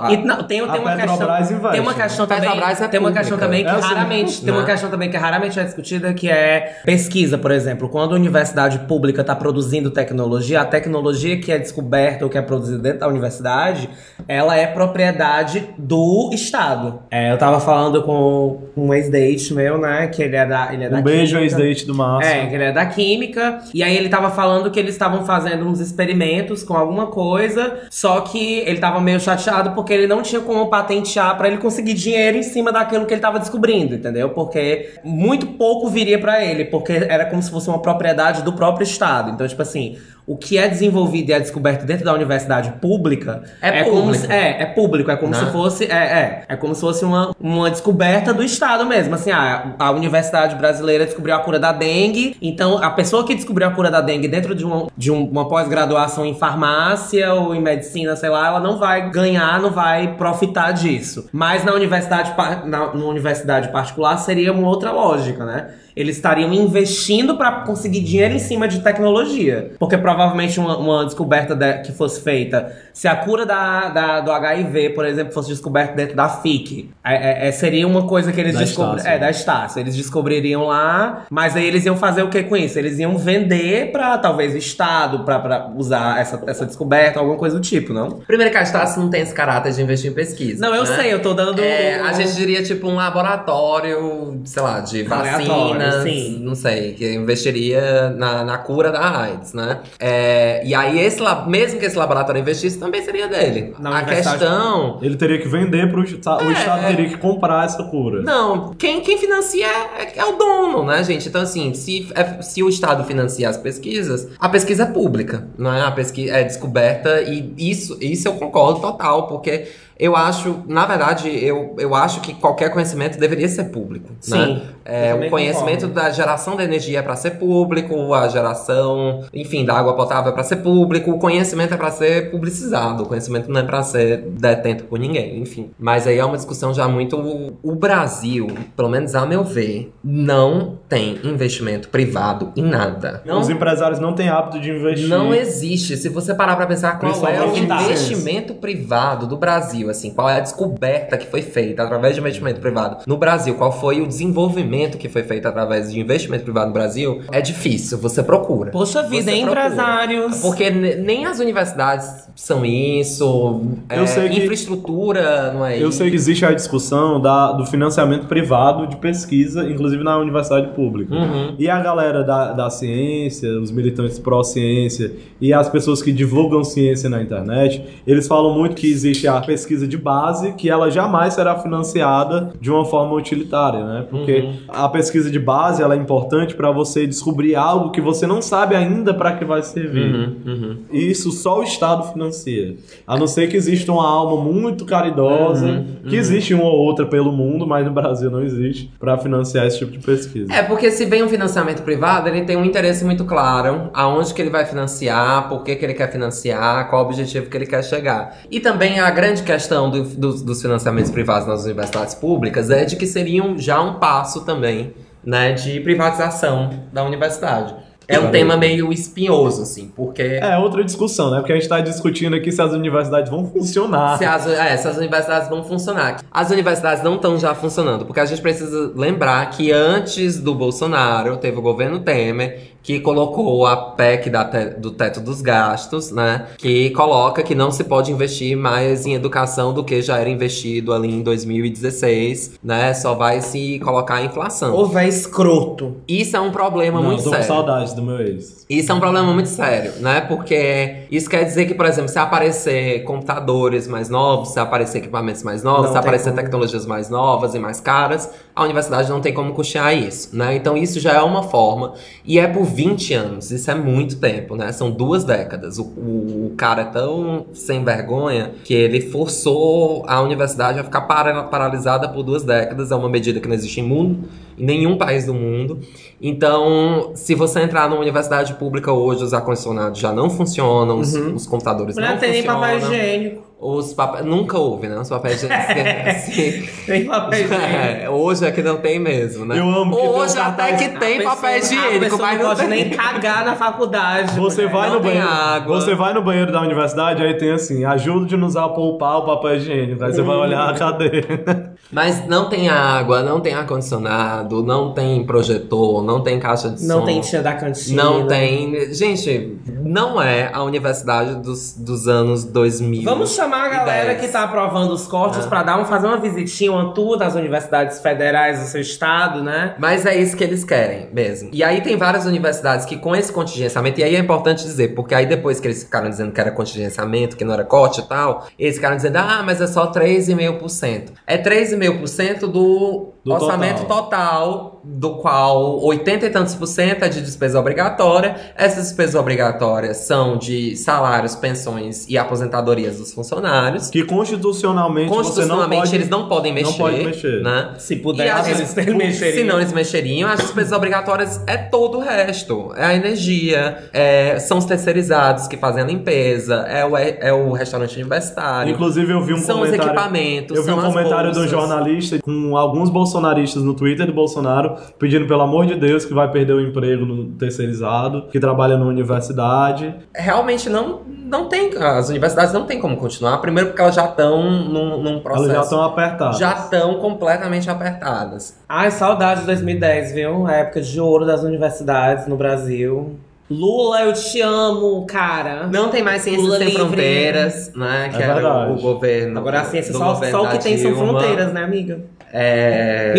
a- 0.00 0.12
E 0.12 0.18
não, 0.18 0.36
tem, 0.42 0.46
tem 0.46 0.60
a 0.60 0.64
uma 0.64 0.96
questão, 0.96 1.16
Petrobras 1.18 1.48
tem 1.48 1.80
uma 1.80 1.94
questão 1.94 2.26
também, 2.26 2.48
é 2.50 2.88
tem 2.88 3.00
uma 3.00 3.12
questão 3.12 3.38
também 3.38 3.64
que 3.64 3.70
É 3.70 3.72
assim, 3.74 3.88
raramente, 3.88 4.42
tem 4.42 4.52
uma 4.52 4.60
né? 4.62 4.66
questão 4.70 4.90
também 4.90 5.10
que 5.10 5.16
raramente 5.16 5.58
é 5.58 5.64
discutida 5.64 6.12
que 6.12 6.28
é 6.28 6.80
pesquisa, 6.84 7.38
por 7.38 7.50
exemplo, 7.50 7.88
quando 7.88 8.12
a 8.12 8.16
universidade 8.16 8.80
pública 8.80 9.22
está 9.22 9.34
produzindo 9.34 9.90
tecnologia, 9.90 10.60
a 10.60 10.64
tecnologia 10.64 11.40
que 11.40 11.50
é 11.50 11.58
descoberta 11.58 12.24
ou 12.24 12.30
que 12.30 12.36
é 12.36 12.42
produzida 12.42 12.78
dentro 12.78 13.00
da 13.00 13.08
universidade, 13.08 13.88
ela 14.28 14.56
é 14.56 14.66
propriedade 14.66 15.70
do 15.78 16.30
estado. 16.32 17.00
É, 17.10 17.32
eu 17.32 17.38
tava 17.38 17.60
falando 17.60 18.02
com 18.02 18.58
um 18.76 18.92
ex-date 18.92 19.53
meu, 19.54 19.78
né, 19.78 20.08
que 20.08 20.22
ele 20.22 20.36
é 20.36 20.46
da, 20.46 20.72
ele 20.72 20.84
é 20.84 20.88
da 20.88 20.98
um 20.98 21.02
beijo 21.02 21.38
ex-date 21.38 21.86
do 21.86 21.94
Márcio. 21.94 22.32
É, 22.32 22.46
que 22.46 22.54
ele 22.54 22.64
é 22.64 22.72
da 22.72 22.86
química. 22.86 23.62
E 23.72 23.82
aí 23.82 23.96
ele 23.96 24.08
tava 24.08 24.30
falando 24.30 24.70
que 24.70 24.78
eles 24.78 24.94
estavam 24.94 25.24
fazendo 25.24 25.66
uns 25.66 25.80
experimentos 25.80 26.62
com 26.62 26.74
alguma 26.74 27.06
coisa. 27.08 27.80
Só 27.90 28.20
que 28.20 28.60
ele 28.60 28.78
tava 28.78 29.00
meio 29.00 29.20
chateado 29.20 29.70
porque 29.72 29.92
ele 29.92 30.06
não 30.06 30.22
tinha 30.22 30.40
como 30.40 30.68
patentear 30.68 31.36
pra 31.36 31.48
ele 31.48 31.58
conseguir 31.58 31.94
dinheiro 31.94 32.36
em 32.36 32.42
cima 32.42 32.72
daquilo 32.72 33.06
que 33.06 33.14
ele 33.14 33.20
tava 33.20 33.38
descobrindo, 33.38 33.94
entendeu? 33.94 34.30
Porque 34.30 34.94
muito 35.04 35.46
pouco 35.46 35.88
viria 35.88 36.18
pra 36.18 36.44
ele, 36.44 36.64
porque 36.64 36.92
era 36.92 37.26
como 37.26 37.42
se 37.42 37.50
fosse 37.50 37.68
uma 37.68 37.80
propriedade 37.80 38.42
do 38.42 38.52
próprio 38.52 38.84
estado. 38.84 39.30
Então, 39.30 39.46
tipo 39.46 39.62
assim, 39.62 39.96
o 40.26 40.36
que 40.36 40.56
é 40.56 40.66
desenvolvido 40.68 41.30
e 41.30 41.32
é 41.32 41.40
descoberto 41.40 41.84
dentro 41.84 42.04
da 42.04 42.12
universidade 42.14 42.70
pública 42.80 43.42
É 43.60 43.84
como 43.84 44.02
público. 44.04 44.24
se- 44.26 44.32
é, 44.32 44.62
é 44.62 44.66
público, 44.66 45.10
é 45.10 45.16
como 45.16 45.32
Né? 45.32 45.38
se 45.38 45.46
fosse. 45.52 45.84
É, 45.84 45.94
é, 45.96 46.44
é 46.48 46.56
como 46.56 46.74
se 46.74 46.80
fosse 46.80 47.04
uma, 47.04 47.34
uma 47.38 47.70
descoberta 47.70 48.32
do 48.32 48.42
Estado 48.42 48.86
mesmo. 48.86 49.14
Assim, 49.14 49.30
a, 49.30 49.74
a 49.78 49.90
Universidade 49.90 50.54
Brasileira 50.56 51.04
descobriu 51.04 51.34
a 51.34 51.38
cura 51.40 51.58
da 51.58 51.72
dengue. 51.72 52.36
Então, 52.40 52.78
a 52.82 52.90
pessoa 52.90 53.24
que 53.26 53.34
descobriu 53.34 53.68
a 53.68 53.70
cura 53.70 53.90
da 53.90 54.00
dengue 54.00 54.26
dentro 54.28 54.54
de, 54.54 54.64
uma, 54.64 54.86
de 54.96 55.10
um- 55.10 55.24
uma 55.28 55.48
pós-graduação 55.48 56.24
em 56.24 56.34
farmácia 56.34 57.34
ou 57.34 57.54
em 57.54 57.60
medicina, 57.60 58.16
sei 58.16 58.30
lá, 58.30 58.46
ela 58.48 58.60
não 58.60 58.78
vai 58.78 59.10
ganhar, 59.10 59.60
não 59.60 59.70
vai 59.70 60.14
profitar 60.16 60.72
disso. 60.72 61.28
Mas 61.32 61.64
na 61.64 61.72
universidade, 61.74 62.32
na, 62.66 62.94
numa 62.94 63.08
universidade 63.10 63.68
particular 63.68 64.16
seria 64.18 64.52
uma 64.52 64.68
outra 64.68 64.90
lógica, 64.90 65.44
né? 65.44 65.68
Eles 65.96 66.16
estariam 66.16 66.52
investindo 66.52 67.36
para 67.36 67.60
conseguir 67.62 68.00
dinheiro 68.00 68.34
em 68.34 68.38
cima 68.38 68.66
de 68.66 68.80
tecnologia. 68.80 69.72
Porque 69.78 69.96
provavelmente 69.96 70.58
uma, 70.58 70.76
uma 70.76 71.04
descoberta 71.04 71.54
de- 71.54 71.78
que 71.82 71.92
fosse 71.92 72.20
feita, 72.20 72.72
se 72.92 73.06
a 73.06 73.14
cura 73.16 73.46
da, 73.46 73.88
da- 73.90 74.20
do 74.20 74.30
HIV, 74.32 74.90
por 74.90 75.04
exemplo, 75.06 75.32
fosse 75.32 75.48
descoberta 75.50 75.94
dentro 75.94 76.16
da 76.16 76.28
FIC, 76.28 76.90
é- 77.04 77.44
é- 77.44 77.48
é- 77.48 77.52
seria 77.52 77.86
uma 77.86 78.06
coisa 78.06 78.32
que 78.32 78.40
eles 78.40 78.56
descobririam. 78.56 79.06
É, 79.12 79.18
da 79.18 79.30
Estácio. 79.30 79.80
Eles 79.80 79.94
descobririam 79.94 80.64
lá, 80.64 81.24
mas 81.30 81.56
aí 81.56 81.64
eles 81.66 81.84
iam 81.86 81.96
fazer 81.96 82.22
o 82.22 82.28
que 82.28 82.42
com 82.42 82.56
isso? 82.56 82.78
Eles 82.78 82.98
iam 82.98 83.16
vender 83.16 83.92
pra 83.92 84.18
talvez 84.18 84.54
o 84.54 84.58
Estado, 84.58 85.20
pra, 85.24 85.38
pra 85.38 85.70
usar 85.76 86.20
essa, 86.20 86.42
essa 86.46 86.66
descoberta, 86.66 87.20
alguma 87.20 87.36
coisa 87.36 87.56
do 87.56 87.62
tipo, 87.62 87.92
não? 87.92 88.08
Primeiro 88.26 88.50
que 88.50 88.58
a 88.58 88.62
Estácio 88.62 89.00
não 89.00 89.10
tem 89.10 89.22
esse 89.22 89.34
caráter 89.34 89.72
de 89.72 89.82
investir 89.82 90.10
em 90.10 90.14
pesquisa. 90.14 90.60
Não, 90.66 90.74
eu 90.74 90.84
né? 90.84 90.96
sei, 90.96 91.12
eu 91.12 91.22
tô 91.22 91.34
dando. 91.34 91.60
É, 91.62 92.00
a 92.00 92.12
gente 92.12 92.34
diria 92.34 92.62
tipo 92.62 92.88
um 92.88 92.94
laboratório, 92.96 94.40
sei 94.44 94.62
lá, 94.62 94.80
de 94.80 95.06
Aleatório, 95.10 95.83
sim. 96.02 96.38
não 96.40 96.54
sei, 96.54 96.92
que 96.94 97.12
investiria 97.14 98.10
na, 98.10 98.44
na 98.44 98.58
cura 98.58 98.90
da 98.90 99.20
AIDS, 99.22 99.52
né? 99.52 99.80
É, 99.98 100.62
e 100.64 100.74
aí, 100.74 100.98
esse, 101.00 101.20
mesmo 101.46 101.78
que 101.78 101.86
esse 101.86 101.96
laboratório 101.96 102.40
investisse, 102.40 102.78
também 102.78 103.02
seria 103.02 103.28
dele. 103.28 103.74
Na 103.78 103.98
a 103.98 104.04
questão. 104.04 104.98
Ele 105.02 105.16
teria 105.16 105.38
que 105.40 105.48
vender 105.48 105.90
pro 105.90 106.02
Estado. 106.04 106.44
O 106.44 106.50
É. 106.50 106.52
Estado 106.52 106.86
teria 106.86 107.08
que 107.08 107.16
comprar 107.16 107.64
essa 107.64 107.82
cura. 107.84 108.22
Não, 108.22 108.74
quem, 108.74 109.00
quem 109.00 109.18
financia 109.18 109.66
é, 109.66 110.18
é 110.18 110.24
o 110.24 110.32
dono, 110.36 110.84
né, 110.84 111.02
gente? 111.04 111.28
Então, 111.28 111.42
assim, 111.42 111.74
se, 111.74 112.08
é- 112.14 112.42
se 112.42 112.62
o 112.62 112.68
Estado 112.68 113.04
financia 113.04 113.48
as 113.48 113.56
pesquisas, 113.56 114.28
a 114.38 114.48
pesquisa 114.48 114.84
é 114.84 114.86
pública, 114.86 115.46
não 115.58 115.72
é? 115.72 115.82
A 115.82 115.90
pesquisa 115.90 116.32
é 116.34 116.44
descoberta 116.44 117.22
e 117.22 117.52
isso, 117.58 117.96
isso 118.00 118.28
eu 118.28 118.34
concordo 118.34 118.80
total, 118.80 119.26
porque 119.26 119.66
eu 119.98 120.16
acho, 120.16 120.62
na 120.66 120.84
verdade, 120.86 121.28
eu, 121.28 121.74
eu 121.78 121.94
acho 121.94 122.20
que 122.20 122.34
qualquer 122.34 122.70
conhecimento 122.70 123.18
deveria 123.18 123.48
ser 123.48 123.64
público. 123.64 124.10
Sim, 124.20 124.32
né? 124.32 124.62
É, 124.84 125.14
o 125.14 125.30
conhecimento 125.30 125.86
concordo. 125.86 125.94
da 125.94 126.10
geração 126.10 126.56
da 126.56 126.64
energia 126.64 126.98
é 126.98 127.02
para 127.02 127.16
ser 127.16 127.32
público, 127.32 128.12
a 128.12 128.28
geração, 128.28 129.24
enfim, 129.32 129.64
da 129.64 129.74
água 129.74 129.94
potável 129.94 130.30
é 130.30 130.34
para 130.34 130.42
ser 130.42 130.56
público, 130.56 131.10
o 131.10 131.18
conhecimento 131.18 131.72
é 131.72 131.76
para 131.76 131.90
ser 131.90 132.30
publicizado, 132.30 133.04
o 133.04 133.06
conhecimento 133.06 133.50
não 133.50 133.60
é 133.60 133.62
para 133.62 133.82
ser 133.82 134.18
detento 134.18 134.84
por 134.84 134.98
ninguém, 134.98 135.40
enfim. 135.40 135.70
Mas 135.78 136.06
aí 136.06 136.18
é 136.18 136.24
uma 136.24 136.36
discussão 136.36 136.74
já 136.74 136.86
muito. 136.88 137.16
O 137.62 137.74
Brasil, 137.74 138.48
pelo 138.76 138.88
menos 138.88 139.14
a 139.14 139.24
meu 139.24 139.44
ver, 139.44 139.92
não 140.02 140.78
tem 140.88 141.20
investimento 141.24 141.88
privado 141.88 142.52
em 142.56 142.62
nada. 142.62 143.22
Não, 143.24 143.40
Os 143.40 143.48
empresários 143.48 143.98
não 143.98 144.12
têm 144.12 144.28
hábito 144.28 144.60
de 144.60 144.70
investir. 144.70 145.08
não 145.08 145.34
existe. 145.34 145.96
Se 145.96 146.08
você 146.08 146.34
parar 146.34 146.56
pra 146.56 146.66
pensar 146.66 146.98
qual 146.98 147.26
é 147.26 147.40
o 147.42 147.56
investimento 147.56 148.54
privado 148.54 149.26
do 149.26 149.36
Brasil, 149.36 149.83
assim, 149.90 150.10
qual 150.12 150.28
é 150.28 150.36
a 150.36 150.40
descoberta 150.40 151.16
que 151.16 151.26
foi 151.26 151.42
feita 151.42 151.82
através 151.82 152.14
de 152.14 152.20
investimento 152.20 152.60
privado 152.60 152.98
no 153.06 153.16
Brasil, 153.16 153.54
qual 153.54 153.72
foi 153.72 154.00
o 154.00 154.06
desenvolvimento 154.06 154.96
que 154.98 155.08
foi 155.08 155.22
feito 155.22 155.46
através 155.46 155.92
de 155.92 156.00
investimento 156.00 156.44
privado 156.44 156.68
no 156.68 156.72
Brasil, 156.72 157.20
é 157.32 157.40
difícil. 157.40 157.98
Você 157.98 158.22
procura. 158.22 158.70
Poxa 158.70 159.02
vida, 159.02 159.24
Você 159.24 159.30
hein, 159.30 159.42
procura. 159.44 159.66
empresários. 159.66 160.40
Porque 160.40 160.70
ne- 160.70 160.96
nem 160.96 161.26
as 161.26 161.38
universidades 161.40 162.28
são 162.34 162.64
isso. 162.64 163.60
Eu 163.90 164.02
é, 164.02 164.06
sei 164.06 164.28
que- 164.28 164.40
infraestrutura 164.42 165.52
não 165.52 165.64
é 165.64 165.80
Eu 165.80 165.88
isso. 165.88 165.98
sei 165.98 166.10
que 166.10 166.16
existe 166.16 166.44
a 166.44 166.52
discussão 166.52 167.20
da, 167.20 167.52
do 167.52 167.66
financiamento 167.66 168.26
privado 168.26 168.86
de 168.86 168.96
pesquisa, 168.96 169.64
inclusive 169.68 170.02
na 170.02 170.18
universidade 170.18 170.68
pública. 170.74 171.14
Uhum. 171.14 171.54
E 171.58 171.68
a 171.68 171.80
galera 171.80 172.22
da, 172.22 172.52
da 172.52 172.70
ciência, 172.70 173.48
os 173.60 173.70
militantes 173.70 174.18
pró-ciência 174.18 175.12
e 175.40 175.52
as 175.52 175.68
pessoas 175.68 176.02
que 176.02 176.12
divulgam 176.12 176.62
ciência 176.64 177.08
na 177.08 177.22
internet, 177.22 177.82
eles 178.06 178.26
falam 178.26 178.54
muito 178.54 178.74
que 178.76 178.90
existe 178.90 179.26
a 179.28 179.40
pesquisa 179.40 179.73
de 179.88 179.96
base, 179.98 180.52
que 180.52 180.70
ela 180.70 180.90
jamais 180.90 181.34
será 181.34 181.56
financiada 181.56 182.52
de 182.60 182.70
uma 182.70 182.84
forma 182.84 183.14
utilitária, 183.14 183.84
né? 183.84 184.04
Porque 184.08 184.34
Uhum. 184.44 184.54
a 184.68 184.88
pesquisa 184.88 185.30
de 185.30 185.38
base 185.38 185.82
ela 185.82 185.94
é 185.94 185.98
importante 185.98 186.54
para 186.54 186.70
você 186.70 187.06
descobrir 187.06 187.54
algo 187.56 187.90
que 187.90 188.00
você 188.00 188.26
não 188.26 188.40
sabe 188.40 188.74
ainda 188.76 189.12
para 189.12 189.32
que 189.32 189.44
vai 189.44 189.62
servir. 189.62 190.14
Uhum, 190.14 190.36
uhum. 190.46 190.76
E 190.92 191.10
isso 191.10 191.30
só 191.30 191.60
o 191.60 191.62
Estado 191.62 192.12
financia. 192.12 192.76
A 193.06 193.16
não 193.16 193.26
ser 193.26 193.48
que 193.48 193.56
exista 193.56 193.90
uma 193.92 194.06
alma 194.08 194.42
muito 194.42 194.84
caridosa, 194.84 195.66
Uhum, 195.66 195.84
que 196.08 196.16
existe 196.16 196.52
uma 196.54 196.64
ou 196.64 196.76
outra 196.78 197.06
pelo 197.06 197.32
mundo, 197.32 197.66
mas 197.66 197.84
no 197.84 197.92
Brasil 197.92 198.30
não 198.30 198.42
existe, 198.42 198.90
para 198.98 199.16
financiar 199.18 199.66
esse 199.66 199.78
tipo 199.78 199.92
de 199.92 199.98
pesquisa. 199.98 200.52
É, 200.52 200.62
porque 200.62 200.90
se 200.90 201.04
vem 201.04 201.22
um 201.22 201.28
financiamento 201.28 201.82
privado, 201.82 202.28
ele 202.28 202.42
tem 202.42 202.56
um 202.56 202.64
interesse 202.64 203.04
muito 203.04 203.24
claro, 203.24 203.90
aonde 203.94 204.32
que 204.34 204.40
ele 204.42 204.50
vai 204.50 204.64
financiar, 204.64 205.48
por 205.48 205.62
que, 205.62 205.74
que 205.76 205.84
ele 205.84 205.94
quer 205.94 206.10
financiar, 206.10 206.88
qual 206.90 207.02
o 207.02 207.06
objetivo 207.06 207.48
que 207.48 207.56
ele 207.56 207.66
quer 207.66 207.82
chegar. 207.82 208.36
E 208.50 208.60
também 208.60 209.00
a 209.00 209.10
grande 209.10 209.42
questão 209.42 209.63
do- 209.68 210.02
dos- 210.02 210.42
dos 210.42 210.60
financiamentos 210.62 211.10
privados 211.10 211.46
nas 211.48 211.64
universidades 211.64 212.14
públicas 212.14 212.70
é 212.70 212.84
de 212.84 212.96
que 212.96 213.06
seriam 213.06 213.58
já 213.58 213.80
um 213.80 213.94
passo 213.94 214.44
também, 214.44 214.94
né, 215.24 215.52
de 215.52 215.80
privatização 215.80 216.70
da 216.92 217.02
universidade. 217.04 217.74
É 218.06 218.20
um 218.20 218.30
tema 218.30 218.54
meio 218.54 218.92
espinhoso, 218.92 219.62
assim, 219.62 219.90
porque... 219.96 220.20
É 220.22 220.58
outra 220.58 220.84
discussão, 220.84 221.30
né? 221.30 221.38
Porque 221.38 221.52
a 221.52 221.54
gente 221.54 221.62
está 221.64 221.80
discutindo 221.80 222.36
aqui 222.36 222.52
se 222.52 222.60
as 222.60 222.70
universidades 222.72 223.30
vão 223.30 223.46
funcionar. 223.46 224.18
Se 224.18 224.26
as, 224.26 224.46
é, 224.46 224.76
se 224.76 224.86
as 224.86 224.98
universidades 224.98 225.48
vão 225.48 225.64
funcionar. 225.64 226.20
As 226.30 226.50
universidades 226.50 227.02
não 227.02 227.14
estão 227.14 227.38
já 227.38 227.54
funcionando, 227.54 228.04
porque 228.04 228.20
a 228.20 228.26
gente 228.26 228.42
precisa 228.42 228.92
lembrar 228.94 229.48
que 229.48 229.72
antes 229.72 230.38
do 230.38 230.54
Bolsonaro, 230.54 231.38
teve 231.38 231.56
o 231.58 231.62
governo 231.62 232.00
Temer, 232.00 232.73
que 232.84 233.00
colocou 233.00 233.66
a 233.66 233.74
PEC 233.76 234.28
da 234.30 234.44
te- 234.44 234.78
do 234.78 234.90
teto 234.92 235.18
dos 235.20 235.40
gastos, 235.40 236.12
né? 236.12 236.46
Que 236.58 236.90
coloca 236.90 237.42
que 237.42 237.54
não 237.54 237.70
se 237.72 237.82
pode 237.82 238.12
investir 238.12 238.56
mais 238.56 239.06
em 239.06 239.14
educação 239.14 239.72
do 239.72 239.82
que 239.82 240.00
já 240.02 240.18
era 240.18 240.28
investido 240.28 240.92
ali 240.92 241.10
em 241.10 241.22
2016, 241.22 242.58
né? 242.62 242.92
Só 242.94 243.14
vai 243.14 243.40
se 243.40 243.78
colocar 243.80 244.16
a 244.16 244.22
inflação. 244.24 244.74
Ô, 244.76 244.86
véi 244.86 245.08
escroto. 245.08 245.96
Isso 246.06 246.36
é 246.36 246.40
um 246.40 246.50
problema 246.50 247.00
não, 247.00 247.06
muito 247.08 247.22
tô 247.24 247.30
com 247.30 247.36
sério. 247.36 247.46
saudades 247.46 247.92
do 247.94 248.02
meu 248.02 248.20
ex. 248.20 248.64
Isso 248.68 248.92
é 248.92 248.94
um 248.94 249.00
problema 249.00 249.32
muito 249.32 249.48
sério, 249.48 249.92
né? 250.00 250.20
Porque 250.20 251.06
isso 251.10 251.28
quer 251.28 251.44
dizer 251.44 251.66
que, 251.66 251.74
por 251.74 251.86
exemplo, 251.86 252.08
se 252.10 252.18
aparecer 252.18 253.02
computadores 253.04 253.86
mais 253.88 254.08
novos, 254.08 254.50
se 254.50 254.60
aparecer 254.60 254.98
equipamentos 254.98 255.42
mais 255.42 255.62
novos, 255.62 255.86
Não 255.86 255.92
se 255.92 255.98
aparecer 255.98 256.30
como. 256.30 256.42
tecnologias 256.42 256.86
mais 256.86 257.08
novas 257.10 257.54
e 257.54 257.58
mais 257.58 257.80
caras, 257.80 258.30
a 258.54 258.62
universidade 258.62 259.08
não 259.10 259.20
tem 259.20 259.32
como 259.32 259.52
custear 259.54 259.94
isso, 259.96 260.36
né? 260.36 260.54
Então 260.54 260.76
isso 260.76 261.00
já 261.00 261.12
é 261.14 261.20
uma 261.22 261.42
forma. 261.42 261.94
E 262.24 262.38
é 262.38 262.46
por 262.46 262.64
20 262.74 263.14
anos, 263.14 263.50
isso 263.50 263.70
é 263.70 263.74
muito 263.74 264.16
tempo, 264.18 264.56
né? 264.56 264.72
São 264.72 264.90
duas 264.90 265.24
décadas. 265.24 265.78
O, 265.78 265.84
o- 265.84 266.50
o 266.52 266.54
cara 266.56 266.82
é 266.82 266.84
tão 266.86 267.46
sem 267.54 267.84
vergonha 267.84 268.52
que 268.64 268.74
ele 268.74 269.00
forçou 269.00 270.04
a 270.06 270.20
universidade 270.20 270.78
a 270.78 270.84
ficar 270.84 271.02
para- 271.02 271.44
paralisada 271.44 272.08
por 272.08 272.22
duas 272.22 272.42
décadas. 272.42 272.90
É 272.90 272.94
uma 272.96 273.08
medida 273.08 273.40
que 273.40 273.46
não 273.48 273.54
existe 273.54 273.80
em 273.80 273.84
mundo, 273.84 274.28
em 274.58 274.64
nenhum 274.64 274.96
país 274.98 275.26
do 275.26 275.34
mundo. 275.34 275.78
Então, 276.20 277.12
se 277.14 277.34
você 277.34 277.60
entrar 277.60 277.88
numa 277.88 278.00
universidade 278.00 278.54
pública 278.54 278.92
hoje, 278.92 279.22
os 279.24 279.34
ar-condicionados 279.34 280.00
já 280.00 280.12
não 280.12 280.30
funcionam, 280.30 280.98
os, 280.98 281.14
os 281.14 281.46
computadores 281.46 281.96
Não 281.96 282.02
não 282.08 282.18
tem 282.18 282.30
nem 282.32 282.42
funcionam. 282.42 282.60
papel 282.60 282.78
higiênico. 282.78 283.43
Os 283.60 283.94
papéis. 283.94 284.26
Nunca 284.26 284.58
houve, 284.58 284.88
né? 284.88 284.98
Os 284.98 285.08
papéis 285.08 285.40
higiênicos. 285.44 286.22
Sim. 286.34 286.68
Tem 286.86 287.04
papel 287.06 287.40
higiênico. 287.44 287.64
É, 288.04 288.10
hoje 288.10 288.44
é 288.46 288.50
que 288.52 288.62
não 288.62 288.76
tem 288.76 288.98
mesmo, 288.98 289.44
né? 289.46 289.58
Eu 289.58 289.68
amo 289.68 289.94
que 289.96 290.02
tem 290.02 290.10
um 290.10 290.14
Hoje 290.16 290.38
até 290.38 290.72
que 290.74 290.84
A 290.84 290.98
tem 290.98 291.16
pessoa- 291.18 291.36
papel 291.36 291.50
a 291.50 291.58
higiênico, 291.58 292.18
mas 292.18 292.38
não 292.38 292.48
não 292.48 292.54
pode 292.56 292.60
tem. 292.60 292.68
nem 292.68 292.90
cagar 292.90 293.44
na 293.44 293.54
faculdade. 293.56 294.38
Você 294.38 294.62
mulher. 294.66 294.72
vai 294.72 294.88
não 294.90 294.96
no 294.96 295.00
tem 295.02 295.10
banheiro. 295.12 295.28
água. 295.32 295.80
Você 295.80 295.94
vai 295.94 296.12
no 296.14 296.22
banheiro 296.22 296.52
da 296.52 296.60
universidade, 296.60 297.22
aí 297.22 297.34
tem 297.34 297.52
assim, 297.52 297.84
ajude-nos 297.84 298.56
a 298.56 298.68
poupar 298.68 299.18
o 299.18 299.22
papel 299.24 299.56
higiênico. 299.56 300.04
Aí 300.04 300.12
você 300.12 300.22
vai 300.22 300.36
olhar, 300.36 300.74
cadê? 300.78 301.22
Mas 301.92 302.26
não 302.26 302.48
tem 302.48 302.68
água, 302.68 303.22
não 303.22 303.40
tem 303.40 303.54
ar-condicionado, 303.54 304.62
não 304.64 304.92
tem 304.92 305.24
projetor, 305.24 306.02
não 306.02 306.22
tem 306.22 306.40
caixa 306.40 306.68
de 306.70 306.84
Não 306.84 307.00
som. 307.00 307.06
tem 307.06 307.20
tia 307.20 307.40
da 307.42 307.52
cantina. 307.52 308.02
Não 308.02 308.26
tem. 308.26 308.92
Gente, 308.92 309.58
não 309.66 310.20
é 310.20 310.50
a 310.52 310.62
universidade 310.62 311.36
dos, 311.36 311.74
dos 311.76 312.08
anos 312.08 312.44
2000. 312.44 313.02
Vamos 313.04 313.30
chamar 313.44 313.66
a 313.66 313.68
galera 313.68 314.12
Ideias. 314.12 314.20
que 314.20 314.28
tá 314.28 314.44
aprovando 314.44 314.92
os 314.92 315.06
cortes 315.06 315.46
pra 315.46 315.62
dar 315.62 315.78
um, 315.78 315.84
fazer 315.84 316.06
uma 316.06 316.16
visitinha, 316.16 316.72
uma 316.72 316.92
tour 316.92 317.16
das 317.16 317.34
universidades 317.34 318.00
federais 318.00 318.60
do 318.60 318.66
seu 318.66 318.80
estado, 318.80 319.42
né? 319.42 319.74
Mas 319.78 320.06
é 320.06 320.16
isso 320.16 320.36
que 320.36 320.42
eles 320.42 320.64
querem 320.64 321.08
mesmo. 321.12 321.50
E 321.52 321.62
aí 321.62 321.80
tem 321.80 321.96
várias 321.96 322.26
universidades 322.26 322.86
que 322.86 322.96
com 322.96 323.14
esse 323.14 323.32
contingenciamento, 323.32 324.00
e 324.00 324.04
aí 324.04 324.16
é 324.16 324.18
importante 324.18 324.64
dizer, 324.64 324.94
porque 324.94 325.14
aí 325.14 325.26
depois 325.26 325.60
que 325.60 325.68
eles 325.68 325.84
ficaram 325.84 326.08
dizendo 326.08 326.32
que 326.32 326.40
era 326.40 326.50
contingenciamento, 326.50 327.36
que 327.36 327.44
não 327.44 327.54
era 327.54 327.64
corte 327.64 328.00
e 328.00 328.04
tal, 328.04 328.46
eles 328.58 328.76
ficaram 328.76 328.96
dizendo, 328.96 329.16
ah, 329.16 329.42
mas 329.44 329.60
é 329.60 329.66
só 329.66 329.90
3,5%. 329.90 331.12
É 331.26 331.38
3,5% 331.38 332.46
do, 332.46 333.13
Do 333.24 333.32
orçamento 333.32 333.84
total. 333.86 334.80
do 334.86 335.14
qual 335.14 335.82
80 335.82 336.26
e 336.26 336.30
tantos 336.30 336.54
por 336.54 336.66
cento 336.66 337.04
é 337.04 337.08
de 337.08 337.22
despesa 337.22 337.58
obrigatória. 337.58 338.36
Essas 338.54 338.84
despesas 338.84 339.14
obrigatórias 339.14 339.96
são 339.98 340.36
de 340.36 340.76
salários, 340.76 341.34
pensões 341.34 342.06
e 342.06 342.18
aposentadorias 342.18 342.98
dos 342.98 343.14
funcionários. 343.14 343.88
Que 343.88 344.04
constitucionalmente, 344.04 345.08
você 345.08 345.14
não 345.16 345.22
Constitucionalmente, 345.24 345.80
pode... 345.82 345.94
eles 345.96 346.08
não 346.10 346.28
podem 346.28 346.52
mexer. 346.52 346.70
não 346.70 346.76
pode 346.78 347.02
mexer. 347.04 347.42
Né? 347.42 347.70
Se 347.78 347.96
puder, 347.96 348.26
eles 348.46 348.74
mexeriam. 348.74 349.34
Se 349.38 349.44
não 349.44 349.58
eles 349.58 349.72
mexeriam, 349.72 350.28
as 350.30 350.40
despesas 350.40 350.72
obrigatórias 350.72 351.40
é 351.46 351.56
todo 351.56 351.96
o 351.98 352.00
resto. 352.02 352.72
É 352.76 352.84
a 352.84 352.94
energia, 352.94 353.88
é- 353.92 354.38
são 354.38 354.58
os 354.58 354.66
terceirizados 354.66 355.46
que 355.46 355.56
fazem 355.56 355.82
a 355.82 355.86
limpeza, 355.86 356.56
é 356.68 356.84
o, 356.84 356.94
é 356.96 357.32
o 357.32 357.52
restaurante 357.52 357.96
universitário. 357.96 358.72
Inclusive, 358.72 359.10
eu 359.12 359.22
vi 359.22 359.32
um 359.32 359.38
são 359.38 359.62
os 359.62 359.66
comentário... 359.70 359.92
equipamentos, 359.92 360.56
Eu 360.56 360.62
vi 360.62 360.68
são 360.68 360.78
um 360.78 360.82
comentário 360.82 361.32
de 361.32 361.38
um 361.38 361.42
bolsas. 361.42 361.50
jornalista 361.50 362.18
com 362.22 362.56
alguns 362.56 362.90
bolsonaristas 363.14 363.62
no 363.62 363.74
Twitter 363.74 364.06
do 364.06 364.12
Bolsonaro 364.12 364.74
pedindo 364.98 365.26
pelo 365.26 365.42
amor 365.42 365.66
de 365.66 365.74
Deus 365.76 366.04
que 366.04 366.12
vai 366.12 366.30
perder 366.30 366.52
o 366.54 366.60
emprego 366.60 367.06
no 367.06 367.26
terceirizado, 367.32 368.26
que 368.30 368.40
trabalha 368.40 368.76
na 368.76 368.84
universidade. 368.84 369.94
Realmente 370.14 370.68
não, 370.68 371.00
não 371.06 371.48
tem. 371.48 371.70
As 371.78 372.08
universidades 372.08 372.52
não 372.52 372.64
tem 372.66 372.80
como 372.80 372.96
continuar. 372.96 373.38
Primeiro 373.38 373.70
porque 373.70 373.80
elas 373.82 373.94
já 373.94 374.06
estão 374.06 374.42
num, 374.42 375.02
num 375.02 375.20
processo. 375.20 375.44
Elas 375.44 375.56
já 375.56 375.62
estão 375.62 375.82
apertadas. 375.82 376.38
já 376.38 376.52
estão 376.54 376.94
completamente 376.94 377.70
apertadas. 377.70 378.58
Ai, 378.68 378.90
saudade 378.90 379.40
de 379.40 379.46
2010, 379.46 380.12
viu? 380.12 380.46
A 380.46 380.52
época 380.52 380.80
de 380.80 381.00
ouro 381.00 381.24
das 381.24 381.42
universidades 381.42 382.26
no 382.26 382.36
Brasil. 382.36 383.16
Lula, 383.50 384.00
eu 384.04 384.12
te 384.14 384.40
amo, 384.40 385.04
cara. 385.06 385.66
Não 385.66 385.90
tem 385.90 386.02
mais 386.02 386.22
ciências 386.22 386.42
Lula 386.44 386.56
sem 386.56 386.68
livre. 386.68 386.82
fronteiras, 386.82 387.72
né? 387.76 388.08
Que 388.10 388.22
É 388.22 388.26
era 388.26 388.68
o, 388.70 388.74
o 388.74 388.80
governo. 388.80 389.38
Agora 389.38 389.60
a 389.60 389.64
ciência 389.64 389.92
do 389.92 389.98
só, 389.98 390.14
só 390.14 390.44
o 390.44 390.48
que 390.48 390.58
tem 390.58 390.78
são 390.78 390.94
fronteiras, 390.94 391.52
né, 391.52 391.62
amiga? 391.62 392.00
É... 392.32 393.14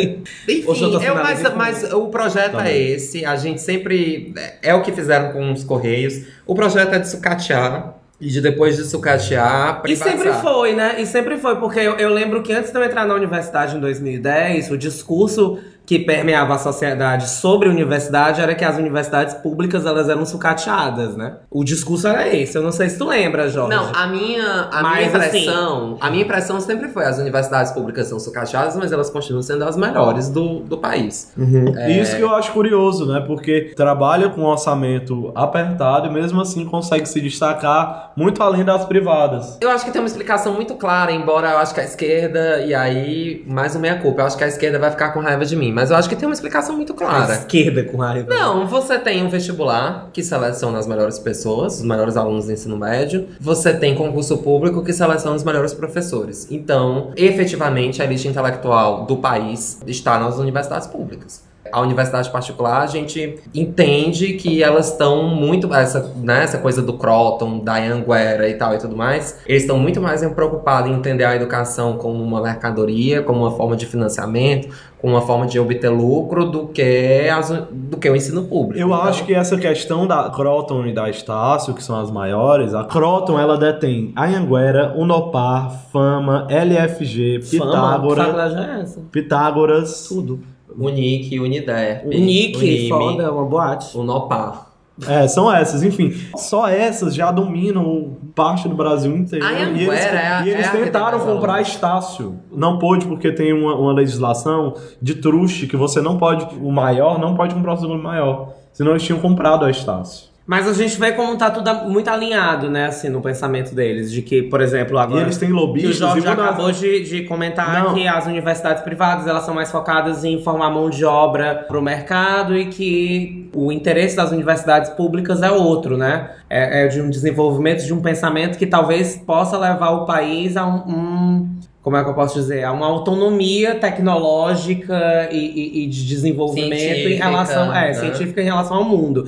Enfim, 0.48 1.04
eu, 1.04 1.16
mas, 1.16 1.42
mas 1.56 1.94
o 1.94 2.08
projeto 2.08 2.54
Também. 2.54 2.74
é 2.74 2.78
esse. 2.92 3.26
A 3.26 3.36
gente 3.36 3.62
sempre. 3.62 4.34
É 4.62 4.74
o 4.74 4.82
que 4.82 4.92
fizeram 4.92 5.32
com 5.32 5.52
os 5.52 5.64
Correios. 5.64 6.26
O 6.46 6.54
projeto 6.54 6.94
é 6.94 7.00
de 7.00 7.10
sucatear. 7.10 7.96
E 8.20 8.28
de 8.30 8.40
depois 8.40 8.78
de 8.78 8.86
sucatear, 8.86 9.82
E 9.86 9.94
sempre 9.94 10.20
privatizar. 10.20 10.42
foi, 10.42 10.74
né? 10.74 11.02
E 11.02 11.06
sempre 11.06 11.36
foi, 11.38 11.58
porque 11.58 11.80
eu, 11.80 11.98
eu 11.98 12.14
lembro 12.14 12.42
que 12.42 12.54
antes 12.54 12.72
de 12.72 12.78
eu 12.78 12.84
entrar 12.84 13.06
na 13.06 13.14
universidade 13.14 13.76
em 13.76 13.80
2010, 13.82 14.72
o 14.72 14.78
discurso 14.78 15.60
que 15.86 16.00
permeava 16.00 16.56
a 16.56 16.58
sociedade 16.58 17.30
sobre 17.30 17.68
a 17.68 17.72
universidade 17.72 18.42
era 18.42 18.56
que 18.56 18.66
as 18.66 18.78
universidades 18.78 19.36
públicas 19.36 19.86
elas 19.86 20.10
eram 20.10 20.26
sucateadas, 20.26 21.16
né? 21.16 21.36
O 21.50 21.64
discurso 21.64 22.08
era 22.08 22.28
esse. 22.28 22.58
Eu 22.58 22.64
não 22.64 22.72
sei 22.72 22.90
se 22.90 22.98
tu 22.98 23.06
lembra, 23.06 23.48
Jorge. 23.50 23.76
Não, 23.76 23.92
a 23.94 24.08
minha, 24.08 24.70
a 24.72 24.82
Mas, 24.82 25.12
minha 25.12 25.18
assim- 25.28 25.38
impressão, 25.40 25.98
a 26.02 26.10
minha 26.10 26.24
impressão 26.24 26.60
sempre 26.60 26.90
foi 26.90 27.06
as 27.06 27.18
universidades 27.20 27.72
públicas 27.72 28.08
são 28.08 28.20
sucateadas, 28.20 28.76
mas 28.76 28.92
elas 28.92 29.10
continuam 29.10 29.42
sendo 29.44 29.64
as 29.64 29.78
melhores 29.78 30.30
do, 30.30 30.60
do 30.62 30.78
país. 30.78 31.32
É. 31.78 31.92
E 31.92 32.02
Isso 32.02 32.16
que 32.16 32.22
eu 32.22 32.34
acho 32.36 32.52
curioso, 32.52 33.06
né? 33.06 33.24
Porque 33.26 33.74
trabalha 33.76 34.30
com 34.30 34.42
um 34.42 34.46
orçamento 34.46 35.32
apertado 35.36 36.08
e 36.08 36.12
mesmo 36.12 36.42
assim 36.42 36.66
consegue 36.66 37.06
se 37.06 37.22
destacar 37.22 38.12
muito 38.16 38.42
além 38.42 38.64
das 38.64 38.86
privadas. 38.86 39.58
Eu 39.62 39.70
acho 39.70 39.86
que 39.86 39.92
tem 39.92 40.02
uma 40.02 40.08
explicação 40.08 40.54
muito 40.54 40.76
clara, 40.76 41.12
embora 41.12 41.50
eu 41.52 41.58
acho 41.58 41.74
que 41.74 41.80
a 41.82 41.84
esquerda, 41.84 42.60
e 42.66 42.74
aí, 42.74 43.44
mais 43.48 43.76
uma 43.76 43.82
meia 43.82 43.96
culpa, 44.00 44.22
eu 44.22 44.26
acho 44.26 44.38
que 44.38 44.44
a 44.44 44.48
esquerda 44.48 44.80
vai 44.80 44.92
ficar 44.92 45.10
com 45.12 45.20
raiva 45.20 45.46
de 45.46 45.56
mim, 45.56 45.72
mas 45.76 45.92
eu 45.92 45.98
acho 45.98 46.08
que 46.08 46.16
tem 46.16 46.26
uma 46.26 46.34
explicação 46.34 46.74
muito 46.74 46.94
A 46.94 46.96
clara. 46.96 47.34
esquerda 47.34 47.84
com 47.84 47.98
raiva. 47.98 48.34
Não, 48.34 48.66
você 48.66 48.98
tem 48.98 49.26
um 49.26 49.30
vestibular 49.30 50.10
que 50.14 50.24
seleciona 50.24 50.80
as 50.80 50.88
melhores 50.88 51.20
pessoas, 51.20 51.80
os 51.80 51.84
melhores 51.84 52.16
alunos 52.16 52.46
do 52.46 52.54
ensino 52.54 52.78
médio. 52.78 53.28
Você 53.42 53.74
tem 53.74 53.94
concurso 53.94 54.38
público 54.38 54.82
que 54.86 54.94
seleciona 54.94 55.36
os 55.36 55.44
melhores 55.44 55.74
professores. 55.74 56.48
Então, 56.50 57.12
efetivamente, 57.18 58.02
a 58.02 58.06
elite 58.06 58.26
intelectual 58.26 59.06
do 59.06 59.18
país 59.18 59.82
está 59.86 60.18
nas 60.18 60.38
universidades 60.38 60.88
públicas. 60.88 61.44
A 61.72 61.82
universidade 61.82 62.30
particular, 62.30 62.82
a 62.82 62.88
gente 62.88 63.40
entende 63.54 64.34
que 64.34 64.64
elas 64.64 64.92
estão 64.92 65.24
muito. 65.24 65.74
Essa, 65.74 66.12
né, 66.18 66.44
essa 66.44 66.58
coisa 66.58 66.82
do 66.82 66.94
Croton, 66.94 67.60
da 67.60 67.76
Anguera 67.76 68.48
e 68.48 68.54
tal 68.54 68.74
e 68.74 68.78
tudo 68.78 68.96
mais. 68.96 69.40
Eles 69.46 69.64
estão 69.64 69.78
muito 69.78 70.02
mais 70.02 70.26
preocupados 70.34 70.90
em 70.90 70.94
entender 70.94 71.24
a 71.24 71.36
educação 71.36 71.98
como 71.98 72.24
uma 72.24 72.42
mercadoria, 72.42 73.22
como 73.22 73.42
uma 73.42 73.52
forma 73.52 73.76
de 73.76 73.86
financiamento, 73.86 74.70
como 75.00 75.14
uma 75.14 75.22
forma 75.22 75.46
de 75.46 75.60
obter 75.60 75.90
lucro, 75.90 76.46
do 76.46 76.68
que, 76.68 77.30
as, 77.30 77.50
do 77.72 77.98
que 77.98 78.10
o 78.10 78.16
ensino 78.16 78.46
público. 78.46 78.80
Eu 78.80 78.88
Então, 78.88 79.02
acho 79.04 79.26
que 79.26 79.34
essa 79.34 79.58
questão 79.58 80.08
da 80.08 80.30
Croton 80.30 80.86
e 80.86 80.94
da 80.94 81.10
Estácio, 81.10 81.74
que 81.74 81.84
são 81.84 82.00
as 82.00 82.10
maiores, 82.10 82.74
a 82.74 82.84
Croton 82.84 83.40
ela 83.40 83.58
detém 83.58 84.14
Anhanguera, 84.18 84.94
Unopar, 84.96 85.72
Fama, 85.92 86.48
LFG, 86.50 87.42
Fama, 87.42 87.50
que 87.50 87.60
Pitágoras, 87.60 88.26
faculdade 88.26 88.56
é 88.56 88.82
essa? 88.82 89.02
Pitágoras, 89.12 90.08
Tudo. 90.08 90.55
Unique, 90.78 91.40
Uniderp, 91.40 92.06
O 92.06 92.10
Nick, 92.10 92.58
Unime, 92.58 92.90
foda, 92.90 93.32
uma 93.32 93.46
boate. 93.46 93.98
Unopar. 93.98 94.68
É, 95.08 95.28
são 95.28 95.54
essas, 95.54 95.84
enfim. 95.84 96.14
Só 96.38 96.70
essas 96.70 97.14
já 97.14 97.30
dominam 97.30 98.16
parte 98.34 98.68
do 98.70 98.76
Brasil 98.76 99.14
inteiro. 99.16 99.46
A 99.46 99.52
e 99.52 99.62
eles, 99.84 99.90
é 99.90 100.28
a- 100.28 100.46
e 100.46 100.50
eles 100.50 100.68
é 100.68 100.72
tentaram 100.72 101.20
comprar. 101.20 101.62
Estácio. 101.62 102.40
Não 102.50 102.80
pôde, 102.80 103.06
porque 103.06 103.30
tem 103.32 103.52
uma, 103.52 103.76
uma 103.76 103.92
legislação 103.92 104.74
de 105.02 105.16
truste 105.16 105.68
que 105.68 105.76
você 105.76 106.00
não 106.02 106.18
pode. 106.18 106.48
O 106.62 106.72
maior 106.72 107.20
não 107.20 107.36
pode 107.36 107.54
comprar 107.54 107.74
o 107.74 107.78
segundo 107.78 108.02
maior. 108.02 108.54
Senão 108.72 108.92
eles 108.92 109.04
tinham 109.04 109.20
comprado 109.20 109.66
a 109.66 109.70
Estácio. 109.72 110.28
Mas 110.48 110.68
a 110.68 110.74
gente 110.74 111.00
vê 111.00 111.12
como 111.12 111.36
tá 111.38 111.50
tudo 111.50 111.74
muito 111.90 112.08
alinhado, 112.08 112.70
né, 112.70 112.86
assim, 112.86 113.10
no 113.10 113.20
pensamento 113.20 113.74
deles. 113.74 114.12
De 114.12 114.22
que, 114.22 114.44
por 114.44 114.62
exemplo, 114.62 114.96
E 114.96 115.00
agora. 115.02 115.22
eles 115.24 115.38
têm 115.40 115.50
Que 115.50 115.54
o 115.56 115.58
lobistas 115.58 115.96
Jorge 115.98 116.20
e 116.20 116.22
das- 116.22 116.34
acabou 116.34 116.72
de, 116.72 117.00
de 117.04 117.24
comentar 117.24 117.84
Não. 117.84 117.94
que 117.96 118.08
as 118.08 118.28
universidades 118.28 118.84
privadas 118.84 119.26
elas 119.26 119.44
são 119.44 119.56
mais 119.56 119.72
focadas 119.72 120.24
em 120.24 120.40
formar 120.44 120.70
mão 120.70 120.88
de 120.88 121.04
obra 121.04 121.66
para 121.68 121.80
o 121.80 121.82
mercado 121.82 122.56
e 122.56 122.68
que 122.68 123.50
o 123.56 123.72
interesse 123.72 124.16
das 124.16 124.32
universidades 124.32 124.92
públicas 124.92 125.42
é 125.42 125.50
outro, 125.50 125.98
né? 125.98 126.30
É, 126.48 126.84
é 126.84 126.88
de 126.90 127.02
um 127.02 127.10
desenvolvimento 127.10 127.84
de 127.84 127.92
um 127.94 128.02
pensamento 128.02 128.58
que 128.60 128.68
talvez 128.68 129.16
possa 129.18 129.58
levar 129.58 129.90
o 129.92 130.06
país 130.06 130.56
a 130.56 130.68
um, 130.68 130.76
um- 130.88 131.56
como 131.82 131.98
é 131.98 132.04
que 132.04 132.10
eu 132.10 132.14
posso 132.14 132.36
dizer? 132.40 132.64
A 132.64 132.72
uma 132.72 132.86
autonomia 132.86 133.76
tecnológica 133.76 135.28
e, 135.32 135.38
e- 135.38 135.84
e 135.86 135.88
de 135.88 136.06
desenvolvimento 136.08 136.74
em 136.74 136.78
Científica, 136.80 137.26
relação, 137.30 137.74
é, 137.76 137.88
né? 137.88 137.94
científica 137.94 138.42
em 138.42 138.46
relação 138.46 138.78
ao 138.78 138.84
mundo. 138.84 139.26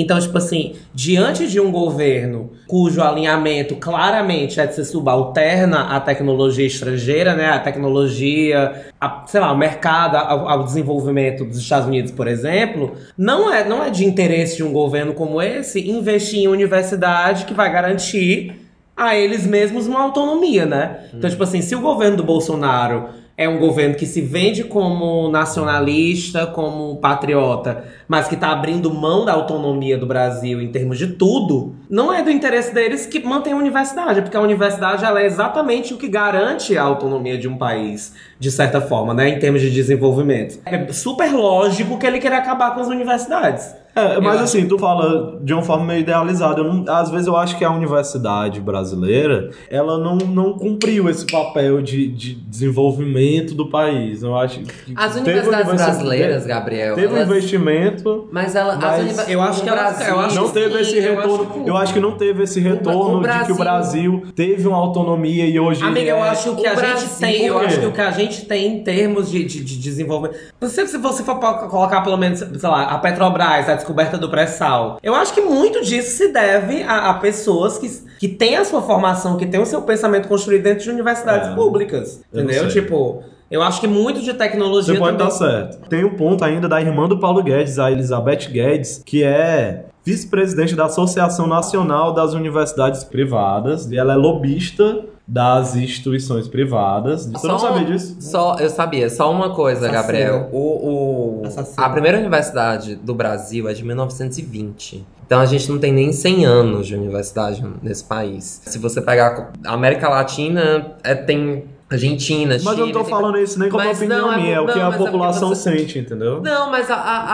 Então, 0.00 0.18
tipo 0.18 0.38
assim, 0.38 0.74
diante 0.94 1.46
de 1.46 1.60
um 1.60 1.70
governo 1.70 2.50
cujo 2.66 3.02
alinhamento 3.02 3.76
claramente 3.76 4.58
é 4.58 4.66
de 4.66 4.74
ser 4.74 4.84
subalterna 4.84 5.94
à 5.94 6.00
tecnologia 6.00 6.66
estrangeira, 6.66 7.34
né? 7.34 7.50
A 7.50 7.58
tecnologia, 7.58 8.86
a, 8.98 9.24
sei 9.26 9.40
lá, 9.40 9.52
o 9.52 9.58
mercado, 9.58 10.16
ao, 10.16 10.48
ao 10.48 10.64
desenvolvimento 10.64 11.44
dos 11.44 11.58
Estados 11.58 11.86
Unidos, 11.86 12.10
por 12.10 12.26
exemplo, 12.26 12.94
não 13.16 13.52
é, 13.52 13.68
não 13.68 13.84
é 13.84 13.90
de 13.90 14.04
interesse 14.06 14.56
de 14.56 14.64
um 14.64 14.72
governo 14.72 15.12
como 15.12 15.42
esse 15.42 15.90
investir 15.90 16.40
em 16.40 16.48
universidade 16.48 17.44
que 17.44 17.52
vai 17.52 17.70
garantir 17.70 18.58
a 18.96 19.16
eles 19.16 19.46
mesmos 19.46 19.86
uma 19.86 20.00
autonomia, 20.00 20.64
né? 20.64 21.06
Então, 21.14 21.28
tipo 21.28 21.42
assim, 21.42 21.60
se 21.60 21.74
o 21.74 21.80
governo 21.80 22.16
do 22.18 22.22
Bolsonaro 22.22 23.08
é 23.36 23.48
um 23.48 23.58
governo 23.58 23.94
que 23.94 24.06
se 24.06 24.20
vende 24.20 24.64
como 24.64 25.28
nacionalista, 25.30 26.46
como 26.46 26.96
patriota, 26.96 27.84
mas 28.06 28.28
que 28.28 28.36
tá 28.36 28.50
abrindo 28.50 28.92
mão 28.92 29.24
da 29.24 29.32
autonomia 29.32 29.96
do 29.96 30.06
Brasil 30.06 30.60
em 30.60 30.70
termos 30.70 30.98
de 30.98 31.08
tudo, 31.08 31.74
não 31.88 32.12
é 32.12 32.22
do 32.22 32.30
interesse 32.30 32.74
deles 32.74 33.06
que 33.06 33.24
mantenha 33.24 33.56
a 33.56 33.58
universidade, 33.58 34.22
porque 34.22 34.36
a 34.36 34.40
universidade 34.40 35.04
ela 35.04 35.20
é 35.20 35.26
exatamente 35.26 35.94
o 35.94 35.96
que 35.96 36.08
garante 36.08 36.76
a 36.76 36.82
autonomia 36.82 37.38
de 37.38 37.48
um 37.48 37.56
país, 37.56 38.14
de 38.38 38.50
certa 38.50 38.80
forma, 38.80 39.14
né, 39.14 39.28
em 39.28 39.38
termos 39.38 39.60
de 39.60 39.70
desenvolvimento. 39.70 40.60
É 40.64 40.92
super 40.92 41.32
lógico 41.32 41.98
que 41.98 42.06
ele 42.06 42.18
quer 42.18 42.32
acabar 42.32 42.74
com 42.74 42.80
as 42.80 42.88
universidades. 42.88 43.81
É, 43.94 44.18
mas 44.20 44.38
Eu 44.38 44.44
assim, 44.44 44.66
tu 44.66 44.78
fala 44.78 45.38
de 45.42 45.52
uma 45.52 45.62
forma 45.62 45.84
meio 45.84 46.00
idealizada. 46.00 46.62
Não- 46.62 46.84
às 46.88 47.10
vezes 47.10 47.26
eu 47.26 47.36
acho 47.36 47.58
que 47.58 47.64
a 47.64 47.70
universidade 47.70 48.58
brasileira, 48.60 49.50
ela 49.70 49.98
não, 49.98 50.16
não 50.16 50.54
cumpriu 50.54 51.10
esse 51.10 51.26
papel 51.26 51.82
de, 51.82 52.08
de 52.08 52.34
desenvolvimento 52.34 53.54
do 53.54 53.68
país. 53.68 54.22
Eu 54.22 54.36
acho 54.36 54.60
que 54.60 54.94
As 54.96 55.14
universidades 55.16 55.68
universi- 55.68 55.84
brasileiras, 55.92 56.46
Gabriel, 56.46 56.94
Teve 56.94 57.12
um 57.12 57.16
elas- 57.16 57.28
investimento, 57.28 58.28
mas 58.32 58.54
ela, 58.56 58.74
as 58.74 58.80
Mas 58.80 59.28
eu 59.28 59.42
acho 59.42 59.62
que 59.62 59.68
ela- 59.68 59.82
Brasil- 59.82 60.06
eu 60.14 60.20
acho 60.20 60.36
não 60.36 60.48
teve 60.50 60.80
esse 60.80 60.90
sim, 60.90 60.96
eu 60.98 61.14
retorno. 61.16 61.34
acho 61.42 61.52
que- 61.62 61.68
Eu 61.70 61.76
acho 61.76 61.94
que 61.94 62.00
não 62.00 62.12
teve 62.12 62.42
esse 62.42 62.60
retorno 62.60 63.16
de 63.20 63.28
que 63.28 63.28
Brasil- 63.28 63.54
o 63.54 63.58
Brasil 63.58 64.22
teve 64.34 64.68
uma 64.68 64.76
autonomia 64.78 65.46
e 65.46 65.58
hoje. 65.60 65.82
Amiga, 65.82 66.00
ele 66.00 66.10
eu 66.10 66.16
é- 66.16 66.28
acho 66.30 66.54
que 66.56 66.66
o 66.66 66.70
a 66.70 66.74
Brasil, 66.74 66.98
gente 67.06 67.18
tem, 67.20 67.44
eu 67.46 67.58
acho 67.58 67.80
que 67.80 67.86
o 67.86 67.92
que 67.92 68.00
a 68.00 68.10
gente 68.10 68.44
tem 68.46 68.66
em 68.78 68.82
termos 68.82 69.30
de, 69.30 69.44
de, 69.44 69.62
de 69.64 69.78
desenvolvimento. 69.78 70.38
Se, 70.62 70.86
se 70.86 70.98
você 70.98 71.22
for 71.22 71.36
colocar 71.38 72.00
pelo 72.02 72.16
menos, 72.16 72.38
sei 72.40 72.68
lá, 72.68 72.84
a 72.84 72.98
Petrobras, 72.98 73.68
a 73.68 73.81
descoberta 73.82 74.16
do 74.16 74.28
pré-sal, 74.30 74.98
eu 75.02 75.14
acho 75.14 75.34
que 75.34 75.40
muito 75.40 75.82
disso 75.84 76.16
se 76.16 76.28
deve 76.32 76.82
a, 76.84 77.10
a 77.10 77.14
pessoas 77.14 77.76
que, 77.78 77.88
que 78.18 78.28
têm 78.28 78.56
a 78.56 78.64
sua 78.64 78.80
formação, 78.80 79.36
que 79.36 79.46
têm 79.46 79.60
o 79.60 79.66
seu 79.66 79.82
pensamento 79.82 80.28
construído 80.28 80.62
dentro 80.62 80.84
de 80.84 80.90
universidades 80.90 81.48
É. 81.48 81.54
públicas. 81.54 82.22
Eu 82.32 82.42
Entendeu? 82.44 82.68
Tipo, 82.68 83.22
eu 83.50 83.60
acho 83.62 83.80
que 83.80 83.86
muito 83.88 84.20
de 84.22 84.32
tecnologia 84.32 84.94
Você 84.94 84.98
pode 85.00 85.18
também. 85.18 85.32
estar 85.32 85.46
certo. 85.50 85.88
Tem 85.88 86.04
um 86.04 86.16
ponto 86.16 86.44
ainda 86.44 86.68
da 86.68 86.80
irmã 86.80 87.06
do 87.08 87.18
Paulo 87.18 87.42
Guedes, 87.42 87.78
a 87.78 87.90
Elizabeth 87.90 88.48
Guedes, 88.50 89.02
que 89.04 89.22
é 89.24 89.84
vice-presidente 90.04 90.74
da 90.74 90.86
Associação 90.86 91.46
Nacional 91.46 92.12
das 92.12 92.32
Universidades 92.34 93.04
Privadas, 93.04 93.90
e 93.90 93.96
ela 93.98 94.14
é 94.14 94.16
lobista 94.16 95.04
das 95.26 95.76
instituições 95.76 96.48
privadas. 96.48 97.26
Você 97.26 97.46
não 97.46 97.58
Só- 97.58 97.68
sabia 97.68 97.84
disso? 97.86 98.16
Só, 98.20 98.56
eu 98.58 98.68
sabia, 98.68 99.08
só 99.08 99.30
uma 99.30 99.54
coisa, 99.54 99.86
Assassino. 99.88 100.02
Gabriel. 100.02 100.48
O, 100.52 101.42
o- 101.42 101.42
a 101.76 101.88
primeira 101.90 102.18
universidade 102.18 102.96
do 102.96 103.14
Brasil 103.14 103.68
é 103.68 103.72
de 103.72 103.84
1920. 103.84 105.06
Então 105.26 105.40
a 105.40 105.46
gente 105.46 105.70
não 105.70 105.78
tem 105.78 105.92
nem 105.92 106.12
100 106.12 106.44
anos 106.44 106.86
de 106.86 106.94
universidade 106.94 107.64
nesse 107.82 108.04
país. 108.04 108.60
Se 108.66 108.78
você 108.78 109.00
pegar 109.00 109.50
a 109.64 109.72
América 109.72 110.08
Latina, 110.08 110.92
é, 111.02 111.14
tem 111.14 111.64
Argentina, 111.90 112.54
Mas 112.54 112.64
eu 112.64 112.70
não 112.72 112.76
Chile, 112.86 112.92
tô 112.92 113.00
tem- 113.00 113.10
falando 113.10 113.38
isso 113.38 113.58
nem 113.58 113.68
como 113.70 113.84
Mas 113.84 113.98
opinião 113.98 114.22
não, 114.26 114.32
é- 114.32 114.36
minha, 114.36 114.54
é 114.56 114.60
o 114.60 114.66
que 114.66 114.78
não, 114.78 114.90
a 114.90 114.94
é 114.94 114.98
população 114.98 115.48
você- 115.50 115.76
sente, 115.76 115.98
entendeu? 115.98 116.40
Não, 116.42 116.70
mas 116.70 116.90
a, 116.90 116.94
a- 116.96 117.24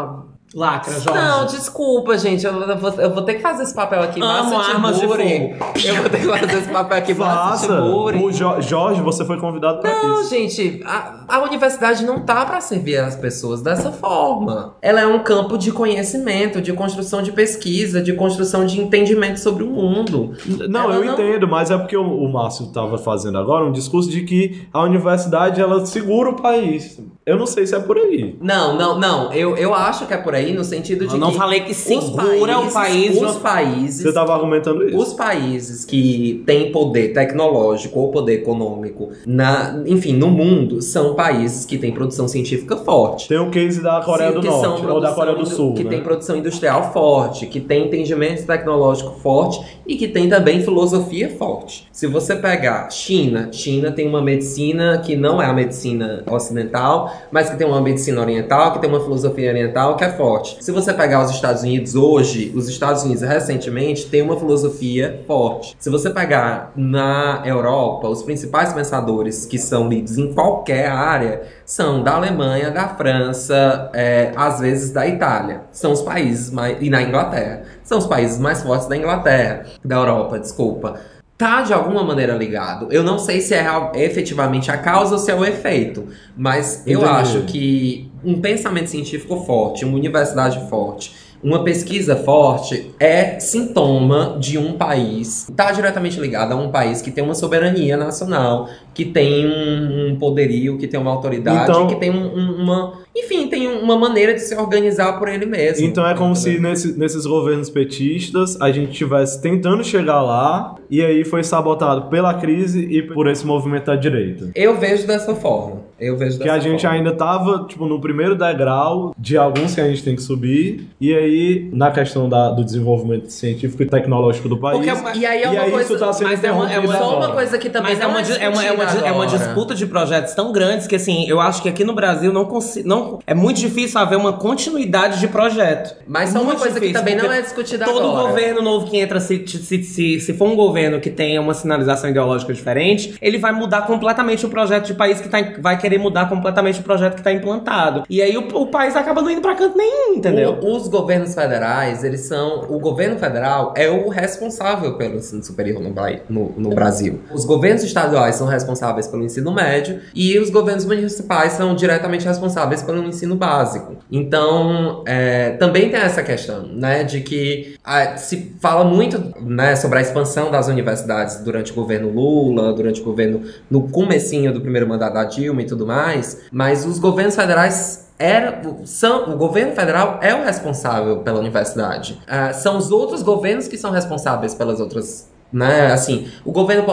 a- 0.00 0.22
Lacra, 0.54 0.98
Jorge. 0.98 1.20
Não, 1.20 1.46
desculpa, 1.46 2.16
gente. 2.16 2.46
Eu, 2.46 2.78
vou, 2.78 2.90
eu 2.92 3.12
vou 3.12 3.22
ter 3.22 3.34
que 3.34 3.42
fazer 3.42 3.64
esse 3.64 3.74
papel 3.74 4.02
aqui. 4.02 4.20
Amo 4.22 4.58
armas 4.58 4.94
de 4.94 5.00
Tiburi. 5.02 5.54
Eu 5.84 5.94
vou 5.96 6.10
ter 6.10 6.20
que 6.20 6.26
fazer 6.26 6.58
esse 6.58 6.68
papel 6.70 6.98
aqui. 6.98 7.14
Faça. 7.14 7.82
O 7.82 8.32
Jo- 8.32 8.60
Jorge, 8.62 9.02
você 9.02 9.24
foi 9.24 9.38
convidado 9.38 9.80
pra 9.80 10.02
Não, 10.02 10.20
isso. 10.22 10.30
gente, 10.30 10.80
a, 10.86 11.24
a 11.28 11.40
universidade 11.42 12.04
não 12.04 12.20
tá 12.20 12.46
pra 12.46 12.60
servir 12.60 12.96
as 12.98 13.14
pessoas 13.14 13.60
dessa 13.60 13.92
forma. 13.92 14.74
Ela 14.80 15.00
é 15.02 15.06
um 15.06 15.22
campo 15.22 15.58
de 15.58 15.70
conhecimento, 15.70 16.60
de 16.62 16.72
construção 16.72 17.22
de 17.22 17.30
pesquisa, 17.32 18.00
de 18.00 18.14
construção 18.14 18.64
de 18.64 18.80
entendimento 18.80 19.38
sobre 19.40 19.62
o 19.64 19.66
mundo. 19.68 20.32
Não, 20.68 20.84
Ela 20.84 20.94
eu 20.96 21.04
não- 21.04 21.12
entendo, 21.12 21.46
mas 21.46 21.70
é 21.70 21.76
porque 21.76 21.96
o, 21.96 22.02
o 22.06 22.32
Márcio 22.32 22.66
estava 22.66 22.96
fazendo 22.96 23.36
agora 23.38 23.64
um 23.66 23.72
discurso 23.72 24.08
de 24.08 24.22
que 24.24 24.66
a 24.72 24.82
universidade 24.82 25.60
ela 25.60 25.84
segura 25.84 26.30
o 26.30 26.36
país. 26.40 26.98
Eu 27.28 27.36
não 27.36 27.46
sei 27.46 27.66
se 27.66 27.74
é 27.74 27.78
por 27.78 27.98
aí. 27.98 28.36
Não, 28.40 28.74
não, 28.74 28.98
não. 28.98 29.30
Eu, 29.34 29.54
eu 29.54 29.74
acho 29.74 30.06
que 30.06 30.14
é 30.14 30.16
por 30.16 30.34
aí 30.34 30.54
no 30.54 30.64
sentido 30.64 31.06
de 31.06 31.12
Eu 31.12 31.20
não 31.20 31.30
que 31.30 31.36
falei 31.36 31.60
que 31.60 31.72
os 31.72 31.76
segura 31.76 32.58
o 32.58 32.72
país 32.72 33.20
Os 33.20 33.36
países. 33.36 34.00
Você 34.00 34.08
estava 34.08 34.32
argumentando 34.32 34.88
isso. 34.88 34.96
Os 34.96 35.12
países 35.12 35.84
que 35.84 36.42
têm 36.46 36.72
poder 36.72 37.12
tecnológico 37.12 38.00
ou 38.00 38.10
poder 38.10 38.36
econômico, 38.36 39.10
na, 39.26 39.82
enfim, 39.86 40.14
no 40.14 40.28
mundo, 40.28 40.80
são 40.80 41.14
países 41.14 41.66
que 41.66 41.76
têm 41.76 41.92
produção 41.92 42.26
científica 42.26 42.78
forte. 42.78 43.28
Tem 43.28 43.38
o 43.38 43.50
case 43.50 43.82
da 43.82 44.00
Coreia 44.00 44.32
Sim, 44.32 44.40
do 44.40 44.46
Norte 44.46 44.86
ou 44.86 45.00
da 45.00 45.12
Coreia 45.12 45.36
do 45.36 45.44
Sul, 45.44 45.74
Que 45.74 45.84
né? 45.84 45.90
tem 45.90 46.00
produção 46.00 46.34
industrial 46.34 46.94
forte, 46.94 47.46
que 47.46 47.60
tem 47.60 47.88
entendimento 47.88 48.46
tecnológico 48.46 49.20
forte 49.20 49.60
e 49.86 49.96
que 49.96 50.08
tem 50.08 50.30
também 50.30 50.62
filosofia 50.62 51.28
forte. 51.36 51.86
Se 51.92 52.06
você 52.06 52.36
pegar 52.36 52.90
China, 52.90 53.50
China 53.52 53.92
tem 53.92 54.08
uma 54.08 54.22
medicina 54.22 54.98
que 55.04 55.14
não 55.14 55.42
é 55.42 55.46
a 55.46 55.52
medicina 55.52 56.22
ocidental, 56.30 57.12
mas 57.30 57.50
que 57.50 57.56
tem 57.56 57.66
uma 57.66 57.80
medicina 57.80 58.20
oriental, 58.20 58.72
que 58.72 58.80
tem 58.80 58.88
uma 58.88 59.00
filosofia 59.00 59.50
oriental 59.50 59.96
que 59.96 60.04
é 60.04 60.10
forte. 60.10 60.56
Se 60.60 60.72
você 60.72 60.92
pegar 60.92 61.22
os 61.24 61.30
Estados 61.30 61.62
Unidos 61.62 61.94
hoje, 61.94 62.52
os 62.54 62.68
Estados 62.68 63.02
Unidos 63.02 63.22
recentemente 63.22 64.06
têm 64.06 64.22
uma 64.22 64.36
filosofia 64.36 65.22
forte. 65.26 65.76
Se 65.78 65.90
você 65.90 66.10
pegar 66.10 66.72
na 66.76 67.42
Europa, 67.44 68.08
os 68.08 68.22
principais 68.22 68.72
pensadores 68.72 69.46
que 69.46 69.58
são 69.58 69.88
lidos 69.88 70.18
em 70.18 70.32
qualquer 70.32 70.88
área 70.88 71.42
são 71.64 72.02
da 72.02 72.14
Alemanha, 72.14 72.70
da 72.70 72.88
França, 72.88 73.90
é, 73.92 74.32
às 74.34 74.60
vezes 74.60 74.90
da 74.90 75.06
Itália. 75.06 75.62
São 75.70 75.92
os 75.92 76.02
países 76.02 76.50
mais. 76.50 76.78
e 76.80 76.88
na 76.90 77.02
Inglaterra. 77.02 77.62
São 77.84 77.98
os 77.98 78.06
países 78.06 78.38
mais 78.38 78.62
fortes 78.62 78.88
da 78.88 78.96
Inglaterra, 78.96 79.66
da 79.84 79.96
Europa, 79.96 80.38
desculpa. 80.38 80.98
Tá 81.38 81.62
de 81.62 81.72
alguma 81.72 82.02
maneira 82.02 82.34
ligado. 82.34 82.88
Eu 82.90 83.04
não 83.04 83.16
sei 83.16 83.40
se 83.40 83.54
é 83.54 83.64
efetivamente 83.94 84.72
a 84.72 84.76
causa 84.76 85.12
ou 85.14 85.18
se 85.20 85.30
é 85.30 85.34
o 85.36 85.44
efeito, 85.44 86.06
mas 86.36 86.82
eu 86.84 86.98
Entendi. 87.00 87.14
acho 87.14 87.42
que 87.42 88.10
um 88.24 88.40
pensamento 88.40 88.88
científico 88.90 89.36
forte, 89.46 89.84
uma 89.84 89.96
universidade 89.96 90.68
forte, 90.68 91.14
uma 91.40 91.62
pesquisa 91.62 92.16
forte 92.16 92.90
é 92.98 93.38
sintoma 93.38 94.36
de 94.40 94.58
um 94.58 94.72
país. 94.72 95.48
Está 95.48 95.70
diretamente 95.70 96.18
ligado 96.18 96.50
a 96.52 96.56
um 96.56 96.72
país 96.72 97.00
que 97.00 97.12
tem 97.12 97.22
uma 97.22 97.36
soberania 97.36 97.96
nacional, 97.96 98.68
que 98.92 99.04
tem 99.04 99.46
um, 99.46 100.08
um 100.10 100.16
poderio, 100.18 100.76
que 100.76 100.88
tem 100.88 100.98
uma 100.98 101.12
autoridade, 101.12 101.70
Então- 101.70 101.86
que 101.86 101.94
tem 101.94 102.10
um- 102.10 102.34
um- 102.36 102.62
uma. 102.64 102.94
Enfim, 103.16 103.48
tem 103.48 103.66
uma 103.68 103.96
maneira 103.98 104.32
de 104.34 104.40
se 104.40 104.54
organizar 104.54 105.18
por 105.18 105.28
ele 105.28 105.44
mesmo. 105.46 105.84
Então 105.84 106.06
é 106.06 106.14
como 106.14 106.36
se 106.36 106.50
Entendeu? 106.50 106.70
nesse- 106.70 106.98
nesses 106.98 107.26
governos 107.26 107.68
petistas 107.68 108.60
a 108.60 108.70
gente 108.70 108.92
estivesse 108.92 109.40
tentando 109.42 109.82
chegar 109.82 110.22
lá 110.22 110.74
e 110.90 111.02
aí 111.04 111.24
foi 111.24 111.42
sabotado 111.42 112.02
pela 112.02 112.34
crise 112.34 112.80
e 112.80 113.02
por 113.02 113.26
esse 113.26 113.44
movimento 113.46 113.86
da 113.86 113.96
direita. 113.96 114.50
Eu 114.54 114.76
vejo 114.78 115.06
dessa 115.06 115.34
forma. 115.34 115.88
Eu 115.98 116.16
vejo 116.16 116.38
Que 116.38 116.44
dessa 116.44 116.54
a 116.54 116.60
gente 116.60 116.82
forma. 116.82 116.96
ainda 116.96 117.12
tava, 117.12 117.66
tipo, 117.68 117.84
no 117.86 118.00
primeiro 118.00 118.36
degrau 118.36 119.12
de 119.18 119.36
alguns 119.36 119.74
que 119.74 119.80
a 119.80 119.88
gente 119.88 120.04
tem 120.04 120.14
que 120.14 120.22
subir. 120.22 120.88
E 121.00 121.12
aí, 121.12 121.68
na 121.72 121.90
questão 121.90 122.28
da- 122.28 122.50
do 122.50 122.64
desenvolvimento 122.64 123.28
científico 123.30 123.82
e 123.82 123.86
tecnológico 123.86 124.48
do 124.48 124.56
país. 124.58 124.78
Porque 124.78 124.90
é 124.90 125.18
E 125.18 125.26
aí 125.26 125.42
é 125.42 125.46
e 125.46 125.48
uma 125.50 125.62
aí 125.62 125.70
coisa. 125.72 125.92
isso 125.94 125.98
tá 125.98 126.12
sendo 126.12 126.28
mas 126.30 126.44
é 126.44 126.52
uma- 126.52 126.72
é 126.72 126.78
uma- 126.78 126.96
Só 126.96 127.18
uma 127.18 127.32
coisa 127.32 127.58
que 127.58 127.68
também 127.68 127.90
Mas 127.94 127.98
é 128.00 128.02
não 128.04 128.10
uma, 128.10 128.20
é, 128.20 128.48
uma, 128.48 128.64
é, 128.64 128.72
uma, 128.72 128.84
é 129.08 129.12
uma 129.12 129.26
disputa 129.26 129.74
de 129.74 129.86
projetos 129.86 130.34
tão 130.34 130.52
grandes 130.52 130.86
que, 130.86 130.94
assim, 130.94 131.28
eu 131.28 131.40
acho 131.40 131.60
que 131.62 131.68
aqui 131.68 131.82
no 131.82 131.94
Brasil 131.94 132.32
não 132.32 132.44
consi- 132.44 132.84
não 132.98 133.18
É 133.26 133.34
muito 133.34 133.58
difícil 133.60 134.00
haver 134.00 134.16
uma 134.16 134.32
continuidade 134.32 135.20
de 135.20 135.28
projeto. 135.28 135.94
Mas 136.06 136.30
só 136.30 136.40
uma 136.42 136.54
coisa 136.54 136.74
que 136.74 136.86
difícil, 136.86 136.94
também 136.98 137.16
não 137.16 137.32
é 137.32 137.40
discutida 137.42 137.84
Todo 137.84 138.00
agora. 138.00 138.28
governo 138.28 138.62
novo 138.62 138.86
que 138.90 138.96
entra, 138.98 139.20
se, 139.20 139.46
se, 139.46 139.82
se, 139.82 140.20
se 140.20 140.32
for 140.34 140.48
um 140.48 140.56
governo 140.56 141.00
que 141.00 141.10
tenha 141.10 141.40
uma 141.40 141.54
sinalização 141.54 142.10
ideológica 142.10 142.52
diferente, 142.52 143.16
ele 143.20 143.38
vai 143.38 143.52
mudar 143.52 143.82
completamente 143.86 144.44
o 144.46 144.48
projeto 144.48 144.86
de 144.86 144.94
país 144.94 145.20
que 145.20 145.28
tá, 145.28 145.38
vai 145.60 145.78
querer 145.78 145.98
mudar 145.98 146.28
completamente 146.28 146.80
o 146.80 146.82
projeto 146.82 147.14
que 147.14 147.20
está 147.20 147.32
implantado. 147.32 148.04
E 148.08 148.20
aí 148.22 148.36
o, 148.36 148.46
o 148.56 148.66
país 148.66 148.96
acaba 148.96 149.20
não 149.22 149.30
indo 149.30 149.40
pra 149.42 149.54
canto 149.54 149.76
nenhum, 149.76 150.14
entendeu? 150.14 150.58
O- 150.62 150.76
os 150.76 150.88
governos 150.88 151.34
federais, 151.34 152.04
eles 152.04 152.20
são. 152.22 152.66
O 152.68 152.78
governo 152.78 153.18
federal 153.18 153.74
é 153.76 153.88
o 153.90 154.08
responsável 154.08 154.94
pelo 154.96 155.16
ensino 155.16 155.42
superior 155.42 155.80
no, 155.82 155.94
no- 156.28 156.52
no 156.56 156.70
Brasil. 156.70 157.20
Os 157.32 157.44
governos 157.44 157.82
estaduais 157.82 158.36
são 158.36 158.46
responsáveis 158.46 159.06
pelo 159.06 159.24
ensino 159.24 159.52
médio 159.52 160.00
e 160.14 160.38
os 160.38 160.50
governos 160.50 160.84
municipais 160.84 161.52
são 161.54 161.74
diretamente 161.74 162.26
responsáveis 162.26 162.82
pelo 162.88 163.04
ensino 163.04 163.36
básico. 163.36 163.96
Então, 164.10 165.04
é, 165.06 165.50
também 165.50 165.90
tem 165.90 166.00
essa 166.00 166.22
questão, 166.22 166.62
né, 166.62 167.04
de 167.04 167.20
que 167.20 167.76
ah, 167.84 168.16
se 168.16 168.56
fala 168.60 168.82
muito, 168.82 169.22
né, 169.42 169.76
sobre 169.76 169.98
a 169.98 170.00
expansão 170.00 170.50
das 170.50 170.68
universidades 170.68 171.40
durante 171.44 171.70
o 171.70 171.74
governo 171.74 172.08
Lula, 172.08 172.72
durante 172.72 173.02
o 173.02 173.04
governo 173.04 173.42
no 173.70 173.88
comecinho 173.88 174.54
do 174.54 174.62
primeiro 174.62 174.88
mandato 174.88 175.12
da 175.12 175.24
Dilma 175.24 175.60
e 175.60 175.66
tudo 175.66 175.86
mais, 175.86 176.46
mas 176.50 176.86
os 176.86 176.98
governos 176.98 177.36
federais 177.36 178.08
era, 178.18 178.62
são, 178.86 179.34
o 179.34 179.36
governo 179.36 179.72
federal 179.74 180.18
é 180.22 180.34
o 180.34 180.42
responsável 180.42 181.18
pela 181.18 181.38
universidade. 181.38 182.18
Ah, 182.26 182.54
são 182.54 182.78
os 182.78 182.90
outros 182.90 183.22
governos 183.22 183.68
que 183.68 183.76
são 183.76 183.90
responsáveis 183.90 184.54
pelas 184.54 184.80
outras. 184.80 185.28
Né? 185.52 185.86
Assim, 185.92 186.26
o 186.44 186.52
governo 186.52 186.84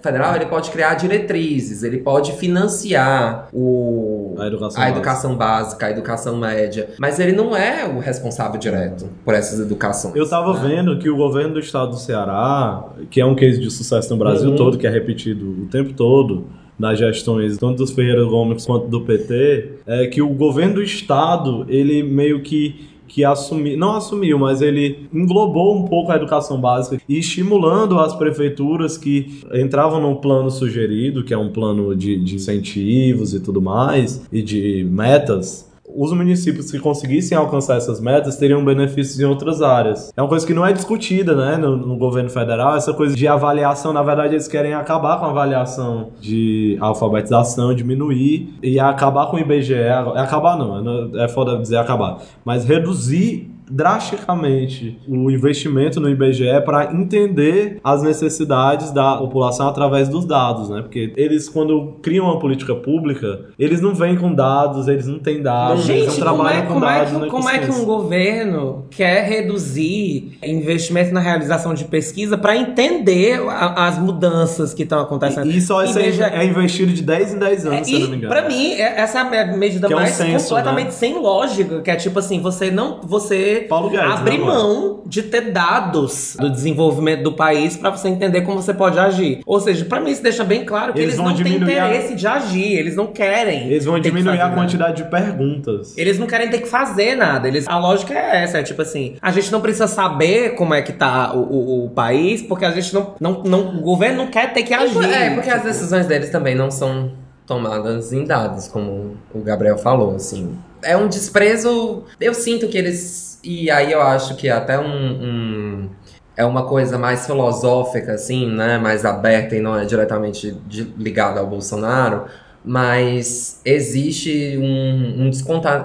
federal 0.00 0.36
ele 0.36 0.46
pode 0.46 0.70
criar 0.70 0.94
diretrizes, 0.94 1.82
ele 1.82 1.98
pode 1.98 2.32
financiar 2.32 3.48
o, 3.52 4.36
A 4.38 4.46
educação 4.46 4.82
a 4.82 4.88
educação 4.88 5.36
básica, 5.36 5.86
a 5.86 5.90
educação 5.90 6.36
média, 6.36 6.90
mas 6.98 7.18
ele 7.18 7.32
não 7.32 7.56
é 7.56 7.84
o 7.84 7.98
responsável 7.98 8.58
direto 8.58 9.08
por 9.24 9.34
essas 9.34 9.58
educações. 9.58 10.14
Eu 10.14 10.28
tava 10.28 10.52
né? 10.54 10.76
vendo 10.76 10.98
que 10.98 11.10
o 11.10 11.16
governo 11.16 11.54
do 11.54 11.60
estado 11.60 11.90
do 11.90 11.96
Ceará, 11.96 12.84
que 13.10 13.20
é 13.20 13.26
um 13.26 13.34
case 13.34 13.60
de 13.60 13.70
sucesso 13.70 14.10
no 14.10 14.16
Brasil 14.16 14.50
Uhum. 14.50 14.56
todo, 14.56 14.78
que 14.78 14.86
é 14.86 14.90
repetido 14.90 15.62
o 15.62 15.66
tempo 15.66 15.92
todo, 15.94 16.46
nas 16.78 16.98
gestões 16.98 17.56
tanto 17.56 17.78
dos 17.78 17.92
Ferreira 17.92 18.24
Gomes 18.24 18.66
quanto 18.66 18.88
do 18.88 19.00
PT, 19.00 19.78
é 19.86 20.06
que 20.06 20.20
o 20.20 20.28
governo 20.28 20.74
do 20.74 20.82
estado, 20.82 21.64
ele 21.68 22.02
meio 22.02 22.42
que 22.42 22.93
que 23.14 23.24
assumiu, 23.24 23.78
não 23.78 23.94
assumiu, 23.94 24.40
mas 24.40 24.60
ele 24.60 25.08
englobou 25.14 25.78
um 25.78 25.84
pouco 25.84 26.10
a 26.10 26.16
educação 26.16 26.60
básica 26.60 27.00
e 27.08 27.16
estimulando 27.16 28.00
as 28.00 28.12
prefeituras 28.12 28.98
que 28.98 29.40
entravam 29.54 30.00
no 30.00 30.16
plano 30.16 30.50
sugerido, 30.50 31.22
que 31.22 31.32
é 31.32 31.38
um 31.38 31.48
plano 31.48 31.94
de, 31.94 32.16
de 32.16 32.34
incentivos 32.34 33.32
e 33.32 33.38
tudo 33.38 33.62
mais, 33.62 34.26
e 34.32 34.42
de 34.42 34.84
metas, 34.90 35.72
os 35.94 36.12
municípios 36.12 36.70
que 36.70 36.78
conseguissem 36.78 37.38
alcançar 37.38 37.76
essas 37.76 38.00
metas 38.00 38.36
teriam 38.36 38.64
benefícios 38.64 39.20
em 39.20 39.24
outras 39.24 39.62
áreas. 39.62 40.12
É 40.16 40.20
uma 40.20 40.28
coisa 40.28 40.46
que 40.46 40.52
não 40.52 40.66
é 40.66 40.72
discutida, 40.72 41.34
né, 41.34 41.56
no, 41.56 41.76
no 41.76 41.96
governo 41.96 42.28
federal, 42.28 42.76
essa 42.76 42.92
coisa 42.92 43.14
de 43.14 43.28
avaliação, 43.28 43.92
na 43.92 44.02
verdade 44.02 44.34
eles 44.34 44.48
querem 44.48 44.74
acabar 44.74 45.18
com 45.18 45.26
a 45.26 45.30
avaliação 45.30 46.08
de 46.20 46.76
alfabetização, 46.80 47.74
diminuir 47.74 48.54
e 48.62 48.80
acabar 48.80 49.26
com 49.26 49.36
o 49.36 49.40
IBGE, 49.40 49.74
acabar 50.16 50.56
não, 50.58 51.10
é 51.20 51.28
foda 51.28 51.56
dizer 51.58 51.76
acabar, 51.76 52.18
mas 52.44 52.64
reduzir 52.64 53.53
drasticamente 53.70 54.98
o 55.08 55.30
investimento 55.30 56.00
no 56.00 56.08
IBGE 56.08 56.60
para 56.64 56.92
entender 56.92 57.78
as 57.82 58.02
necessidades 58.02 58.90
da 58.90 59.16
população 59.16 59.68
através 59.68 60.08
dos 60.08 60.24
dados, 60.24 60.68
né? 60.68 60.82
Porque 60.82 61.12
eles, 61.16 61.48
quando 61.48 61.94
criam 62.02 62.26
uma 62.26 62.38
política 62.38 62.74
pública, 62.74 63.46
eles 63.58 63.80
não 63.80 63.94
vêm 63.94 64.16
com 64.16 64.32
dados, 64.34 64.88
eles 64.88 65.06
não 65.06 65.18
têm 65.18 65.42
dados, 65.42 65.88
eles 65.88 66.06
não 66.06 66.10
Gente, 66.12 66.20
como 66.20 66.20
trabalham 66.20 66.58
é, 66.58 66.66
com 66.66 66.72
como, 66.74 66.84
é 66.86 66.88
dados. 66.98 67.12
que, 67.12 67.18
na 67.18 67.26
como 67.28 67.48
é 67.48 67.58
que 67.58 67.70
um 67.70 67.84
governo 67.84 68.84
quer 68.90 69.24
reduzir 69.28 70.38
investimento 70.42 71.12
na 71.12 71.20
realização 71.20 71.74
de 71.74 71.84
pesquisa 71.84 72.36
para 72.36 72.56
entender 72.56 73.40
a- 73.48 73.86
as 73.86 73.98
mudanças 73.98 74.74
que 74.74 74.82
estão 74.82 75.00
acontecendo? 75.00 75.50
E 75.50 75.60
só 75.60 75.82
isso 75.84 75.98
Em 75.98 76.04
é, 76.04 76.42
é 76.42 76.44
investido 76.44 76.92
de 76.92 77.02
10 77.02 77.34
em 77.34 77.38
10 77.38 77.66
anos, 77.66 77.86
se 77.86 77.94
eu 77.94 78.00
não 78.00 78.06
me 78.08 78.14
E, 78.14 78.18
engano. 78.18 78.32
pra 78.34 78.48
mim, 78.48 78.72
é- 78.72 79.00
essa 79.00 79.18
é 79.20 79.42
a 79.42 79.56
medida 79.56 79.86
Que 79.86 79.92
é 79.92 79.96
um 79.96 80.00
mais 80.00 80.10
censo, 80.14 80.48
completamente 80.48 80.86
né? 80.86 80.90
sem 80.92 81.18
lógica, 81.18 81.80
que 81.80 81.90
é 81.90 81.96
tipo 81.96 82.18
assim, 82.18 82.40
você 82.40 82.70
não. 82.70 83.00
Você 83.02 83.53
Paulo 83.62 83.90
Guedes, 83.90 84.12
abrir 84.12 84.38
né, 84.38 84.44
mão 84.44 85.02
de 85.06 85.22
ter 85.22 85.52
dados 85.52 86.36
do 86.38 86.50
desenvolvimento 86.50 87.22
do 87.22 87.32
país 87.32 87.76
pra 87.76 87.90
você 87.90 88.08
entender 88.08 88.42
como 88.42 88.60
você 88.62 88.72
pode 88.74 88.98
agir. 88.98 89.40
Ou 89.46 89.60
seja, 89.60 89.84
pra 89.84 90.00
mim 90.00 90.10
isso 90.10 90.22
deixa 90.22 90.44
bem 90.44 90.64
claro 90.64 90.92
que 90.92 90.98
Eles 90.98 91.14
eles, 91.14 91.18
não 91.24 91.34
têm 91.34 91.44
diminuir 91.44 91.78
a- 91.78 91.86
interesse 91.88 92.14
de 92.14 92.26
agir, 92.26 92.72
eles 92.78 92.96
não 92.96 93.06
querem. 93.08 93.66
Eles 93.68 93.84
vão 93.84 93.98
diminuir 94.00 94.40
a 94.40 94.44
nada. 94.48 94.54
quantidade 94.54 95.02
de 95.02 95.08
perguntas. 95.10 95.96
Eles 95.96 96.18
não 96.18 96.26
querem 96.26 96.48
ter 96.50 96.58
que 96.58 96.68
fazer 96.68 97.14
nada. 97.14 97.46
Eles, 97.48 97.66
a 97.68 97.78
lógica 97.78 98.14
é 98.14 98.42
essa, 98.42 98.58
é 98.58 98.62
tipo 98.62 98.82
assim, 98.82 99.16
a 99.20 99.30
gente 99.30 99.50
não 99.52 99.60
precisa 99.60 99.86
saber 99.86 100.54
como 100.56 100.74
é 100.74 100.82
que 100.82 100.92
tá 100.92 101.32
o, 101.34 101.40
o- 101.40 101.84
o 101.86 101.90
país, 101.90 102.42
porque 102.42 102.64
a 102.64 102.70
gente 102.70 102.92
não, 102.94 103.14
não, 103.20 103.42
não. 103.44 103.76
O 103.78 103.80
governo 103.80 104.18
não 104.18 104.26
quer 104.28 104.52
ter 104.52 104.62
que 104.62 104.72
agir. 104.74 105.04
É, 105.04 105.30
porque 105.34 105.48
as 105.50 105.56
Tipo, 105.56 105.66
decisões 105.68 106.06
deles 106.06 106.30
também 106.30 106.54
não 106.54 106.70
são 106.70 107.12
tomadas 107.46 108.12
em 108.12 108.24
dados, 108.24 108.68
como 108.68 109.16
o 109.34 109.40
Gabriel 109.40 109.76
falou, 109.78 110.14
assim. 110.14 110.56
É 110.84 110.96
um 110.96 111.08
desprezo. 111.08 112.04
Eu 112.20 112.34
sinto 112.34 112.68
que 112.68 112.78
eles. 112.78 113.40
E 113.42 113.70
aí 113.70 113.92
eu 113.92 114.00
acho 114.00 114.36
que 114.36 114.48
é 114.48 114.52
até 114.52 114.78
um. 114.78 114.84
um- 114.86 115.88
é 116.36 116.44
uma 116.44 116.66
coisa 116.66 116.98
mais 116.98 117.26
filosófica, 117.26 118.12
assim, 118.14 118.50
né? 118.50 118.76
Mais 118.76 119.04
aberta 119.04 119.54
e 119.54 119.60
não 119.60 119.78
é 119.78 119.84
diretamente 119.84 120.56
ligada 120.98 121.38
ao 121.40 121.46
Bolsonaro. 121.46 122.24
Mas 122.66 123.60
existe 123.64 124.56
um, 124.58 125.22
um, 125.22 125.30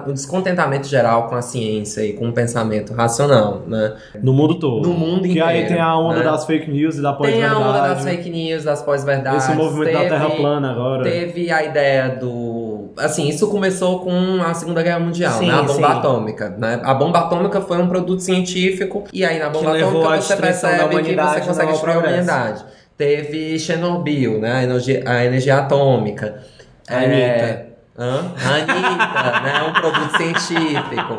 um 0.08 0.12
descontentamento 0.14 0.88
geral 0.88 1.28
com 1.28 1.34
a 1.36 1.42
ciência 1.42 2.00
e 2.04 2.14
com 2.14 2.30
o 2.30 2.32
pensamento 2.32 2.94
racional, 2.94 3.62
né? 3.66 3.94
No 4.22 4.32
mundo 4.32 4.58
todo. 4.58 4.88
No 4.88 4.94
mundo 4.94 5.22
Que 5.28 5.40
aí 5.40 5.58
inteiro, 5.58 5.74
tem 5.74 5.80
a 5.80 5.94
onda 5.96 6.18
né? 6.20 6.24
das 6.24 6.46
fake 6.46 6.70
news 6.70 6.96
e 6.96 7.02
da 7.02 7.12
Tem 7.12 7.44
a 7.44 7.58
onda 7.58 7.72
das 7.72 7.88
pós-verdade. 7.98 8.16
fake 8.16 8.30
news, 8.30 8.64
das 8.64 8.82
pós-verdades. 8.82 9.44
Esse 9.44 9.54
movimento 9.54 9.92
da 9.92 9.98
teve- 9.98 10.08
Terra 10.10 10.30
plana 10.30 10.70
agora. 10.72 11.02
Teve 11.04 11.50
a 11.50 11.62
ideia 11.62 12.08
do. 12.08 12.30
Assim, 12.96 13.28
isso 13.28 13.48
começou 13.48 14.00
com 14.00 14.42
a 14.42 14.54
Segunda 14.54 14.82
Guerra 14.82 15.00
Mundial, 15.00 15.38
Sim, 15.38 15.48
né? 15.48 15.54
A 15.54 15.62
bomba 15.62 15.74
sim. 15.74 15.84
atômica. 15.84 16.50
Né? 16.58 16.80
A 16.82 16.94
bomba 16.94 17.18
atômica 17.20 17.60
foi 17.60 17.78
um 17.78 17.88
produto 17.88 18.20
científico, 18.20 19.04
e 19.12 19.24
aí 19.24 19.38
na 19.38 19.48
bomba 19.48 19.72
à 19.72 19.76
atômica 19.76 20.20
você 20.20 20.36
percebe 20.36 21.02
que 21.02 21.14
você 21.14 21.40
consegue 21.40 21.72
destruir 21.72 21.96
a 21.96 21.98
humanidade. 21.98 22.64
Teve 22.96 23.58
Chernobyl, 23.58 24.40
né? 24.40 24.52
A 24.52 24.62
energia, 24.64 25.02
a 25.06 25.24
energia 25.24 25.56
atômica. 25.58 26.42
Anitta. 26.88 27.16
É... 27.16 27.66
Hã? 27.98 28.32
Anitta, 28.36 29.40
né? 29.40 29.62
Um 29.68 29.72
produto 29.72 30.16
científico. 30.16 31.16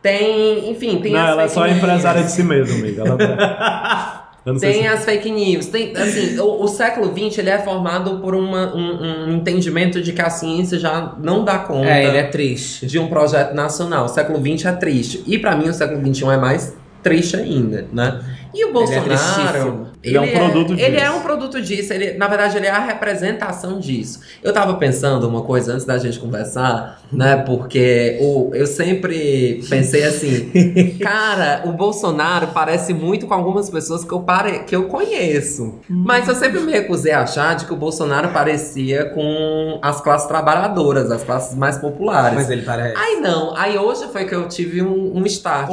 Tem, 0.00 0.70
enfim, 0.70 1.00
tem 1.00 1.12
Não, 1.12 1.26
ela 1.26 1.42
é 1.42 1.48
só 1.48 1.66
empresária 1.66 2.22
de 2.22 2.30
si 2.30 2.42
mesma, 2.42 2.78
amiga. 2.78 3.02
Ela... 3.02 4.22
Tem 4.60 4.82
se... 4.82 4.86
as 4.86 5.04
fake 5.04 5.30
news. 5.30 5.66
Tem, 5.66 5.92
assim, 5.96 6.38
o, 6.38 6.62
o 6.62 6.68
século 6.68 7.06
XX 7.12 7.38
ele 7.38 7.50
é 7.50 7.58
formado 7.58 8.18
por 8.20 8.34
uma- 8.34 8.74
um, 8.74 9.26
um 9.28 9.32
entendimento 9.34 10.00
de 10.00 10.12
que 10.12 10.22
a 10.22 10.30
ciência 10.30 10.78
já 10.78 11.14
não 11.20 11.44
dá 11.44 11.58
conta 11.58 11.88
É, 11.88 12.04
ele 12.06 12.16
é 12.16 12.22
triste. 12.24 12.86
de 12.86 12.98
um 12.98 13.08
projeto 13.08 13.54
nacional. 13.54 14.04
O 14.04 14.08
século 14.08 14.38
XX 14.40 14.66
é 14.66 14.72
triste. 14.72 15.22
E 15.26 15.38
pra 15.38 15.56
mim 15.56 15.68
o 15.68 15.74
século 15.74 16.00
XXI 16.14 16.24
é 16.30 16.36
mais 16.36 16.76
triste 17.02 17.36
ainda, 17.36 17.86
né? 17.92 18.20
E 18.56 18.64
o 18.64 18.68
é 18.70 18.72
Bolsonaro, 18.72 19.04
tristíssimo. 19.04 19.86
Ele 20.02 20.16
é 20.16 20.20
um 20.20 20.32
produto 20.32 20.72
Ele 20.72 20.90
disso. 20.90 21.04
é 21.04 21.10
um 21.10 21.20
produto 21.20 21.60
disso. 21.60 21.92
Ele, 21.92 22.12
na 22.14 22.26
verdade, 22.26 22.56
ele 22.56 22.66
é 22.66 22.70
a 22.70 22.78
representação 22.78 23.78
disso. 23.78 24.20
Eu 24.42 24.52
tava 24.52 24.74
pensando 24.74 25.28
uma 25.28 25.42
coisa 25.42 25.74
antes 25.74 25.84
da 25.84 25.98
gente 25.98 26.18
conversar, 26.18 27.02
né? 27.12 27.36
Porque 27.36 28.16
o, 28.20 28.50
eu 28.54 28.66
sempre 28.66 29.62
pensei 29.68 30.04
assim, 30.04 30.50
cara, 31.02 31.62
o 31.66 31.72
Bolsonaro 31.72 32.48
parece 32.48 32.94
muito 32.94 33.26
com 33.26 33.34
algumas 33.34 33.68
pessoas 33.68 34.04
que 34.04 34.12
eu, 34.12 34.20
pare, 34.20 34.60
que 34.60 34.74
eu 34.74 34.84
conheço. 34.84 35.80
Mas 35.88 36.26
eu 36.26 36.34
sempre 36.34 36.60
me 36.60 36.72
recusei 36.72 37.12
a 37.12 37.22
achar 37.22 37.56
de 37.56 37.66
que 37.66 37.74
o 37.74 37.76
Bolsonaro 37.76 38.28
parecia 38.28 39.10
com 39.10 39.78
as 39.82 40.00
classes 40.00 40.26
trabalhadoras, 40.26 41.10
as 41.10 41.22
classes 41.22 41.54
mais 41.54 41.76
populares. 41.76 42.34
Mas 42.34 42.48
ele 42.48 42.62
parece. 42.62 42.96
Aí 42.96 43.20
não, 43.20 43.54
aí 43.54 43.76
hoje 43.76 44.06
foi 44.12 44.24
que 44.24 44.34
eu 44.34 44.48
tive 44.48 44.80
um, 44.80 45.18
um 45.18 45.26
start. 45.26 45.68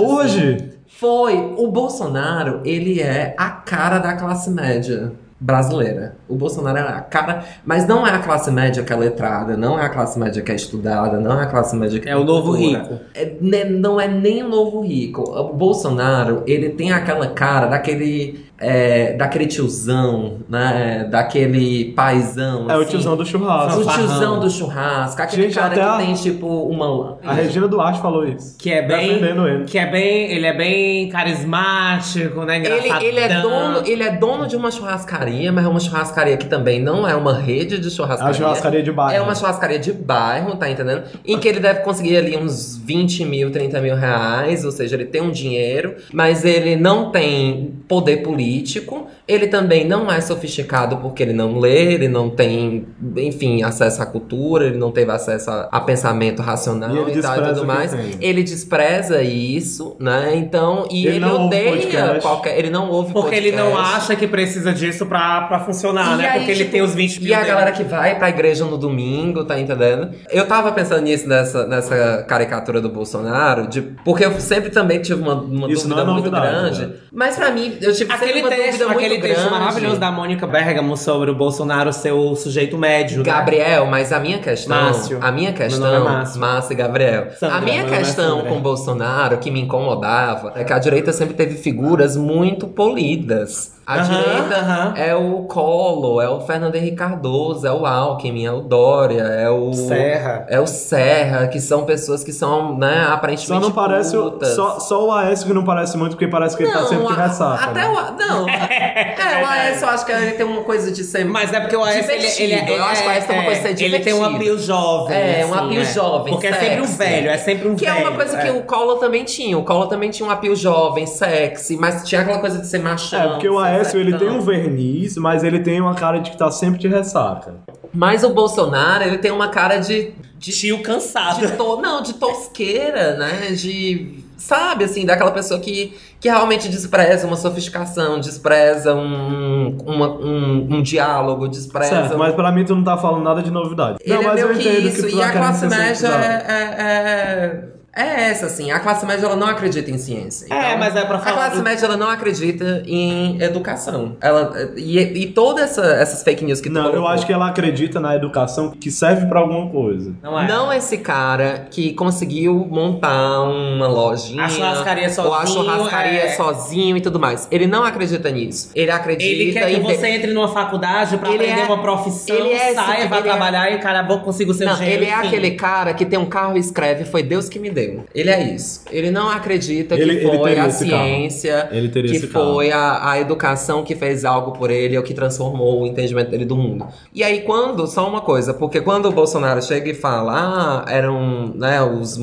assim. 0.58 0.83
Foi. 1.04 1.54
O 1.58 1.68
Bolsonaro, 1.68 2.62
ele 2.64 3.02
é 3.02 3.36
a 3.38 3.50
cara 3.50 4.00
da 4.00 4.14
classe 4.14 4.50
média 4.50 5.12
brasileira. 5.38 6.16
O 6.30 6.36
Bolsonaro 6.36 6.78
é 6.78 6.82
a 6.82 7.02
cara. 7.02 7.44
Mas 7.66 7.86
não 7.86 8.08
é 8.08 8.12
a 8.12 8.20
classe 8.20 8.50
média 8.50 8.82
que 8.84 8.94
é 8.94 8.96
letrada, 8.96 9.58
não 9.58 9.78
é 9.78 9.84
a 9.86 9.90
classe 9.90 10.18
média 10.18 10.42
que 10.42 10.50
é 10.50 10.56
estudada, 10.56 11.20
não 11.20 11.38
é 11.38 11.44
a 11.44 11.48
classe 11.48 11.76
média 11.76 12.00
que 12.00 12.08
É 12.08 12.16
o 12.16 12.24
novo 12.24 12.54
cultura. 12.56 12.80
rico. 12.84 13.00
É, 13.14 13.34
ne- 13.42 13.66
não 13.66 14.00
é 14.00 14.08
nem 14.08 14.42
o 14.44 14.48
novo 14.48 14.80
rico. 14.80 15.22
O 15.30 15.52
Bolsonaro, 15.54 16.44
ele 16.48 16.70
tem 16.70 16.94
aquela 16.94 17.28
cara 17.28 17.68
daquele. 17.68 18.46
É, 18.64 19.14
daquele 19.14 19.46
tiozão, 19.46 20.40
né? 20.50 21.08
Daquele 21.10 21.92
paizão. 21.94 22.70
É 22.70 22.78
o 22.78 22.82
assim. 22.82 22.92
tiozão 22.92 23.16
do 23.18 23.26
churrasco. 23.26 23.82
O 23.82 23.86
tiozão 23.86 24.40
do 24.40 24.50
churrasco, 24.50 25.22
aquele 25.22 25.44
Gente, 25.44 25.56
cara 25.56 25.74
que 25.74 25.80
a- 25.80 25.98
tem 25.98 26.14
tipo 26.14 26.48
uma. 26.48 27.18
A 27.24 27.34
Regina 27.34 27.68
Duarte 27.68 28.02
falou 28.02 28.28
isso. 28.28 28.56
Que 28.58 28.72
é 28.72 28.82
bem. 28.82 29.10
Defendendo 29.10 29.48
ele. 29.48 29.64
Que 29.66 29.78
é 29.78 29.86
bem. 29.86 30.32
Ele 30.32 30.46
é 30.46 30.54
bem 30.54 31.10
carismático, 31.10 32.44
né? 32.46 32.58
Ele, 32.58 32.68
Engraçadão. 32.68 33.02
ele, 33.02 33.20
é 33.20 33.42
dono, 33.42 33.82
ele 33.86 34.04
é 34.04 34.12
dono 34.12 34.48
de 34.48 34.56
uma 34.56 34.72
churrascaria, 34.72 35.52
mas 35.52 35.66
é 35.66 35.68
uma 35.68 35.80
churrascaria 35.80 36.38
que 36.38 36.46
também 36.48 36.82
não 36.82 37.08
é 37.08 37.16
uma 37.16 37.34
rede 37.34 37.78
de 37.80 37.88
É 37.88 37.92
churrascaria. 37.92 38.32
a 38.32 38.34
churrascaria 38.34 38.84
de 38.84 38.92
bairro. 38.92 39.18
É 39.18 39.22
uma 39.22 39.36
churrascaria 39.36 39.80
de 39.80 39.92
bairro, 39.92 40.56
tá 40.56 40.70
entendendo? 40.70 41.04
Em 41.26 41.38
que 41.38 41.48
ele 41.48 41.60
deve 41.60 41.82
conseguir 41.82 42.18
ali 42.18 42.38
uns 42.38 42.78
20 42.78 43.26
mil, 43.26 43.52
30 43.52 43.80
mil 43.82 43.96
reais, 43.96 44.64
ou 44.66 44.72
seja, 44.72 44.96
ele 44.96 45.06
tem 45.06 45.22
um 45.22 45.32
dinheiro, 45.32 45.96
mas 46.14 46.44
ele 46.46 46.76
não 46.76 47.12
tem 47.12 47.74
poder 47.88 48.18
político, 48.24 49.08
ele 49.28 49.48
também 49.48 49.86
não 49.86 50.12
é 50.12 50.20
sofisticado 50.22 50.98
porque 50.98 51.22
ele 51.24 51.34
não 51.34 51.60
lê, 51.60 51.94
ele 51.94 52.08
não 52.08 52.30
tem, 52.30 52.86
enfim, 53.18 53.64
acesso 53.64 54.02
à 54.02 54.06
cultura, 54.06 54.66
ele 54.68 54.78
não 54.78 54.92
teve 54.92 55.12
acesso 55.12 55.50
a, 55.52 55.70
a 55.72 55.80
pensamento 55.82 56.42
racional 56.42 56.96
E 56.96 57.00
ele 57.12 57.20
e, 57.20 57.22
tal 57.22 57.38
e 57.38 57.48
tudo 57.50 57.66
mais. 57.66 57.94
Ele 58.22 58.44
despreza 58.44 59.22
isso, 59.22 59.96
né? 60.00 60.34
Então, 60.36 60.88
e 60.92 61.06
Ele 61.06 61.16
ele, 61.16 61.20
não 61.20 61.32
ouve 61.34 61.46
odeia 61.46 61.72
podcast. 61.72 62.22
qualquer. 62.22 62.58
Ele 62.60 62.70
não 62.70 62.90
ouve 62.90 63.14
Porque 63.14 63.36
ele 63.36 63.52
não 63.52 63.72
podcast. 63.72 63.96
acha 63.98 64.16
que 64.16 64.28
precisa 64.28 64.74
disso 64.74 65.06
pra, 65.06 65.42
pra 65.44 65.60
funcionar, 65.60 66.14
E 66.16 66.18
né? 66.18 66.28
aí, 66.30 66.38
Porque 66.40 66.52
ele 66.52 66.60
tipo, 66.62 66.72
tem 66.72 66.82
os 66.82 66.94
20 66.96 67.20
mil. 67.22 67.30
E 67.30 67.34
a 67.34 67.38
dele. 67.40 67.50
galera 67.50 67.72
que 67.72 67.84
vai 67.84 68.18
pra 68.18 68.30
igreja 68.30 68.66
no 68.66 68.78
domingo, 68.78 69.44
tá 69.44 69.60
entendendo? 69.60 70.10
Eu 70.30 70.48
tava 70.48 70.72
pensando 70.72 71.02
nisso 71.02 71.28
nessa, 71.28 71.66
nessa 71.68 72.24
caricatura 72.28 72.82
do 72.82 72.90
Bolsonaro, 72.90 73.68
de, 73.68 73.82
porque 74.04 74.26
eu 74.26 74.40
sempre 74.40 74.70
também 74.70 75.02
tive 75.02 75.22
uma, 75.22 75.36
uma 75.36 75.72
Isso 75.72 75.88
dúvida 75.88 76.04
não 76.06 76.12
é 76.12 76.14
muito 76.14 76.32
novidade, 76.32 76.78
grande. 76.80 76.94
né? 76.94 77.00
Mas 77.12 77.36
pra 77.36 77.52
mim, 77.52 77.73
eu 77.82 77.94
tive 77.94 78.14
Aquele 78.14 78.42
uma 78.42 78.50
texto, 78.50 78.80
dúvida 78.80 78.92
aquele 78.92 79.22
texto 79.22 79.50
maravilhoso 79.50 80.00
da 80.00 80.12
Mônica 80.12 80.46
Bergamo 80.48 80.96
sobre 80.98 81.32
o 81.32 81.36
Bolsonaro 81.36 81.92
ser 81.94 82.12
o 82.12 82.36
sujeito 82.36 82.78
médio. 82.78 83.20
né? 83.20 83.24
Gabriel, 83.24 83.86
mas 83.86 84.12
a 84.12 84.20
minha 84.20 84.40
questão. 84.40 84.76
Márcio. 84.76 85.18
A 85.22 85.32
minha 85.32 85.50
Meu 85.52 85.58
questão. 85.58 85.96
é 85.96 86.00
Márcio. 86.40 86.74
E 86.74 86.76
Gabriel. 86.76 87.28
Sandra, 87.40 87.58
a 87.58 87.62
minha 87.62 87.82
é 87.84 87.86
questão 87.98 88.42
com 88.42 88.58
o 88.58 88.60
Bolsonaro, 88.62 89.38
que 89.38 89.50
me 89.52 89.62
incomodava, 89.62 90.54
é 90.56 90.64
que 90.64 90.74
a 90.74 90.80
direita 90.80 91.12
sempre 91.12 91.34
teve 91.34 91.56
figuras 91.56 92.16
muito 92.16 92.68
polidas. 92.68 93.74
A 93.86 93.98
direita 93.98 94.94
é 94.96 95.14
o 95.14 95.44
Collor, 95.44 96.24
é 96.24 96.30
o 96.30 96.40
Fernando 96.42 96.76
Henrique 96.76 96.96
Cardoso, 96.96 97.68
é 97.68 97.72
o 97.72 97.86
Alckmin, 97.86 98.46
é 98.46 98.52
o 98.52 98.62
Dória, 98.62 99.22
é 99.24 99.50
o. 99.50 99.74
Serra. 99.74 100.46
É 100.50 100.60
o 100.60 100.66
Serra, 100.66 101.48
que 101.48 101.60
são 101.60 101.84
pessoas 101.84 102.24
que 102.24 102.32
são, 102.32 102.78
né, 102.78 103.08
aparentemente. 103.10 103.48
Só 103.48 103.60
não 103.60 103.72
parece. 103.72 104.16
o-. 104.16 104.40
Só, 104.56 104.80
só 104.80 105.06
o 105.08 105.12
Aécio 105.12 105.48
que 105.48 105.54
não 105.54 105.66
parece 105.66 105.98
muito, 105.98 106.12
porque 106.12 106.28
parece 106.28 106.56
que 106.56 106.64
ele 106.64 106.72
tá 106.72 106.86
sempre 106.86 107.08
a- 107.08 107.28
ressaca. 107.28 107.64
Até 107.66 107.82
né? 107.82 107.88
o. 107.90 108.12
Não. 108.18 108.48
é, 108.50 109.44
o 109.44 109.46
Aécio, 109.48 109.86
eu 109.86 109.90
acho 109.90 110.06
que 110.06 110.12
ele 110.14 110.32
tem 110.32 110.46
uma 110.46 110.62
coisa 110.64 110.90
de 110.92 111.04
ser. 111.04 111.26
Mas 111.26 111.52
é 111.52 111.60
porque 111.60 111.76
o 111.76 111.84
AS 111.84 111.96
ele, 111.96 112.02
Divertido. 112.04 112.44
ele, 112.44 112.54
é- 112.54 112.78
Eu 112.80 112.84
acho 112.86 113.02
que 113.02 113.08
o 113.08 113.12
AS 113.12 113.26
tem 113.26 113.36
uma 113.36 113.46
coisa 113.46 113.62
de 113.74 113.80
ser 113.80 113.84
Ele 113.86 114.00
tem 114.00 114.14
um 114.14 114.18
divertido. 114.18 114.38
apio 114.38 114.58
jovem. 114.60 115.18
É, 115.18 115.46
um 115.46 115.54
assim, 115.54 115.66
apio 115.66 115.82
é. 115.82 115.86
jovem, 115.86 116.34
Porque 116.34 116.48
é 116.48 116.54
sempre 116.54 116.82
um 116.82 116.88
sexy. 116.88 116.98
velho, 116.98 117.30
é 117.30 117.38
sempre 117.38 117.68
um 117.68 117.76
Que 117.76 117.86
velho. 117.86 117.98
é 117.98 118.02
uma 118.02 118.12
coisa 118.14 118.38
que 118.38 118.50
o 118.50 118.62
Collor 118.64 118.98
também 119.00 119.26
tinha. 119.26 119.58
O 119.58 119.64
Collor 119.64 119.88
também 119.88 120.10
tinha 120.10 120.28
um 120.28 120.32
apio 120.32 120.56
jovem, 120.56 121.06
sexy, 121.06 121.76
mas 121.76 122.08
tinha 122.08 122.22
aquela 122.22 122.40
coisa 122.40 122.60
de 122.60 122.68
ser 122.68 122.80
machão. 122.80 123.20
É, 123.22 123.28
porque 123.30 123.50
o 123.50 123.60
ser 123.62 123.73
Aécio 123.78 124.00
ele 124.00 124.18
tem 124.18 124.30
um 124.30 124.42
verniz, 124.42 125.18
mas 125.18 125.44
ele 125.44 125.60
tem 125.60 125.80
uma 125.82 125.96
cara 125.96 126.20
de 126.20 126.32
que 126.32 126.38
tá 126.38 126.50
sempre 126.52 126.80
de 126.80 126.88
ressaca. 126.88 127.56
Mas 127.94 128.24
o 128.24 128.30
Bolsonaro, 128.34 129.04
ele 129.04 129.18
tem 129.18 129.32
uma 129.32 129.50
cara 129.50 129.78
de. 129.78 130.12
de, 130.38 130.52
Tio 130.52 130.82
cansado. 130.82 131.40
de 131.40 131.52
to- 131.54 131.82
não, 131.82 132.02
de 132.02 132.14
tosqueira, 132.14 133.16
né? 133.18 133.52
De. 133.52 134.24
Sabe, 134.36 134.84
assim, 134.84 135.06
daquela 135.06 135.32
pessoa 135.32 135.58
que, 135.60 135.96
que 136.20 136.28
realmente 136.28 136.68
despreza 136.68 137.26
uma 137.26 137.38
sofisticação, 137.38 138.20
despreza 138.20 138.94
um, 138.94 139.78
uma- 139.86 140.10
um, 140.10 140.68
um 140.70 140.82
diálogo, 140.82 141.48
despreza. 141.48 141.90
Certo, 141.90 142.16
um- 142.16 142.18
mas 142.18 142.36
pra 142.36 142.52
mim 142.52 142.66
tu 142.66 142.76
não 142.76 142.84
tá 142.84 142.98
falando 142.98 143.24
nada 143.24 143.42
de 143.42 143.50
novidade. 143.50 144.00
Ele 144.04 144.14
não, 144.16 144.22
é 144.22 144.26
mas 144.26 144.36
meio 144.36 144.48
eu 144.48 144.54
que 144.58 144.68
entendo 144.68 144.88
isso. 144.88 144.96
que 145.04 145.10
tu 145.12 145.16
e 145.16 145.20
tá 145.20 145.28
a 145.28 145.32
classe 145.32 145.68
média 145.68 145.86
cientizado. 145.96 146.24
é, 146.24 146.46
é, 146.48 146.62
é- 146.82 147.64
é 147.96 148.30
essa, 148.30 148.48
assim. 148.48 148.72
A 148.72 148.80
classe 148.80 149.06
média 149.06 149.26
ela 149.26 149.36
não 149.36 149.48
acredita 149.48 149.90
em 149.92 149.98
ciência. 149.98 150.48
É, 150.50 150.68
Então, 150.70 150.80
mas 150.80 150.96
é 150.96 151.06
pra 151.06 151.18
A 151.18 151.20
falar 151.20 151.36
classe 151.36 151.58
do- 151.58 151.64
média 151.64 151.86
ela 151.86 151.98
não 151.98 152.10
acredita 152.10 152.84
em 152.88 153.42
educação. 153.42 154.18
Ela, 154.22 154.72
e, 154.76 155.00
e 155.00 155.28
todas 155.28 155.64
essa, 155.72 155.86
essas 155.94 156.24
fake 156.24 156.44
news 156.44 156.60
que 156.60 156.70
Não, 156.70 156.92
eu 156.94 157.08
acho 157.08 157.26
que 157.26 157.32
ela 157.34 157.48
acredita 157.50 158.00
na 158.00 158.16
educação 158.16 158.72
que 158.72 158.90
serve 158.92 159.28
pra 159.28 159.40
alguma 159.40 159.70
coisa. 159.70 160.14
Não 160.22 160.40
é. 160.40 160.48
Não 160.48 160.74
esse 160.74 160.98
cara 160.98 161.68
que 161.70 161.94
conseguiu 161.94 162.68
montar 162.70 163.42
uma 163.44 163.88
lojinha. 163.88 164.44
A 164.44 164.50
churrascaria 164.50 165.04
Ou 165.04 165.34
a 165.34 165.46
sozinho, 165.46 165.64
churrascaria 165.66 166.24
é. 166.24 166.30
sozinho 166.30 166.98
e 166.98 167.02
tudo 167.02 167.20
mais. 167.20 167.48
Ele 167.52 167.68
não 167.68 167.84
acredita 167.84 168.30
nisso. 168.32 168.72
Ele 168.74 168.92
acredita 168.92 169.24
Ele 169.32 169.54
quer 169.54 169.66
que 169.68 169.76
em. 169.78 169.82
você 169.82 170.08
entre 170.08 170.34
numa 170.34 170.48
faculdade 170.48 171.18
pra 171.18 171.30
Ele 171.30 171.44
aprender 171.44 171.62
é- 171.62 171.66
uma 171.66 171.82
profissão, 171.82 172.36
ele 172.36 172.50
é 172.50 172.72
esse- 172.72 172.76
saia, 172.76 173.08
vá 173.08 173.18
ele 173.20 173.28
é- 173.28 173.32
trabalhar 173.32 173.72
e 173.72 173.78
cara, 173.80 174.02
vou 174.02 174.20
consigo 174.22 174.54
ser 174.54 174.66
Não, 174.66 174.74
engenheiro. 174.74 175.04
ele 175.04 175.12
é 175.12 175.16
enfim. 175.18 175.28
aquele 175.28 175.52
cara 175.52 175.94
que 175.94 176.06
tem 176.06 176.18
um 176.18 176.26
carro 176.26 176.58
e 176.58 176.60
escreve 176.60 177.04
Foi 177.06 177.22
Deus 177.22 177.50
que 177.50 177.60
me 177.60 177.70
deu. 177.70 177.83
Entendeu. 177.84 178.06
Ele 178.14 178.30
é 178.30 178.54
isso. 178.54 178.82
Ele 178.92 179.12
não 179.12 179.30
acredita 179.30 179.96
Ele- 179.96 180.18
que 180.18 180.26
foi 180.38 180.60
a 180.60 180.70
ciência, 180.70 181.70
que 182.10 182.28
foi 182.28 182.72
a, 182.72 183.12
a 183.12 183.20
educação 183.20 183.84
que 183.84 183.96
fez 183.96 184.24
algo 184.26 184.52
por 184.54 184.70
ele 184.72 184.98
ou 184.98 185.04
que 185.04 185.14
transformou 185.14 185.82
o 185.82 185.86
entendimento 185.86 186.30
dele 186.32 186.46
do 186.46 186.56
mundo. 186.56 186.86
E 187.14 187.24
aí, 187.24 187.42
quando, 187.42 187.86
só 187.88 188.08
uma 188.08 188.22
coisa, 188.22 188.54
porque 188.54 188.82
quando 188.82 189.08
o 189.08 189.12
Bolsonaro 189.12 189.62
chega 189.62 189.90
e 189.90 189.94
fala, 189.94 190.84
ah, 190.86 190.92
eram 190.92 191.52
né, 191.56 191.82
os 191.82 192.18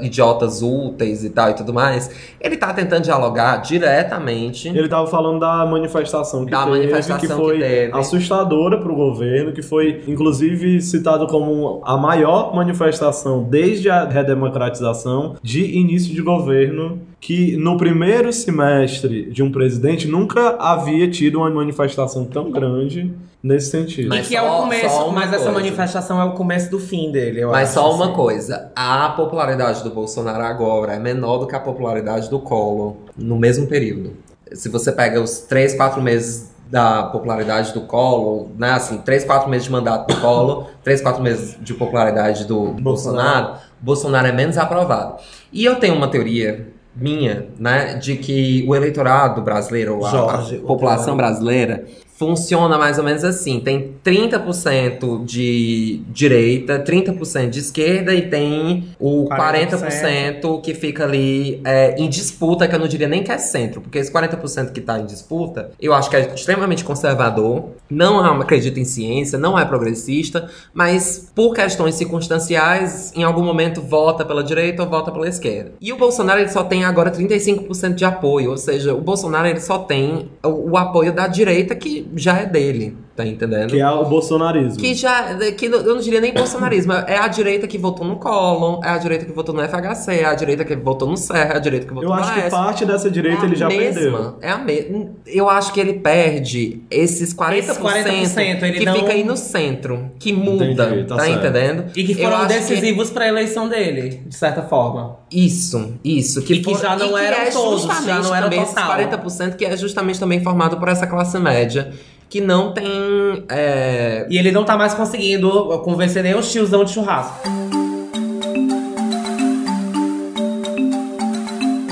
idiotas 0.00 0.62
úteis 0.62 1.24
e 1.24 1.30
tal 1.30 1.50
e 1.50 1.54
tudo 1.54 1.72
mais, 1.72 2.10
ele 2.40 2.56
tá 2.56 2.72
tentando 2.72 3.02
dialogar 3.02 3.58
diretamente. 3.58 4.68
Ele 4.68 4.88
tava 4.88 5.06
falando 5.06 5.40
da 5.40 5.64
manifestação 5.66 6.44
que 6.44 6.50
Da 6.50 6.64
teve, 6.64 6.70
manifestação 6.70 7.18
que 7.18 7.26
que 7.26 7.32
foi 7.32 7.58
teve. 7.58 7.92
assustadora 7.98 8.78
pro 8.78 8.94
governo, 8.94 9.52
que 9.52 9.62
foi 9.62 10.02
inclusive 10.06 10.80
citado 10.80 11.26
como 11.26 11.80
a 11.84 11.96
maior 11.96 12.54
manifestação 12.54 13.42
desde 13.42 13.90
a 13.90 14.04
redemocratização 14.08 15.01
de 15.42 15.64
início 15.76 16.14
de 16.14 16.22
governo, 16.22 17.00
que 17.20 17.56
no 17.56 17.76
primeiro 17.76 18.32
semestre 18.32 19.30
de 19.30 19.42
um 19.42 19.52
presidente 19.52 20.08
nunca 20.08 20.56
havia 20.58 21.08
tido 21.08 21.38
uma 21.38 21.50
manifestação 21.50 22.24
tão 22.24 22.50
grande 22.50 23.12
nesse 23.42 23.70
sentido. 23.70 24.08
Mas 24.08 24.26
e 24.26 24.30
que 24.30 24.36
é 24.36 24.42
o 24.42 24.62
começo, 24.62 24.96
uma 25.04 25.12
mas 25.12 25.28
essa 25.32 25.44
coisa. 25.44 25.52
manifestação 25.52 26.20
é 26.20 26.24
o 26.24 26.32
começo 26.32 26.70
do 26.70 26.78
fim 26.78 27.10
dele, 27.10 27.40
eu 27.40 27.50
Mas 27.50 27.70
acho, 27.70 27.74
só 27.74 27.94
uma 27.94 28.06
assim. 28.06 28.14
coisa, 28.14 28.70
a 28.74 29.08
popularidade 29.10 29.82
do 29.82 29.90
Bolsonaro 29.90 30.44
agora 30.44 30.94
é 30.94 30.98
menor 30.98 31.38
do 31.38 31.46
que 31.46 31.56
a 31.56 31.60
popularidade 31.60 32.30
do 32.30 32.38
Collor 32.38 32.94
no 33.16 33.36
mesmo 33.38 33.66
período. 33.66 34.12
Se 34.52 34.68
você 34.68 34.92
pega 34.92 35.20
os 35.20 35.38
3, 35.40 35.74
4 35.74 36.00
meses 36.00 36.52
da 36.70 37.02
popularidade 37.04 37.72
do 37.74 37.82
Collor, 37.82 38.46
né, 38.56 38.70
assim, 38.70 38.98
3, 38.98 39.24
4 39.24 39.48
meses 39.50 39.64
de 39.66 39.72
mandato 39.72 40.14
do 40.14 40.20
Collor, 40.20 40.68
3, 40.82 41.02
4 41.02 41.22
meses 41.22 41.58
de 41.60 41.74
popularidade 41.74 42.46
do 42.46 42.68
Bolsonaro, 42.68 42.82
Bolsonaro 42.82 43.71
é 44.28 44.32
menos 44.32 44.56
aprovado. 44.56 45.16
E 45.52 45.64
eu 45.64 45.76
tenho 45.76 45.94
uma 45.94 46.08
teoria 46.08 46.68
minha, 46.94 47.46
né, 47.58 47.94
de 47.94 48.16
que 48.16 48.64
o 48.68 48.74
eleitorado 48.76 49.40
brasileiro, 49.42 50.04
a- 50.04 50.10
Jorge, 50.10 50.56
a 50.56 50.66
população 50.66 51.16
brasileira, 51.16 51.84
funciona 52.22 52.78
mais 52.78 52.98
ou 52.98 53.04
menos 53.04 53.24
assim. 53.24 53.58
Tem 53.58 53.96
30% 54.04 55.24
de 55.24 56.02
direita, 56.08 56.78
30% 56.78 57.50
de 57.50 57.58
esquerda 57.58 58.14
e 58.14 58.22
tem 58.30 58.90
o 59.00 59.28
40%, 59.28 60.60
que 60.60 60.72
fica 60.72 61.02
ali 61.02 61.60
é, 61.64 61.96
em 61.98 62.08
disputa, 62.08 62.68
que 62.68 62.74
eu 62.76 62.78
não 62.78 62.86
diria 62.86 63.08
nem 63.08 63.24
que 63.24 63.32
é 63.32 63.38
centro, 63.38 63.80
porque 63.80 63.98
esse 63.98 64.12
40% 64.12 64.70
que 64.70 64.80
tá 64.80 65.00
em 65.00 65.04
disputa, 65.06 65.72
eu 65.80 65.92
acho 65.92 66.08
que 66.08 66.14
é 66.14 66.32
extremamente 66.32 66.84
conservador, 66.84 67.70
não 67.90 68.20
acredita 68.40 68.78
em 68.78 68.84
ciência, 68.84 69.36
não 69.36 69.58
é 69.58 69.64
progressista, 69.64 70.48
mas 70.72 71.28
por 71.34 71.52
questões 71.52 71.96
circunstanciais, 71.96 73.12
em 73.16 73.24
algum 73.24 73.42
momento 73.42 73.82
vota 73.82 74.24
pela 74.24 74.44
direita 74.44 74.84
ou 74.84 74.88
vota 74.88 75.10
pela 75.10 75.28
esquerda. 75.28 75.72
E 75.80 75.92
o 75.92 75.96
Bolsonaro 75.96 76.38
ele 76.38 76.50
só 76.50 76.62
tem 76.62 76.84
agora 76.84 77.10
35% 77.10 77.94
de 77.94 78.04
apoio, 78.04 78.50
ou 78.50 78.56
seja, 78.56 78.94
o 78.94 79.00
Bolsonaro 79.00 79.48
ele 79.48 79.60
só 79.60 79.80
tem 79.80 80.30
o, 80.44 80.70
o 80.70 80.76
apoio 80.76 81.12
da 81.12 81.26
direita 81.26 81.74
que 81.74 82.11
já 82.16 82.38
é 82.38 82.46
dele, 82.46 82.96
tá 83.16 83.26
entendendo? 83.26 83.68
Que 83.70 83.80
é 83.80 83.90
o 83.90 84.04
bolsonarismo. 84.06 84.78
Que 84.80 84.94
já, 84.94 85.34
que 85.56 85.66
eu 85.66 85.82
não 85.94 85.98
diria 86.00 86.20
nem 86.20 86.32
bolsonarismo, 86.32 86.92
é 86.92 87.18
a 87.18 87.28
direita 87.28 87.66
que 87.66 87.76
votou 87.78 88.06
no 88.06 88.16
Collor, 88.16 88.80
é 88.84 88.88
a 88.88 88.98
direita 88.98 89.24
que 89.24 89.32
votou 89.32 89.54
no 89.54 89.60
FHC, 89.62 90.12
é 90.20 90.24
a 90.24 90.34
direita 90.34 90.64
que 90.64 90.74
votou 90.76 91.08
no 91.08 91.16
Serra, 91.16 91.54
é 91.54 91.56
a 91.56 91.60
direita 91.60 91.86
que 91.86 91.92
votou 91.92 92.10
Eu 92.10 92.16
no 92.16 92.22
acho 92.22 92.34
que 92.42 92.50
parte 92.50 92.84
dessa 92.86 93.10
direita 93.10 93.42
é 93.42 93.46
ele 93.46 93.56
já 93.56 93.66
a 93.66 93.68
mesma, 93.68 93.92
perdeu. 94.00 94.36
É 94.40 94.50
a 94.50 94.58
mesma. 94.58 95.10
Eu 95.26 95.48
acho 95.48 95.72
que 95.72 95.80
ele 95.80 95.94
perde 95.94 96.82
esses 96.90 97.34
40%, 97.34 97.52
Esses 97.58 97.78
40%, 97.78 98.62
ele 98.62 98.78
que 98.78 98.84
não- 98.86 98.94
fica 98.94 99.12
aí 99.12 99.24
no 99.24 99.36
centro, 99.36 100.10
que 100.18 100.32
muda, 100.32 100.64
Entendi, 100.64 101.04
tá 101.04 101.16
tá, 101.16 101.28
entendendo? 101.28 101.84
E 101.96 102.04
que 102.04 102.12
Eu 102.12 102.16
foram 102.18 102.36
acho 102.38 102.48
que- 102.48 102.54
decisivos 102.54 103.10
pra 103.10 103.28
eleição 103.28 103.68
dele, 103.68 104.22
de 104.26 104.34
certa 104.34 104.62
forma. 104.62 105.16
Isso, 105.30 105.94
isso. 106.04 106.42
Que 106.42 106.54
E 106.54 106.58
que 106.62 106.74
for- 106.74 106.80
já 106.80 106.96
não 106.96 107.06
e 107.06 107.12
que 107.12 107.18
eram 107.26 107.38
é 107.38 107.50
todos, 107.50 107.82
já 107.82 108.18
não 108.20 108.34
era 108.34 108.44
também 108.44 108.62
esses 108.62 108.74
total. 108.74 108.88
40% 108.90 109.56
que 109.56 109.64
é 109.64 109.76
justamente 109.76 110.18
também 110.20 110.42
formado 110.42 110.76
por 110.78 110.88
essa 110.88 111.06
classe 111.06 111.38
média, 111.38 111.92
que 112.32 112.40
não 112.40 112.72
tem... 112.72 113.44
é, 113.50 114.26
E 114.30 114.38
ele 114.38 114.50
não 114.50 114.64
tá 114.64 114.74
mais 114.74 114.94
conseguindo 114.94 115.78
convencer 115.80 116.22
nem 116.22 116.34
os 116.34 116.50
tiozão 116.50 116.82
de 116.82 116.90
churrasco. 116.90 117.46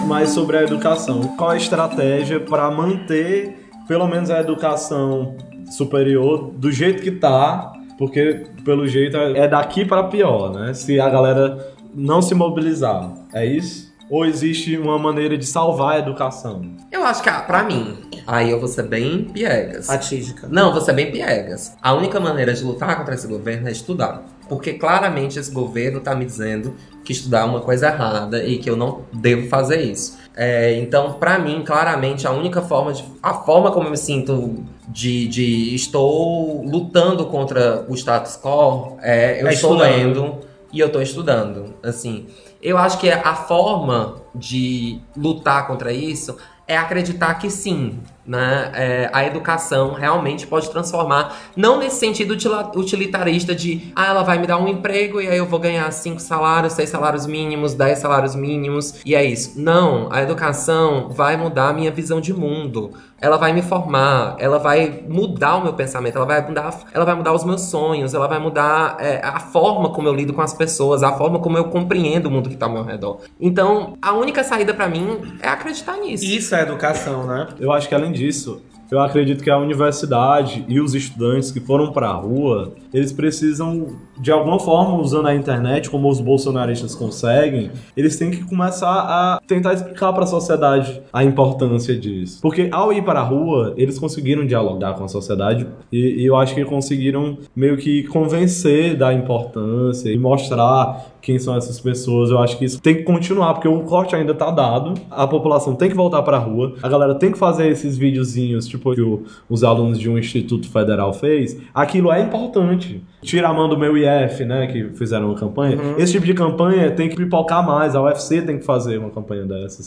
mais 0.09 0.31
sobre 0.31 0.57
a 0.57 0.62
educação. 0.65 1.21
Qual 1.37 1.51
a 1.51 1.57
estratégia 1.57 2.41
para 2.41 2.69
manter 2.69 3.69
pelo 3.87 4.09
menos 4.09 4.29
a 4.29 4.41
educação 4.41 5.37
superior 5.71 6.51
do 6.57 6.73
jeito 6.73 7.01
que 7.01 7.12
tá? 7.12 7.73
Porque 7.97 8.47
pelo 8.65 8.89
jeito 8.89 9.17
é 9.17 9.47
daqui 9.47 9.85
para 9.85 10.03
pior, 10.05 10.53
né? 10.53 10.75
Se 10.75 10.99
a 10.99 11.09
galera 11.09 11.75
não 11.95 12.21
se 12.21 12.35
mobilizar, 12.35 13.12
é 13.33 13.47
isso? 13.47 13.90
Ou 14.11 14.27
existe 14.27 14.77
uma 14.77 14.99
maneira 14.99 15.39
de 15.39 15.47
salvar 15.47 15.95
a 15.95 15.99
educação? 16.01 16.62
Eu 16.91 17.05
acho 17.05 17.23
que, 17.23 17.28
ah, 17.28 17.41
pra 17.43 17.62
mim, 17.62 17.97
aí 18.27 18.51
eu 18.51 18.59
vou 18.59 18.69
ser 18.69 18.82
bem 18.82 19.24
piegas. 19.24 19.87
Fatídica. 19.87 20.49
Não, 20.51 20.73
vou 20.73 20.81
ser 20.81 20.93
bem 20.95 21.12
piegas. 21.12 21.77
A 21.81 21.95
única 21.95 22.19
maneira 22.19 22.53
de 22.53 22.65
lutar 22.65 22.97
contra 22.99 23.15
esse 23.15 23.28
governo 23.28 23.69
é 23.69 23.73
estudar. 23.73 24.24
Porque 24.49 24.73
claramente 24.73 25.39
esse 25.39 25.53
governo 25.53 26.01
tá 26.01 26.12
me 26.16 26.24
dizendo 26.24 26.74
que 27.05 27.12
estudar 27.12 27.43
é 27.43 27.45
uma 27.45 27.61
coisa 27.61 27.87
errada 27.87 28.45
e 28.45 28.59
que 28.59 28.69
eu 28.69 28.74
não 28.77 29.03
devo 29.12 29.49
fazer 29.49 29.81
isso. 29.81 30.19
É, 30.37 30.74
então, 30.78 31.12
pra 31.12 31.39
mim, 31.39 31.62
claramente, 31.65 32.27
a 32.27 32.32
única 32.32 32.61
forma 32.61 32.93
de. 32.93 33.05
A 33.23 33.32
forma 33.35 33.70
como 33.70 33.87
eu 33.87 33.93
me 33.93 33.97
sinto 33.97 34.65
de, 34.89 35.28
de 35.28 35.73
estou 35.73 36.65
lutando 36.65 37.27
contra 37.27 37.85
o 37.89 37.95
status 37.95 38.37
quo 38.43 38.97
é 39.01 39.41
eu 39.41 39.47
É 39.47 39.53
estou 39.53 39.74
estudando. 39.74 39.97
lendo 39.97 40.39
e 40.73 40.81
eu 40.81 40.89
estou 40.89 41.01
estudando. 41.03 41.74
Assim, 41.82 42.27
eu 42.62 42.77
acho 42.77 42.99
que 42.99 43.11
a 43.11 43.35
forma 43.35 44.16
de 44.35 45.01
lutar 45.16 45.66
contra 45.66 45.93
isso 45.93 46.37
é 46.66 46.77
acreditar 46.77 47.35
que 47.35 47.51
sim, 47.51 48.01
né? 48.31 48.70
é, 48.74 49.11
a 49.12 49.27
educação 49.27 49.93
realmente 49.93 50.47
pode 50.47 50.70
transformar, 50.70 51.36
não 51.57 51.78
nesse 51.78 51.97
sentido 51.97 52.36
utilitarista 52.77 53.55
de, 53.55 53.93
ah, 53.97 54.07
ela 54.07 54.23
vai 54.23 54.39
me 54.39 54.47
dar 54.47 54.57
um 54.57 54.69
emprego 54.69 55.20
e 55.20 55.27
aí 55.27 55.36
eu 55.36 55.47
vou 55.47 55.59
ganhar 55.59 55.90
cinco 55.93 56.20
salários, 56.20 56.74
seis 56.74 56.89
salários 56.89 57.27
mínimos, 57.27 57.74
dez 57.74 57.98
salários 57.98 58.36
mínimos 58.36 59.01
e 59.05 59.16
é 59.16 59.24
isso. 59.24 59.61
Não, 59.61 60.09
a 60.12 60.23
educação 60.23 61.09
vai 61.11 61.36
mudar 61.36 61.70
a 61.70 61.73
minha 61.73 61.90
visão 61.90 62.20
de 62.20 62.32
mundo. 62.32 62.93
Ela 63.20 63.36
vai 63.36 63.52
me 63.52 63.61
formar, 63.61 64.36
ela 64.39 64.59
vai 64.59 65.05
mudar 65.07 65.57
o 65.57 65.62
meu 65.62 65.74
pensamento, 65.74 66.16
ela 66.16 66.24
vai 66.24 66.47
mudar, 66.47 66.85
ela 66.94 67.05
vai 67.05 67.15
mudar 67.15 67.35
os 67.35 67.44
meus 67.44 67.62
sonhos, 67.62 68.15
ela 68.15 68.27
vai 68.27 68.39
mudar 68.39 68.97
é, 68.98 69.20
a 69.23 69.39
forma 69.39 69.90
como 69.90 70.09
eu 70.09 70.15
lido 70.15 70.32
com 70.32 70.40
as 70.40 70.55
pessoas, 70.55 71.02
a 71.02 71.12
forma 71.12 71.39
como 71.39 71.59
eu 71.59 71.65
compreendo 71.65 72.27
o 72.27 72.31
mundo 72.31 72.48
que 72.48 72.57
tá 72.57 72.65
ao 72.65 72.73
meu 72.73 72.82
redor. 72.82 73.19
Então, 73.39 73.98
a 74.01 74.12
única 74.12 74.43
saída 74.43 74.73
pra 74.73 74.89
mim 74.89 75.20
é 75.43 75.48
acreditar 75.48 75.98
nisso. 75.98 76.24
Isso 76.24 76.55
é 76.55 76.62
educação, 76.62 77.27
né? 77.27 77.48
Eu 77.61 77.70
acho 77.73 77.89
que 77.89 77.94
além 77.94 78.11
disso, 78.20 78.62
eu 78.90 78.98
acredito 78.98 79.44
que 79.44 79.51
a 79.51 79.56
universidade 79.56 80.64
e 80.68 80.80
os 80.80 80.94
estudantes 80.94 81.52
que 81.52 81.60
foram 81.60 81.92
pra 81.92 82.10
rua, 82.10 82.74
eles 82.92 83.12
precisam, 83.12 83.86
de 84.18 84.32
alguma 84.32 84.59
forma, 84.59 85.01
usando 85.01 85.28
a 85.28 85.34
internet, 85.34 85.88
como 85.88 86.09
os 86.09 86.20
bolsonaristas 86.20 86.94
conseguem, 86.94 87.70
eles 87.97 88.16
têm 88.16 88.32
que 88.32 88.44
começar 88.44 88.90
a 88.90 89.40
tentar 89.47 89.74
explicar 89.74 90.12
pra 90.12 90.26
sociedade 90.26 91.01
a 91.12 91.22
importância 91.22 91.97
disso. 91.97 92.40
Porque 92.42 92.68
ao 92.72 92.92
ir 92.92 93.05
para 93.05 93.20
a 93.20 93.24
rua, 93.24 93.74
eles 93.76 93.97
conseguiram 93.97 94.44
dialogar 94.44 94.94
com 94.94 95.05
a 95.05 95.09
sociedade 95.09 95.68
e, 95.92 96.22
e 96.22 96.26
eu 96.26 96.34
acho 96.34 96.55
que 96.55 96.64
conseguiram 96.64 97.38
meio 97.55 97.76
que 97.76 98.02
convencer 98.09 98.97
da 98.97 99.14
importância 99.14 100.10
e 100.10 100.18
mostrar 100.18 101.10
quem 101.20 101.38
são 101.38 101.56
essas 101.56 101.78
pessoas. 101.80 102.30
Eu 102.30 102.38
acho 102.38 102.56
que 102.59 102.64
isso 102.64 102.80
tem 102.80 102.94
que 102.97 103.02
continuar, 103.02 103.55
porque 103.55 103.68
o 103.68 103.80
corte 103.80 104.14
ainda 104.16 104.34
tá 104.34 104.51
dado. 104.51 104.94
A 105.10 105.26
população 105.26 105.74
tem 105.74 105.88
que 105.88 105.94
voltar 105.97 106.22
pra 106.22 106.38
rua. 106.38 106.74
A 106.82 106.88
galera 106.88 107.14
tem 107.14 107.30
que 107.32 107.38
fazer 107.38 107.68
esses 107.68 107.97
videozinhos, 107.98 108.66
tipo 108.66 108.94
que 108.94 109.01
o- 109.01 109.24
os 109.48 109.62
alunos 109.64 109.98
de 109.98 110.09
um 110.09 110.16
instituto 110.18 110.70
federal 110.70 111.12
fez. 111.12 111.56
Aquilo 111.74 112.10
é 112.12 112.20
importante. 112.20 113.02
Tira 113.22 113.48
a 113.48 113.52
mão 113.52 113.68
do 113.68 113.76
meu 113.78 113.97
IF, 113.97 114.44
né, 114.44 114.66
que 114.66 114.90
fizeram 114.97 115.26
uma 115.26 115.34
campanha. 115.38 115.76
Esse 115.98 116.12
tipo 116.12 116.24
de 116.26 116.34
campanha 116.34 116.90
tem 116.90 117.09
que 117.09 117.16
pipocar 117.16 117.64
mais. 117.66 117.94
A 117.94 118.02
UFC 118.02 118.42
tem 118.42 118.59
que 118.59 118.64
fazer 118.64 118.98
uma 118.98 119.10
campanha 119.10 119.44
dessas. 119.44 119.86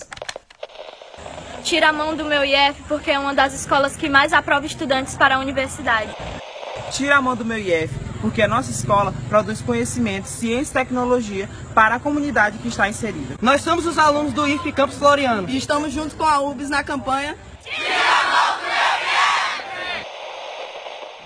Tira 1.63 1.89
a 1.89 1.93
mão 1.93 2.15
do 2.15 2.25
meu 2.25 2.43
IF 2.43 2.83
porque 2.87 3.09
é 3.09 3.17
uma 3.17 3.33
das 3.33 3.53
escolas 3.53 3.95
que 3.95 4.09
mais 4.09 4.33
aprova 4.33 4.65
estudantes 4.65 5.15
para 5.15 5.37
a 5.37 5.39
universidade. 5.39 6.11
Tira 6.91 7.15
a 7.17 7.21
mão 7.21 7.35
do 7.35 7.45
meu 7.45 7.57
IF, 7.57 7.89
porque 8.23 8.41
a 8.41 8.47
nossa 8.47 8.71
escola 8.71 9.13
produz 9.27 9.61
conhecimento, 9.61 10.29
ciência 10.29 10.71
e 10.71 10.73
tecnologia 10.85 11.49
para 11.75 11.95
a 11.95 11.99
comunidade 11.99 12.57
que 12.57 12.69
está 12.69 12.87
inserida. 12.87 13.35
Nós 13.41 13.61
somos 13.61 13.85
os 13.85 13.97
alunos 13.97 14.31
do 14.31 14.47
IF 14.47 14.71
Campus 14.71 14.97
Floriano. 14.97 15.49
E 15.49 15.57
estamos 15.57 15.91
juntos 15.91 16.13
com 16.13 16.23
a 16.23 16.39
UBS 16.39 16.69
na 16.69 16.81
campanha 16.81 17.35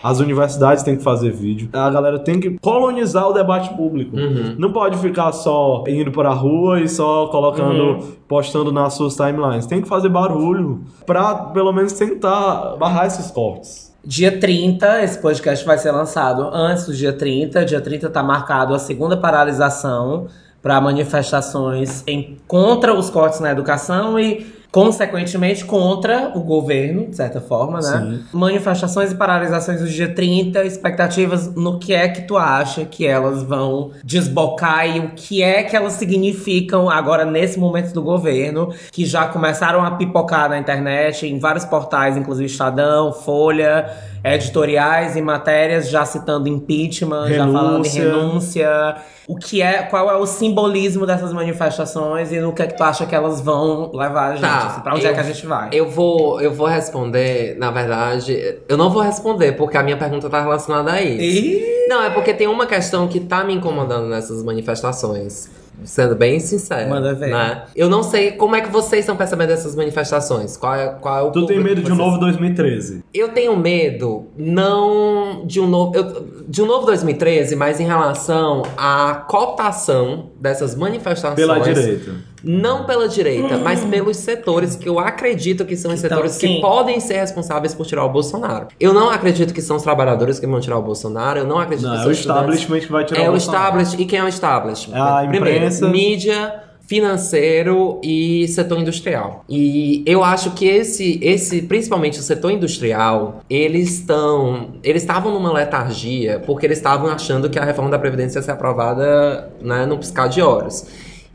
As 0.02 0.20
universidades 0.20 0.84
têm 0.84 0.96
que 0.96 1.04
fazer 1.04 1.32
vídeo. 1.32 1.70
A 1.74 1.90
galera 1.90 2.18
tem 2.20 2.40
que 2.40 2.58
colonizar 2.60 3.28
o 3.28 3.34
debate 3.34 3.76
público. 3.76 4.16
Uhum. 4.16 4.56
Não 4.58 4.72
pode 4.72 4.98
ficar 5.00 5.32
só 5.34 5.84
indo 5.88 6.12
para 6.12 6.30
a 6.30 6.34
rua 6.34 6.80
e 6.80 6.88
só 6.88 7.28
colocando, 7.28 7.84
Uhum. 7.84 8.12
postando 8.28 8.72
nas 8.72 8.94
suas 8.94 9.16
timelines. 9.16 9.66
Tem 9.66 9.82
que 9.82 9.88
fazer 9.88 10.10
barulho 10.10 10.82
pra 11.06 11.36
pelo 11.36 11.74
menos 11.74 11.94
tentar 11.94 12.76
barrar 12.78 13.08
esses 13.08 13.30
cortes. 13.32 13.88
Dia 14.08 14.40
30, 14.40 15.04
esse 15.04 15.20
podcast 15.20 15.66
vai 15.66 15.78
ser 15.78 15.92
lançado 15.92 16.50
antes 16.54 16.86
do 16.86 16.94
dia 16.94 17.12
30. 17.12 17.66
Dia 17.66 17.82
30 17.82 18.10
tá 18.10 18.24
marcado 18.24 18.74
a 18.74 18.80
segunda 18.80 19.18
paralisação 19.18 20.28
para 20.62 20.80
manifestações 20.80 22.06
em, 22.08 22.38
contra 22.48 22.94
os 22.94 23.10
cortes 23.10 23.42
na 23.42 23.52
educação 23.52 24.18
e 24.18 24.46
consequentemente 24.78 25.66
contra 25.66 26.32
o 26.36 26.40
governo, 26.40 27.08
de 27.08 27.16
certa 27.16 27.42
forma, 27.42 27.80
né? 27.80 28.00
Sim. 28.00 28.24
Manifestações 28.32 29.12
e 29.12 29.16
paralisações 29.16 29.82
do 29.82 29.88
dia 29.88 30.14
30, 30.14 30.64
expectativas 30.66 31.52
no 31.56 31.80
que 31.80 31.96
é 31.96 32.08
que 32.08 32.22
tu 32.22 32.38
acha 32.38 32.86
que 32.86 33.04
elas 33.04 33.42
vão 33.42 33.90
desbocar 34.04 34.88
e 34.88 35.00
o 35.00 35.14
que 35.16 35.42
é 35.42 35.64
que 35.64 35.76
elas 35.76 35.94
significam 35.94 36.92
agora 36.92 37.26
nesse 37.26 37.58
momento 37.58 37.92
do 37.92 38.04
governo, 38.04 38.72
que 38.92 39.04
já 39.04 39.28
começaram 39.28 39.84
a 39.84 39.90
pipocar 39.90 40.48
na 40.48 40.60
internet, 40.60 41.26
em 41.26 41.40
vários 41.40 41.66
portais, 41.66 42.16
inclusive 42.16 42.46
Estadão, 42.46 43.12
Folha, 43.12 43.92
editoriais 44.24 45.16
e 45.16 45.24
matérias 45.24 45.90
já 45.90 46.06
citando 46.06 46.48
impeachment, 46.48 47.30
já 47.30 47.52
falando 47.52 47.84
em 47.84 47.90
Renúncia. 47.90 48.96
O 49.28 49.36
que 49.36 49.62
é, 49.62 49.84
qual 49.84 50.10
é 50.10 50.16
o 50.16 50.26
simbolismo 50.26 51.06
dessas 51.06 51.34
manifestações 51.34 52.32
e 52.32 52.40
no 52.40 52.54
que 52.54 52.62
é 52.62 52.68
que 52.68 52.78
tu 52.78 52.84
acha 52.84 53.06
que 53.06 53.14
elas 53.14 53.42
vão 53.42 53.92
levar 53.94 54.28
a 54.30 54.32
gente? 54.36 54.42
Tá, 54.42 54.68
assim, 54.68 54.80
pra 54.82 54.96
onde 54.96 55.06
é 55.06 55.10
eu- 55.10 55.14
que 55.14 55.20
a 55.20 55.24
gente 55.24 55.46
vai? 55.46 55.70
Eu 55.74 55.90
vou, 55.90 56.40
eu 56.40 56.54
vou 56.54 56.66
responder, 56.66 57.58
na 57.60 57.70
verdade, 57.70 58.60
eu 58.70 58.78
não 58.78 58.90
vou 58.90 59.02
responder, 59.02 59.52
porque 59.52 59.76
a 59.76 59.84
minha 59.84 59.98
pergunta 59.98 60.30
tá 60.30 60.40
relacionada 60.42 60.94
a 60.94 61.02
isso. 61.02 61.88
Não, 61.90 62.04
é 62.04 62.10
porque 62.10 62.34
tem 62.34 62.48
uma 62.48 62.66
questão 62.66 63.06
que 63.10 63.20
tá 63.20 63.44
me 63.44 63.54
incomodando 63.54 64.08
nessas 64.08 64.42
manifestações. 64.44 65.50
Sendo 65.84 66.16
bem 66.16 66.40
sincero. 66.40 66.90
Manda 66.90 67.14
ver. 67.14 67.30
Né? 67.30 67.64
Eu 67.76 67.90
não 67.90 68.02
sei 68.02 68.32
como 68.32 68.56
é 68.56 68.62
que 68.62 68.70
vocês 68.72 69.02
estão 69.02 69.16
percebendo 69.16 69.52
essas 69.52 69.76
manifestações. 69.76 70.58
Qual 70.58 70.74
é, 70.74 70.88
qual 71.00 71.18
é 71.18 71.22
o 71.22 71.32
Tu 71.32 71.46
tem 71.46 71.60
medo 71.64 71.82
de 71.84 71.92
um 71.92 71.96
novo 71.96 72.18
2013? 72.18 73.04
Eu 73.14 73.30
tenho 73.30 73.56
medo, 73.56 74.26
não 74.38 75.46
de 75.46 75.60
um 75.60 75.68
novo. 75.68 75.96
eu- 75.96 76.28
de 76.48 76.62
um 76.62 76.66
novo 76.66 76.86
2013, 76.86 77.56
mas 77.56 77.80
em 77.80 77.86
relação 77.86 78.64
à 78.78 79.26
cooptação 79.28 80.30
dessas 80.40 80.76
manifestações. 80.76 81.36
Pela 81.36 81.60
direita. 81.60 82.12
Não 82.44 82.86
pela 82.86 83.08
direita, 83.08 83.58
mas 83.58 83.84
pelos 83.86 84.18
setores 84.18 84.76
que 84.76 84.88
eu 84.88 85.00
acredito 85.00 85.66
que 85.66 85.76
são 85.76 85.92
os 85.92 86.00
Então, 86.04 86.18
setores 86.18 86.38
que 86.38 86.62
podem 86.62 87.00
ser 87.00 87.16
responsáveis 87.20 87.74
por 87.74 87.86
tirar 87.86 88.06
o 88.06 88.10
Bolsonaro. 88.10 88.68
Eu 88.80 88.94
não 88.94 89.10
acredito 89.10 89.54
que 89.54 89.62
são 89.62 89.76
os 89.78 89.84
trabalhadores 89.84 90.40
que 90.40 90.46
vão 90.48 90.60
tirar 90.60 90.78
o 90.78 90.82
Bolsonaro. 90.82 91.40
Eu 91.40 91.48
não 91.48 91.58
acredito 91.60 91.88
Não, 91.88 91.94
que 91.94 91.98
é 91.98 92.02
são 92.02 92.10
o 92.10 92.12
os 92.12 92.18
estudantes. 92.20 92.44
establishment 92.56 92.80
que 92.86 92.92
vai 92.92 93.06
tirar 93.06 93.20
É 93.22 93.24
o 93.26 93.28
o 93.28 93.32
Bolsonaro. 93.32 93.64
establishment. 93.66 94.02
E 94.02 94.06
quem 94.06 94.20
é 94.20 94.24
o 94.24 94.28
establishment? 94.28 94.96
É 94.96 95.00
a 95.02 95.26
imprensa. 95.26 95.80
Primeiro, 95.88 96.10
mídia, 96.12 96.64
financeiro 96.86 98.00
e 98.04 98.48
setor 98.48 98.80
industrial. 98.80 99.44
E 99.50 100.04
eu 100.06 100.24
acho 100.24 100.52
que 100.52 100.66
esse, 100.68 101.20
esse 101.22 101.62
principalmente 101.64 102.20
o 102.20 102.24
setor 102.24 102.52
industrial, 102.52 103.42
eles 103.50 103.92
estão, 104.00 104.70
eles 104.84 105.02
estavam 105.04 105.34
numa 105.34 105.52
letargia 105.52 106.42
porque 106.46 106.66
eles 106.66 106.78
estavam 106.78 107.10
achando 107.10 107.50
que 107.50 107.58
a 107.60 107.64
reforma 107.66 107.90
da 107.90 108.00
previdência 108.00 108.40
ia 108.40 108.44
ser 108.44 108.52
aprovada, 108.52 109.50
né, 109.62 109.86
no 109.86 109.98
piscar 109.98 110.28
de 110.28 110.42
horas. 110.42 110.88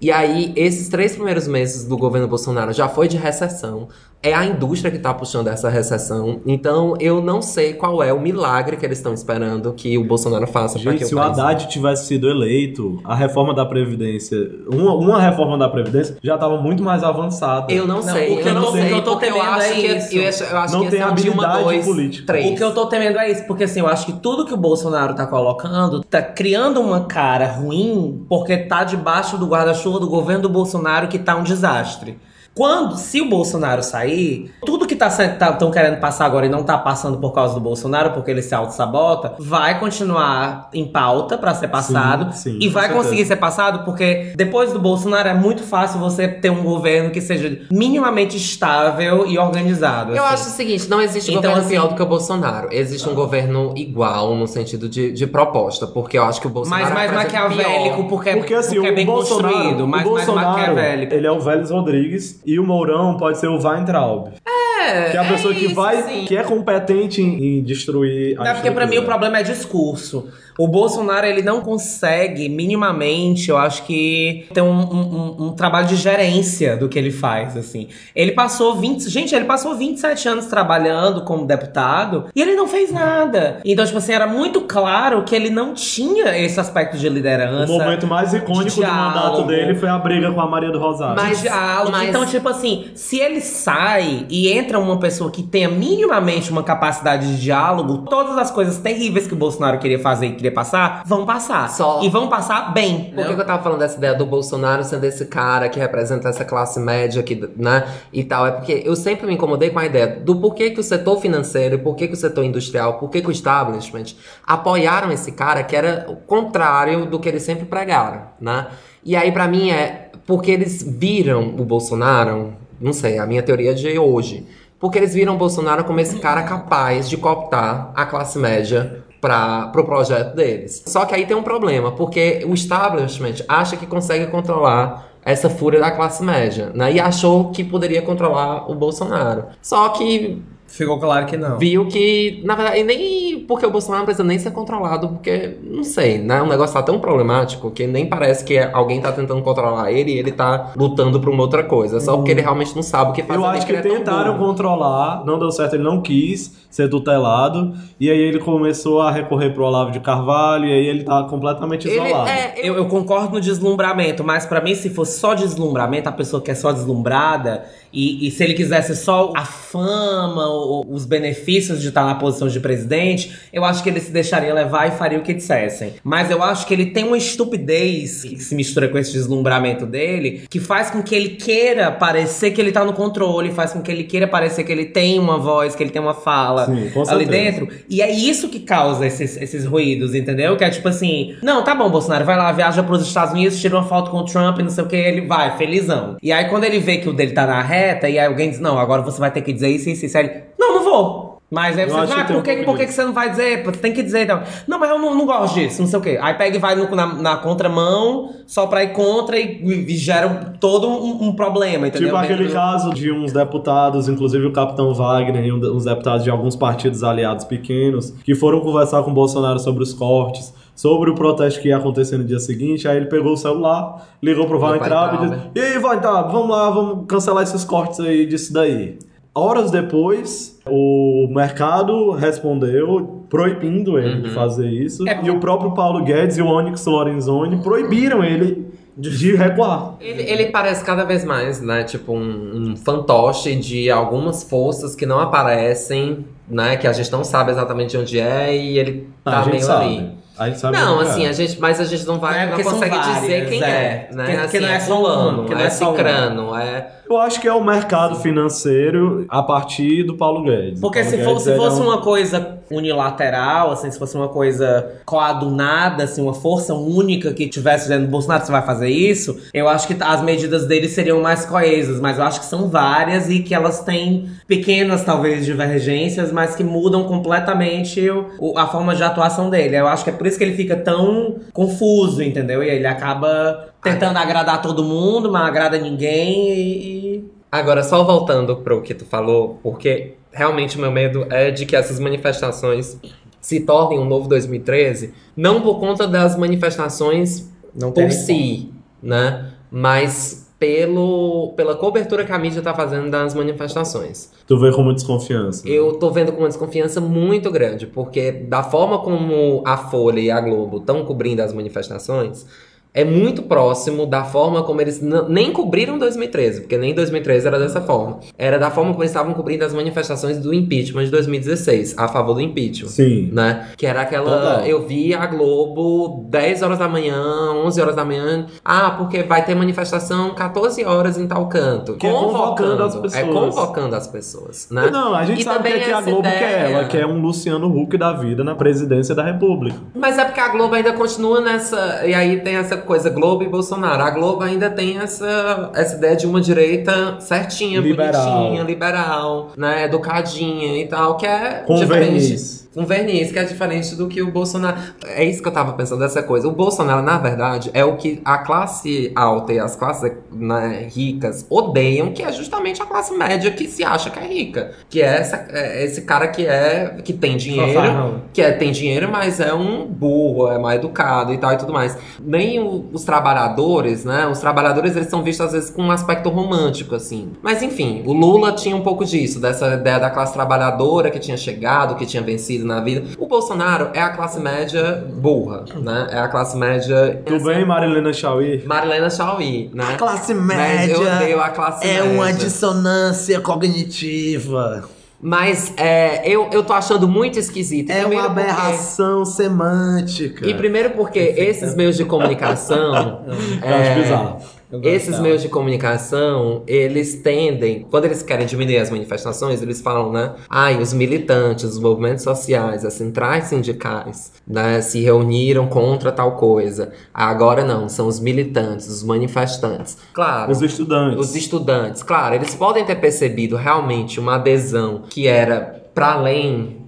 E 0.03 0.11
aí, 0.11 0.53
esses 0.57 0.89
três 0.89 1.15
primeiros 1.15 1.47
meses 1.47 1.85
do 1.85 1.97
governo 1.97 2.27
Bolsonaro 2.27 2.73
já 2.73 2.89
foi 2.89 3.07
de 3.07 3.17
recessão. 3.17 3.89
É 4.23 4.33
a 4.33 4.45
indústria 4.47 4.91
que 4.91 4.99
tá 4.99 5.13
puxando 5.13 5.49
essa 5.49 5.69
recessão. 5.69 6.41
Então, 6.47 6.95
eu 7.01 7.21
não 7.21 7.43
sei 7.43 7.73
qual 7.75 8.01
é 8.03 8.13
o 8.13 8.21
milagre 8.21 8.77
que 8.77 8.87
eles 8.87 8.99
estão 8.99 9.13
esperando 9.13 9.73
que 9.73 9.99
o 9.99 10.05
Bolsonaro 10.05 10.47
faça 10.47 10.79
para 10.79 10.93
que 10.93 10.99
Gente, 10.99 11.09
se 11.09 11.15
o 11.15 11.19
o. 11.19 11.21
Haddad 11.21 11.67
tivesse 11.69 12.07
sido 12.07 12.29
eleito, 12.31 13.01
a 13.05 13.15
reforma 13.17 13.53
da 13.53 13.67
Previdência, 13.67 14.39
uma, 14.73 14.95
uma 14.95 15.21
reforma 15.21 15.59
da 15.59 15.69
Previdência 15.69 16.17
já 16.23 16.35
estava 16.37 16.57
muito 16.61 16.83
mais 16.85 17.03
avançada. 17.03 17.73
Eu 17.73 17.85
não, 17.87 18.01
sei, 18.01 18.33
o 18.33 18.37
que 18.37 18.43
eu 18.43 18.47
eu 18.49 18.55
não 18.55 18.63
tô- 18.67 18.73
sei, 18.73 18.83
o 18.83 18.87
que 18.87 19.09
eu 19.09 19.13
eu 19.13 19.19
temendo 19.19 19.41
acho 19.43 19.67
é 19.67 19.73
que 19.75 19.87
isso. 19.87 20.17
eu, 20.17 20.29
acho- 20.29 20.45
eu 20.45 20.57
acho 20.59 20.75
Não 20.75 20.85
que 20.85 20.91
tem 20.91 21.01
é 21.01 21.05
o 21.05 21.09
habilidade 21.09 21.65
2, 21.65 21.85
política. 21.85 22.27
3. 22.27 22.53
O 22.53 22.55
que 22.57 22.63
eu 22.63 22.75
tô 22.75 22.87
temendo 22.87 23.19
é 23.19 23.31
isso, 23.31 23.45
porque 23.47 23.65
assim, 23.65 23.81
eu 23.81 23.89
acho 23.89 24.07
que 24.07 24.13
tudo 24.13 24.45
que 24.47 24.55
o 24.55 24.57
Bolsonaro 24.57 25.15
tá 25.15 25.27
colocando 25.27 26.01
tá 26.05 26.23
criando 26.23 26.81
uma 26.81 27.07
cara 27.07 27.47
ruim 27.51 28.25
porque 28.29 28.57
tá 28.57 28.85
debaixo 28.85 29.37
do 29.37 29.47
guarda-chuva 29.47 29.99
do 29.99 30.07
governo 30.09 30.43
do 30.43 30.49
Bolsonaro 30.49 31.09
que 31.09 31.19
tá 31.19 31.35
um 31.35 31.43
desastre. 31.43 32.19
Quando, 32.55 32.97
se 32.97 33.21
o 33.21 33.29
Bolsonaro 33.29 33.83
sair, 33.83 34.53
tudo 34.67 34.87
que 34.87 34.95
tá 34.95 35.07
estão 35.09 35.71
querendo 35.71 35.99
passar 36.01 36.27
agora 36.27 36.45
e 36.47 36.49
não 36.51 36.63
tá 36.63 36.77
passando 36.77 37.19
por 37.19 37.33
causa 37.33 37.55
do 37.55 37.61
Bolsonaro, 37.61 38.11
porque 38.11 38.31
ele 38.31 38.43
se 38.43 38.55
auto-sabota, 38.55 39.35
vai 39.39 39.81
continuar 39.81 40.69
em 40.75 40.85
pauta 40.87 41.39
pra 41.39 41.55
ser 41.55 41.69
passado. 41.69 42.33
sim, 42.35 42.59
e 42.61 42.67
com 42.67 42.73
vai 42.75 42.83
certeza. 42.85 43.03
conseguir 43.05 43.25
ser 43.25 43.37
passado 43.37 43.85
porque 43.85 44.33
depois 44.37 44.73
do 44.73 44.79
Bolsonaro 44.79 45.29
é 45.29 45.35
muito 45.35 45.63
fácil 45.63 45.99
você 45.99 46.29
ter 46.29 46.51
um 46.51 46.63
governo 46.63 47.11
que 47.11 47.21
seja 47.21 47.59
minimamente 47.71 48.37
estável 48.37 49.27
e 49.27 49.39
organizado. 49.39 50.15
Eu 50.15 50.23
assim. 50.25 50.35
acho 50.35 50.49
o 50.49 50.53
seguinte, 50.53 50.89
não 50.91 51.01
existe 51.01 51.31
Então, 51.31 51.43
governo 51.43 51.61
assim- 51.61 51.71
pior 51.71 51.89
do 51.89 51.95
que 51.95 52.03
o 52.03 52.07
Bolsonaro. 52.07 52.69
Existe 52.71 53.09
um 53.09 53.15
governo 53.15 53.73
igual 53.77 54.35
no 54.37 54.47
sentido 54.47 54.89
de, 54.89 55.11
de 55.13 55.27
proposta, 55.27 55.87
porque 55.87 56.19
eu 56.19 56.25
acho 56.25 56.41
que 56.41 56.47
o 56.47 56.51
Bolsonaro 56.51 56.83
Mas 56.85 56.93
mais 56.95 57.11
apresenta 57.13 57.39
maquiavélico, 57.49 57.97
pior. 57.97 58.09
porque, 58.09 58.33
Porque 58.37 58.55
assim, 58.55 58.75
porque 58.77 58.89
é 58.89 58.93
bem 58.93 59.07
Bolsonaro, 59.07 59.55
construído, 59.55 59.87
mas 59.89 60.07
o 60.07 60.13
mais 60.13 60.27
maquiavélico. 60.29 61.15
ele 61.15 61.27
é 61.27 61.33
o 61.33 61.41
Vélez 61.41 61.71
Rodrigues 61.71 62.42
e 62.45 62.59
o 62.59 62.65
Mourão 62.65 63.17
pode 63.17 63.39
ser 63.39 63.49
o 63.49 63.59
Weintraub. 63.61 64.33
É, 64.47 65.11
Que 65.11 65.17
é 65.17 65.21
a 65.21 65.25
pessoa 65.25 65.55
que 65.55 65.67
isso, 65.67 65.75
vai, 65.75 66.03
sim. 66.03 66.25
que 66.25 66.37
é 66.37 66.43
competente 66.43 67.23
em, 67.23 67.59
em 67.59 67.63
destruir 67.63 68.39
a 68.41 68.45
Não, 68.45 68.55
porque 68.55 68.71
pra 68.71 68.87
mim 68.87 68.99
o 68.99 69.05
problema 69.05 69.39
é 69.39 69.43
discurso. 69.43 70.29
O 70.59 70.69
Bolsonaro, 70.69 71.27
ele 71.27 71.43
não 71.43 71.61
consegue, 71.61 72.49
minimamente, 72.49 73.49
eu 73.51 73.57
acho 73.57 73.85
que 73.85 74.47
ter 74.53 74.61
um, 74.61 74.69
um- 74.71 75.37
um- 75.41 75.47
um 75.47 75.53
trabalho 75.53 75.87
de 75.87 75.97
gerência 75.97 76.77
do 76.77 76.89
que 76.89 76.99
ele 76.99 77.11
faz, 77.11 77.57
assim. 77.57 77.89
Ele 78.15 78.33
passou 78.33 78.75
20... 78.77 79.09
Gente, 79.09 79.35
ele 79.35 79.45
passou 79.45 79.75
27 79.75 80.29
anos 80.29 80.47
trabalhando 80.47 81.25
como 81.25 81.47
deputado 81.47 82.27
e 82.35 82.41
ele 82.43 82.55
não 82.55 82.67
fez 82.67 82.93
nada. 82.93 83.61
Então, 83.65 83.85
tipo 83.85 83.99
assim, 83.99 84.13
era 84.13 84.27
muito 84.27 84.63
claro 84.63 85.23
que 85.25 85.35
ele 85.35 85.51
não 85.51 85.75
tinha 85.75 86.37
esse 86.39 86.59
aspecto 86.61 86.97
de 86.99 87.09
O 87.09 87.13
liderança. 87.13 87.73
momento 87.73 88.07
mais 88.07 88.33
icônico 88.35 88.77
do 88.81 88.87
mandato 88.87 89.43
dele 89.47 89.75
foi 89.75 89.89
a 89.89 89.99
briga 89.99 90.31
com 90.33 90.41
a 90.41 90.47
Maria 90.49 90.71
do 90.71 90.79
Rosário. 90.79 91.17
Mas- 91.17 91.41
diálogo. 91.43 91.91
mas- 91.93 92.09
Então, 92.09 92.27
tipo 92.27 92.49
assim, 92.49 92.87
se 92.95 93.19
ele 93.19 93.41
sai 93.41 94.27
e 94.29 94.49
entra 94.53 94.79
uma 94.79 94.99
pessoa 94.99 95.31
que 95.31 95.43
tenha 95.43 95.69
minimamente 95.69 96.51
uma 96.51 96.63
capacidade 96.63 97.27
de 97.37 97.41
diálogo, 97.43 97.99
todas 98.09 98.37
as 98.37 98.51
coisas 98.51 98.79
terríveis 98.79 99.27
que 99.27 99.35
o 99.35 99.37
Bolsonaro 99.37 99.79
queria 99.79 99.99
fazer 99.99 100.27
queria 100.43 100.53
passar, 100.53 101.03
vão 101.07 101.25
passar. 101.25 101.71
Só- 101.71 102.03
E 102.03 102.09
vão 102.09 102.29
passar 102.29 102.73
bem. 102.73 103.13
Por 103.15 103.25
que, 103.27 103.35
que 103.35 103.41
eu 103.41 103.47
tava 103.47 103.63
falando 103.63 103.79
dessa 103.79 103.97
ideia 103.97 104.15
do 104.15 104.27
Bolsonaro 104.27 104.83
sendo 104.85 105.05
esse 105.05 105.27
cara 105.27 105.69
que 105.69 105.79
representa 105.79 106.29
essa 106.29 106.45
classe 106.45 106.81
média 106.81 107.23
que, 107.23 107.35
né, 107.57 107.87
e 108.13 108.25
tal? 108.25 108.47
É 108.47 108.51
porque 108.51 108.83
eu 108.85 108.97
sempre 108.97 109.27
me 109.27 109.35
incomodei 109.35 109.71
com 109.71 109.79
a 109.79 109.87
ideia 109.87 110.07
do 110.07 110.37
porquê 110.37 110.71
que 110.71 110.81
o 110.81 110.83
setor 110.83 111.21
financeiro, 111.21 111.79
porquê 111.79 112.07
que 112.09 112.15
o 112.15 112.17
setor 112.17 112.45
industrial, 112.45 112.95
porquê 112.99 113.21
que 113.23 113.29
o 113.29 113.33
establishment 113.33 114.15
apoiaram 114.47 115.11
esse 115.13 115.33
cara 115.33 115.63
que 115.63 115.77
era 115.77 116.07
o 116.09 116.17
contrário 116.17 117.07
do 117.07 117.19
que 117.19 117.29
eles 117.29 117.43
sempre 117.43 117.65
pregaram, 117.65 118.23
né? 118.41 118.67
E 119.05 119.17
aí 119.17 119.31
pra 119.33 119.47
mim 119.49 119.71
é 119.71 120.11
porque 120.27 120.51
eles 120.51 120.83
viram 120.83 121.55
o 121.59 121.65
Bolsonaro, 121.65 122.55
não 122.81 122.93
sei, 122.93 123.19
a 123.19 123.27
minha 123.27 123.43
teoria 123.43 123.75
de 123.75 123.99
hoje, 123.99 124.47
porque 124.79 124.99
eles 124.99 125.15
viram 125.15 125.35
o 125.35 125.39
Bolsonaro 125.39 125.85
como 125.85 126.01
esse 126.01 126.19
cara 126.19 126.43
capaz 126.43 127.09
de 127.09 127.17
cooptar 127.17 127.91
a 127.95 128.05
classe 128.07 128.39
média 128.39 129.02
para 129.23 129.69
pro 129.69 129.85
projeto 129.85 130.35
deles. 130.35 130.83
Só 130.85 131.05
que 131.05 131.15
aí 131.15 131.25
tem 131.25 131.37
um 131.37 131.45
problema, 131.45 131.93
porque 131.93 132.45
o 132.45 132.53
establishment 132.53 133.37
acha 133.49 133.77
que 133.77 133.87
consegue 133.87 134.27
controlar 134.27 135.13
essa 135.25 135.49
fúria 135.49 135.79
da 135.79 135.93
classe 135.93 136.25
média, 136.25 136.73
né? 136.75 136.93
E 136.93 137.01
achou 137.01 137.53
que 137.53 137.63
poderia 137.63 138.03
controlar 138.03 138.69
o 138.69 138.75
Bolsonaro. 138.75 139.45
Só 139.63 139.91
que 139.91 140.43
Ficou 140.73 140.99
claro 140.99 141.27
que 141.27 141.37
não. 141.37 141.59
viu 141.59 141.87
que, 141.87 142.41
na 142.45 142.55
verdade, 142.55 142.79
e 142.81 142.85
nem 142.85 143.41
porque 143.47 143.67
o 143.67 143.71
Bolsonaro 143.71 144.01
não 144.01 144.05
precisa 144.07 144.25
nem 144.25 144.39
ser 144.39 144.53
controlado, 144.53 145.09
porque, 145.09 145.59
não 145.63 145.85
sei, 145.85 146.17
né? 146.19 146.41
O 146.41 146.47
negócio 146.47 146.73
tá 146.75 146.83
tão 146.83 146.99
problemático 146.99 147.71
que 147.71 147.87
nem 147.87 148.07
parece 148.07 148.43
que 148.43 148.59
alguém 148.59 148.99
tá 149.01 149.13
tentando 149.13 149.43
controlar 149.43 149.93
ele 149.93 150.13
e 150.13 150.19
ele 150.19 150.33
tá 150.33 150.73
lutando 150.75 151.21
pra 151.21 151.31
uma 151.31 151.43
outra 151.43 151.63
coisa. 151.63 152.01
Só 152.01 152.17
porque 152.17 152.31
ele 152.31 152.41
realmente 152.41 152.75
não 152.75 152.83
sabe 152.83 153.11
o 153.11 153.13
que 153.13 153.23
fazer. 153.23 153.39
Eu 153.39 153.45
acho 153.45 153.67
que 153.67 153.73
ele 153.73 153.79
é 153.79 153.83
tentaram 153.83 154.39
controlar, 154.39 155.23
não 155.27 155.39
deu 155.39 155.51
certo, 155.53 155.75
ele 155.75 155.83
não 155.83 156.01
quis 156.01 156.63
ser 156.71 156.89
tutelado, 156.89 157.75
e 158.01 158.09
aí 158.11 158.19
ele 158.19 158.39
começou 158.39 159.03
a 159.03 159.11
recorrer 159.11 159.51
pro 159.51 159.63
Olavo 159.65 159.91
de 159.91 160.01
Carvalho, 160.01 160.65
e 160.65 160.73
aí 160.73 160.87
ele 160.87 161.05
tá 161.05 161.23
completamente 161.25 161.87
Ele, 161.87 161.97
isolado. 162.03 162.31
é, 162.31 162.55
eu- 162.63 162.75
Eu, 162.77 162.87
concordo 162.87 163.35
no 163.35 163.41
deslumbramento, 163.43 164.25
mas 164.25 164.47
pra 164.47 164.59
mim, 164.63 164.75
se 164.75 164.89
fosse 164.89 165.21
só 165.21 165.35
deslumbramento, 165.35 166.09
a 166.09 166.13
pessoa 166.13 166.41
que 166.43 166.51
é 166.51 166.55
só 166.55 166.73
deslumbrada, 166.73 167.65
e, 167.93 168.27
e 168.27 168.31
se 168.31 168.43
ele 168.43 168.55
quisesse 168.55 168.97
só 168.97 169.35
a 169.37 169.45
fama, 169.45 170.47
os 170.89 171.05
benefícios 171.05 171.81
de 171.81 171.89
estar 171.89 172.05
na 172.05 172.15
posição 172.15 172.49
de 172.49 172.61
presidente, 172.61 173.37
eu 173.53 173.65
acho 173.65 173.83
que 173.83 173.89
ele 173.89 174.01
se 174.01 174.11
deixaria 174.11 174.53
levar 174.53 174.89
e 174.89 174.93
faria 174.93 175.19
o 175.19 175.23
que 175.23 175.35
dissessem. 175.35 175.95
Mas 176.03 176.31
eu 176.31 176.43
acho 176.43 176.67
que 176.67 176.75
ele 176.75 176.87
tem 176.87 177.05
uma 177.05 177.17
estupidez 177.17 178.23
que 178.23 178.39
se 178.39 178.55
mistura 178.55 178.89
com 178.89 178.99
esse 178.99 179.13
deslumbramento 179.13 179.87
dele, 179.87 180.45
que 180.49 180.61
faz 180.61 180.91
com 180.91 181.03
que 181.03 181.15
ele 181.15 181.31
queira 181.31 181.91
parecer 181.91 182.53
que 182.53 182.61
ele 182.61 182.73
tá 182.73 182.85
no 182.85 182.93
controle, 182.93 183.51
faz 183.51 183.73
com 183.73 183.83
que 183.83 183.91
ele 183.91 184.05
queira 184.05 184.27
parecer 184.27 184.65
que 184.65 184.73
ele 184.73 184.87
tem 184.87 185.19
uma 185.19 185.39
voz, 185.39 185.75
que 185.75 185.83
ele 185.83 185.91
tem 185.91 186.01
uma 186.01 186.15
fala 186.15 186.67
Sim, 186.67 186.91
ali 187.09 187.27
dentro. 187.27 187.69
E 187.89 188.01
é 188.01 188.11
isso 188.11 188.49
que 188.49 188.61
causa 188.61 189.07
esses, 189.07 189.37
esses 189.37 189.65
ruídos, 189.65 190.15
entendeu? 190.15 190.57
Que 190.57 190.65
é 190.65 190.71
tipo 190.71 190.89
assim: 190.89 191.37
não, 191.43 191.65
tá 191.65 191.75
bom, 191.75 191.91
Bolsonaro, 191.91 192.25
vai 192.25 192.37
lá, 192.37 192.51
viaja 192.53 192.83
pros 192.83 193.07
Estados 193.07 193.33
Unidos, 193.33 193.61
tira 193.61 193.77
uma 193.77 193.85
foto 193.85 194.11
com 194.11 194.19
o 194.19 194.25
Trump 194.25 194.59
e 194.59 194.63
não 194.63 194.71
sei 194.71 194.85
o 194.85 194.87
que, 194.87 194.97
ele 194.97 195.23
vai, 195.23 195.57
felizão. 195.57 196.17
E 196.23 196.33
aí 196.33 196.47
quando 196.47 196.65
ele 196.65 196.79
vê 196.79 196.99
que 196.99 197.09
o 197.09 197.13
dele 197.13 197.33
tá 197.33 197.47
na 197.47 197.63
reta, 197.63 198.09
e 198.09 198.19
aí 198.19 198.27
alguém 198.27 198.51
diz: 198.51 198.61
não, 198.61 198.79
agora 198.79 199.03
você 199.03 199.19
vai 199.19 199.31
ter 199.31 199.43
que 199.43 199.53
dizer 199.53 199.69
isso, 199.69 199.89
isso, 199.89 200.07
isso. 200.07 200.19
Aí 200.19 200.25
ele: 200.25 200.43
não, 200.69 200.75
não 200.77 200.85
vou. 200.85 201.33
Mas 201.55 201.77
aí 201.79 201.85
você 201.85 201.91
fala, 202.09 202.23
ah, 202.23 202.25
por, 202.25 202.43
que, 202.43 202.57
por 202.65 202.77
que, 202.79 202.87
que 202.87 202.93
você 202.95 203.05
não 203.05 203.13
vai 203.13 203.29
dizer? 203.29 203.63
Você 203.63 203.73
tem 203.79 203.93
que 203.93 204.03
dizer, 204.03 204.23
então. 204.25 204.41
Não, 204.67 204.79
mas 204.79 204.89
eu 204.89 204.99
não, 204.99 205.15
não 205.15 205.27
gosto 205.27 205.53
disso, 205.53 205.83
não 205.83 205.87
sei 205.87 205.99
o 205.99 206.03
quê. 206.03 206.19
Aí 206.23 206.33
pega 206.33 206.57
e 206.57 206.59
vai 206.59 206.75
no- 206.75 206.89
na, 206.97 207.07
na 207.13 207.37
contramão, 207.37 208.31
só 208.47 208.67
pra 208.67 208.83
ir 208.83 208.95
contra 208.95 209.39
e, 209.39 209.63
e 209.63 209.95
gera 209.95 210.55
todo 210.59 210.89
um, 210.89 211.25
um 211.29 211.33
problema, 211.37 211.89
entendeu? 211.89 212.09
Tipo 212.09 212.17
aquele 212.17 212.49
caso 212.55 212.95
de 212.95 213.13
uns 213.13 213.33
deputados, 213.33 214.09
inclusive 214.09 214.47
o 214.47 214.53
capitão 214.53 214.95
Wagner 214.95 215.45
e 215.45 215.53
uns 215.53 215.85
deputados 215.85 216.25
de 216.25 216.31
alguns 216.31 216.57
partidos 216.57 217.05
aliados 217.05 217.45
pequenos, 217.45 218.13
que 218.25 218.35
foram 218.35 218.61
conversar 218.61 219.03
com 219.03 219.11
o 219.11 219.15
Bolsonaro 219.15 219.59
sobre 219.59 219.83
os 219.83 219.93
cortes, 219.93 220.55
sobre 220.75 221.11
o 221.11 221.15
protesto 221.15 221.61
que 221.61 221.69
ia 221.69 221.77
acontecer 221.77 222.17
no 222.17 222.25
dia 222.25 222.41
seguinte. 222.41 222.89
Aí 222.89 222.97
ele 222.97 223.07
pegou 223.07 223.35
o 223.35 223.37
celular, 223.37 224.09
ligou 224.23 224.47
pro 224.47 224.59
Weintraub 224.59 225.15
e 225.17 225.29
disse: 225.29 225.41
E 225.55 225.61
aí, 225.61 225.77
Weintraub, 225.77 226.33
vamos 226.33 226.49
lá, 226.57 226.71
vamos 226.71 227.05
cancelar 227.07 227.43
esses 227.43 227.63
cortes 227.63 228.01
aí 228.01 228.25
disso 228.25 228.55
daí. 228.55 228.99
Horas 229.35 229.71
depois, 229.71 230.59
o 230.67 231.27
mercado 231.31 232.11
respondeu 232.11 233.25
proibindo 233.31 233.99
ele 233.99 234.21
de 234.23 234.31
fazer 234.31 234.69
isso. 234.69 235.05
E 235.23 235.31
o 235.31 235.41
próprio 235.41 235.73
Paulo 235.73 236.05
Guedes 236.05 236.37
e 236.37 236.43
o 236.43 236.47
Onyx 236.47 236.85
Lorenzoni 236.85 237.57
proibiram 237.63 238.23
ele 238.23 238.71
de 238.95 239.35
recuar. 239.35 239.95
Ele, 240.01 240.23
ele 240.23 240.47
parece 240.51 240.85
cada 240.85 241.05
vez 241.05 241.25
mais, 241.25 241.63
né? 241.63 241.83
Tipo, 241.83 242.13
um, 242.13 242.73
um 242.73 242.77
fantoche 242.77 243.57
de 243.57 243.91
algumas 243.91 244.43
forças 244.43 244.95
que 244.95 245.07
não 245.07 245.19
aparecem, 245.19 246.27
né? 246.47 246.77
Que 246.77 246.87
a 246.87 246.93
gente 246.93 247.11
não 247.11 247.25
sabe 247.25 247.53
exatamente 247.53 247.97
onde 247.97 248.21
é 248.21 248.55
e 248.55 248.79
ele 248.79 249.09
Ah, 249.25 249.31
tá 249.31 249.41
a 249.41 249.47
meio 249.47 249.63
sabe. 249.63 249.85
ali. 249.87 250.11
A 250.39 250.49
gente 250.49 250.61
sabe 250.61 250.77
Não, 250.77 251.01
é. 251.01 251.05
assim, 251.05 251.27
a 251.27 251.33
gente, 251.33 251.61
mas 251.61 251.79
a 251.79 251.85
gente 251.85 252.07
não 252.07 252.19
vai, 252.19 252.45
É, 252.45 252.51
não 252.51 252.63
consegue 252.63 252.99
dizer 252.99 253.21
várias, 253.21 253.49
quem 253.51 253.63
é. 253.63 254.09
é, 254.11 254.15
né? 254.15 254.25
Que- 254.25 254.33
que 254.33 254.39
assim, 254.39 254.61
não 254.61 254.69
é 254.69 254.75
é 254.77 254.81
só 254.81 254.93
um, 254.93 254.97
fulano, 254.97 255.45
que 255.45 255.55
não 255.55 255.61
é 255.61 255.67
é 255.67 255.71
cicrano, 255.71 256.57
é... 256.57 256.87
Eu 257.13 257.21
acho 257.21 257.41
que 257.41 257.47
é 257.47 257.53
o 257.53 257.63
mercado 257.63 258.17
financeiro 258.17 259.27
a 259.29 259.43
partir 259.43 260.03
do 260.03 260.17
Paulo 260.17 260.43
Guedes. 260.45 260.81
Porque 260.81 261.01
Paulo 261.01 261.11
se, 261.11 261.17
Guedes, 261.19 261.33
fosse, 261.33 261.45
se 261.45 261.51
é 261.53 261.57
fosse 261.57 261.81
um- 261.81 261.85
uma 261.85 261.99
coisa 262.01 262.59
unilateral, 262.71 263.71
assim, 263.73 263.91
se 263.91 263.99
fosse 263.99 264.17
uma 264.17 264.29
coisa 264.29 264.93
coadunada, 265.05 266.05
assim, 266.05 266.23
uma 266.23 266.33
força 266.33 266.73
única 266.73 267.33
que 267.35 267.47
tivesse 267.49 267.85
dizendo, 267.89 268.09
Bolsonaro, 268.09 268.47
você 268.47 268.51
vai 268.53 268.63
fazer 268.65 268.89
isso, 268.89 269.39
eu 269.53 269.69
acho 269.69 269.87
que 269.87 269.97
as 270.03 270.23
medidas 270.23 270.67
dele 270.67 270.89
seriam 270.89 271.21
mais 271.21 271.45
coesas, 271.45 272.01
mas 272.01 272.17
eu 272.17 272.25
acho 272.25 272.41
que 272.41 272.47
são 272.47 272.69
várias 272.71 273.29
e 273.29 273.41
que 273.41 273.55
elas 273.55 273.81
têm 273.85 274.31
pequenas, 274.47 275.05
talvez, 275.05 275.45
divergências, 275.45 276.33
mas 276.33 276.57
que 276.57 276.65
mudam 276.65 277.05
completamente 277.05 278.01
o- 278.39 278.57
a 278.57 278.67
forma 278.67 278.95
de 278.95 279.03
atuação 279.03 279.51
dele. 279.51 279.77
Eu 279.77 279.87
acho 279.87 280.03
que 280.05 280.09
é 280.11 280.13
por 280.15 280.27
isso 280.27 280.39
que 280.39 280.45
ele 280.45 280.55
fica 280.57 280.77
tão 280.77 281.37
confuso, 281.53 282.23
entendeu? 282.23 282.63
E 282.63 282.69
ele 282.71 282.87
acaba 282.87 283.69
tentando 283.83 284.17
agradar 284.17 284.63
todo 284.63 284.83
mundo, 284.85 285.31
mas 285.31 285.43
não 285.43 285.49
agrada 285.49 285.77
ninguém 285.77 286.49
e- 286.53 287.02
Agora, 287.51 287.83
só 287.83 288.03
voltando 288.03 288.57
pro 288.57 288.81
que 288.83 288.95
tu 288.95 289.05
falou, 289.05 289.59
porque 289.63 290.15
realmente 290.33 290.79
o 290.79 290.81
meu 290.81 290.91
medo 290.91 291.27
é 291.31 291.51
de 291.51 291.67
que 291.67 291.77
essas 291.77 291.99
manifestações 292.01 292.99
se 293.41 293.61
tornem 293.61 293.99
um 293.99 294.05
novo 294.05 294.29
2013, 294.29 295.13
não 295.37 295.61
por 295.61 295.79
conta 295.79 296.07
das 296.07 296.37
manifestações 296.37 297.51
Não 297.75 297.93
por 297.93 298.11
si, 298.11 298.71
né? 299.03 299.53
Mas 299.71 300.43
pelo, 300.63 301.55
pela 301.57 301.75
cobertura 301.75 302.25
que 302.25 302.31
a 302.31 302.39
mídia 302.39 302.63
tá 302.63 302.73
fazendo 302.73 303.11
das 303.11 303.35
manifestações. 303.35 304.31
Tu 304.47 304.57
vê 304.61 304.71
com 304.71 304.81
muita 304.81 305.01
desconfiança. 305.01 305.69
Eu 305.69 305.95
tô 305.95 306.09
vendo 306.13 306.31
com 306.31 306.39
uma 306.39 306.49
desconfiança 306.49 307.01
muito 307.01 307.51
grande, 307.51 307.85
porque 307.85 308.31
da 308.31 308.63
forma 308.63 309.01
como 309.01 309.65
a 309.67 309.77
Folha 309.77 310.21
e 310.21 310.31
a 310.31 310.41
Globo 310.41 310.77
estão 310.77 311.05
cobrindo 311.05 311.43
as 311.43 311.53
manifestações, 311.53 312.47
é 312.95 313.05
muito 313.05 313.43
próximo 313.43 314.05
da 314.07 314.23
forma 314.25 314.63
como 314.63 314.81
eles 314.81 315.01
nem 315.29 315.53
cobriram 315.53 315.99
2013, 315.99 316.61
porque 316.63 316.77
nem 316.77 316.95
2013 316.95 317.47
era 317.47 317.59
dessa 317.59 317.81
forma. 317.81 318.21
Era 318.37 318.59
da 318.59 318.71
forma 318.71 318.91
como 318.93 319.03
eles 319.03 319.11
estavam 319.11 319.33
cobrindo 319.35 319.65
as 319.65 319.73
manifestações 319.73 320.39
do 320.39 320.53
impeachment 320.53 321.05
de 321.05 321.11
2016, 321.11 321.95
a 321.99 322.09
favor 322.09 322.35
do 322.35 322.41
impeachment. 322.41 322.89
Sim. 322.91 323.31
Né? 323.33 323.69
Que 323.77 323.87
era 323.87 324.03
aquela. 324.03 324.31
Total. 324.39 324.67
Eu 324.67 324.87
vi 324.87 325.15
a 325.15 325.27
Globo 325.27 326.27
10 326.29 326.63
horas 326.63 326.79
da 326.79 326.89
manhã, 326.89 327.53
11 327.65 327.81
horas 327.81 327.97
da 327.97 328.05
manhã. 328.05 328.47
Ah, 328.65 328.91
porque 328.93 329.23
vai 329.23 329.45
ter 329.45 329.55
manifestação 329.55 330.35
14 330.35 330.85
horas 330.85 331.19
em 331.19 331.27
tal 331.27 331.49
canto. 331.49 331.95
Que 331.95 332.07
é 332.07 332.11
convocando 332.11 332.83
as 332.83 332.95
pessoas. 332.95 333.15
É 333.15 333.23
convocando 333.25 333.97
as 333.97 334.07
pessoas, 334.07 334.69
né? 334.71 334.91
Não, 334.91 335.15
a 335.15 335.25
gente 335.25 335.41
E 335.41 335.45
sabe 335.45 335.71
que, 335.71 335.77
é 335.79 335.81
que 335.81 335.93
a 335.93 336.01
Globo 336.01 336.23
quer. 336.23 336.37
ideia- 336.37 336.73
Ela 336.73 336.85
quer 336.85 337.07
um 337.07 337.21
Luciano 337.21 337.67
Huck 337.75 337.97
da 337.97 338.13
vida 338.13 338.45
na 338.45 338.55
presidência 338.55 339.15
da 339.15 339.23
República. 339.25 339.77
Mas 339.95 340.19
é 340.19 340.25
porque 340.25 340.41
a 340.41 340.49
Globo 340.49 340.75
ainda 340.75 340.93
continua 340.93 341.41
nessa. 341.41 342.03
E 342.07 342.15
aí 342.15 342.41
tem 342.41 342.57
essa 342.57 342.77
coisa 342.83 343.09
Globo 343.11 343.43
e 343.43 343.49
Bolsonaro. 343.49 344.03
A 344.03 344.11
Globo 344.11 344.43
ainda 344.43 344.69
tem 344.71 344.99
essa, 344.99 345.71
essa 345.75 345.97
ideia 345.97 346.17
de 346.17 346.27
uma 346.27 346.41
direita 346.41 347.17
certinha, 347.21 347.81
Liberal. 347.81 348.13
bonitinha, 348.39 348.63
liberal, 348.63 349.51
né? 349.57 349.85
Educadinha 349.85 350.83
e 350.83 350.87
tal, 350.89 351.17
que 351.17 351.27
é 351.27 351.63
Com 351.67 351.75
diferente. 351.77 352.11
verniz. 352.13 352.62
Com 352.75 352.87
verniz, 352.87 353.31
que 353.31 353.39
é 353.39 353.45
diferente 353.45 353.95
do 353.95 354.09
que 354.09 354.23
o 354.23 354.31
Bolsonaro. 354.31 354.79
É 355.07 355.25
isso 355.25 355.43
que 355.43 355.49
eu 355.49 355.53
tava 355.53 355.73
pensando 355.75 355.99
dessa 356.01 356.23
coisa. 356.23 356.49
O 356.49 356.53
Bolsonaro, 356.53 357.03
na 357.03 357.19
verdade, 357.19 357.71
é 357.75 357.85
o 357.85 357.97
que 357.97 358.21
a 358.25 358.39
classe 358.39 359.13
alta 359.15 359.53
e 359.53 359.59
as 359.59 359.77
classes 359.77 360.11
né, 360.33 360.89
ricas 360.91 361.47
odeiam, 361.51 362.13
que 362.13 362.23
é 362.23 362.33
justamente 362.33 362.81
a 362.83 362.87
classe 362.87 363.13
média 363.17 363.51
que 363.51 363.67
se 363.69 363.85
acha 363.85 364.09
que 364.11 364.19
é 364.19 364.27
rica. 364.27 364.73
Que 364.89 365.03
é, 365.03 365.07
essa, 365.19 365.47
é 365.51 365.85
esse 365.85 366.03
cara 366.03 366.29
que 366.29 366.47
é. 366.47 366.97
que 367.05 367.13
tem 367.13 367.37
dinheiro 367.37 368.23
que 368.33 368.41
é, 368.41 368.53
tem 368.53 368.73
dinheiro, 368.73 369.11
mas 369.11 369.39
é 369.41 369.53
um 369.53 369.87
burro, 369.87 370.49
é 370.51 370.59
mal 370.59 370.73
educado 370.73 371.33
e 371.35 371.39
tal 371.39 371.53
e 371.53 371.59
tudo 371.59 371.73
mais. 371.73 371.97
Nem 372.21 372.59
o- 372.61 372.87
os 372.93 373.05
trabalhadores, 373.05 374.05
né? 374.05 374.27
Os 374.27 374.39
trabalhadores 374.39 374.97
eles 374.97 375.09
são 375.09 375.23
vistos 375.23 375.47
às 375.47 375.53
vezes 375.53 375.71
com 375.71 375.83
um 375.83 375.91
aspecto 375.91 376.29
romântico, 376.29 376.95
assim. 376.95 377.33
Mas 377.43 377.63
enfim, 377.63 378.03
o 378.07 378.13
Lula 378.13 378.53
tinha 378.53 378.75
um 378.77 378.83
pouco 378.83 379.05
disso, 379.05 379.41
dessa 379.41 379.75
ideia 379.75 379.99
da 379.99 380.11
classe 380.11 380.33
trabalhadora 380.33 381.11
que 381.11 381.19
tinha 381.19 381.37
chegado, 381.37 381.97
que 381.97 382.07
tinha 382.07 382.23
vencido 382.23 382.62
na 382.65 382.81
vida. 382.81 383.05
O 383.19 383.27
Bolsonaro 383.27 383.91
é 383.95 384.01
a 384.01 384.11
classe 384.11 384.39
média 384.41 385.05
burra, 385.15 385.65
né? 385.81 386.09
É 386.11 386.19
a 386.19 386.29
classe 386.29 386.57
média. 386.57 387.23
Tu 387.25 387.39
bem, 387.43 387.65
Marilena 387.65 388.13
Chauí? 388.13 388.63
Marilena 388.67 389.09
Chauí, 389.11 389.71
né? 389.75 389.85
A 389.95 389.97
classe 389.97 390.35
Mas 390.35 390.57
média 390.57 390.93
eu 390.95 391.01
odeio 391.03 391.41
a 391.41 391.49
classe 391.51 391.87
é 391.87 392.03
média. 392.03 392.11
uma 392.11 392.33
dissonância 392.33 393.41
cognitiva. 393.41 394.85
Mas 395.25 395.73
é, 395.77 396.29
eu, 396.29 396.49
eu 396.53 396.65
tô 396.65 396.73
achando 396.73 397.07
muito 397.07 397.39
esquisito. 397.39 397.91
É 397.91 398.01
Primeiro 398.01 398.25
uma 398.25 398.35
porque- 398.35 398.51
aberração 398.51 399.25
semântica. 399.25 400.45
E 400.49 400.53
primeiro 400.55 400.91
porque 400.91 401.19
esses 401.37 401.77
meios 401.77 401.97
de 401.97 402.05
comunicação. 402.05 403.23
Eu 403.65 403.75
acho 403.77 404.01
bizarro. 404.01 404.37
Esses 404.83 405.19
meios 405.19 405.43
de 405.43 405.49
comunicação, 405.49 406.63
eles 406.67 407.17
tendem, 407.17 407.87
quando 407.91 408.07
eles 408.07 408.23
querem 408.23 408.47
diminuir 408.47 408.79
as 408.79 408.91
manifestações, 408.91 409.61
eles 409.61 409.81
falam, 409.81 410.11
né? 410.11 410.35
Ai, 410.49 410.81
os 410.81 410.93
militantes, 410.93 411.65
os 411.65 411.79
movimentos 411.79 412.23
sociais, 412.23 412.85
as 412.85 412.95
centrais 412.95 413.45
sindicais, 413.45 414.33
né, 414.47 414.81
se 414.81 415.01
reuniram 415.01 415.67
contra 415.67 416.11
tal 416.11 416.37
coisa. 416.37 416.93
Agora 417.13 417.65
não, 417.65 417.89
são 417.89 418.07
os 418.07 418.19
militantes, 418.19 418.89
os 418.89 419.03
manifestantes. 419.03 419.99
Claro. 420.13 420.51
Os 420.51 420.63
estudantes. 420.63 421.19
Os 421.19 421.35
estudantes, 421.35 422.03
claro, 422.03 422.35
eles 422.35 422.55
podem 422.55 422.85
ter 422.85 422.97
percebido 422.97 423.57
realmente 423.57 424.19
uma 424.19 424.37
adesão 424.37 425.03
que 425.11 425.27
era 425.27 425.83
para 425.95 426.13
além 426.13 426.79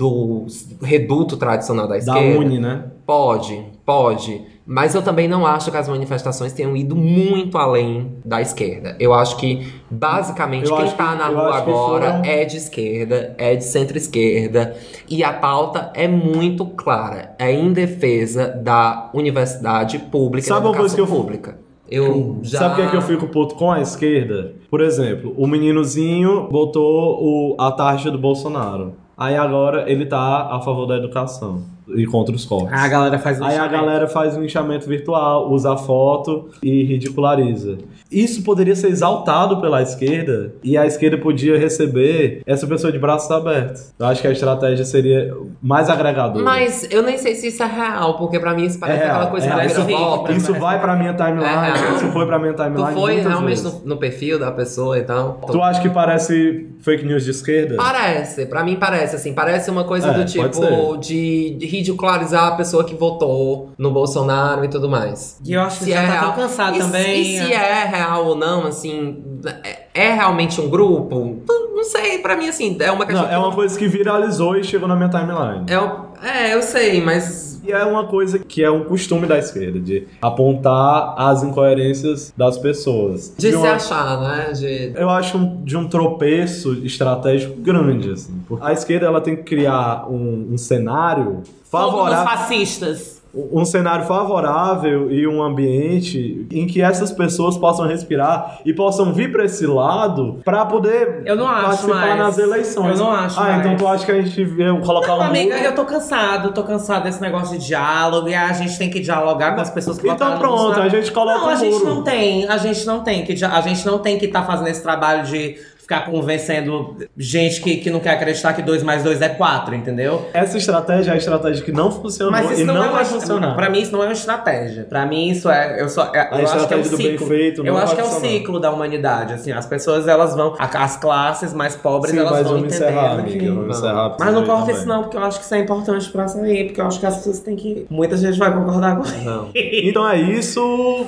do 0.00 0.46
reduto 0.82 1.36
tradicional 1.36 1.86
da 1.86 1.94
Da 1.94 1.98
esquerda. 1.98 2.38
Uni, 2.38 2.58
né? 2.58 2.84
Pode, 3.04 3.62
pode. 3.84 4.40
Mas 4.66 4.94
eu 4.94 5.02
também 5.02 5.26
não 5.26 5.44
acho 5.46 5.70
que 5.70 5.76
as 5.76 5.88
manifestações 5.88 6.52
tenham 6.52 6.76
ido 6.76 6.94
muito 6.94 7.58
além 7.58 8.12
da 8.24 8.40
esquerda. 8.40 8.94
Eu 9.00 9.12
acho 9.12 9.36
que, 9.36 9.66
basicamente, 9.90 10.70
Eu 10.70 10.76
quem 10.76 10.90
tá 10.92 11.12
que- 11.12 11.18
na 11.18 11.26
rua 11.28 11.56
agora 11.56 11.64
foram- 11.64 12.22
é 12.24 12.44
de 12.44 12.56
esquerda, 12.56 13.34
é 13.36 13.56
de 13.56 13.64
centro-esquerda. 13.64 14.76
E 15.08 15.24
a 15.24 15.32
pauta 15.32 15.90
é 15.94 16.06
muito 16.06 16.64
clara. 16.66 17.34
É 17.38 17.52
em 17.52 17.72
defesa 17.72 18.48
da 18.48 19.10
universidade 19.12 19.98
pública 19.98 20.46
Sabe 20.46 20.62
da 20.64 20.68
uma 20.70 20.76
coisa 20.78 20.94
educação 20.94 21.06
que 21.16 21.18
eu- 21.20 21.24
pública. 21.24 21.58
Eu 21.90 22.38
já... 22.42 22.60
Sabe 22.60 22.74
o 22.74 22.76
que 22.76 22.82
é 22.82 22.90
que 22.90 22.96
eu 22.96 23.02
fico 23.02 23.26
puto 23.26 23.56
com 23.56 23.72
a 23.72 23.80
esquerda? 23.80 24.52
Por 24.70 24.80
exemplo, 24.80 25.34
o 25.36 25.44
meninozinho 25.48 26.46
botou 26.48 27.18
o, 27.20 27.56
a 27.58 27.72
taxa 27.72 28.10
do 28.12 28.18
Bolsonaro. 28.18 28.94
Aí 29.18 29.36
agora 29.36 29.90
ele 29.90 30.06
tá 30.06 30.48
a 30.52 30.60
favor 30.60 30.86
da 30.86 30.96
educação 30.96 31.64
e 31.88 32.06
contra 32.06 32.34
os 32.34 32.44
cortes. 32.44 32.72
Aí 32.72 32.84
a 32.84 32.88
galera 32.88 33.18
faz 33.18 33.40
um 33.40 33.44
Aí 33.44 33.50
a 33.50 33.62
linchamento. 33.64 33.84
galera 33.84 34.08
faz 34.08 34.36
um 34.36 34.42
linchamento 34.42 34.86
virtual, 34.88 35.50
usa 35.50 35.72
a 35.72 35.76
foto 35.76 36.48
e 36.62 36.82
ridiculariza. 36.84 37.78
Isso 38.10 38.42
poderia 38.42 38.74
ser 38.74 38.88
exaltado 38.88 39.60
pela 39.60 39.80
esquerda 39.82 40.54
e 40.64 40.76
a 40.76 40.84
esquerda 40.86 41.16
podia 41.18 41.56
receber 41.58 42.42
essa 42.46 42.66
pessoa 42.66 42.92
de 42.92 42.98
braços 42.98 43.30
abertos. 43.30 43.92
Eu 43.98 44.06
acho 44.06 44.20
que 44.20 44.26
a 44.26 44.32
estratégia 44.32 44.84
seria 44.84 45.32
mais 45.62 45.88
agregadora. 45.88 46.44
Mas 46.44 46.88
eu 46.90 47.02
nem 47.02 47.16
sei 47.18 47.34
se 47.36 47.46
isso 47.48 47.62
é 47.62 47.66
real, 47.66 48.16
porque 48.18 48.38
pra 48.40 48.52
mim 48.54 48.64
isso 48.64 48.78
parece 48.80 49.00
É 49.00 49.04
real, 49.04 49.16
aquela 49.16 49.30
coisa 49.30 49.46
é 49.46 49.50
da 49.50 49.56
real. 49.62 49.68
vira-volta. 49.86 50.32
Isso 50.32 50.54
vai 50.54 50.80
pra 50.80 50.96
minha 50.96 51.14
timeline, 51.14 51.44
É 51.46 51.94
isso 51.96 52.06
foi 52.12 52.26
pra 52.26 52.38
minha 52.38 52.52
timeline. 52.54 52.94
Tu 52.94 53.00
foi 53.00 53.20
realmente 53.20 53.62
no, 53.62 53.80
no 53.84 53.96
perfil 53.96 54.38
da 54.38 54.50
pessoa 54.50 54.98
e 54.98 55.02
tal? 55.02 55.40
Tu 55.46 55.62
acha 55.62 55.80
que 55.80 55.88
parece 55.90 56.68
fake 56.80 57.04
news 57.04 57.24
de 57.24 57.30
esquerda? 57.30 57.76
Parece, 57.76 58.46
pra 58.46 58.64
mim 58.64 58.74
parece, 58.76 59.14
assim, 59.16 59.32
parece 59.32 59.70
uma 59.70 59.84
coisa 59.84 60.08
É, 60.08 60.12
do 60.14 60.24
tipo 60.24 60.96
de 60.96 61.56
ridicularizar 61.70 62.46
a 62.48 62.50
pessoa 62.52 62.84
que 62.84 62.94
votou 62.94 63.70
no 63.78 63.90
Bolsonaro 63.90 64.64
e 64.64 64.68
tudo 64.68 64.88
mais. 64.88 65.38
E 65.44 65.52
eu 65.54 65.60
acho 65.62 65.78
que 65.78 65.84
Se 65.84 65.90
já 65.90 66.02
é 66.02 66.06
tá 66.06 66.12
real. 66.12 66.24
tão 66.32 66.42
cansado 66.42 66.76
E- 66.76 66.78
também. 66.80 67.20
E 67.20 67.24
se 67.38 67.52
é 67.52 67.84
real 67.84 68.26
ou 68.26 68.34
não, 68.36 68.66
assim, 68.66 69.22
é, 69.64 69.86
é 70.08 70.12
realmente 70.14 70.60
um 70.60 70.68
grupo? 70.68 71.42
Não 71.74 71.84
sei, 71.84 72.18
pra 72.18 72.36
mim, 72.36 72.48
assim, 72.48 72.76
é 72.80 72.90
uma 72.90 73.06
questão. 73.06 73.24
Não, 73.24 73.32
é 73.32 73.38
uma 73.38 73.52
coisa 73.52 73.78
que 73.78 73.86
viralizou 73.88 74.56
e 74.56 74.64
chegou 74.64 74.86
na 74.88 74.94
minha 74.96 75.08
timeline. 75.08 75.64
É, 75.68 76.48
é, 76.50 76.54
eu 76.54 76.62
sei, 76.62 77.00
mas. 77.02 77.50
E 77.62 77.72
é 77.72 77.84
uma 77.84 78.06
coisa 78.06 78.38
que 78.38 78.64
é 78.64 78.70
um 78.70 78.84
costume 78.84 79.26
da 79.26 79.38
esquerda, 79.38 79.78
de 79.78 80.06
apontar 80.20 81.14
as 81.16 81.42
incoerências 81.42 82.32
das 82.36 82.56
pessoas. 82.58 83.34
De 83.38 83.50
se 83.50 83.56
uma- 83.56 83.72
achar, 83.72 84.18
né? 84.20 84.52
De... 84.52 84.92
Eu 84.94 85.08
acho 85.10 85.36
um- 85.36 85.62
de 85.62 85.76
um 85.76 85.86
tropeço 85.86 86.72
estratégico 86.84 87.54
grande, 87.60 88.10
assim. 88.12 88.40
Porque 88.48 88.64
a 88.66 88.72
esquerda 88.72 89.06
ela 89.06 89.20
tem 89.20 89.36
que 89.36 89.42
criar 89.42 90.06
um, 90.10 90.48
um 90.52 90.58
cenário 90.58 91.42
Fogo 91.70 91.84
nos 91.84 91.92
favorável. 91.92 92.24
fascistas. 92.38 93.19
Um 93.32 93.64
cenário 93.64 94.06
favorável 94.06 95.10
e 95.10 95.26
um 95.26 95.42
ambiente 95.42 96.46
em 96.50 96.66
que 96.66 96.82
essas 96.82 97.12
pessoas 97.12 97.56
possam 97.56 97.86
respirar 97.86 98.58
e 98.64 98.72
possam 98.74 99.12
vir 99.12 99.30
para 99.30 99.44
esse 99.44 99.66
lado 99.66 100.40
para 100.44 100.66
poder 100.66 101.22
Eu 101.24 101.36
não 101.36 101.46
acho 101.48 101.64
participar 101.66 101.94
mais. 101.94 102.18
nas 102.18 102.38
eleições. 102.38 102.98
Eu 102.98 103.04
não 103.06 103.12
acho 103.12 103.38
Ah, 103.38 103.44
mais. 103.44 103.60
então 103.60 103.76
tu 103.76 103.86
acha 103.86 104.04
que 104.04 104.12
a 104.12 104.20
gente 104.20 104.44
vê 104.44 104.64
colocar 104.80 105.08
Não, 105.12 105.18
um 105.18 105.22
amiga, 105.22 105.54
muro? 105.54 105.66
eu 105.66 105.74
tô 105.74 105.84
cansado, 105.84 106.52
tô 106.52 106.64
cansado 106.64 107.04
desse 107.04 107.20
negócio 107.20 107.56
de 107.58 107.66
diálogo 107.66 108.28
e 108.28 108.34
a 108.34 108.52
gente 108.52 108.76
tem 108.76 108.90
que 108.90 108.98
dialogar 109.00 109.54
com 109.54 109.60
as 109.60 109.70
pessoas 109.70 109.98
que 109.98 110.08
Então 110.08 110.38
pronto, 110.38 110.80
a 110.80 110.88
gente 110.88 111.12
coloca 111.12 111.38
Não, 111.38 111.46
um 111.46 111.50
a 111.50 111.54
gente 111.54 111.72
muro. 111.78 111.94
não 111.94 112.02
tem, 112.02 112.48
a 112.48 112.56
gente 112.56 112.84
não 112.86 113.00
tem 113.04 113.24
que 113.24 113.44
a 113.44 113.60
gente 113.60 113.86
não 113.86 113.98
tem 113.98 114.18
que 114.18 114.26
estar 114.26 114.42
fazendo 114.42 114.68
esse 114.68 114.82
trabalho 114.82 115.24
de 115.24 115.56
ficar 115.90 116.06
convencendo 116.08 116.96
gente 117.18 117.60
que, 117.60 117.78
que 117.78 117.90
não 117.90 117.98
quer 117.98 118.10
acreditar 118.10 118.52
que 118.52 118.62
2 118.62 118.84
mais 118.84 119.02
2 119.02 119.20
é 119.22 119.28
4, 119.28 119.74
entendeu? 119.74 120.28
Essa 120.32 120.56
estratégia 120.56 121.10
é 121.10 121.14
a 121.14 121.16
estratégia 121.16 121.64
que 121.64 121.72
não 121.72 121.90
funcionou 121.90 122.30
Mas 122.30 122.48
isso 122.52 122.60
e 122.60 122.64
não, 122.64 122.74
não, 122.74 122.84
é 122.84 122.88
vai 122.90 123.04
funcionar. 123.04 123.56
Pra 123.56 123.68
mim, 123.68 123.80
isso 123.80 123.90
não 123.90 124.00
é 124.00 124.06
uma 124.06 124.12
estratégia. 124.12 124.84
Pra 124.84 125.04
mim, 125.04 125.30
isso 125.30 125.50
é. 125.50 125.82
Eu 125.82 125.88
só, 125.88 126.12
é- 126.14 126.28
eu 126.30 126.46
acho 126.46 126.68
que 126.68 126.74
é 126.74 126.76
o 126.76 126.80
estratégia 126.80 126.90
do 126.92 126.96
bem 126.96 127.10
ciclo. 127.10 127.26
feito 127.26 127.66
eu 127.66 127.76
acho 127.76 127.94
que 127.96 128.00
é 128.00 128.04
funcionar. 128.04 128.28
ciclo 128.28 128.60
da 128.60 128.70
humanidade. 128.70 129.32
Assim, 129.34 129.50
as 129.50 129.66
pessoas 129.66 130.06
elas 130.06 130.36
vão. 130.36 130.54
a- 130.60 130.84
As 130.84 130.96
classes 130.96 131.52
mais 131.52 131.74
pobres, 131.74 132.12
Sim, 132.12 132.20
elas 132.20 132.30
mas 132.30 132.42
vão 132.44 132.52
vamos 132.58 132.68
entendendo. 132.68 132.90
encerrar, 132.92 133.12
amiga, 133.18 133.52
vamos 133.54 133.78
encerrar. 133.78 134.16
Mas 134.20 134.34
não 134.34 134.44
corta 134.46 134.70
isso, 134.70 134.86
não, 134.86 135.02
porque 135.02 135.16
eu 135.16 135.24
acho 135.24 135.38
que 135.40 135.44
isso 135.44 135.54
é 135.56 135.58
importante 135.58 136.08
pra 136.10 136.28
sair, 136.28 136.66
porque 136.66 136.80
eu 136.80 136.86
acho 136.86 137.00
que 137.00 137.06
as 137.06 137.16
pessoas 137.16 137.40
têm 137.40 137.56
que. 137.56 137.86
Muita 137.90 138.16
gente 138.16 138.38
vai 138.38 138.52
concordar 138.54 138.96
com 138.96 139.02
isso. 139.02 139.50
Então 139.56 140.08
é 140.08 140.20
isso. 140.20 141.04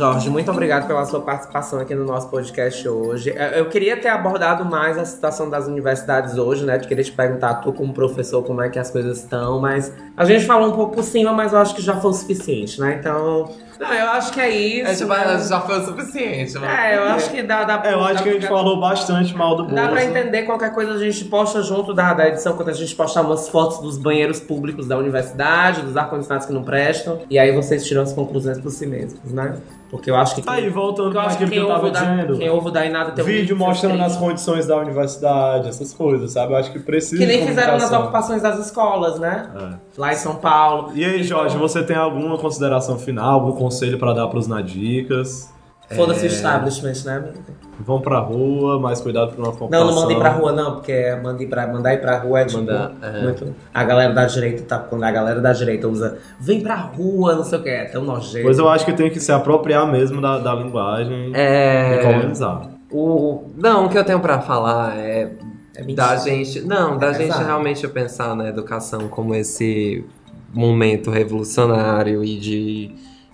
Jorge, 0.00 0.30
muito 0.30 0.50
obrigado 0.50 0.86
pela 0.86 1.04
sua 1.04 1.20
participação 1.20 1.78
aqui 1.78 1.94
no 1.94 2.06
nosso 2.06 2.30
podcast 2.30 2.88
hoje. 2.88 3.34
Eu 3.36 3.60
eu 3.60 3.68
queria 3.68 3.98
ter 3.98 4.08
abordado 4.08 4.64
mais 4.64 4.96
a 4.96 5.04
situação 5.04 5.50
das 5.50 5.66
universidades 5.66 6.38
hoje, 6.38 6.64
né? 6.64 6.76
Eu 6.76 6.80
queria 6.80 7.04
te 7.04 7.12
perguntar, 7.12 7.56
tu 7.56 7.70
como 7.70 7.92
professor, 7.92 8.42
como 8.42 8.62
é 8.62 8.70
que 8.70 8.78
as 8.78 8.90
coisas 8.90 9.18
estão, 9.18 9.60
mas 9.60 9.92
a 10.16 10.24
gente 10.24 10.46
falou 10.46 10.70
um 10.70 10.72
pouco 10.72 10.94
por 10.94 11.04
cima, 11.04 11.34
mas 11.34 11.52
eu 11.52 11.58
acho 11.58 11.74
que 11.74 11.82
já 11.82 12.00
foi 12.00 12.12
o 12.12 12.14
suficiente, 12.14 12.80
né? 12.80 12.96
Então. 12.98 13.50
Não, 13.78 13.92
eu 13.92 14.08
acho 14.10 14.32
que 14.32 14.40
é 14.40 14.50
isso. 14.50 14.90
É, 14.90 14.94
tipo, 14.94 15.08
né? 15.08 15.38
já 15.38 15.60
foi 15.60 15.80
o 15.80 15.84
suficiente, 15.84 16.58
né? 16.58 16.92
É, 16.92 16.96
eu 16.98 17.04
acho 17.04 17.30
que 17.30 17.42
dá, 17.42 17.64
dá 17.64 17.82
É, 17.84 17.94
eu 17.94 18.00
acho 18.00 18.14
dá 18.14 18.22
que 18.22 18.28
a 18.28 18.32
gente 18.32 18.46
falou 18.46 18.80
bastante 18.80 19.34
mal 19.34 19.56
do 19.56 19.74
Dá 19.74 19.88
pra 19.88 20.04
entender 20.04 20.42
qualquer 20.42 20.74
coisa 20.74 20.92
a 20.92 20.98
gente 20.98 21.24
posta 21.26 21.62
junto 21.62 21.94
da, 21.94 22.12
da 22.14 22.28
edição, 22.28 22.54
quando 22.54 22.70
a 22.70 22.74
gente 22.74 22.94
postar 22.94 23.22
umas 23.22 23.48
fotos 23.48 23.78
dos 23.78 23.98
banheiros 23.98 24.40
públicos 24.40 24.86
da 24.86 24.98
universidade, 24.98 25.82
dos 25.82 25.96
ar-condicionados 25.96 26.46
que 26.46 26.52
não 26.52 26.62
prestam, 26.62 27.20
e 27.28 27.38
aí 27.38 27.52
vocês 27.52 27.86
tiram 27.86 28.02
as 28.02 28.12
conclusões 28.12 28.58
por 28.58 28.70
si 28.70 28.86
mesmos, 28.86 29.32
né? 29.32 29.56
Porque 29.90 30.08
eu 30.10 30.14
acho 30.14 30.36
que. 30.36 30.42
Aí, 30.46 30.68
voltando 30.68 31.14
eu 31.14 31.20
acho 31.20 31.36
que 31.36 31.56
eu 31.56 31.66
tava 31.66 31.90
da, 31.90 32.00
dizendo. 32.00 32.38
quem 32.38 32.48
ouve 32.48 32.70
daí 32.70 32.90
nada 32.90 33.10
tem 33.10 33.24
um 33.24 33.26
Vídeo 33.26 33.40
vídeo 33.40 33.56
mostrando 33.56 34.00
as 34.02 34.16
condições 34.16 34.66
da 34.66 34.76
universidade, 34.76 35.68
essas 35.68 35.92
coisas, 35.92 36.30
sabe? 36.30 36.52
Eu 36.52 36.58
acho 36.58 36.70
que 36.70 36.78
precisa 36.78 37.20
Que 37.20 37.26
nem 37.26 37.40
de 37.40 37.46
fizeram 37.48 37.76
nas 37.76 37.90
ocupações 37.90 38.40
das 38.40 38.58
escolas, 38.64 39.18
né? 39.18 39.50
É. 39.54 40.00
Lá 40.00 40.12
em 40.12 40.16
São 40.16 40.36
Paulo. 40.36 40.92
E 40.94 41.04
aí, 41.04 41.24
Jorge, 41.24 41.58
você 41.58 41.82
tem 41.82 41.96
alguma 41.96 42.38
consideração 42.38 42.98
final, 42.98 43.40
algum 43.40 43.52
conselho 43.52 43.98
pra 43.98 44.12
dar 44.12 44.28
pros 44.28 44.46
Nadicas? 44.46 45.52
Foda-se 45.94 46.22
o 46.22 46.24
É, 46.24 46.28
establishment, 46.28 47.04
né, 47.04 47.16
amiga? 47.16 47.34
Vão 47.80 48.00
pra 48.00 48.18
rua, 48.18 48.78
mais 48.78 49.00
cuidado 49.00 49.34
com 49.34 49.42
a 49.42 49.46
Não, 49.46 49.52
população. 49.56 49.86
não 49.86 49.94
manda 49.94 50.12
ir 50.12 50.18
pra 50.18 50.28
rua, 50.30 50.52
não, 50.52 50.72
porque 50.74 51.16
manda 51.22 51.42
ir 51.42 51.46
pra, 51.48 51.66
mandar 51.66 51.94
ir 51.94 52.00
pra 52.00 52.18
rua 52.18 52.40
é 52.40 52.44
tipo. 52.44 52.58
Mandar, 52.60 52.92
é. 53.02 53.22
muito- 53.22 53.54
a 53.72 53.84
galera 53.84 54.12
da 54.12 54.26
direita 54.26 54.62
tá. 54.64 54.78
Quando 54.78 55.02
a 55.02 55.10
galera 55.10 55.40
da 55.40 55.52
direita 55.52 55.88
usa 55.88 56.18
vem 56.38 56.60
pra 56.60 56.76
rua, 56.76 57.34
não 57.34 57.42
sei 57.44 57.58
o 57.58 57.62
que, 57.62 57.68
é 57.70 57.84
tão 57.86 58.04
nojento. 58.04 58.44
Pois 58.44 58.58
eu 58.58 58.68
acho 58.68 58.84
que 58.84 58.92
tem 58.92 59.10
que 59.10 59.18
se 59.18 59.32
apropriar 59.32 59.90
mesmo 59.90 60.20
da, 60.20 60.38
da 60.38 60.54
linguagem 60.54 61.32
É. 61.34 61.96
e 61.96 62.04
colonizar. 62.04 62.68
O, 62.92 63.44
não, 63.56 63.86
o 63.86 63.88
que 63.88 63.96
eu 63.98 64.04
tenho 64.04 64.20
pra 64.20 64.40
falar 64.40 64.96
é, 64.98 65.32
É 65.74 65.82
da 65.94 66.16
gente, 66.16 66.60
não, 66.60 66.98
da 66.98 67.08
É 67.08 67.14
gente 67.14 67.26
pesado. 67.28 67.44
realmente 67.46 67.88
pensar 67.88 68.36
na 68.36 68.48
educação 68.48 69.08
como 69.08 69.34
esse 69.34 70.04
momento 70.52 71.10
revolucionário 71.10 72.22
e 72.24 72.36
de 72.38 72.90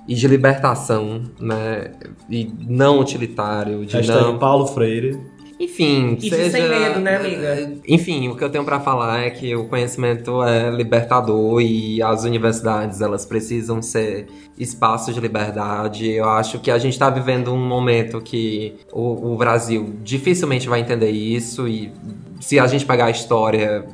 e 0.08 0.14
de 0.14 0.28
libertação, 0.28 1.22
né? 1.40 1.92
E 2.30 2.50
não 2.68 3.00
utilitário, 3.00 3.84
de 3.84 3.96
Hashtag 3.96 4.20
não 4.20 4.38
Paulo 4.38 4.66
Freire. 4.66 5.18
Enfim, 5.58 6.18
E 6.20 6.28
seja... 6.28 6.50
sem 6.50 6.68
medo, 6.68 7.00
né, 7.00 7.16
amiga? 7.16 7.72
Enfim, 7.88 8.28
o 8.28 8.36
que 8.36 8.44
eu 8.44 8.50
tenho 8.50 8.64
pra 8.64 8.78
falar 8.78 9.20
é 9.20 9.30
que 9.30 9.56
o 9.56 9.66
conhecimento 9.66 10.42
é 10.42 10.70
libertador 10.70 11.62
e 11.62 12.02
as 12.02 12.24
universidades, 12.24 13.00
elas 13.00 13.24
precisam 13.24 13.80
ser 13.80 14.26
espaços 14.58 15.14
de 15.14 15.20
liberdade. 15.20 16.10
Eu 16.10 16.28
acho 16.28 16.58
que 16.60 16.70
a 16.70 16.76
gente 16.76 16.98
tá 16.98 17.08
vivendo 17.08 17.54
um 17.54 17.66
momento 17.66 18.20
que 18.20 18.74
o, 18.92 19.32
o 19.32 19.36
Brasil 19.36 19.94
dificilmente 20.02 20.68
vai 20.68 20.80
entender 20.80 21.10
isso 21.10 21.66
e 21.66 21.90
se 22.38 22.58
a 22.58 22.66
gente 22.66 22.84
pegar 22.84 23.06
a 23.06 23.10
história, 23.10 23.86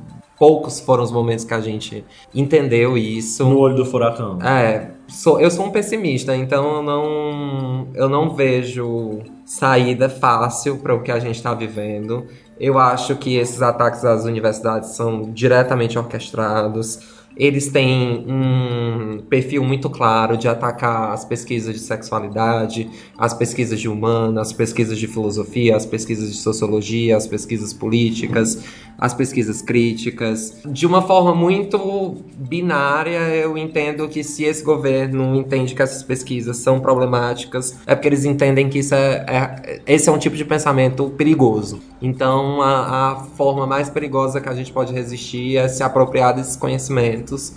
poucos 0.43 0.81
foram 0.81 1.05
os 1.05 1.13
momentos 1.13 1.45
que 1.45 1.55
a 1.55 1.61
gente 1.61 2.05
entendeu 2.35 2.99
isso. 2.99 3.49
No 3.49 3.61
olho 3.61 3.77
do 3.77 3.85
furacão. 3.85 4.41
É, 4.43 4.91
sou, 5.07 5.41
eu 5.41 5.49
sou 5.49 5.67
um 5.67 5.71
pessimista, 5.71 6.35
então 6.35 6.79
eu 6.79 6.83
não, 6.83 7.89
eu 7.95 8.09
não 8.09 8.35
vejo 8.35 9.21
saída 9.45 10.09
fácil 10.09 10.79
para 10.79 10.93
o 10.97 11.01
que 11.01 11.13
a 11.13 11.21
gente 11.21 11.37
está 11.37 11.55
vivendo. 11.55 12.27
Eu 12.59 12.77
acho 12.77 13.15
que 13.15 13.37
esses 13.37 13.63
ataques 13.63 14.05
às 14.05 14.25
universidades 14.25 14.97
são 14.97 15.31
diretamente 15.33 15.97
orquestrados. 15.97 17.23
Eles 17.37 17.69
têm 17.69 18.27
um 18.29 19.23
perfil 19.31 19.65
muito 19.65 19.89
claro 19.89 20.37
de 20.37 20.49
atacar 20.49 21.13
as 21.13 21.25
pesquisas 21.25 21.73
de 21.73 21.81
sexualidade, 21.81 22.91
as 23.17 23.33
pesquisas 23.33 23.81
de 23.81 23.89
humana, 23.89 24.43
as 24.43 24.53
pesquisas 24.53 24.99
de 24.99 25.07
filosofia, 25.07 25.75
as 25.75 25.87
pesquisas 25.87 26.31
de 26.31 26.37
sociologia, 26.37 27.17
as 27.17 27.27
pesquisas 27.27 27.73
políticas, 27.73 28.63
as 29.03 29.13
pesquisas 29.13 29.61
críticas. 29.61 30.59
De 30.65 30.87
uma 30.87 31.03
forma 31.03 31.35
muito 31.35 32.23
binária, 32.37 33.19
eu 33.35 33.59
entendo 33.59 34.07
que 34.07 34.23
se 34.23 34.45
esse 34.45 34.63
governo 34.63 35.35
entende 35.35 35.75
que 35.75 35.83
essas 35.83 36.05
pesquisas 36.05 36.59
são 36.59 36.79
problemáticas, 36.79 37.77
é 37.85 37.97
porque 37.97 38.07
eles 38.07 38.25
entendem 38.25 38.69
que 38.69 38.79
isso 38.79 38.95
é, 38.95 39.25
é- 39.27 39.83
esse 39.89 40.09
é 40.09 40.13
um 40.13 40.19
tipo 40.19 40.37
de 40.37 40.45
pensamento 40.45 41.11
perigoso. 41.11 41.81
Então, 42.01 42.63
a, 42.63 43.11
a 43.11 43.17
forma 43.37 43.67
mais 43.67 43.91
perigosa 43.91 44.41
que 44.41 44.49
a 44.49 44.55
gente 44.55 44.73
pode 44.73 44.93
resistir 44.95 45.57
é 45.57 45.67
se 45.67 45.83
apropriar 45.83 46.33
desses 46.33 46.55
conhecimentos. 46.55 47.55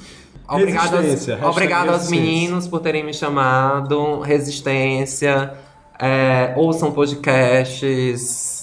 Obrigado, 0.49 0.97
aos, 0.97 1.27
obrigado 1.43 1.89
aos 1.89 2.09
meninos 2.09 2.67
por 2.67 2.80
terem 2.80 3.05
me 3.05 3.13
chamado. 3.13 4.19
Resistência. 4.22 5.53
É, 5.99 6.55
ouçam 6.57 6.91
podcasts. 6.91 8.55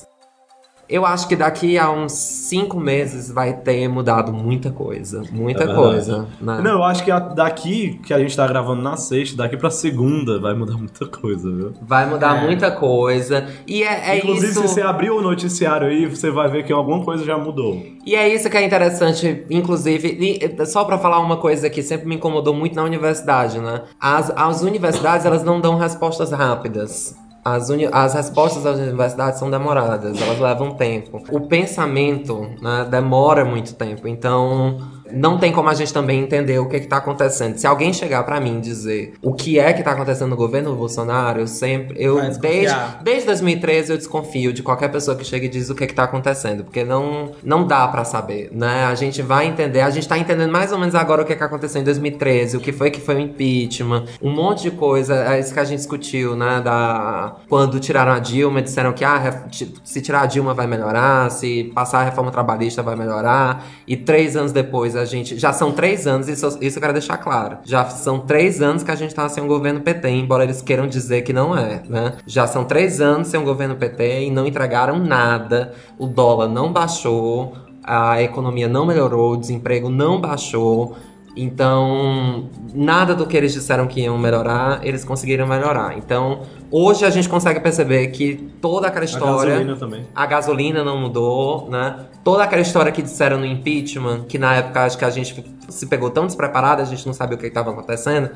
Eu 0.89 1.07
acho 1.07 1.27
que 1.27 1.35
daqui 1.37 1.79
a 1.79 1.91
uns 1.91 2.13
cinco 2.13 2.79
meses 2.79 3.31
vai 3.31 3.55
ter 3.55 3.89
mudado 3.89 4.31
muita 4.33 4.71
coisa. 4.71 5.23
Muita 5.33 5.65
É 5.65 5.75
coisa. 5.75 6.29
né? 6.41 6.61
Não, 6.63 6.73
eu 6.73 6.83
acho 6.85 7.03
que 7.05 7.11
a- 7.11 7.19
daqui 7.19 7.99
que 8.05 8.13
a 8.13 8.19
gente 8.19 8.37
tá 8.37 8.47
gravando 8.47 8.83
na 8.83 8.97
sexta, 8.97 9.37
daqui 9.39 9.57
pra 9.57 9.71
segunda 9.71 10.39
vai 10.39 10.53
mudar 10.55 10.77
muita 10.77 11.07
coisa, 11.07 11.51
viu? 11.51 11.73
Vai 11.81 12.07
mudar 12.09 12.37
É. 12.37 12.41
muita 12.47 12.71
coisa. 12.71 13.47
E 13.67 13.83
é, 13.83 14.11
é 14.11 14.19
Inclusive, 14.19 14.47
isso. 14.53 14.61
se 14.61 14.69
você 14.69 14.83
abrir 14.83 15.11
o 15.11 15.23
noticiário 15.23 15.87
aí, 15.87 16.05
você 16.07 16.31
vai 16.31 16.49
ver 16.51 16.65
que 16.65 16.73
alguma 16.73 17.03
coisa 17.05 17.25
já 17.25 17.39
mudou. 17.39 17.83
E 18.05 18.15
é 18.15 18.29
isso 18.29 18.51
que 18.51 18.57
é 18.57 18.65
interessante, 18.65 19.47
inclusive, 19.49 20.09
e, 20.21 20.67
só 20.67 20.85
pra 20.85 20.99
falar 20.99 21.21
uma 21.21 21.37
coisa 21.39 21.71
que 21.71 21.83
sempre 21.83 22.07
me 22.07 22.17
incomodou 22.17 22.53
muito 22.53 22.75
na 22.75 22.83
universidade, 22.83 23.59
né? 23.61 23.83
As, 23.99 24.31
as 24.37 24.63
universidades, 24.63 25.25
elas 25.25 25.43
não 25.45 25.61
dão 25.61 25.79
respostas 25.79 26.31
rápidas. 26.33 27.17
As, 27.45 27.71
uni- 27.71 27.89
as 27.91 28.15
respostas 28.15 28.63
das 28.63 28.79
universidades 28.79 29.39
são 29.41 29.51
demoradas, 29.51 30.21
elas 30.21 30.39
levam 30.39 30.77
tempo. 30.77 31.21
O 31.29 31.41
pensamento 31.49 32.41
né, 32.61 32.87
demora 32.89 33.45
muito 33.45 33.75
tempo, 33.75 34.07
então 34.07 34.79
não 35.13 35.39
tem 35.39 35.53
como 35.53 35.69
a 35.69 35.75
gente 35.75 35.93
também 35.93 36.21
entender 36.21 36.59
o 36.59 36.69
que 36.69 36.77
está 36.77 36.97
acontecendo. 36.99 37.57
Se 37.57 37.67
alguém 37.67 37.93
chegar 37.93 38.23
pra 38.25 38.41
mim 38.41 38.59
e 38.59 38.61
dizer 38.61 39.15
o 39.23 39.35
que 39.35 39.59
é 39.59 39.73
que 39.73 39.83
tá 39.83 39.93
acontecendo 39.93 40.31
no 40.31 40.37
governo 40.37 40.75
Bolsonaro, 40.75 41.41
eu 41.41 41.47
sempre. 41.47 42.03
Eu, 42.03 42.17
desde, 42.39 42.77
desde 43.03 43.27
2013 43.27 43.93
eu 43.93 43.99
desconfio 43.99 44.53
de 44.53 44.63
qualquer 44.63 44.89
pessoa 44.89 45.17
que 45.17 45.25
chega 45.25 45.47
e 45.47 45.49
diz 45.49 45.71
o 45.71 45.75
que, 45.75 45.87
que 45.87 45.95
tá 45.95 46.05
acontecendo, 46.05 46.65
porque 46.65 46.85
não, 46.85 47.33
não 47.43 47.67
dá 47.67 47.87
pra 47.89 48.05
saber, 48.05 48.51
né? 48.53 48.85
A 48.85 48.95
gente 48.95 49.23
vai 49.23 49.47
entender, 49.47 49.81
a 49.81 49.91
gente 49.91 50.09
tá 50.09 50.19
entendendo 50.19 50.51
mais 50.51 50.73
ou 50.73 50.79
menos 50.79 50.95
agora 50.95 51.23
o 51.23 51.25
que, 51.25 51.35
que 51.35 51.45
aconteceu 51.45 51.81
em 51.81 51.85
2013, 51.85 52.57
o 52.57 52.61
que 52.61 52.73
foi 52.73 52.91
que 52.91 53.01
foi 53.01 53.17
o 53.17 53.21
impeachment, 53.21 54.05
um 54.21 54.31
monte 54.31 54.63
de 54.63 54.71
coisa, 54.71 55.15
é 55.35 55.41
isso 55.41 55.53
que 55.53 55.61
a 55.61 55.65
gente 55.65 55.79
discutiu, 55.79 56.37
né? 56.37 56.61
Da, 56.61 57.37
quando 57.49 57.79
tiraram 57.81 58.13
a 58.13 58.19
Dilma, 58.19 58.63
disseram 58.63 58.93
que 58.93 59.05
ah, 59.05 59.49
se 59.85 60.01
tirar 60.01 60.23
a 60.23 60.27
Dilma 60.27 60.55
vai 60.55 60.67
melhorar, 60.67 61.31
se 61.31 61.71
passar 61.75 62.01
a 62.01 62.05
reforma 62.05 62.31
trabalhista 62.31 62.83
vai 62.83 62.97
melhorar, 62.97 63.65
e 63.87 63.97
três 63.97 64.37
anos 64.37 64.53
depois 64.53 64.97
gente. 65.05 65.39
Já 65.39 65.53
são 65.53 65.73
três 65.73 66.07
anos, 66.07 66.29
isso, 66.29 66.59
isso 66.61 66.79
eu 66.79 66.81
quero 66.81 66.93
deixar 66.93 67.17
claro. 67.19 67.59
Já 67.65 67.85
são 67.87 68.21
três 68.21 68.61
anos 68.63 68.83
que 68.83 68.91
a 68.91 68.95
gente 68.95 69.15
tá 69.15 69.29
sem 69.29 69.43
um 69.43 69.47
governo 69.47 69.81
PT, 69.81 70.09
embora 70.09 70.45
eles 70.45 70.63
queiram 70.63 70.87
dizer 70.87 71.23
que 71.23 71.33
não 71.33 71.57
é, 71.57 71.83
né? 71.89 72.15
Já 72.27 72.47
são 72.47 72.65
três 72.65 73.01
anos 73.01 73.29
sem 73.29 73.39
um 73.39 73.45
governo 73.45 73.77
PT 73.77 74.25
e 74.25 74.31
não 74.31 74.47
entregaram 74.47 74.99
nada. 74.99 75.75
O 75.99 76.07
dólar 76.07 76.49
não 76.49 76.73
baixou, 76.73 77.55
a 77.83 78.23
economia 78.23 78.69
não 78.69 78.87
melhorou, 78.87 79.33
o 79.33 79.37
desemprego 79.37 79.89
não 79.89 80.21
baixou. 80.21 80.97
Então, 81.35 82.51
nada 82.75 83.15
do 83.15 83.27
que 83.27 83.37
eles 83.37 83.55
disseram 83.55 83.87
que 83.87 84.03
iam 84.03 84.19
melhorar, 84.19 84.85
eles 84.87 85.03
conseguiram 85.03 85.47
melhorar. 85.47 85.97
Então, 85.97 86.43
hoje 86.71 87.07
a 87.07 87.11
gente 87.11 87.29
consegue 87.29 87.59
perceber 87.59 88.09
que 88.09 88.51
toda 88.61 88.89
aquela 88.89 89.05
história. 89.05 89.55
A 89.55 89.57
gasolina 89.57 89.77
também. 89.77 90.07
A 90.15 90.27
gasolina 90.27 90.85
não 90.85 90.99
mudou, 90.99 91.71
né? 91.71 92.07
Toda 92.23 92.45
aquela 92.45 92.61
história 92.61 92.93
que 92.93 93.01
disseram 93.01 93.39
no 93.39 93.47
impeachment, 93.47 94.25
que 94.29 94.39
na 94.39 94.57
época 94.57 94.85
acho 94.85 94.99
que 94.99 95.05
a 95.05 95.11
gente 95.11 95.43
se 95.69 95.87
pegou 95.87 96.11
tão 96.11 96.27
despreparada, 96.27 96.83
a 96.83 96.87
gente 96.87 97.07
não 97.07 97.15
sabia 97.15 97.37
o 97.37 97.41
que 97.41 97.47
estava 97.47 97.71
acontecendo, 97.71 98.31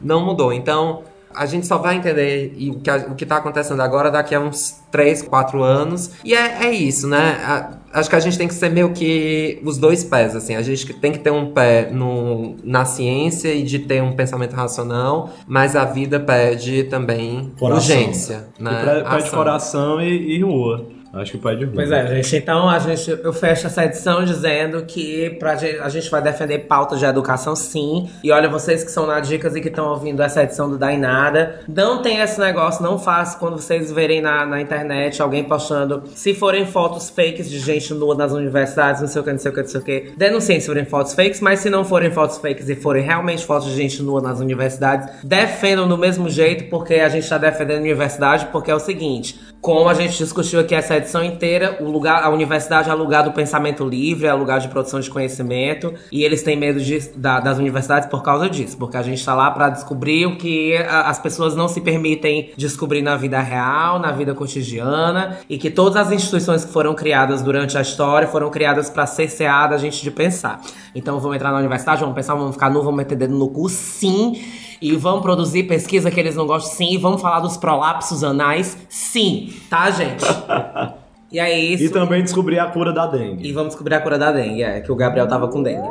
não 0.00 0.24
mudou. 0.24 0.52
Então, 0.52 1.04
a 1.34 1.46
gente 1.46 1.66
só 1.66 1.78
vai 1.78 1.96
entender 1.96 2.52
o 2.70 2.80
que, 2.80 2.90
o 2.90 3.14
que 3.14 3.24
tá 3.26 3.36
acontecendo 3.36 3.80
agora 3.80 4.10
daqui 4.10 4.34
a 4.34 4.40
uns 4.40 4.76
3, 4.90 5.22
4 5.22 5.62
anos. 5.62 6.10
E 6.24 6.34
é, 6.34 6.66
é 6.66 6.70
isso, 6.72 7.06
né? 7.08 7.38
A- 7.44 7.70
acho 7.92 8.08
que 8.10 8.16
a 8.16 8.20
gente 8.20 8.36
tem 8.38 8.46
que 8.48 8.54
ser 8.54 8.68
meio 8.70 8.92
que 8.92 9.60
os 9.64 9.78
dois 9.78 10.02
pés, 10.04 10.34
assim. 10.36 10.54
A 10.56 10.62
gente 10.62 10.92
tem 10.94 11.12
que 11.12 11.18
ter 11.18 11.30
um 11.30 11.52
pé 11.52 11.90
no, 11.90 12.56
na 12.64 12.84
ciência 12.84 13.52
e 13.54 13.62
de 13.62 13.78
ter 13.80 14.02
um 14.02 14.12
pensamento 14.12 14.54
racional, 14.54 15.30
mas 15.46 15.74
a 15.76 15.84
vida 15.84 16.18
pede 16.20 16.84
também 16.84 17.52
Coração. 17.58 17.76
urgência, 17.96 18.48
né? 18.58 18.82
E 18.82 19.04
pede 19.08 19.24
Ação. 19.24 19.38
coração 19.38 20.00
e, 20.00 20.36
e 20.36 20.42
rua. 20.42 20.86
Acho 21.12 21.32
que 21.32 21.38
pede 21.38 21.64
rua. 21.64 21.74
Pois 21.74 21.90
é, 21.90 22.06
gente. 22.06 22.36
Então 22.36 22.68
a 22.68 22.78
gente, 22.78 23.10
eu 23.10 23.32
fecho 23.32 23.66
essa 23.66 23.84
edição 23.84 24.24
dizendo 24.24 24.84
que 24.84 25.30
pra 25.38 25.56
gente, 25.56 25.78
a 25.80 25.88
gente 25.88 26.08
vai 26.10 26.22
defender 26.22 26.60
pautas 26.60 26.98
de 26.98 27.04
educação, 27.04 27.56
sim. 27.56 28.08
E 28.22 28.30
olha, 28.30 28.48
vocês 28.48 28.84
que 28.84 28.90
são 28.90 29.06
na 29.06 29.18
Dicas 29.18 29.56
e 29.56 29.60
que 29.60 29.68
estão 29.68 29.88
ouvindo 29.90 30.22
essa 30.22 30.42
edição 30.42 30.70
do 30.70 30.78
Dainada, 30.78 31.60
não 31.68 32.00
tem 32.00 32.20
esse 32.20 32.38
negócio, 32.38 32.82
não 32.82 32.98
faça 32.98 33.38
quando 33.38 33.58
vocês 33.58 33.90
verem 33.90 34.20
na, 34.20 34.46
na 34.46 34.60
internet 34.60 35.20
alguém 35.20 35.42
postando. 35.42 36.04
Se 36.14 36.32
forem 36.32 36.64
fotos 36.64 37.10
fakes 37.10 37.50
de 37.50 37.58
gente 37.58 37.92
nua 37.92 38.14
nas 38.14 38.32
universidades, 38.32 39.00
não 39.00 39.08
sei 39.08 39.20
o 39.20 39.24
que, 39.24 39.32
não 39.32 39.38
sei 39.38 39.50
o 39.50 39.54
que, 39.54 39.60
não 39.62 39.68
sei 39.68 39.80
o 39.80 39.84
que. 39.84 40.12
Denunciem 40.16 40.60
se 40.60 40.66
forem 40.66 40.84
fotos 40.84 41.14
fakes, 41.14 41.40
mas 41.40 41.60
se 41.60 41.68
não 41.68 41.84
forem 41.84 42.10
fotos 42.10 42.38
fakes 42.38 42.68
e 42.68 42.76
forem 42.76 43.02
realmente 43.02 43.44
fotos 43.44 43.68
de 43.68 43.74
gente 43.74 44.02
nua 44.02 44.20
nas 44.20 44.38
universidades, 44.38 45.08
defendam 45.24 45.88
do 45.88 45.98
mesmo 45.98 46.28
jeito, 46.28 46.64
porque 46.70 46.94
a 46.94 47.08
gente 47.08 47.28
tá 47.28 47.36
defendendo 47.38 47.78
a 47.78 47.80
universidade, 47.80 48.46
porque 48.52 48.70
é 48.70 48.74
o 48.74 48.80
seguinte. 48.80 49.50
Como 49.60 49.90
a 49.90 49.92
gente 49.94 50.16
discutiu 50.16 50.58
aqui 50.58 50.74
essa 50.74 50.96
edição 50.96 51.22
inteira, 51.22 51.76
o 51.80 51.90
lugar, 51.90 52.24
a 52.24 52.30
universidade 52.30 52.88
é 52.88 52.94
lugar 52.94 53.24
do 53.24 53.32
pensamento 53.32 53.84
livre, 53.84 54.26
é 54.26 54.32
lugar 54.32 54.58
de 54.58 54.68
produção 54.68 54.98
de 55.00 55.10
conhecimento, 55.10 55.92
e 56.10 56.24
eles 56.24 56.42
têm 56.42 56.56
medo 56.56 56.80
de- 56.80 57.10
da- 57.14 57.40
das 57.40 57.58
universidades 57.58 58.08
por 58.08 58.22
causa 58.22 58.48
disso, 58.48 58.78
porque 58.78 58.96
a 58.96 59.02
gente 59.02 59.22
tá 59.22 59.34
lá 59.34 59.50
pra 59.50 59.68
descobrir 59.68 60.24
o 60.24 60.38
que 60.38 60.78
a- 60.78 61.10
as 61.10 61.18
pessoas 61.18 61.54
não 61.54 61.68
se 61.68 61.82
permitem 61.82 62.52
descobrir 62.56 63.02
na 63.02 63.16
vida 63.16 63.38
real, 63.38 63.98
na 63.98 64.10
vida 64.12 64.34
cotidiana, 64.34 65.36
e 65.46 65.58
que 65.58 65.70
todas 65.70 66.06
as 66.06 66.10
instituições 66.10 66.64
que 66.64 66.72
foram 66.72 66.94
criadas 66.94 67.42
durante 67.42 67.76
a 67.76 67.82
história 67.82 68.26
foram 68.26 68.48
criadas 68.48 68.88
pra 68.88 69.04
cercear 69.04 69.68
da 69.68 69.76
gente 69.76 70.02
de 70.02 70.10
pensar. 70.10 70.62
Então 70.94 71.20
vamos 71.20 71.36
entrar 71.36 71.52
na 71.52 71.58
universidade, 71.58 72.00
vamos 72.00 72.14
pensar, 72.14 72.34
vamos 72.34 72.52
ficar 72.52 72.70
nu, 72.70 72.80
vamos 72.80 72.96
meter 72.96 73.14
dedo 73.14 73.34
no 73.36 73.48
cu, 73.50 73.68
sim. 73.68 74.40
E 74.80 74.96
vamos 74.96 75.22
produzir 75.22 75.64
pesquisa 75.64 76.10
que 76.10 76.18
eles 76.18 76.34
não 76.34 76.46
gostam, 76.46 76.72
sim. 76.72 76.94
E 76.94 76.96
vamos 76.96 77.20
falar 77.20 77.40
dos 77.40 77.56
prolapsos 77.56 78.24
anais, 78.24 78.78
sim. 78.88 79.52
Tá, 79.68 79.90
gente? 79.90 80.24
E 81.32 81.38
é 81.38 81.58
isso. 81.58 81.84
E 81.84 81.88
também 81.88 82.24
descobrir 82.24 82.58
a 82.58 82.66
cura 82.66 82.92
da 82.92 83.06
dengue. 83.06 83.48
E 83.48 83.52
vamos 83.52 83.68
descobrir 83.68 83.94
a 83.94 84.00
cura 84.00 84.18
da 84.18 84.32
dengue, 84.32 84.64
é, 84.64 84.80
que 84.80 84.90
o 84.90 84.96
Gabriel 84.96 85.28
tava 85.28 85.46
com 85.46 85.62
dengue. 85.62 85.88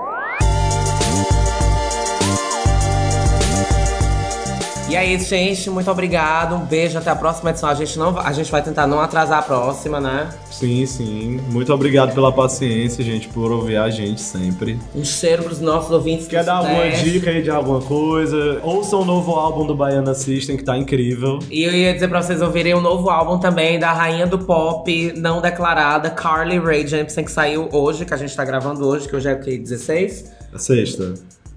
E 4.90 4.96
é 4.96 5.06
isso, 5.06 5.30
gente. 5.30 5.70
Muito 5.70 5.92
obrigado. 5.92 6.56
Um 6.56 6.66
beijo. 6.66 6.98
Até 6.98 7.12
a 7.12 7.16
próxima 7.16 7.52
edição. 7.52 7.70
A 7.70 7.76
gente, 7.76 8.00
não, 8.00 8.18
a 8.18 8.32
gente 8.32 8.52
vai 8.52 8.64
tentar 8.64 8.88
não 8.88 9.00
atrasar 9.00 9.38
a 9.38 9.42
próxima, 9.44 10.02
né? 10.02 10.30
Sim, 10.50 10.84
sim. 10.88 11.40
Muito 11.52 11.72
obrigado 11.72 12.12
pela 12.16 12.32
paciência, 12.32 13.04
gente, 13.04 13.28
por 13.28 13.52
ouvir 13.52 13.78
a 13.78 13.92
gente 13.92 14.20
sempre. 14.20 14.80
Um 14.96 15.06
cheiro 15.06 15.44
pros 15.44 15.62
nossos 15.62 15.92
ouvintes. 15.92 16.28
Quer 16.28 16.44
dar 16.44 16.56
alguma 16.56 16.90
dica 16.90 17.30
aí 17.30 17.44
de 17.44 17.52
alguma 17.52 17.80
coisa? 17.82 18.60
Ouça 18.64 18.98
o 18.98 19.06
novo 19.06 19.34
álbum 19.34 19.64
do 19.68 19.76
Baiana 19.76 20.16
System, 20.16 20.58
que 20.58 20.64
tá 20.64 20.76
incrível. 20.76 21.38
E 21.52 21.64
eu 21.64 21.72
ia 21.72 21.94
dizer 21.94 22.08
pra 22.08 22.24
vocês 22.24 22.42
ouvirem 22.42 22.74
um 22.74 22.82
novo 22.82 23.12
álbum 23.12 23.38
também 23.38 23.78
da 23.78 23.94
rainha 23.94 24.26
do 24.26 24.40
pop 24.40 25.14
não 25.16 25.40
declarada, 25.40 26.10
Carly 26.10 26.58
Rae 26.58 26.88
Jepsen, 26.88 27.24
que 27.24 27.32
saiu 27.32 27.70
hoje, 27.72 28.06
que 28.06 28.14
a 28.14 28.18
gente 28.18 28.36
tá 28.36 28.44
gravando 28.44 28.88
hoje, 28.88 29.08
que 29.08 29.16
hoje 29.16 29.30
é 29.30 29.34
o 29.34 29.40
quê? 29.40 29.56
16? 29.56 30.32
A 30.52 30.58
sexta. 30.58 31.14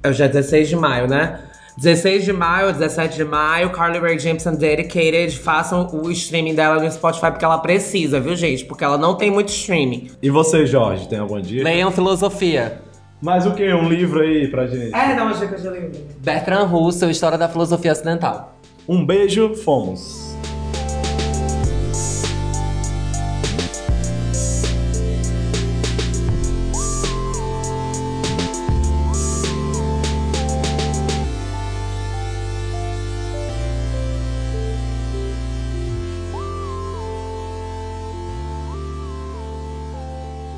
Hoje 0.07 0.23
é 0.23 0.29
16 0.29 0.69
de 0.69 0.77
maio, 0.77 1.09
né? 1.09 1.41
16 1.77 2.25
de 2.25 2.33
maio, 2.33 2.73
17 2.73 3.17
de 3.17 3.25
maio, 3.25 3.71
Carly 3.71 3.99
Rae 3.99 4.19
Jepsen 4.19 4.55
Dedicated. 4.57 5.39
Façam 5.39 5.89
o 5.93 6.11
streaming 6.11 6.55
dela 6.55 6.83
no 6.83 6.91
Spotify, 6.91 7.31
porque 7.31 7.45
ela 7.45 7.59
precisa, 7.59 8.21
viu, 8.21 8.37
gente? 8.37 8.65
Porque 8.65 8.85
ela 8.85 8.99
não 8.99 9.15
tem 9.15 9.31
muito 9.31 9.49
streaming. 9.49 10.11
E 10.23 10.29
você, 10.31 10.67
Jorge, 10.67 11.09
tem 11.09 11.19
alguma 11.19 11.41
dica? 11.41 11.65
Leiam 11.65 11.91
filosofia. 11.91 12.81
Mais 13.23 13.47
o 13.47 13.55
quê? 13.55 13.73
Um 13.73 13.89
livro 13.89 14.21
aí 14.21 14.49
pra 14.49 14.67
gente? 14.67 14.95
É, 14.95 15.15
dá 15.15 15.23
uma 15.23 15.33
dica 15.33 15.57
de 15.57 15.69
livro. 15.69 15.93
Bertrand 16.19 16.65
Russell, 16.67 17.11
História 17.11 17.39
da 17.39 17.49
Filosofia 17.49 17.93
Ocidental. 17.93 18.57
Um 18.89 19.07
beijo, 19.07 19.55
fomos. 19.55 20.37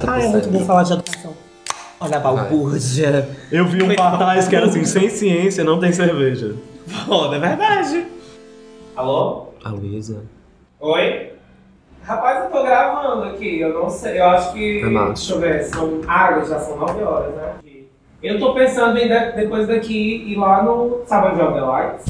Ah, 0.06 0.20
é 0.22 0.28
muito 0.28 0.48
bom 0.50 0.64
falar 0.64 0.82
de 0.82 0.92
educação. 0.92 1.32
Olha 2.00 2.16
a 2.16 2.20
balbúrdia. 2.20 3.28
Eu 3.50 3.66
vi 3.66 3.82
um 3.82 3.94
cartaz 3.94 4.48
que 4.48 4.56
era 4.56 4.66
assim, 4.66 4.84
sem 4.84 5.08
ciência 5.08 5.64
não 5.64 5.78
tem 5.80 5.92
cerveja. 5.92 6.54
Foda, 7.06 7.36
é 7.36 7.38
verdade. 7.38 8.06
Alô? 8.96 9.46
A 9.64 9.70
Luísa. 9.70 10.22
Oi? 10.80 11.32
Rapaz, 12.02 12.44
eu 12.44 12.50
tô 12.50 12.62
gravando 12.62 13.24
aqui, 13.24 13.60
eu 13.60 13.72
não 13.72 13.88
sei, 13.88 14.20
eu 14.20 14.24
acho 14.26 14.52
que. 14.52 14.82
É 14.82 15.06
deixa 15.06 15.32
eu 15.34 15.40
ver, 15.40 15.64
são. 15.64 16.00
Ah, 16.06 16.38
já 16.46 16.60
são 16.60 16.76
9 16.76 17.02
horas, 17.02 17.34
né? 17.34 17.54
Eu 18.22 18.38
tô 18.38 18.52
pensando 18.54 18.98
em 18.98 19.08
de- 19.08 19.32
depois 19.32 19.66
daqui 19.68 20.24
ir 20.30 20.36
lá 20.36 20.62
no. 20.62 21.00
Sabe 21.06 21.28
onde 21.28 21.40
é 21.40 21.44
o 21.44 21.52
The 21.52 21.60
Lights? 21.60 22.04